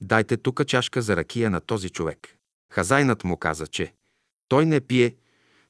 дайте 0.02 0.38
тука 0.38 0.66
чашка 0.66 1.02
за 1.02 1.16
ракия 1.16 1.50
на 1.50 1.62
този 1.62 1.90
човек». 1.90 2.38
Хазайнат 2.72 3.24
му 3.24 3.38
каза, 3.38 3.68
че 3.68 3.94
той 4.48 4.66
не 4.66 4.82
пие, 4.82 5.16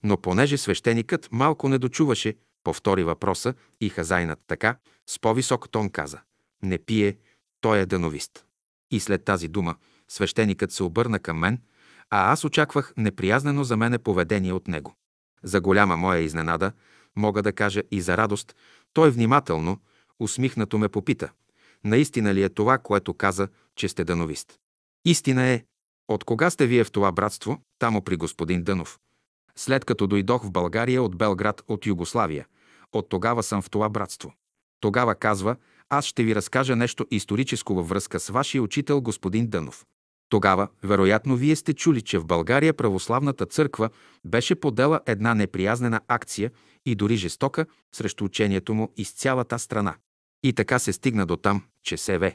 но 0.04 0.18
понеже 0.18 0.58
свещеникът 0.58 1.30
малко 1.32 1.70
не 1.70 1.78
дочуваше, 1.78 2.36
повтори 2.66 3.04
въпроса 3.04 3.54
и 3.82 3.90
хазайнат 3.90 4.40
така, 4.48 4.78
с 5.08 5.20
по-висок 5.20 5.70
тон 5.70 5.90
каза, 5.90 6.20
«Не 6.64 6.78
пие, 6.78 7.18
той 7.62 7.80
е 7.80 7.86
дановист». 7.86 8.46
И 8.92 9.00
след 9.00 9.26
тази 9.26 9.48
дума 9.48 9.76
свещеникът 10.08 10.72
се 10.72 10.84
обърна 10.84 11.20
към 11.20 11.38
мен, 11.38 11.62
а 12.10 12.32
аз 12.32 12.44
очаквах 12.44 12.94
неприязнено 12.98 13.64
за 13.64 13.78
мене 13.78 13.98
поведение 13.98 14.54
от 14.54 14.68
него. 14.68 14.96
За 15.44 15.62
голяма 15.62 15.98
моя 15.98 16.22
изненада, 16.22 16.72
мога 17.16 17.42
да 17.42 17.54
кажа 17.54 17.82
и 17.92 18.02
за 18.02 18.18
радост, 18.18 18.56
той 18.94 19.12
внимателно, 19.12 19.80
усмихнато 20.20 20.78
ме 20.78 20.90
попита. 20.90 21.32
Наистина 21.84 22.34
ли 22.34 22.44
е 22.44 22.50
това, 22.50 22.78
което 22.78 23.14
каза, 23.14 23.48
че 23.76 23.88
сте 23.88 24.04
дановист? 24.04 24.60
Истина 25.06 25.44
е. 25.44 25.64
От 26.08 26.24
кога 26.24 26.50
сте 26.50 26.68
вие 26.68 26.84
в 26.84 26.92
това 26.92 27.12
братство, 27.12 27.62
тамо 27.80 28.02
при 28.02 28.16
господин 28.16 28.64
Дънов? 28.64 29.00
След 29.56 29.86
като 29.86 30.08
дойдох 30.08 30.44
в 30.46 30.52
България 30.52 31.04
от 31.04 31.18
Белград 31.18 31.62
от 31.68 31.86
Югославия, 31.86 32.46
от 32.94 33.10
тогава 33.10 33.44
съм 33.44 33.62
в 33.62 33.70
това 33.70 33.90
братство. 33.90 34.34
Тогава 34.80 35.16
казва, 35.16 35.56
аз 35.90 36.06
ще 36.06 36.24
ви 36.24 36.36
разкажа 36.36 36.76
нещо 36.76 37.06
историческо 37.12 37.76
във 37.76 37.90
връзка 37.90 38.20
с 38.20 38.30
вашия 38.30 38.64
учител 38.64 39.02
господин 39.02 39.48
Дънов. 39.48 39.86
Тогава, 40.30 40.68
вероятно, 40.84 41.36
вие 41.36 41.56
сте 41.56 41.74
чули, 41.74 42.02
че 42.02 42.20
в 42.20 42.26
България 42.26 42.74
православната 42.74 43.46
църква 43.46 43.90
беше 44.26 44.56
подела 44.56 45.00
една 45.06 45.36
неприязнена 45.36 46.02
акция 46.08 46.52
и 46.86 46.96
дори 46.96 47.16
жестока 47.16 47.66
срещу 47.96 48.26
учението 48.26 48.74
му 48.74 48.94
из 48.98 49.12
цялата 49.12 49.60
страна. 49.60 49.96
И 50.44 50.54
така 50.54 50.80
се 50.80 50.94
стигна 50.94 51.26
до 51.26 51.38
там, 51.38 51.64
че 51.84 51.98
СВ. 51.98 52.32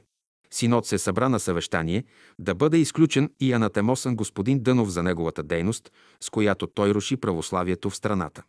Синод 0.50 0.86
се 0.86 0.98
събра 0.98 1.28
на 1.28 1.40
съвещание 1.40 2.04
да 2.38 2.54
бъде 2.54 2.78
изключен 2.78 3.30
и 3.40 3.52
анатемосан 3.52 4.16
господин 4.16 4.62
Дънов 4.62 4.88
за 4.88 5.02
неговата 5.02 5.42
дейност, 5.42 5.92
с 6.20 6.30
която 6.30 6.66
той 6.66 6.94
руши 6.94 7.16
православието 7.16 7.90
в 7.90 7.96
страната. 7.96 8.42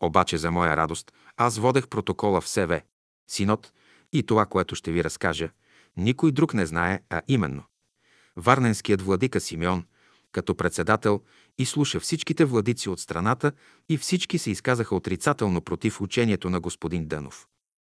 Обаче 0.00 0.38
за 0.38 0.50
моя 0.50 0.76
радост 0.76 1.12
аз 1.36 1.58
водех 1.58 1.88
протокола 1.88 2.40
в 2.40 2.48
СВ. 2.48 2.80
Синод 3.30 3.72
и 4.12 4.22
това, 4.22 4.46
което 4.46 4.74
ще 4.74 4.92
ви 4.92 5.04
разкажа, 5.04 5.50
никой 5.96 6.32
друг 6.32 6.54
не 6.54 6.66
знае, 6.66 7.00
а 7.10 7.22
именно. 7.28 7.64
Варненският 8.36 9.02
владика 9.02 9.40
Симеон, 9.40 9.84
като 10.32 10.54
председател, 10.54 11.20
изслуша 11.58 12.00
всичките 12.00 12.44
владици 12.44 12.88
от 12.88 13.00
страната 13.00 13.52
и 13.88 13.98
всички 13.98 14.38
се 14.38 14.50
изказаха 14.50 14.94
отрицателно 14.96 15.60
против 15.60 16.00
учението 16.00 16.50
на 16.50 16.60
господин 16.60 17.06
Дънов. 17.06 17.46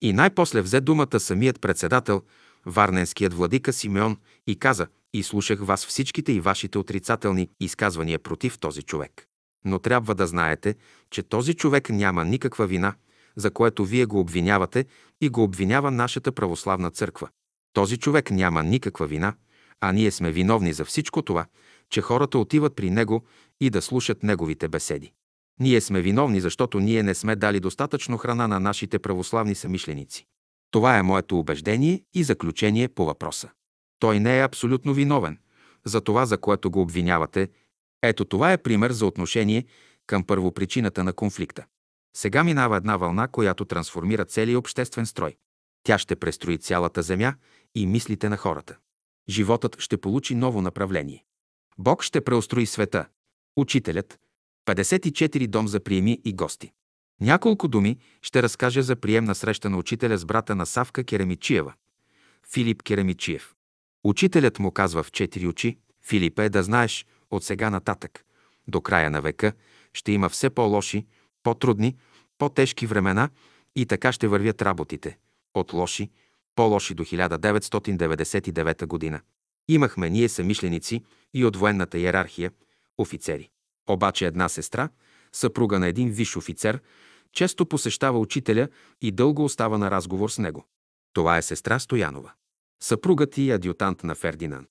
И 0.01 0.13
най-после 0.13 0.61
взе 0.61 0.81
думата 0.81 1.19
самият 1.19 1.61
председател, 1.61 2.21
Варненският 2.65 3.33
владика 3.33 3.73
Симеон, 3.73 4.17
и 4.47 4.59
каза, 4.59 4.87
и 5.13 5.23
слушах 5.23 5.59
вас 5.59 5.85
всичките 5.85 6.31
и 6.31 6.39
вашите 6.39 6.77
отрицателни 6.77 7.49
изказвания 7.59 8.19
против 8.19 8.59
този 8.59 8.83
човек. 8.83 9.27
Но 9.65 9.79
трябва 9.79 10.15
да 10.15 10.27
знаете, 10.27 10.75
че 11.09 11.23
този 11.23 11.53
човек 11.53 11.89
няма 11.89 12.25
никаква 12.25 12.67
вина, 12.67 12.93
за 13.35 13.51
което 13.51 13.85
вие 13.85 14.05
го 14.05 14.19
обвинявате 14.19 14.85
и 15.21 15.29
го 15.29 15.43
обвинява 15.43 15.91
нашата 15.91 16.31
православна 16.31 16.91
църква. 16.91 17.29
Този 17.73 17.97
човек 17.97 18.31
няма 18.31 18.63
никаква 18.63 19.07
вина, 19.07 19.33
а 19.81 19.91
ние 19.91 20.11
сме 20.11 20.31
виновни 20.31 20.73
за 20.73 20.85
всичко 20.85 21.21
това, 21.21 21.45
че 21.89 22.01
хората 22.01 22.37
отиват 22.37 22.75
при 22.75 22.89
него 22.89 23.23
и 23.59 23.69
да 23.69 23.81
слушат 23.81 24.23
неговите 24.23 24.67
беседи. 24.67 25.13
Ние 25.59 25.81
сме 25.81 26.01
виновни, 26.01 26.41
защото 26.41 26.79
ние 26.79 27.03
не 27.03 27.15
сме 27.15 27.35
дали 27.35 27.59
достатъчно 27.59 28.17
храна 28.17 28.47
на 28.47 28.59
нашите 28.59 28.99
православни 28.99 29.55
самишленици. 29.55 30.25
Това 30.71 30.97
е 30.97 31.03
моето 31.03 31.39
убеждение 31.39 32.03
и 32.13 32.23
заключение 32.23 32.87
по 32.87 33.05
въпроса. 33.05 33.49
Той 33.99 34.19
не 34.19 34.39
е 34.39 34.43
абсолютно 34.43 34.93
виновен 34.93 35.37
за 35.85 36.01
това, 36.01 36.25
за 36.25 36.37
което 36.37 36.71
го 36.71 36.81
обвинявате. 36.81 37.49
Ето 38.01 38.25
това 38.25 38.53
е 38.53 38.57
пример 38.57 38.91
за 38.91 39.05
отношение 39.05 39.65
към 40.07 40.23
първопричината 40.23 41.03
на 41.03 41.13
конфликта. 41.13 41.65
Сега 42.17 42.43
минава 42.43 42.77
една 42.77 42.97
вълна, 42.97 43.27
която 43.27 43.65
трансформира 43.65 44.25
целият 44.25 44.59
обществен 44.59 45.05
строй. 45.05 45.35
Тя 45.83 45.97
ще 45.97 46.15
престрои 46.15 46.57
цялата 46.57 47.01
земя 47.01 47.33
и 47.75 47.87
мислите 47.87 48.29
на 48.29 48.37
хората. 48.37 48.77
Животът 49.29 49.79
ще 49.79 49.97
получи 49.97 50.35
ново 50.35 50.61
направление. 50.61 51.23
Бог 51.77 52.03
ще 52.03 52.21
преустрои 52.21 52.65
света. 52.65 53.05
Учителят. 53.55 54.19
54 54.67 55.47
дом 55.47 55.67
за 55.67 55.79
приеми 55.79 56.21
и 56.25 56.33
гости. 56.33 56.71
Няколко 57.21 57.67
думи 57.67 57.97
ще 58.21 58.43
разкажа 58.43 58.83
за 58.83 58.95
приемна 58.95 59.35
среща 59.35 59.69
на 59.69 59.77
учителя 59.77 60.17
с 60.17 60.25
брата 60.25 60.55
на 60.55 60.65
Савка 60.65 61.03
Керемичиева. 61.03 61.73
Филип 62.53 62.83
Керемичиев. 62.83 63.55
Учителят 64.03 64.59
му 64.59 64.71
казва 64.71 65.03
в 65.03 65.11
четири 65.11 65.47
очи, 65.47 65.77
Филипе, 66.01 66.49
да 66.49 66.63
знаеш, 66.63 67.05
от 67.31 67.43
сега 67.43 67.69
нататък, 67.69 68.25
до 68.67 68.81
края 68.81 69.09
на 69.09 69.21
века, 69.21 69.53
ще 69.93 70.11
има 70.11 70.29
все 70.29 70.49
по-лоши, 70.49 71.05
по-трудни, 71.43 71.97
по-тежки 72.37 72.87
времена 72.87 73.29
и 73.75 73.85
така 73.85 74.11
ще 74.11 74.27
вървят 74.27 74.61
работите. 74.61 75.17
От 75.53 75.73
лоши, 75.73 76.09
по-лоши 76.55 76.93
до 76.93 77.03
1999 77.05 78.85
година. 78.85 79.21
Имахме 79.67 80.09
ние 80.09 80.29
самишленици 80.29 81.03
и 81.33 81.45
от 81.45 81.55
военната 81.55 81.97
иерархия, 81.97 82.51
офицери. 82.97 83.49
Обаче 83.89 84.25
една 84.25 84.49
сестра, 84.49 84.89
съпруга 85.31 85.79
на 85.79 85.87
един 85.87 86.11
виш 86.11 86.37
офицер, 86.37 86.81
често 87.33 87.65
посещава 87.65 88.19
учителя 88.19 88.67
и 89.01 89.11
дълго 89.11 89.43
остава 89.43 89.77
на 89.77 89.91
разговор 89.91 90.29
с 90.29 90.37
него. 90.37 90.65
Това 91.13 91.37
е 91.37 91.41
сестра 91.41 91.79
Стоянова. 91.79 92.33
Съпругът 92.83 93.37
и 93.37 93.51
адютант 93.51 94.03
на 94.03 94.15
Фердинанд. 94.15 94.69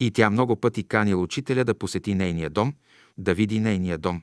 И 0.00 0.10
тя 0.10 0.30
много 0.30 0.56
пъти 0.56 0.84
канила 0.84 1.22
учителя 1.22 1.64
да 1.64 1.74
посети 1.74 2.14
нейния 2.14 2.50
дом, 2.50 2.74
да 3.18 3.34
види 3.34 3.60
нейния 3.60 3.98
дом. 3.98 4.22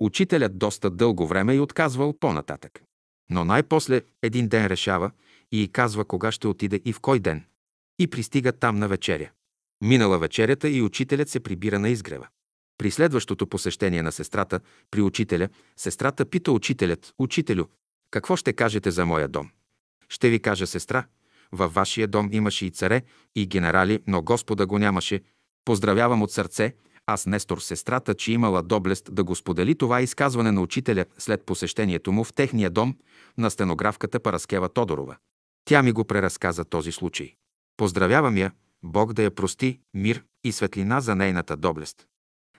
Учителят 0.00 0.58
доста 0.58 0.90
дълго 0.90 1.26
време 1.26 1.54
и 1.54 1.60
отказвал 1.60 2.18
по-нататък. 2.18 2.82
Но 3.30 3.44
най-после 3.44 4.02
един 4.22 4.48
ден 4.48 4.66
решава 4.66 5.10
и 5.52 5.68
казва 5.72 6.04
кога 6.04 6.32
ще 6.32 6.48
отиде 6.48 6.80
и 6.84 6.92
в 6.92 7.00
кой 7.00 7.20
ден. 7.20 7.44
И 7.98 8.06
пристига 8.06 8.52
там 8.52 8.78
на 8.78 8.88
вечеря. 8.88 9.30
Минала 9.84 10.18
вечерята 10.18 10.68
и 10.68 10.82
учителят 10.82 11.28
се 11.28 11.40
прибира 11.40 11.78
на 11.78 11.88
изгрева. 11.88 12.28
При 12.78 12.90
следващото 12.90 13.46
посещение 13.46 14.02
на 14.02 14.12
сестрата 14.12 14.60
при 14.90 15.02
учителя, 15.02 15.48
сестрата 15.76 16.24
пита 16.24 16.52
учителят, 16.52 17.14
учителю, 17.18 17.64
какво 18.10 18.36
ще 18.36 18.52
кажете 18.52 18.90
за 18.90 19.06
моя 19.06 19.28
дом? 19.28 19.50
Ще 20.08 20.30
ви 20.30 20.42
кажа, 20.42 20.66
сестра, 20.66 21.06
във 21.52 21.74
вашия 21.74 22.08
дом 22.08 22.28
имаше 22.32 22.66
и 22.66 22.70
царе, 22.70 23.02
и 23.36 23.46
генерали, 23.46 24.00
но 24.06 24.22
Господа 24.22 24.66
го 24.66 24.78
нямаше. 24.78 25.20
Поздравявам 25.64 26.22
от 26.22 26.32
сърце, 26.32 26.74
аз 27.06 27.26
Нестор 27.26 27.58
сестрата, 27.58 28.14
че 28.14 28.32
имала 28.32 28.62
доблест 28.62 29.14
да 29.14 29.24
го 29.24 29.34
сподели 29.34 29.74
това 29.74 30.00
изказване 30.00 30.52
на 30.52 30.60
учителя 30.60 31.04
след 31.18 31.46
посещението 31.46 32.12
му 32.12 32.24
в 32.24 32.32
техния 32.32 32.70
дом 32.70 32.96
на 33.38 33.50
стенографката 33.50 34.20
Параскева 34.20 34.68
Тодорова. 34.68 35.16
Тя 35.64 35.82
ми 35.82 35.92
го 35.92 36.04
преразказа 36.04 36.64
този 36.64 36.92
случай. 36.92 37.34
Поздравявам 37.76 38.36
я, 38.36 38.52
Бог 38.82 39.12
да 39.12 39.22
я 39.22 39.30
прости, 39.30 39.80
мир 39.94 40.24
и 40.44 40.52
светлина 40.52 41.00
за 41.00 41.14
нейната 41.14 41.56
доблест. 41.56 42.06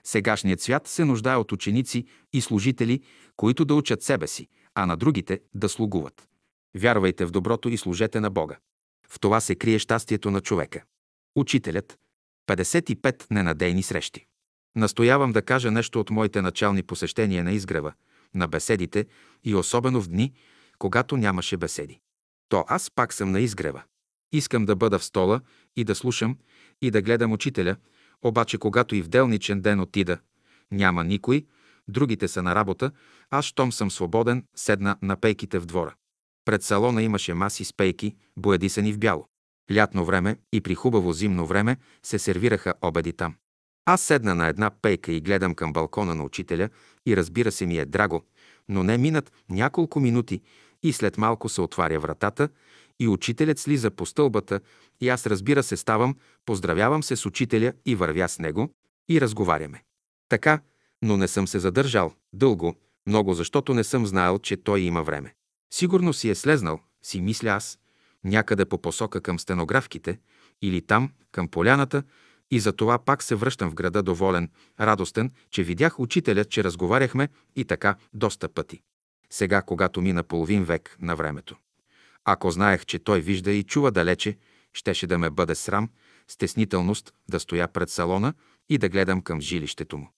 Сегашният 0.04 0.60
свят 0.60 0.88
се 0.88 1.04
нуждае 1.04 1.36
от 1.36 1.52
ученици 1.52 2.04
и 2.32 2.40
служители, 2.40 3.00
които 3.36 3.64
да 3.64 3.74
учат 3.74 4.02
себе 4.02 4.26
си, 4.26 4.48
а 4.74 4.86
на 4.86 4.96
другите 4.96 5.40
да 5.54 5.68
слугуват. 5.68 6.28
Вярвайте 6.76 7.26
в 7.26 7.30
доброто 7.30 7.68
и 7.68 7.76
служете 7.76 8.20
на 8.20 8.30
Бога. 8.30 8.56
В 9.12 9.20
това 9.20 9.40
се 9.40 9.54
крие 9.54 9.78
щастието 9.78 10.30
на 10.30 10.40
човека. 10.40 10.82
Учителят. 11.36 11.98
55 12.48 13.26
ненадейни 13.30 13.82
срещи. 13.82 14.26
Настоявам 14.76 15.32
да 15.32 15.42
кажа 15.42 15.70
нещо 15.70 16.00
от 16.00 16.10
моите 16.10 16.42
начални 16.42 16.82
посещения 16.82 17.44
на 17.44 17.52
изгрева, 17.52 17.92
на 18.34 18.48
беседите 18.48 19.06
и 19.44 19.54
особено 19.54 20.02
в 20.02 20.08
дни, 20.08 20.32
когато 20.78 21.16
нямаше 21.16 21.56
беседи. 21.56 22.00
То 22.48 22.64
аз 22.68 22.90
пак 22.90 23.12
съм 23.12 23.30
на 23.30 23.40
изгрева. 23.40 23.82
Искам 24.32 24.66
да 24.66 24.76
бъда 24.76 24.98
в 24.98 25.04
стола 25.04 25.40
и 25.76 25.84
да 25.84 25.94
слушам 25.94 26.38
и 26.82 26.90
да 26.90 27.02
гледам 27.02 27.32
учителя, 27.32 27.76
обаче 28.22 28.58
когато 28.58 28.94
и 28.94 29.02
в 29.02 29.08
делничен 29.08 29.60
ден 29.60 29.80
отида, 29.80 30.18
няма 30.70 31.04
никой, 31.04 31.46
другите 31.88 32.28
са 32.28 32.42
на 32.42 32.54
работа, 32.54 32.90
аз 33.30 33.44
щом 33.44 33.72
съм 33.72 33.90
свободен, 33.90 34.44
седна 34.56 34.96
на 35.02 35.16
пейките 35.16 35.58
в 35.58 35.66
двора. 35.66 35.94
Пред 36.44 36.62
салона 36.62 37.02
имаше 37.02 37.34
маси 37.34 37.64
с 37.64 37.72
пейки, 37.72 38.16
боядисани 38.36 38.92
в 38.92 38.98
бяло. 38.98 39.26
Лятно 39.74 40.04
време 40.04 40.36
и 40.52 40.60
при 40.60 40.74
хубаво 40.74 41.12
зимно 41.12 41.46
време 41.46 41.76
се 42.02 42.18
сервираха 42.18 42.74
обеди 42.82 43.12
там. 43.12 43.34
Аз 43.86 44.00
седна 44.00 44.34
на 44.34 44.48
една 44.48 44.70
пейка 44.70 45.12
и 45.12 45.20
гледам 45.20 45.54
към 45.54 45.72
балкона 45.72 46.14
на 46.14 46.24
учителя 46.24 46.68
и 47.06 47.16
разбира 47.16 47.52
се 47.52 47.66
ми 47.66 47.78
е 47.78 47.84
драго, 47.84 48.24
но 48.68 48.82
не 48.82 48.98
минат 48.98 49.32
няколко 49.50 50.00
минути 50.00 50.40
и 50.82 50.92
след 50.92 51.18
малко 51.18 51.48
се 51.48 51.60
отваря 51.60 52.00
вратата 52.00 52.48
и 53.00 53.08
учителят 53.08 53.58
слиза 53.58 53.90
по 53.90 54.06
стълбата 54.06 54.60
и 55.00 55.08
аз 55.08 55.26
разбира 55.26 55.62
се 55.62 55.76
ставам, 55.76 56.16
поздравявам 56.46 57.02
се 57.02 57.16
с 57.16 57.26
учителя 57.26 57.72
и 57.86 57.94
вървя 57.94 58.28
с 58.28 58.38
него 58.38 58.68
и 59.08 59.20
разговаряме. 59.20 59.82
Така, 60.28 60.60
но 61.02 61.16
не 61.16 61.28
съм 61.28 61.48
се 61.48 61.58
задържал 61.58 62.12
дълго, 62.32 62.74
много, 63.06 63.34
защото 63.34 63.74
не 63.74 63.84
съм 63.84 64.06
знаел, 64.06 64.38
че 64.38 64.56
той 64.56 64.80
има 64.80 65.02
време. 65.02 65.34
Сигурно 65.70 66.12
си 66.12 66.30
е 66.30 66.34
слезнал, 66.34 66.80
си 67.02 67.20
мисля 67.20 67.48
аз, 67.48 67.78
някъде 68.24 68.64
по 68.64 68.82
посока 68.82 69.20
към 69.20 69.38
стенографките 69.38 70.18
или 70.62 70.82
там, 70.82 71.12
към 71.32 71.48
поляната, 71.48 72.02
и 72.50 72.60
за 72.60 72.72
това 72.72 72.98
пак 72.98 73.22
се 73.22 73.34
връщам 73.34 73.70
в 73.70 73.74
града 73.74 74.02
доволен, 74.02 74.50
радостен, 74.80 75.32
че 75.50 75.62
видях 75.62 76.00
учителя, 76.00 76.44
че 76.44 76.64
разговаряхме 76.64 77.28
и 77.56 77.64
така 77.64 77.96
доста 78.14 78.48
пъти. 78.48 78.82
Сега, 79.30 79.62
когато 79.62 80.02
мина 80.02 80.22
половин 80.22 80.64
век 80.64 80.96
на 81.00 81.16
времето. 81.16 81.56
Ако 82.24 82.50
знаех, 82.50 82.84
че 82.84 82.98
той 82.98 83.20
вижда 83.20 83.50
и 83.50 83.64
чува 83.64 83.90
далече, 83.90 84.38
щеше 84.72 85.06
да 85.06 85.18
ме 85.18 85.30
бъде 85.30 85.54
срам, 85.54 85.88
стеснителност 86.28 87.14
да 87.28 87.40
стоя 87.40 87.68
пред 87.68 87.90
салона 87.90 88.34
и 88.68 88.78
да 88.78 88.88
гледам 88.88 89.22
към 89.22 89.40
жилището 89.40 89.98
му. 89.98 90.12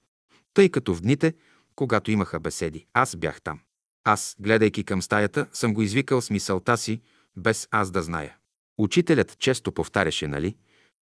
Тъй 0.55 0.69
като 0.69 0.95
в 0.95 1.01
дните, 1.01 1.35
когато 1.75 2.11
имаха 2.11 2.41
беседи, 2.41 2.87
аз 2.93 3.17
бях 3.17 3.43
там. 3.43 3.61
Аз, 4.05 4.37
гледайки 4.41 4.85
към 4.85 5.03
стаята, 5.03 5.47
съм 5.53 5.75
го 5.75 5.83
извикал 5.83 6.21
с 6.21 6.31
мисълта 6.31 6.77
си, 6.77 7.01
без 7.37 7.69
аз 7.71 7.91
да 7.91 8.03
зная. 8.03 8.37
Учителят 8.79 9.39
често 9.39 9.73
повтаряше, 9.73 10.29
нали, 10.29 10.57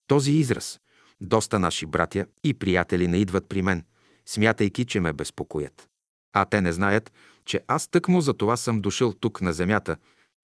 този 0.07 0.33
израз. 0.33 0.81
Доста 1.21 1.59
наши 1.59 1.87
братя 1.87 2.27
и 2.45 2.55
приятели 2.55 3.09
не 3.09 3.17
идват 3.17 3.49
при 3.49 3.63
мен, 3.63 3.85
смятайки, 4.27 4.85
че 4.85 5.01
ме 5.01 5.13
безпокоят. 5.13 5.89
А 6.33 6.45
те 6.45 6.61
не 6.61 6.73
знаят, 6.73 7.13
че 7.45 7.61
аз 7.69 7.89
тъкмо 7.89 8.21
за 8.21 8.35
това 8.35 8.57
съм 8.57 8.81
дошъл 8.81 9.13
тук 9.13 9.41
на 9.41 9.53
земята. 9.53 9.97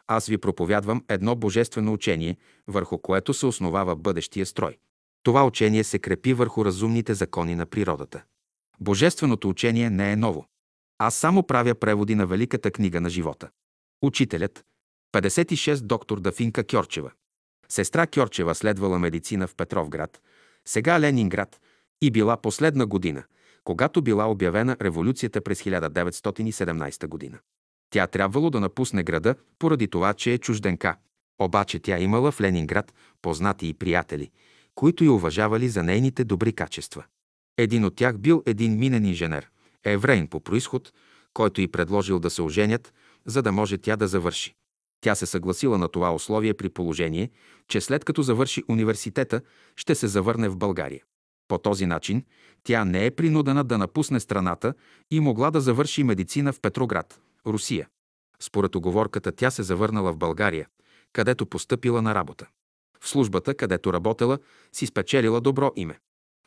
Аз 0.06 0.26
ви 0.26 0.38
проповядвам 0.38 1.04
едно 1.08 1.36
божествено 1.36 1.92
учение, 1.92 2.36
върху 2.66 2.98
което 2.98 3.34
се 3.34 3.46
основава 3.46 3.96
бъдещия 3.96 4.46
строй. 4.46 4.78
Това 5.22 5.46
учение 5.46 5.84
се 5.84 5.98
крепи 5.98 6.34
върху 6.34 6.64
разумните 6.64 7.14
закони 7.14 7.54
на 7.54 7.66
природата. 7.66 8.22
Божественото 8.80 9.48
учение 9.48 9.90
не 9.90 10.12
е 10.12 10.16
ново. 10.16 10.46
Аз 10.98 11.14
само 11.14 11.42
правя 11.42 11.74
преводи 11.74 12.14
на 12.14 12.26
Великата 12.26 12.70
книга 12.70 13.00
на 13.00 13.10
живота. 13.10 13.48
Учителят, 14.02 14.64
56 15.12 15.80
доктор 15.80 16.20
Дафинка 16.20 16.64
Кьорчева. 16.64 17.10
Сестра 17.68 18.06
Кьорчева 18.06 18.54
следвала 18.54 18.98
медицина 18.98 19.46
в 19.46 19.54
Петровград, 19.54 20.20
сега 20.64 21.00
Ленинград, 21.00 21.60
и 22.02 22.10
била 22.10 22.36
последна 22.36 22.86
година, 22.86 23.24
когато 23.64 24.02
била 24.02 24.30
обявена 24.30 24.76
революцията 24.80 25.40
през 25.40 25.62
1917 25.62 27.06
година. 27.06 27.38
Тя 27.90 28.06
трябвало 28.06 28.50
да 28.50 28.60
напусне 28.60 29.02
града 29.02 29.34
поради 29.58 29.88
това, 29.88 30.14
че 30.14 30.32
е 30.32 30.38
чужденка. 30.38 30.96
Обаче 31.38 31.78
тя 31.78 31.98
имала 31.98 32.32
в 32.32 32.40
Ленинград 32.40 32.94
познати 33.22 33.68
и 33.68 33.74
приятели, 33.74 34.30
които 34.74 35.04
я 35.04 35.12
уважавали 35.12 35.68
за 35.68 35.82
нейните 35.82 36.24
добри 36.24 36.52
качества. 36.52 37.04
Един 37.58 37.84
от 37.84 37.96
тях 37.96 38.18
бил 38.18 38.42
един 38.46 38.78
минен 38.78 39.04
инженер, 39.04 39.50
еврейн 39.92 40.28
по 40.28 40.40
происход, 40.40 40.92
който 41.34 41.60
й 41.60 41.68
предложил 41.68 42.18
да 42.18 42.30
се 42.30 42.42
оженят, 42.42 42.94
за 43.26 43.42
да 43.42 43.52
може 43.52 43.78
тя 43.78 43.96
да 43.96 44.08
завърши. 44.08 44.54
Тя 45.00 45.14
се 45.14 45.26
съгласила 45.26 45.78
на 45.78 45.88
това 45.88 46.14
условие 46.14 46.54
при 46.54 46.68
положение, 46.68 47.30
че 47.68 47.80
след 47.80 48.04
като 48.04 48.22
завърши 48.22 48.62
университета, 48.68 49.40
ще 49.76 49.94
се 49.94 50.06
завърне 50.06 50.48
в 50.48 50.56
България. 50.56 51.02
По 51.48 51.58
този 51.58 51.86
начин 51.86 52.24
тя 52.64 52.84
не 52.84 53.06
е 53.06 53.10
принудена 53.10 53.64
да 53.64 53.78
напусне 53.78 54.20
страната 54.20 54.74
и 55.10 55.20
могла 55.20 55.50
да 55.50 55.60
завърши 55.60 56.04
медицина 56.04 56.52
в 56.52 56.60
Петроград, 56.60 57.20
Русия. 57.46 57.88
Според 58.40 58.74
оговорката 58.74 59.32
тя 59.32 59.50
се 59.50 59.62
завърнала 59.62 60.12
в 60.12 60.16
България, 60.16 60.66
където 61.12 61.46
постъпила 61.46 62.02
на 62.02 62.14
работа. 62.14 62.46
В 63.00 63.08
службата, 63.08 63.54
където 63.54 63.92
работела, 63.92 64.38
си 64.72 64.86
спечелила 64.86 65.40
добро 65.40 65.72
име. 65.76 65.98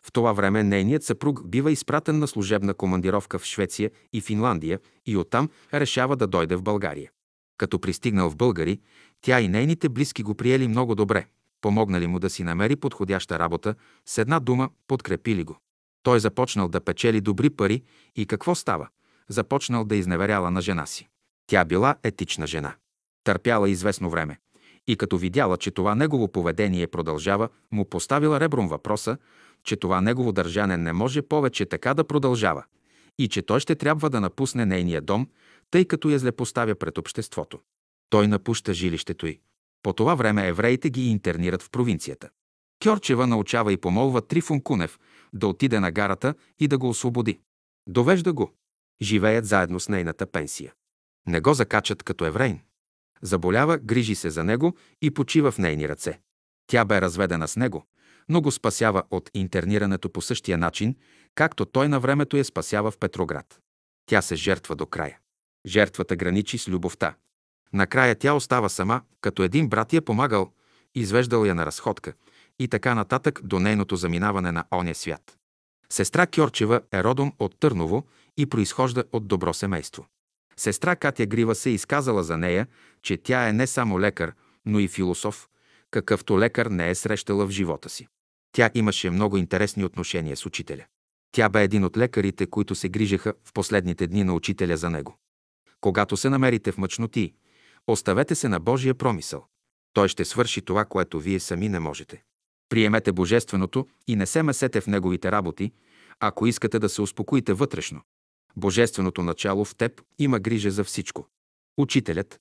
В 0.06 0.12
това 0.12 0.34
време 0.34 0.64
нейният 0.64 1.04
съпруг 1.04 1.48
бива 1.48 1.72
изпратен 1.72 2.20
на 2.20 2.28
служебна 2.28 2.74
командировка 2.74 3.40
в 3.40 3.46
Швеция 3.46 3.92
и 4.14 4.22
Финландия 4.22 4.80
и 5.06 5.18
оттам 5.18 5.50
решава 5.74 6.16
да 6.16 6.28
дойде 6.28 6.56
в 6.56 6.64
България. 6.64 7.12
Като 7.58 7.80
пристигнал 7.80 8.30
в 8.30 8.36
Българи, 8.36 8.80
тя 9.22 9.42
и 9.42 9.48
нейните 9.48 9.90
близки 9.90 10.24
го 10.24 10.36
приели 10.36 10.68
много 10.68 10.96
добре. 10.96 11.26
Помогнали 11.62 12.08
му 12.08 12.20
да 12.20 12.30
си 12.30 12.44
намери 12.44 12.76
подходяща 12.76 13.40
работа, 13.40 13.76
с 14.06 14.18
една 14.18 14.40
дума 14.40 14.70
подкрепили 14.88 15.44
го. 15.44 15.58
Той 16.04 16.20
започнал 16.20 16.68
да 16.68 16.82
печели 16.82 17.22
добри 17.22 17.50
пари 17.50 17.84
и 18.16 18.26
какво 18.26 18.56
става? 18.56 18.88
Започнал 19.30 19.86
да 19.86 19.96
изневеряла 19.96 20.52
на 20.52 20.62
жена 20.62 20.86
си. 20.86 21.08
Тя 21.48 21.66
била 21.66 21.96
етична 22.04 22.48
жена. 22.48 22.76
Търпяла 23.24 23.70
известно 23.70 24.10
време. 24.10 24.40
И 24.88 24.96
като 24.96 25.18
видяла, 25.18 25.58
че 25.58 25.72
това 25.72 25.96
негово 25.96 26.28
поведение 26.28 26.88
продължава, 26.88 27.50
му 27.72 27.86
поставила 27.86 28.40
ребром 28.40 28.68
въпроса, 28.68 29.18
че 29.64 29.76
това 29.76 30.02
негово 30.02 30.32
държане 30.32 30.78
не 30.78 30.94
може 30.94 31.22
повече 31.22 31.66
така 31.66 31.94
да 31.94 32.04
продължава 32.04 32.64
и 33.20 33.28
че 33.28 33.42
той 33.42 33.60
ще 33.60 33.76
трябва 33.76 34.10
да 34.10 34.22
напусне 34.22 34.66
нейния 34.66 35.02
дом, 35.02 35.28
тъй 35.72 35.86
като 35.86 36.10
я 36.10 36.20
злепоставя 36.20 36.76
пред 36.76 36.98
обществото. 36.98 37.60
Той 38.10 38.28
напуща 38.28 38.74
жилището 38.74 39.28
й. 39.28 39.40
По 39.84 39.94
това 39.94 40.16
време 40.16 40.48
евреите 40.48 40.90
ги 40.90 41.10
интернират 41.10 41.62
в 41.62 41.70
провинцията. 41.70 42.30
Кьорчева 42.84 43.28
научава 43.28 43.74
и 43.74 43.78
помолва 43.78 44.22
Трифун 44.22 44.62
Кунев 44.62 45.00
да 45.34 45.48
отиде 45.48 45.80
на 45.80 45.92
гарата 45.92 46.34
и 46.60 46.68
да 46.68 46.78
го 46.78 46.90
освободи. 46.90 47.40
Довежда 47.88 48.34
го. 48.34 48.54
Живеят 49.02 49.46
заедно 49.46 49.80
с 49.80 49.90
нейната 49.90 50.26
пенсия. 50.26 50.74
Не 51.28 51.42
го 51.42 51.54
закачат 51.54 52.04
като 52.04 52.26
еврейн. 52.26 52.60
Заболява, 53.22 53.78
грижи 53.78 54.16
се 54.16 54.30
за 54.30 54.44
него 54.44 54.76
и 55.02 55.12
почива 55.12 55.52
в 55.52 55.58
нейни 55.58 55.90
ръце. 55.90 56.20
Тя 56.68 56.86
бе 56.86 57.02
разведена 57.02 57.48
с 57.48 57.56
него, 57.56 57.86
но 58.30 58.42
го 58.42 58.52
спасява 58.52 59.04
от 59.12 59.30
интернирането 59.34 60.10
по 60.10 60.22
същия 60.22 60.58
начин, 60.58 60.96
както 61.36 61.66
той 61.66 61.88
на 61.88 62.00
времето 62.00 62.38
я 62.38 62.46
спасява 62.46 62.92
в 62.92 62.98
Петроград. 62.98 63.60
Тя 64.06 64.22
се 64.22 64.36
жертва 64.36 64.76
до 64.76 64.86
края. 64.86 65.18
Жертвата 65.66 66.16
граничи 66.16 66.58
с 66.58 66.68
любовта. 66.68 67.16
Накрая 67.74 68.16
тя 68.16 68.34
остава 68.34 68.70
сама, 68.70 69.02
като 69.22 69.44
един 69.44 69.70
брат 69.70 69.94
я 69.94 70.02
помагал, 70.02 70.52
извеждал 70.96 71.46
я 71.46 71.56
на 71.56 71.66
разходка 71.66 72.14
и 72.60 72.68
така 72.68 72.96
нататък 72.96 73.40
до 73.44 73.60
нейното 73.60 73.96
заминаване 73.96 74.52
на 74.52 74.66
оня 74.72 74.96
свят. 74.96 75.38
Сестра 75.90 76.28
Кьорчева 76.28 76.82
е 76.94 77.04
родом 77.04 77.34
от 77.40 77.60
Търново 77.60 78.08
и 78.38 78.46
произхожда 78.46 79.04
от 79.12 79.28
добро 79.28 79.54
семейство. 79.54 80.06
Сестра 80.58 80.96
Катя 80.96 81.26
Грива 81.26 81.56
се 81.56 81.70
изказала 81.70 82.24
за 82.24 82.38
нея, 82.38 82.68
че 83.02 83.18
тя 83.18 83.48
е 83.48 83.54
не 83.54 83.68
само 83.68 84.00
лекар, 84.00 84.34
но 84.66 84.80
и 84.80 84.88
философ, 84.88 85.50
какъвто 85.92 86.40
лекар 86.40 86.66
не 86.66 86.90
е 86.90 86.96
срещала 86.96 87.46
в 87.46 87.50
живота 87.50 87.90
си. 87.90 88.08
Тя 88.52 88.70
имаше 88.74 89.10
много 89.10 89.38
интересни 89.38 89.86
отношения 89.86 90.38
с 90.38 90.46
учителя. 90.46 90.86
Тя 91.32 91.50
бе 91.50 91.64
един 91.64 91.84
от 91.84 91.98
лекарите, 91.98 92.46
които 92.46 92.76
се 92.76 92.90
грижаха 92.90 93.34
в 93.46 93.54
последните 93.54 94.08
дни 94.08 94.24
на 94.24 94.34
учителя 94.34 94.78
за 94.78 94.90
него. 94.90 95.18
Когато 95.82 96.18
се 96.18 96.30
намерите 96.30 96.72
в 96.72 96.78
мъчноти, 96.78 97.34
оставете 97.88 98.36
се 98.36 98.50
на 98.50 98.60
Божия 98.60 98.96
промисъл. 98.96 99.46
Той 99.94 100.08
ще 100.08 100.26
свърши 100.26 100.62
това, 100.62 100.86
което 100.86 101.20
вие 101.20 101.40
сами 101.40 101.70
не 101.70 101.80
можете. 101.80 102.24
Приемете 102.70 103.12
Божественото 103.12 103.88
и 104.08 104.16
не 104.16 104.26
се 104.26 104.44
месете 104.44 104.82
в 104.82 104.88
Неговите 104.88 105.32
работи, 105.32 105.72
ако 106.20 106.48
искате 106.48 106.80
да 106.80 106.90
се 106.90 107.02
успокоите 107.02 107.54
вътрешно. 107.54 108.02
Божественото 108.56 109.24
начало 109.24 109.66
в 109.66 109.76
теб 109.76 110.02
има 110.20 110.40
грижа 110.40 110.72
за 110.72 110.84
всичко. 110.84 111.28
Учителят 111.78 112.40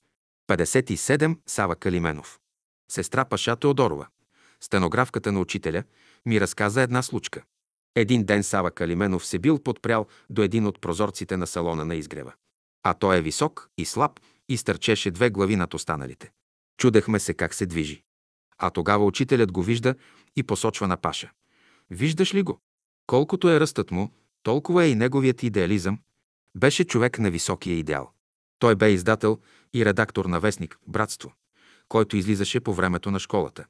57 0.49 1.37
Сава 1.47 1.75
Калименов 1.75 2.39
Сестра 2.91 3.25
Паша 3.25 3.55
Теодорова 3.55 4.07
стенографката 4.63 5.31
на 5.31 5.39
учителя, 5.39 5.83
ми 6.25 6.41
разказа 6.41 6.81
една 6.81 7.01
случка. 7.01 7.43
Един 7.95 8.23
ден 8.23 8.43
Сава 8.43 8.71
Калименов 8.71 9.25
се 9.25 9.39
бил 9.39 9.59
подпрял 9.59 10.07
до 10.29 10.41
един 10.41 10.67
от 10.67 10.81
прозорците 10.81 11.37
на 11.37 11.47
салона 11.47 11.85
на 11.85 11.95
изгрева. 11.95 12.33
А 12.83 12.93
той 12.93 13.17
е 13.17 13.21
висок 13.21 13.69
и 13.77 13.85
слаб 13.85 14.19
и 14.49 14.57
стърчеше 14.57 15.11
две 15.11 15.29
глави 15.29 15.55
над 15.55 15.73
останалите. 15.73 16.31
Чудехме 16.77 17.19
се 17.19 17.33
как 17.33 17.53
се 17.53 17.65
движи. 17.65 18.03
А 18.57 18.69
тогава 18.69 19.05
учителят 19.05 19.51
го 19.51 19.63
вижда 19.63 19.95
и 20.35 20.43
посочва 20.43 20.87
на 20.87 20.97
Паша. 20.97 21.31
Виждаш 21.89 22.33
ли 22.33 22.43
го? 22.43 22.59
Колкото 23.07 23.49
е 23.49 23.59
ръстът 23.59 23.91
му, 23.91 24.11
толкова 24.43 24.83
е 24.83 24.89
и 24.89 24.95
неговият 24.95 25.43
идеализъм. 25.43 25.99
Беше 26.57 26.83
човек 26.83 27.19
на 27.19 27.31
високия 27.31 27.77
идеал. 27.77 28.11
Той 28.59 28.75
бе 28.75 28.91
издател 28.91 29.39
и 29.73 29.85
редактор 29.85 30.25
на 30.25 30.39
вестник 30.39 30.79
«Братство», 30.87 31.33
който 31.87 32.17
излизаше 32.17 32.59
по 32.59 32.73
времето 32.73 33.11
на 33.11 33.19
школата. 33.19 33.65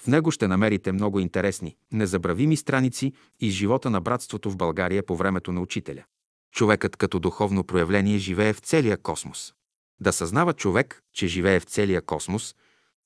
В 0.00 0.06
него 0.06 0.30
ще 0.30 0.48
намерите 0.48 0.92
много 0.92 1.20
интересни, 1.20 1.76
незабравими 1.92 2.56
страници 2.56 3.12
из 3.40 3.54
живота 3.54 3.90
на 3.90 4.00
братството 4.00 4.50
в 4.50 4.56
България 4.56 5.06
по 5.06 5.16
времето 5.16 5.52
на 5.52 5.60
учителя. 5.60 6.04
Човекът 6.52 6.96
като 6.96 7.20
духовно 7.20 7.64
проявление 7.64 8.18
живее 8.18 8.52
в 8.52 8.58
целия 8.58 8.96
космос. 8.96 9.54
Да 10.00 10.12
съзнава 10.12 10.52
човек, 10.52 11.02
че 11.12 11.26
живее 11.26 11.60
в 11.60 11.64
целия 11.64 12.02
космос, 12.02 12.54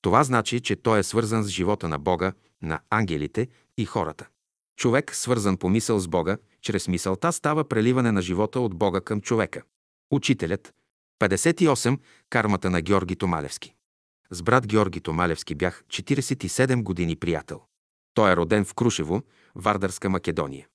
това 0.01 0.23
значи, 0.23 0.59
че 0.59 0.75
той 0.75 0.99
е 0.99 1.03
свързан 1.03 1.43
с 1.43 1.47
живота 1.47 1.87
на 1.87 1.99
Бога, 1.99 2.33
на 2.61 2.79
ангелите 2.89 3.47
и 3.77 3.85
хората. 3.85 4.27
Човек, 4.77 5.15
свързан 5.15 5.57
по 5.57 5.69
мисъл 5.69 5.99
с 5.99 6.07
Бога, 6.07 6.37
чрез 6.61 6.87
мисълта 6.87 7.31
става 7.31 7.63
преливане 7.63 8.11
на 8.11 8.21
живота 8.21 8.59
от 8.59 8.75
Бога 8.75 9.01
към 9.01 9.21
човека. 9.21 9.61
Учителят. 10.11 10.73
58. 11.19 11.99
Кармата 12.29 12.69
на 12.69 12.81
Георги 12.81 13.15
Томалевски. 13.15 13.75
С 14.33 14.43
брат 14.43 14.67
Георги 14.67 15.01
Томалевски 15.01 15.55
бях 15.55 15.83
47 15.87 16.83
години 16.83 17.15
приятел. 17.15 17.61
Той 18.13 18.31
е 18.31 18.35
роден 18.35 18.65
в 18.65 18.73
Крушево, 18.73 19.21
Вардарска 19.55 20.09
Македония. 20.09 20.67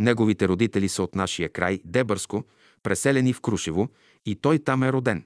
Неговите 0.00 0.48
родители 0.48 0.88
са 0.88 1.02
от 1.02 1.14
нашия 1.14 1.48
край, 1.48 1.80
Дебърско, 1.84 2.44
преселени 2.82 3.32
в 3.32 3.40
Крушево, 3.40 3.88
и 4.26 4.36
той 4.36 4.58
там 4.58 4.82
е 4.82 4.92
роден. 4.92 5.24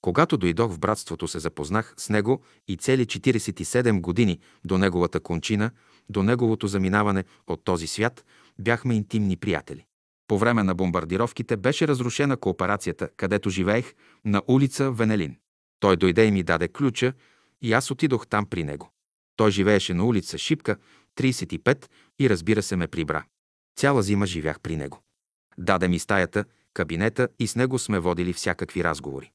Когато 0.00 0.36
дойдох 0.36 0.72
в 0.72 0.78
братството, 0.78 1.28
се 1.28 1.38
запознах 1.38 1.94
с 1.96 2.08
него 2.08 2.42
и 2.68 2.76
цели 2.76 3.06
47 3.06 4.00
години 4.00 4.40
до 4.64 4.78
неговата 4.78 5.20
кончина, 5.20 5.70
до 6.08 6.22
неговото 6.22 6.66
заминаване 6.66 7.24
от 7.46 7.64
този 7.64 7.86
свят, 7.86 8.24
бяхме 8.58 8.94
интимни 8.94 9.36
приятели. 9.36 9.84
По 10.28 10.38
време 10.38 10.62
на 10.62 10.74
бомбардировките 10.74 11.56
беше 11.56 11.88
разрушена 11.88 12.36
кооперацията, 12.36 13.08
където 13.16 13.50
живеех, 13.50 13.94
на 14.24 14.42
улица 14.48 14.90
Венелин. 14.90 15.36
Той 15.80 15.96
дойде 15.96 16.24
и 16.24 16.30
ми 16.30 16.42
даде 16.42 16.68
ключа 16.68 17.12
и 17.62 17.72
аз 17.72 17.90
отидох 17.90 18.26
там 18.26 18.46
при 18.46 18.64
него. 18.64 18.92
Той 19.36 19.50
живееше 19.50 19.94
на 19.94 20.04
улица 20.04 20.38
Шипка, 20.38 20.76
35 21.16 21.88
и 22.18 22.30
разбира 22.30 22.62
се 22.62 22.76
ме 22.76 22.86
прибра. 22.86 23.24
Цяла 23.76 24.02
зима 24.02 24.26
живях 24.26 24.60
при 24.60 24.76
него. 24.76 25.02
Даде 25.58 25.88
ми 25.88 25.98
стаята, 25.98 26.44
кабинета 26.74 27.28
и 27.38 27.46
с 27.46 27.56
него 27.56 27.78
сме 27.78 27.98
водили 27.98 28.32
всякакви 28.32 28.84
разговори. 28.84 29.30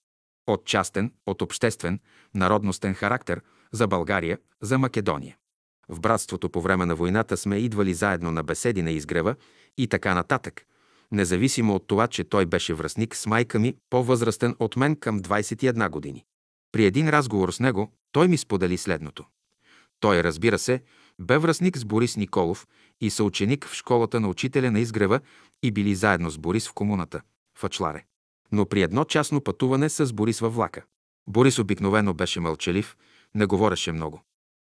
От 0.47 0.65
частен, 0.65 1.13
от 1.25 1.41
обществен, 1.41 1.99
народностен 2.33 2.93
характер, 2.93 3.41
за 3.71 3.87
България, 3.87 4.37
за 4.61 4.77
Македония. 4.77 5.37
В 5.89 5.99
братството 5.99 6.49
по 6.49 6.61
време 6.61 6.85
на 6.85 6.95
войната 6.95 7.37
сме 7.37 7.57
идвали 7.57 7.93
заедно 7.93 8.31
на 8.31 8.43
беседи 8.43 8.81
на 8.81 8.91
изгрева 8.91 9.35
и 9.77 9.87
така 9.87 10.13
нататък, 10.13 10.65
независимо 11.11 11.75
от 11.75 11.87
това, 11.87 12.07
че 12.07 12.23
той 12.23 12.45
беше 12.45 12.73
връзник 12.73 13.15
с 13.15 13.25
майка 13.25 13.59
ми, 13.59 13.75
по-възрастен 13.89 14.55
от 14.59 14.75
мен 14.75 14.95
към 14.95 15.19
21 15.19 15.89
години. 15.89 16.25
При 16.71 16.85
един 16.85 17.09
разговор 17.09 17.51
с 17.51 17.59
него 17.59 17.91
той 18.11 18.27
ми 18.27 18.37
сподели 18.37 18.77
следното. 18.77 19.25
Той, 19.99 20.23
разбира 20.23 20.59
се, 20.59 20.81
бе 21.19 21.37
връзник 21.37 21.77
с 21.77 21.85
Борис 21.85 22.17
Николов 22.17 22.67
и 23.01 23.09
съученик 23.09 23.65
в 23.67 23.73
школата 23.73 24.19
на 24.19 24.29
учителя 24.29 24.71
на 24.71 24.79
изгрева 24.79 25.19
и 25.63 25.71
били 25.71 25.95
заедно 25.95 26.29
с 26.29 26.37
Борис 26.37 26.69
в 26.69 26.73
комуната, 26.73 27.21
в 27.57 27.63
Ачларе. 27.63 28.05
Но 28.51 28.65
при 28.65 28.81
едно 28.81 29.05
частно 29.05 29.41
пътуване 29.41 29.89
с 29.89 30.13
Борис 30.13 30.39
във 30.39 30.55
влака. 30.55 30.83
Борис 31.27 31.59
обикновено 31.59 32.13
беше 32.13 32.39
мълчалив, 32.39 32.97
не 33.35 33.45
говореше 33.45 33.91
много. 33.91 34.21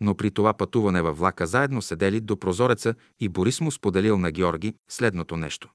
Но 0.00 0.14
при 0.14 0.30
това 0.30 0.54
пътуване 0.54 1.02
във 1.02 1.18
влака 1.18 1.46
заедно 1.46 1.82
седели 1.82 2.20
до 2.20 2.36
прозореца 2.36 2.94
и 3.20 3.28
Борис 3.28 3.60
му 3.60 3.70
споделил 3.70 4.18
на 4.18 4.30
Георги 4.30 4.74
следното 4.88 5.36
нещо. 5.36 5.70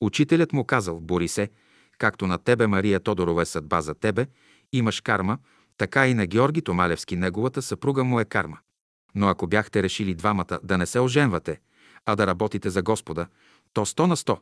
Учителят 0.00 0.52
му 0.52 0.64
казал, 0.64 1.00
Борисе, 1.00 1.50
както 1.98 2.26
на 2.26 2.38
тебе 2.38 2.66
Мария 2.66 3.00
Тодорова 3.00 3.42
е 3.42 3.46
съдба 3.46 3.80
за 3.80 3.94
тебе, 3.94 4.26
имаш 4.72 5.00
карма, 5.00 5.38
така 5.78 6.08
и 6.08 6.14
на 6.14 6.26
Георги 6.26 6.62
Томалевски 6.62 7.16
неговата 7.16 7.62
съпруга 7.62 8.04
му 8.04 8.20
е 8.20 8.24
карма. 8.24 8.58
Но 9.14 9.28
ако 9.28 9.46
бяхте 9.46 9.82
решили 9.82 10.14
двамата 10.14 10.58
да 10.62 10.78
не 10.78 10.86
се 10.86 11.00
оженвате, 11.00 11.60
а 12.06 12.16
да 12.16 12.26
работите 12.26 12.70
за 12.70 12.82
Господа, 12.82 13.26
то 13.72 13.86
сто 13.86 14.06
на 14.06 14.16
сто. 14.16 14.38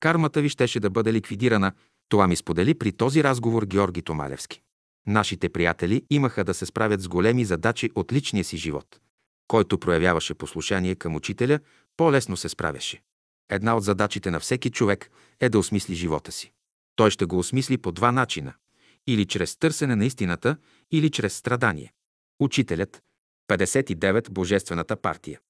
Кармата 0.00 0.42
ви 0.42 0.48
щеше 0.48 0.80
да 0.80 0.90
бъде 0.90 1.12
ликвидирана. 1.12 1.72
Това 2.08 2.26
ми 2.26 2.36
сподели 2.36 2.74
при 2.74 2.92
този 2.92 3.24
разговор 3.24 3.66
Георги 3.66 4.02
Томалевски. 4.02 4.62
Нашите 5.06 5.48
приятели 5.48 6.02
имаха 6.10 6.44
да 6.44 6.54
се 6.54 6.66
справят 6.66 7.00
с 7.00 7.08
големи 7.08 7.44
задачи 7.44 7.90
от 7.94 8.12
личния 8.12 8.44
си 8.44 8.56
живот. 8.56 9.00
Който 9.48 9.78
проявяваше 9.78 10.34
послушание 10.34 10.94
към 10.94 11.16
учителя, 11.16 11.58
по-лесно 11.96 12.36
се 12.36 12.48
справяше. 12.48 13.02
Една 13.50 13.76
от 13.76 13.84
задачите 13.84 14.30
на 14.30 14.40
всеки 14.40 14.70
човек 14.70 15.10
е 15.40 15.48
да 15.48 15.58
осмисли 15.58 15.94
живота 15.94 16.32
си. 16.32 16.52
Той 16.96 17.10
ще 17.10 17.24
го 17.24 17.38
осмисли 17.38 17.78
по 17.78 17.92
два 17.92 18.12
начина– 18.12 18.54
или 19.06 19.26
чрез 19.26 19.56
търсене 19.56 19.96
на 19.96 20.04
истината, 20.04 20.56
или 20.90 21.10
чрез 21.10 21.36
страдание. 21.36 21.92
Учителят, 22.40 23.02
59. 23.50 24.30
Божествената 24.30 24.96
партия. 24.96 25.40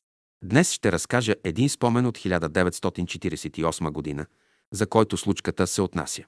Днес 0.44 0.72
ще 0.72 0.92
разкажа 0.92 1.34
един 1.44 1.68
спомен 1.68 2.06
от 2.06 2.18
1948 2.18 3.90
година, 3.90 4.26
за 4.72 4.86
който 4.86 5.16
случката 5.16 5.66
се 5.66 5.82
отнася. 5.82 6.24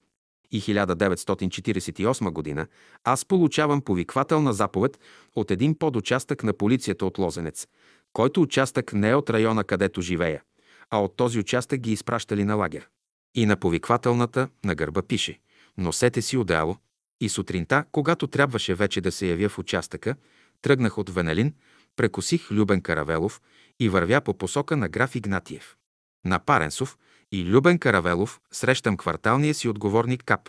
И 0.51 0.61
1948 0.63 2.31
година 2.31 2.67
аз 3.05 3.25
получавам 3.25 3.81
повиквателна 3.81 4.53
заповед 4.53 5.01
от 5.37 5.51
един 5.51 5.79
подучастък 5.79 6.45
на 6.45 6.53
полицията 6.53 7.07
от 7.07 7.19
Лозенец, 7.19 7.67
който 8.13 8.43
участък 8.43 8.93
не 8.93 9.11
е 9.11 9.15
от 9.15 9.31
района, 9.31 9.65
където 9.65 10.01
живея, 10.01 10.43
а 10.91 11.03
от 11.03 11.17
този 11.17 11.39
участък 11.39 11.81
ги 11.81 11.93
изпращали 11.93 12.45
на 12.45 12.55
лагер. 12.55 12.89
И 13.35 13.47
на 13.47 13.57
повиквателната 13.57 14.49
на 14.65 14.75
гърба 14.75 15.03
пише 15.03 15.39
«Носете 15.79 16.23
си 16.23 16.37
одеяло». 16.37 16.77
И 17.21 17.29
сутринта, 17.29 17.85
когато 17.93 18.27
трябваше 18.27 18.75
вече 18.75 19.01
да 19.01 19.13
се 19.13 19.27
явя 19.27 19.49
в 19.49 19.59
участъка, 19.59 20.15
тръгнах 20.63 20.99
от 20.99 21.11
Венелин, 21.11 21.55
прекосих 21.99 22.51
Любен 22.51 22.81
Каравелов 22.81 23.41
и 23.81 23.89
вървя 23.89 24.21
по 24.21 24.39
посока 24.39 24.77
на 24.77 24.89
граф 24.89 25.15
Игнатиев. 25.15 25.77
На 26.25 26.39
Паренсов 26.39 26.99
и 27.33 27.45
Любен 27.45 27.79
Каравелов 27.79 28.41
срещам 28.53 28.97
кварталния 28.97 29.55
си 29.55 29.69
отговорник 29.69 30.25
Кап. 30.25 30.49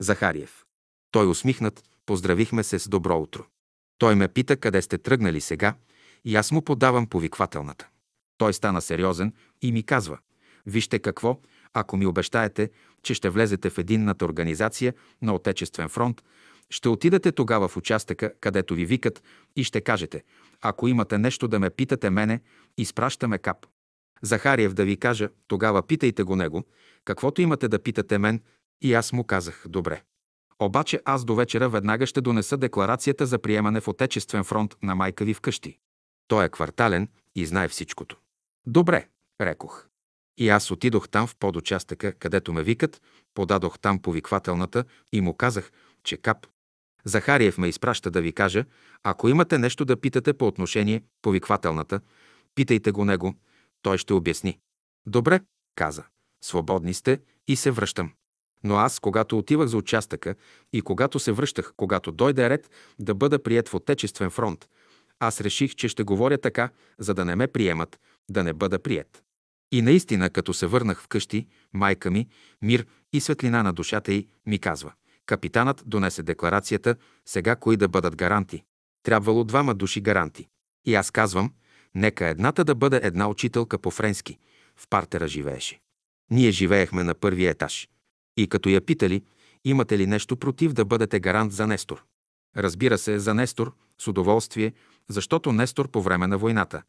Захариев. 0.00 0.64
Той 1.10 1.26
усмихнат, 1.26 1.82
поздравихме 2.06 2.62
се 2.62 2.78
с 2.78 2.88
добро 2.88 3.18
утро. 3.18 3.44
Той 3.98 4.14
ме 4.14 4.28
пита 4.28 4.56
къде 4.56 4.82
сте 4.82 4.98
тръгнали 4.98 5.40
сега 5.40 5.74
и 6.24 6.36
аз 6.36 6.52
му 6.52 6.62
подавам 6.62 7.06
повиквателната. 7.06 7.88
Той 8.38 8.54
стана 8.54 8.80
сериозен 8.80 9.32
и 9.62 9.72
ми 9.72 9.82
казва, 9.82 10.18
вижте 10.66 10.98
какво, 10.98 11.40
ако 11.74 11.96
ми 11.96 12.06
обещаете, 12.06 12.70
че 13.02 13.14
ще 13.14 13.30
влезете 13.30 13.70
в 13.70 13.78
единната 13.78 14.24
организация 14.24 14.94
на 15.22 15.34
Отечествен 15.34 15.88
фронт, 15.88 16.22
ще 16.70 16.88
отидете 16.88 17.32
тогава 17.32 17.68
в 17.68 17.76
участъка, 17.76 18.32
където 18.40 18.74
ви 18.74 18.84
викат 18.84 19.22
и 19.56 19.64
ще 19.64 19.80
кажете, 19.80 20.24
ако 20.60 20.88
имате 20.88 21.18
нещо 21.18 21.48
да 21.48 21.58
ме 21.58 21.70
питате 21.70 22.10
мене, 22.10 22.40
изпращаме 22.78 23.38
кап. 23.38 23.66
Захариев 24.22 24.74
да 24.74 24.84
ви 24.84 24.96
кажа, 24.96 25.28
тогава 25.48 25.82
питайте 25.82 26.22
го 26.22 26.36
него, 26.36 26.64
каквото 27.04 27.42
имате 27.42 27.68
да 27.68 27.82
питате 27.82 28.18
мен, 28.18 28.40
и 28.82 28.94
аз 28.94 29.12
му 29.12 29.24
казах, 29.24 29.64
добре. 29.68 30.02
Обаче 30.58 31.00
аз 31.04 31.24
до 31.24 31.34
вечера 31.34 31.68
веднага 31.68 32.06
ще 32.06 32.20
донеса 32.20 32.56
декларацията 32.56 33.26
за 33.26 33.38
приемане 33.38 33.80
в 33.80 33.88
Отечествен 33.88 34.44
фронт 34.44 34.76
на 34.82 34.94
майка 34.94 35.24
ви 35.24 35.34
вкъщи. 35.34 35.78
Той 36.28 36.44
е 36.44 36.48
квартален 36.48 37.08
и 37.34 37.46
знае 37.46 37.68
всичкото. 37.68 38.16
Добре, 38.66 39.08
рекох. 39.40 39.86
И 40.38 40.48
аз 40.48 40.70
отидох 40.70 41.08
там 41.08 41.26
в 41.26 41.36
подучастъка, 41.36 42.12
където 42.12 42.52
ме 42.52 42.62
викат, 42.62 43.02
подадох 43.34 43.78
там 43.78 44.02
повиквателната 44.02 44.84
и 45.12 45.20
му 45.20 45.34
казах, 45.34 45.72
че 46.04 46.16
кап. 46.16 46.46
Захариев 47.04 47.58
ме 47.58 47.68
изпраща 47.68 48.10
да 48.10 48.20
ви 48.20 48.32
кажа, 48.32 48.64
ако 49.02 49.28
имате 49.28 49.58
нещо 49.58 49.84
да 49.84 50.00
питате 50.00 50.32
по 50.32 50.46
отношение 50.46 51.02
повиквателната, 51.22 52.00
питайте 52.54 52.90
го 52.90 53.04
него, 53.04 53.34
той 53.82 53.98
ще 53.98 54.12
обясни. 54.12 54.58
Добре, 55.06 55.40
каза. 55.74 56.04
Свободни 56.44 56.94
сте 56.94 57.20
и 57.48 57.56
се 57.56 57.70
връщам. 57.70 58.12
Но 58.64 58.76
аз, 58.76 59.00
когато 59.00 59.38
отивах 59.38 59.68
за 59.68 59.76
участъка 59.76 60.34
и 60.72 60.82
когато 60.82 61.18
се 61.18 61.32
връщах, 61.32 61.72
когато 61.76 62.12
дойде 62.12 62.50
ред 62.50 62.70
да 62.98 63.14
бъда 63.14 63.42
прият 63.42 63.68
в 63.68 63.74
Отечествен 63.74 64.30
фронт, 64.30 64.68
аз 65.18 65.40
реших, 65.40 65.74
че 65.74 65.88
ще 65.88 66.02
говоря 66.02 66.38
така, 66.38 66.70
за 66.98 67.14
да 67.14 67.24
не 67.24 67.36
ме 67.36 67.46
приемат, 67.46 68.00
да 68.30 68.44
не 68.44 68.52
бъда 68.52 68.78
прият. 68.78 69.22
И 69.72 69.82
наистина, 69.82 70.30
като 70.30 70.54
се 70.54 70.66
върнах 70.66 71.02
вкъщи, 71.02 71.46
майка 71.72 72.10
ми, 72.10 72.28
мир 72.62 72.86
и 73.12 73.20
светлина 73.20 73.62
на 73.62 73.72
душата 73.72 74.12
й, 74.12 74.28
ми 74.46 74.58
казва. 74.58 74.92
Капитанът 75.30 75.82
донесе 75.86 76.22
декларацията, 76.22 76.96
сега 77.26 77.56
кои 77.56 77.76
да 77.76 77.88
бъдат 77.88 78.16
гаранти. 78.16 78.62
Трябвало 79.02 79.44
двама 79.44 79.74
души 79.74 80.00
гаранти. 80.00 80.48
И 80.86 80.94
аз 80.94 81.10
казвам, 81.10 81.52
нека 81.94 82.28
едната 82.28 82.64
да 82.64 82.74
бъде 82.74 83.00
една 83.02 83.28
учителка 83.28 83.78
по 83.78 83.90
френски. 83.90 84.38
В 84.76 84.88
партера 84.88 85.28
живееше. 85.28 85.80
Ние 86.30 86.50
живеехме 86.50 87.04
на 87.04 87.14
първия 87.14 87.50
етаж. 87.50 87.88
И 88.36 88.48
като 88.48 88.68
я 88.68 88.80
питали, 88.80 89.22
имате 89.64 89.98
ли 89.98 90.06
нещо 90.06 90.36
против 90.36 90.72
да 90.72 90.84
бъдете 90.84 91.20
гарант 91.20 91.52
за 91.52 91.66
Нестор? 91.66 92.04
Разбира 92.56 92.98
се, 92.98 93.18
за 93.18 93.34
Нестор, 93.34 93.74
с 93.98 94.08
удоволствие, 94.08 94.72
защото 95.08 95.52
Нестор 95.52 95.88
по 95.88 96.02
време 96.02 96.26
на 96.26 96.38
войната. 96.38 96.82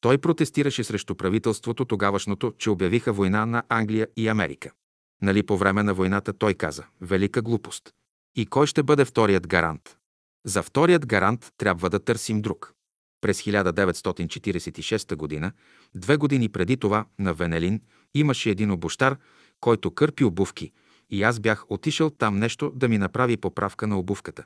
Той 0.00 0.18
протестираше 0.18 0.84
срещу 0.84 1.14
правителството 1.14 1.84
тогавашното, 1.84 2.54
че 2.58 2.70
обявиха 2.70 3.12
война 3.12 3.46
на 3.46 3.62
Англия 3.68 4.08
и 4.16 4.28
Америка. 4.28 4.70
Нали 5.22 5.42
по 5.42 5.56
време 5.56 5.82
на 5.82 5.94
войната 5.94 6.32
той 6.32 6.54
каза 6.54 6.84
«Велика 7.00 7.42
глупост». 7.42 7.90
И 8.36 8.46
кой 8.46 8.66
ще 8.66 8.82
бъде 8.82 9.04
вторият 9.04 9.46
гарант? 9.46 9.96
За 10.46 10.62
вторият 10.62 11.06
гарант 11.06 11.52
трябва 11.58 11.90
да 11.90 11.98
търсим 11.98 12.42
друг. 12.42 12.72
През 13.20 13.42
1946 13.42 15.40
г., 15.40 15.52
две 15.94 16.16
години 16.16 16.48
преди 16.48 16.76
това, 16.76 17.06
на 17.18 17.34
Венелин, 17.34 17.80
имаше 18.14 18.50
един 18.50 18.70
обощар, 18.70 19.16
който 19.60 19.90
кърпи 19.90 20.24
обувки, 20.24 20.72
и 21.10 21.22
аз 21.22 21.40
бях 21.40 21.64
отишъл 21.68 22.10
там 22.10 22.38
нещо 22.38 22.72
да 22.74 22.88
ми 22.88 22.98
направи 22.98 23.36
поправка 23.36 23.86
на 23.86 23.98
обувката. 23.98 24.44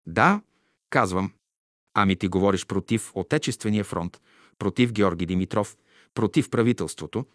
Да, 0.06 0.40
казвам. 0.90 1.32
Ами 1.94 2.16
ти 2.16 2.28
говориш 2.28 2.66
против 2.66 3.12
Отечествения 3.14 3.84
фронт, 3.84 4.20
против 4.58 4.92
Георги 4.92 5.26
Димитров, 5.26 5.76
против 6.14 6.50
правителството. 6.50 7.26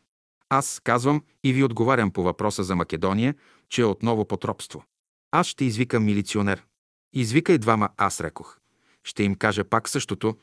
Аз 0.50 0.80
казвам 0.84 1.24
и 1.44 1.54
ви 1.54 1.64
отговарям 1.64 2.12
по 2.12 2.24
въпроса 2.24 2.64
за 2.64 2.76
Македония, 2.76 3.36
че 3.70 3.82
е 3.82 3.86
отново 3.86 4.26
потробство. 4.26 4.84
Аз 5.32 5.48
ще 5.48 5.66
извикам 5.66 6.06
милиционер. 6.06 6.66
Извикай 7.14 7.58
двама, 7.58 7.90
аз 7.98 8.22
рекох. 8.22 8.60
Ще 9.08 9.24
им 9.24 9.36
кажа 9.36 9.64
пак 9.64 9.90
същото. 9.90 10.38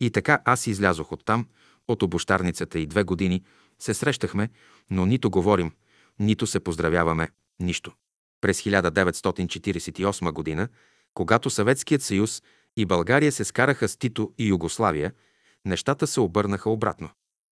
И 0.00 0.10
така 0.10 0.40
аз 0.44 0.66
излязох 0.66 1.12
оттам, 1.12 1.46
от 1.88 2.02
обощарницата 2.02 2.78
и 2.78 2.86
две 2.86 3.02
години, 3.02 3.42
се 3.78 3.94
срещахме, 3.94 4.48
но 4.90 5.06
нито 5.06 5.30
говорим, 5.30 5.72
нито 6.18 6.46
се 6.46 6.60
поздравяваме, 6.60 7.28
нищо. 7.60 7.92
През 8.40 8.62
1948 8.62 10.32
година, 10.32 10.68
когато 11.14 11.50
Съветският 11.50 12.02
съюз 12.02 12.42
и 12.76 12.84
България 12.84 13.32
се 13.32 13.44
скараха 13.44 13.88
с 13.88 13.96
Тито 13.96 14.32
и 14.38 14.46
Югославия, 14.46 15.12
нещата 15.64 16.06
се 16.06 16.20
обърнаха 16.20 16.70
обратно. 16.70 17.10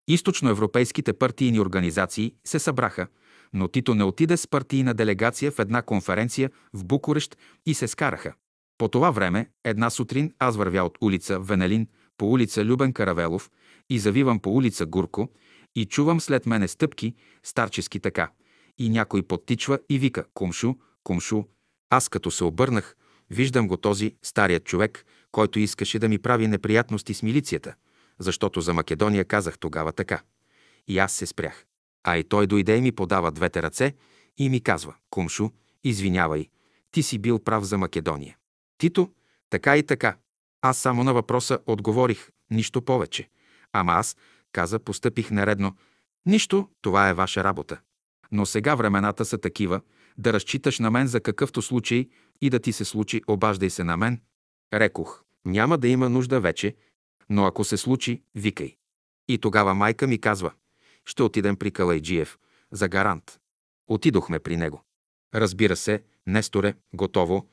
Източноевропейските 0.07 1.13
партийни 1.13 1.59
организации 1.59 2.33
се 2.45 2.59
събраха, 2.59 3.07
но 3.53 3.67
Тито 3.67 3.95
не 3.95 4.03
отиде 4.03 4.37
с 4.37 4.47
партийна 4.47 4.93
делегация 4.93 5.51
в 5.51 5.59
една 5.59 5.81
конференция 5.81 6.51
в 6.73 6.85
Букурещ 6.85 7.37
и 7.65 7.73
се 7.73 7.87
скараха. 7.87 8.33
По 8.77 8.87
това 8.87 9.11
време, 9.11 9.49
една 9.63 9.89
сутрин 9.89 10.33
аз 10.39 10.57
вървя 10.57 10.83
от 10.83 10.97
улица 11.01 11.39
Венелин 11.39 11.87
по 12.17 12.31
улица 12.31 12.65
Любен 12.65 12.93
Каравелов 12.93 13.51
и 13.89 13.99
завивам 13.99 14.39
по 14.39 14.53
улица 14.53 14.85
Гурко 14.85 15.29
и 15.75 15.85
чувам 15.85 16.21
след 16.21 16.45
мене 16.45 16.67
стъпки, 16.67 17.15
старчески 17.43 17.99
така, 17.99 18.31
и 18.77 18.89
някой 18.89 19.23
подтичва 19.23 19.79
и 19.89 19.99
вика 19.99 20.25
«Кумшу, 20.33 20.73
кумшу». 21.03 21.43
Аз 21.89 22.09
като 22.09 22.31
се 22.31 22.43
обърнах, 22.43 22.95
виждам 23.29 23.67
го 23.67 23.77
този 23.77 24.15
старият 24.23 24.63
човек, 24.63 25.05
който 25.31 25.59
искаше 25.59 25.99
да 25.99 26.09
ми 26.09 26.19
прави 26.19 26.47
неприятности 26.47 27.13
с 27.13 27.23
милицията, 27.23 27.75
защото 28.19 28.61
за 28.61 28.73
Македония 28.73 29.25
казах 29.25 29.59
тогава 29.59 29.91
така. 29.91 30.21
И 30.87 30.99
аз 30.99 31.13
се 31.13 31.25
спрях. 31.25 31.65
А 32.03 32.17
и 32.17 32.23
той 32.23 32.47
дойде 32.47 32.77
и 32.77 32.81
ми 32.81 32.91
подава 32.91 33.31
двете 33.31 33.63
ръце 33.63 33.93
и 34.37 34.49
ми 34.49 34.61
казва 34.61 34.95
«Кумшу, 35.09 35.49
извинявай, 35.83 36.49
ти 36.91 37.03
си 37.03 37.17
бил 37.17 37.39
прав 37.39 37.63
за 37.63 37.77
Македония». 37.77 38.37
Тито, 38.77 39.13
така 39.49 39.77
и 39.77 39.83
така. 39.83 40.17
Аз 40.61 40.77
само 40.77 41.03
на 41.03 41.13
въпроса 41.13 41.59
отговорих, 41.65 42.29
нищо 42.51 42.81
повече. 42.81 43.29
Ама 43.73 43.93
аз, 43.93 44.17
каза, 44.51 44.79
постъпих 44.79 45.31
нередно. 45.31 45.75
Нищо, 46.25 46.69
това 46.81 47.09
е 47.09 47.13
ваша 47.13 47.43
работа. 47.43 47.79
Но 48.31 48.45
сега 48.45 48.75
времената 48.75 49.25
са 49.25 49.37
такива, 49.37 49.81
да 50.17 50.33
разчиташ 50.33 50.79
на 50.79 50.91
мен 50.91 51.07
за 51.07 51.21
какъвто 51.21 51.61
случай 51.61 52.09
и 52.41 52.49
да 52.49 52.59
ти 52.59 52.71
се 52.71 52.85
случи, 52.85 53.21
обаждай 53.27 53.69
се 53.69 53.83
на 53.83 53.97
мен. 53.97 54.21
Рекох, 54.73 55.23
няма 55.45 55.77
да 55.77 55.87
има 55.87 56.09
нужда 56.09 56.39
вече, 56.39 56.75
но 57.29 57.45
ако 57.45 57.63
се 57.63 57.77
случи, 57.77 58.21
викай. 58.35 58.75
И 59.27 59.37
тогава 59.37 59.73
майка 59.73 60.07
ми 60.07 60.21
казва, 60.21 60.51
ще 61.05 61.23
отидем 61.23 61.55
при 61.55 61.71
Калайджиев, 61.71 62.37
за 62.71 62.87
гарант. 62.87 63.39
Отидохме 63.87 64.39
при 64.39 64.57
него. 64.57 64.83
Разбира 65.35 65.75
се, 65.75 66.03
Несторе, 66.27 66.73
готово, 66.93 67.47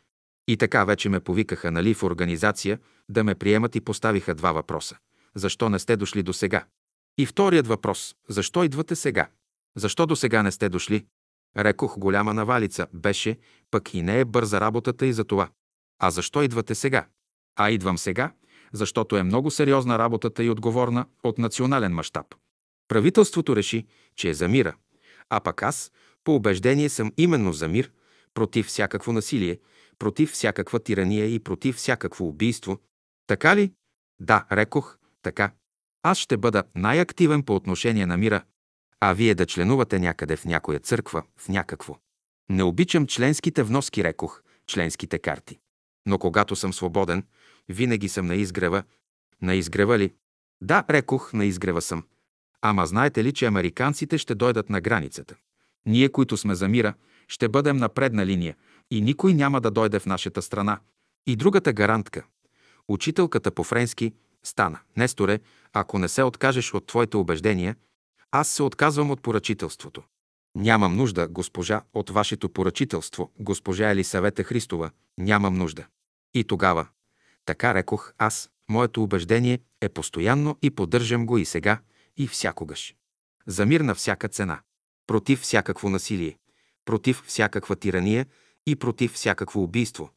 и 0.48 0.56
така 0.56 0.85
вече 0.85 1.09
ме 1.09 1.20
повикаха, 1.20 1.70
нали, 1.70 1.94
в 1.94 2.02
организация, 2.02 2.78
да 3.09 3.24
ме 3.24 3.35
приемат 3.35 3.77
и 3.77 3.81
поставиха 3.81 4.35
два 4.35 4.52
въпроса. 4.52 4.97
Защо 5.35 5.69
не 5.69 5.78
сте 5.78 5.97
дошли 5.97 6.23
до 6.23 6.32
сега? 6.32 6.64
И 7.19 7.27
вторият 7.27 7.66
въпрос. 7.66 8.14
Защо 8.28 8.64
идвате 8.64 8.97
сега? 8.97 9.28
Защо 9.77 10.06
до 10.06 10.16
сега 10.16 10.43
не 10.43 10.51
сте 10.51 10.69
дошли? 10.69 11.06
Рекох, 11.56 11.98
голяма 11.98 12.35
навалица 12.35 12.86
беше, 12.93 13.39
пък 13.70 13.94
и 13.94 14.02
не 14.02 14.20
е 14.20 14.24
бърза 14.24 14.60
работата 14.60 15.06
и 15.06 15.12
за 15.12 15.24
това. 15.24 15.48
А 15.98 16.10
защо 16.10 16.43
идвате 16.43 16.74
сега? 16.74 17.06
А 17.56 17.70
идвам 17.70 17.98
сега, 17.98 18.32
защото 18.73 19.16
е 19.16 19.23
много 19.23 19.51
сериозна 19.51 19.98
работата 19.98 20.44
и 20.44 20.51
отговорна 20.51 21.06
от 21.23 21.39
национален 21.39 21.93
мащаб. 21.93 22.27
Правителството 22.89 23.56
реши, 23.56 23.86
че 24.16 24.28
е 24.28 24.35
за 24.35 24.48
мира, 24.48 24.74
а 25.31 25.40
пък 25.40 25.62
аз, 25.62 25.93
по 26.24 26.35
убеждение 26.35 26.89
съм 26.89 27.12
именно 27.16 27.52
за 27.52 27.69
мир, 27.69 27.93
против 28.35 28.66
всякакво 28.66 29.12
насилие, 29.12 29.59
против 30.02 30.32
всякаква 30.32 30.80
тирания 30.80 31.34
и 31.34 31.38
против 31.38 31.76
всякакво 31.76 32.28
убийство. 32.28 32.78
Така 33.26 33.56
ли? 33.56 33.72
Да, 34.20 34.46
рекох, 34.52 34.98
така. 35.22 35.52
Аз 36.02 36.18
ще 36.18 36.36
бъда 36.36 36.64
най-активен 36.74 37.42
по 37.42 37.54
отношение 37.54 38.06
на 38.06 38.16
мира, 38.16 38.44
а 39.00 39.12
вие 39.12 39.34
да 39.34 39.46
членувате 39.46 39.98
някъде 39.98 40.36
в 40.36 40.44
някоя 40.44 40.78
църква, 40.78 41.22
в 41.36 41.48
някакво. 41.48 41.96
Не 42.50 42.62
обичам 42.62 43.06
членските 43.06 43.62
вноски, 43.62 44.04
рекох, 44.04 44.42
членските 44.66 45.18
карти. 45.18 45.58
Но 46.06 46.18
когато 46.18 46.56
съм 46.56 46.72
свободен, 46.72 47.26
винаги 47.68 48.08
съм 48.08 48.26
на 48.26 48.34
изгрева. 48.34 48.82
На 49.42 49.54
изгрева 49.54 49.98
ли? 49.98 50.14
Да, 50.60 50.84
рекох, 50.90 51.32
на 51.32 51.44
изгрева 51.44 51.82
съм. 51.82 52.04
Ама 52.62 52.86
знаете 52.86 53.24
ли, 53.24 53.32
че 53.32 53.46
американците 53.46 54.18
ще 54.18 54.34
дойдат 54.34 54.70
на 54.70 54.80
границата? 54.80 55.34
Ние, 55.86 56.08
които 56.08 56.36
сме 56.36 56.54
за 56.54 56.68
мира, 56.68 56.94
ще 57.28 57.48
бъдем 57.48 57.76
на 57.76 57.88
предна 57.88 58.26
линия, 58.26 58.56
и 58.93 59.01
никой 59.01 59.35
няма 59.35 59.60
да 59.60 59.70
дойде 59.70 59.98
в 59.98 60.06
нашата 60.06 60.43
страна. 60.43 60.81
И 61.27 61.36
другата 61.36 61.73
гарантка, 61.73 62.24
учителката 62.89 63.51
по 63.51 63.64
френски, 63.64 64.12
стана. 64.43 64.78
Несторе, 64.97 65.40
ако 65.73 65.98
не 65.98 66.09
се 66.09 66.23
откажеш 66.23 66.74
от 66.74 66.86
твоите 66.86 67.16
убеждения, 67.16 67.77
аз 68.31 68.48
се 68.48 68.62
отказвам 68.62 69.10
от 69.10 69.23
поръчителството. 69.23 70.02
Нямам 70.55 70.97
нужда, 70.97 71.28
госпожа, 71.28 71.82
от 71.94 72.10
вашето 72.10 72.48
поръчителство, 72.48 73.31
госпожа 73.39 73.90
Елисавета 73.90 74.44
Христова, 74.44 74.90
нямам 75.19 75.55
нужда. 75.55 75.86
И 76.35 76.44
тогава, 76.44 76.86
така 77.44 77.74
рекох 77.74 78.12
аз, 78.19 78.51
моето 78.70 79.02
убеждение 79.02 79.59
е 79.81 79.89
постоянно 79.89 80.59
и 80.62 80.70
поддържам 80.70 81.27
го 81.27 81.39
и 81.39 81.44
сега, 81.44 81.81
и 82.16 82.27
всякогаш. 82.27 82.94
За 83.47 83.66
мир 83.66 83.81
на 83.81 83.94
всяка 83.94 84.28
цена, 84.28 84.60
против 85.06 85.40
всякакво 85.40 85.89
насилие, 85.89 86.36
против 86.85 87.23
всякаква 87.27 87.77
тирания 87.77 88.27
и 88.66 88.76
против 88.76 89.12
всякакво 89.12 89.62
убийство. 89.62 90.10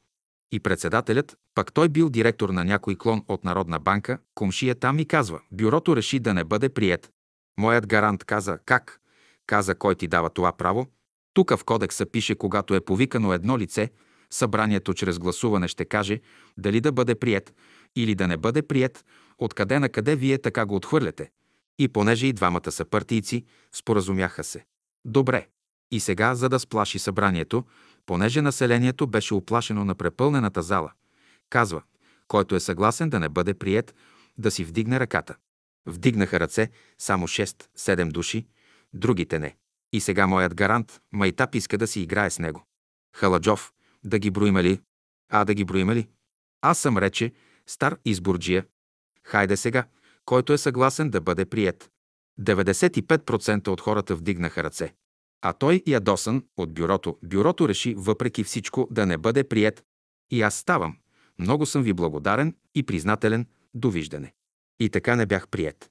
И 0.52 0.60
председателят, 0.60 1.38
пък 1.56 1.74
той 1.74 1.90
бил 1.90 2.10
директор 2.10 2.50
на 2.50 2.64
някой 2.64 2.96
клон 2.96 3.24
от 3.28 3.44
Народна 3.44 3.80
банка, 3.80 4.18
комшия 4.36 4.76
там 4.76 4.96
ми 4.96 5.06
казва, 5.06 5.42
бюрото 5.52 5.96
реши 5.96 6.20
да 6.20 6.34
не 6.34 6.44
бъде 6.44 6.70
прият. 6.70 7.12
Моят 7.58 7.88
гарант 7.88 8.24
каза, 8.24 8.60
как? 8.66 9.02
Каза, 9.48 9.76
кой 9.76 9.96
ти 9.96 10.08
дава 10.08 10.30
това 10.30 10.52
право? 10.52 10.88
Тук 11.34 11.56
в 11.56 11.64
кодекса 11.64 12.06
пише, 12.06 12.36
когато 12.36 12.76
е 12.76 12.86
повикано 12.86 13.34
едно 13.34 13.58
лице, 13.58 13.90
събранието 14.30 14.94
чрез 14.94 15.20
гласуване 15.20 15.68
ще 15.68 15.86
каже 15.86 16.22
дали 16.58 16.82
да 16.82 16.92
бъде 16.92 17.16
прият 17.16 17.54
или 17.96 18.16
да 18.16 18.28
не 18.28 18.38
бъде 18.38 18.62
прият, 18.62 19.06
откъде 19.38 19.80
на 19.80 19.90
къде 19.90 20.16
вие 20.16 20.38
така 20.38 20.66
го 20.66 20.76
отхвърляте. 20.76 21.32
И 21.80 21.88
понеже 21.88 22.28
и 22.28 22.34
двамата 22.34 22.72
са 22.72 22.86
партийци, 22.86 23.46
споразумяха 23.72 24.44
се. 24.44 24.66
Добре. 25.06 25.48
И 25.92 26.00
сега, 26.00 26.36
за 26.36 26.50
да 26.50 26.60
сплаши 26.60 27.00
събранието, 27.00 27.64
понеже 28.06 28.41
населението 28.41 29.07
беше 29.07 29.34
оплашено 29.34 29.86
на 29.86 29.95
препълнената 29.95 30.61
зала, 30.61 30.91
казва, 31.49 31.82
който 32.27 32.56
е 32.56 32.60
съгласен 32.60 33.10
да 33.10 33.19
не 33.19 33.30
бъде 33.30 33.53
прият, 33.53 33.95
да 34.38 34.52
си 34.52 34.64
вдигне 34.64 34.99
ръката. 34.99 35.36
Вдигнаха 35.86 36.40
ръце 36.40 36.69
само 36.98 37.27
6-7 37.27 38.11
души, 38.11 38.48
другите 38.94 39.40
не. 39.40 39.56
И 39.94 40.02
сега 40.02 40.27
моят 40.27 40.56
гарант, 40.56 41.02
Майтап, 41.11 41.56
иска 41.56 41.77
да 41.77 41.88
си 41.88 42.02
играе 42.02 42.30
с 42.30 42.40
него. 42.40 42.65
Халаджов, 43.15 43.73
да 44.03 44.19
ги 44.19 44.32
броиме 44.32 44.64
ли? 44.64 44.82
А 45.32 45.45
да 45.45 45.53
ги 45.53 45.65
броиме 45.65 45.95
ли? 45.95 46.07
Аз 46.61 46.80
съм 46.80 46.98
рече, 46.98 47.34
стар 47.68 47.98
изборджия. 48.06 48.65
Хайде 49.23 49.57
сега, 49.57 49.88
който 50.26 50.53
е 50.53 50.57
съгласен 50.57 51.10
да 51.10 51.22
бъде 51.22 51.45
прият. 51.45 51.91
95% 52.41 53.68
от 53.68 53.82
хората 53.82 54.15
вдигнаха 54.15 54.64
ръце. 54.64 54.94
А 55.41 55.53
той 55.53 55.84
ядосан 55.88 56.44
от 56.57 56.74
бюрото. 56.74 57.18
Бюрото 57.24 57.70
реши 57.70 57.95
въпреки 57.98 58.44
всичко 58.44 58.88
да 58.91 59.06
не 59.06 59.18
бъде 59.18 59.44
прият. 59.44 59.84
И 60.32 60.41
аз 60.41 60.56
ставам. 60.56 60.98
Много 61.40 61.66
съм 61.66 61.84
ви 61.84 61.94
благодарен 61.94 62.56
и 62.76 62.84
признателен. 62.84 63.48
Довиждане. 63.74 64.34
И 64.80 64.90
така 64.90 65.16
не 65.16 65.26
бях 65.26 65.48
прият. 65.48 65.90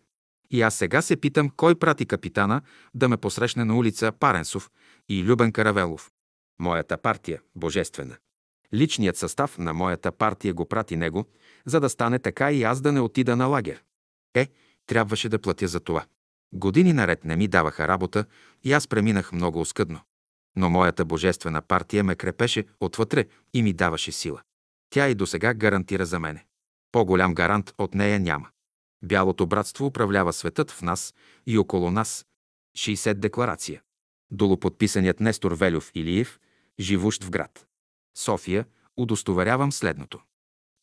И 0.50 0.62
аз 0.62 0.74
сега 0.74 1.02
се 1.02 1.16
питам, 1.16 1.50
кой 1.56 1.74
прати 1.74 2.06
капитана 2.06 2.62
да 2.94 3.08
ме 3.08 3.16
посрещне 3.16 3.64
на 3.64 3.76
улица 3.76 4.12
Паренсов 4.12 4.70
и 5.08 5.24
Любен 5.24 5.52
Каравелов. 5.52 6.10
Моята 6.60 6.98
партия, 6.98 7.40
божествена. 7.54 8.16
Личният 8.74 9.16
състав 9.16 9.58
на 9.58 9.72
моята 9.72 10.12
партия 10.12 10.54
го 10.54 10.66
прати 10.66 10.96
него, 10.96 11.24
за 11.66 11.80
да 11.80 11.88
стане 11.88 12.18
така 12.18 12.52
и 12.52 12.62
аз 12.62 12.80
да 12.80 12.92
не 12.92 13.00
отида 13.00 13.36
на 13.36 13.46
лагер. 13.46 13.82
Е, 14.34 14.48
трябваше 14.86 15.28
да 15.28 15.38
платя 15.38 15.68
за 15.68 15.80
това. 15.80 16.04
Години 16.54 16.92
наред 16.92 17.24
не 17.24 17.36
ми 17.36 17.48
даваха 17.48 17.88
работа 17.88 18.24
и 18.62 18.72
аз 18.72 18.88
преминах 18.88 19.32
много 19.32 19.60
оскъдно. 19.60 20.00
Но 20.56 20.70
моята 20.70 21.04
божествена 21.04 21.62
партия 21.62 22.04
ме 22.04 22.16
крепеше 22.16 22.64
отвътре 22.80 23.26
и 23.54 23.62
ми 23.62 23.72
даваше 23.72 24.12
сила. 24.12 24.42
Тя 24.90 25.08
и 25.08 25.14
до 25.14 25.26
сега 25.26 25.54
гарантира 25.54 26.06
за 26.06 26.18
мене. 26.18 26.46
По-голям 26.92 27.34
гарант 27.34 27.74
от 27.78 27.94
нея 27.94 28.20
няма. 28.20 28.48
Бялото 29.02 29.46
братство 29.46 29.86
управлява 29.86 30.32
светът 30.32 30.70
в 30.70 30.82
нас 30.82 31.14
и 31.46 31.58
около 31.58 31.90
нас. 31.90 32.26
60 32.78 33.14
декларация. 33.14 33.82
Долуподписаният 34.30 35.20
Нестор 35.20 35.52
Велев 35.52 35.90
Илиев, 35.94 36.40
живущ 36.80 37.24
в 37.24 37.30
град. 37.30 37.66
София, 38.16 38.66
удостоверявам 38.96 39.72
следното. 39.72 40.20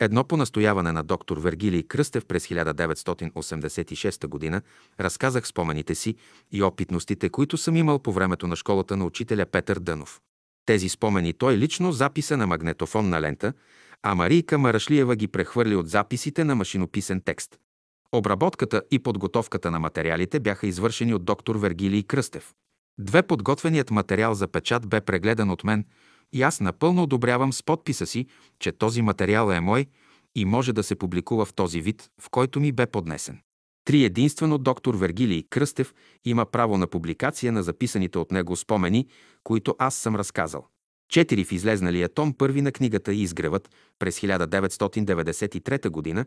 Едно 0.03 0.23
по 0.23 0.38
настояване 0.38 0.91
на 0.91 1.03
доктор 1.03 1.38
Вергилий 1.38 1.84
Кръстев 1.84 2.26
през 2.26 2.48
1986 2.48 4.52
г. 4.52 4.61
разказах 4.99 5.48
спомените 5.48 5.95
си 5.95 6.15
и 6.52 6.64
опитностите, 6.64 7.30
които 7.30 7.57
съм 7.57 7.76
имал 7.76 7.99
по 7.99 8.11
времето 8.11 8.48
на 8.48 8.56
школата 8.56 8.98
на 8.98 9.06
учителя 9.06 9.45
Петър 9.45 9.80
Дънов. 9.80 10.22
Тези 10.65 10.90
спомени 10.90 11.34
той 11.34 11.57
лично 11.57 11.91
записа 11.91 12.38
на 12.38 12.48
магнетофонна 12.48 13.22
лента, 13.22 13.53
а 14.03 14.15
Марийка 14.15 14.57
Марашлиева 14.57 15.15
ги 15.15 15.28
прехвърли 15.28 15.76
от 15.76 15.90
записите 15.90 16.44
на 16.44 16.56
машинописен 16.56 17.22
текст. 17.26 17.60
Обработката 18.11 18.82
и 18.91 18.99
подготовката 18.99 19.72
на 19.72 19.80
материалите 19.80 20.40
бяха 20.40 20.68
извършени 20.68 21.14
от 21.14 21.26
доктор 21.26 21.56
Вергилий 21.56 22.03
Кръстев. 22.03 22.53
Две 22.99 23.23
подготвеният 23.23 23.91
материал 23.91 24.34
за 24.34 24.48
печат 24.48 24.88
бе 24.88 25.02
прегледан 25.02 25.49
от 25.49 25.64
мен 25.64 25.86
и 26.33 26.41
аз 26.41 26.59
напълно 26.59 27.03
одобрявам 27.03 27.53
с 27.53 27.63
подписа 27.63 28.05
си, 28.05 28.25
че 28.59 28.71
този 28.71 29.01
материал 29.01 29.51
е 29.51 29.59
мой 29.59 29.85
и 30.35 30.45
може 30.45 30.73
да 30.73 30.83
се 30.83 30.95
публикува 30.95 31.45
в 31.45 31.53
този 31.53 31.81
вид, 31.81 32.09
в 32.21 32.29
който 32.29 32.59
ми 32.59 32.71
бе 32.71 32.85
поднесен. 32.85 33.39
Три 33.85 34.03
единствено 34.03 34.57
доктор 34.57 34.95
Вергилий 34.95 35.43
Кръстев 35.49 35.93
има 36.25 36.45
право 36.45 36.77
на 36.77 36.87
публикация 36.87 37.51
на 37.51 37.63
записаните 37.63 38.17
от 38.17 38.31
него 38.31 38.55
спомени, 38.55 39.07
които 39.43 39.75
аз 39.79 39.95
съм 39.95 40.15
разказал. 40.15 40.67
Четири 41.09 41.43
в 41.43 41.51
излезналия 41.51 42.09
том 42.09 42.33
първи 42.33 42.61
на 42.61 42.71
книгата 42.71 43.13
Изгревът 43.13 43.69
през 43.99 44.19
1993 44.19 46.15
г. 46.15 46.25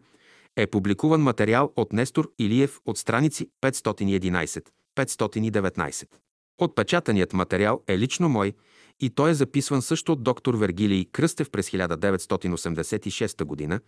е 0.57 0.67
публикуван 0.67 1.21
материал 1.21 1.73
от 1.77 1.93
Нестор 1.93 2.33
Илиев 2.39 2.81
от 2.87 2.99
страници 2.99 3.51
511-519. 3.63 6.07
Отпечатаният 6.59 7.33
материал 7.33 7.83
е 7.87 7.99
лично 7.99 8.29
мой 8.29 8.53
и 9.01 9.11
той 9.11 9.31
е 9.31 9.35
записван 9.35 9.83
също 9.83 10.13
от 10.13 10.23
доктор 10.23 10.55
Вергилий 10.55 11.05
Кръстев 11.05 11.51
през 11.51 11.71
1986 11.71 13.69
г. 13.69 13.81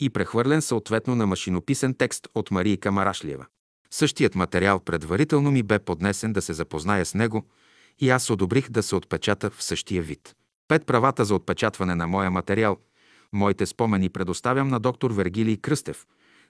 и 0.00 0.10
прехвърлен 0.10 0.62
съответно 0.62 1.14
на 1.14 1.26
машинописен 1.26 1.94
текст 1.94 2.28
от 2.34 2.50
Мария 2.50 2.76
Камарашлиева. 2.76 3.46
Същият 3.90 4.34
материал 4.34 4.80
предварително 4.80 5.50
ми 5.50 5.62
бе 5.62 5.78
поднесен 5.78 6.32
да 6.32 6.42
се 6.42 6.52
запозная 6.52 7.06
с 7.06 7.14
него 7.14 7.44
и 7.98 8.10
аз 8.10 8.30
одобрих 8.30 8.70
да 8.70 8.82
се 8.82 8.96
отпечата 8.96 9.50
в 9.50 9.62
същия 9.62 10.02
вид. 10.02 10.34
Пет 10.68 10.86
правата 10.86 11.24
за 11.24 11.34
отпечатване 11.34 11.94
на 11.94 12.06
моя 12.06 12.30
материал, 12.30 12.76
моите 13.32 13.66
спомени 13.66 14.08
предоставям 14.08 14.68
на 14.68 14.80
доктор 14.80 15.10
Вергилий 15.10 15.56
Кръстев, 15.56 16.06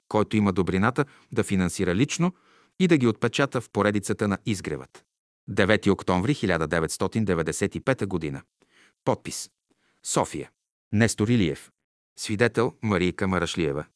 който 0.08 0.36
има 0.36 0.52
добрината 0.52 1.04
да 1.32 1.44
финансира 1.44 1.94
лично 1.94 2.32
и 2.80 2.88
да 2.88 2.96
ги 2.96 3.06
отпечата 3.06 3.60
в 3.60 3.70
поредицата 3.70 4.28
на 4.28 4.38
изгревът. 4.46 5.05
9 5.48 5.88
октомври 5.88 6.32
1995 6.32 8.06
г. 8.06 8.42
Подпис. 9.04 9.50
София. 10.02 10.50
Нестор 10.90 11.30
Илиев. 11.30 11.72
Свидетел 12.16 12.76
Марийка 12.80 13.28
Марашлиева. 13.28 13.86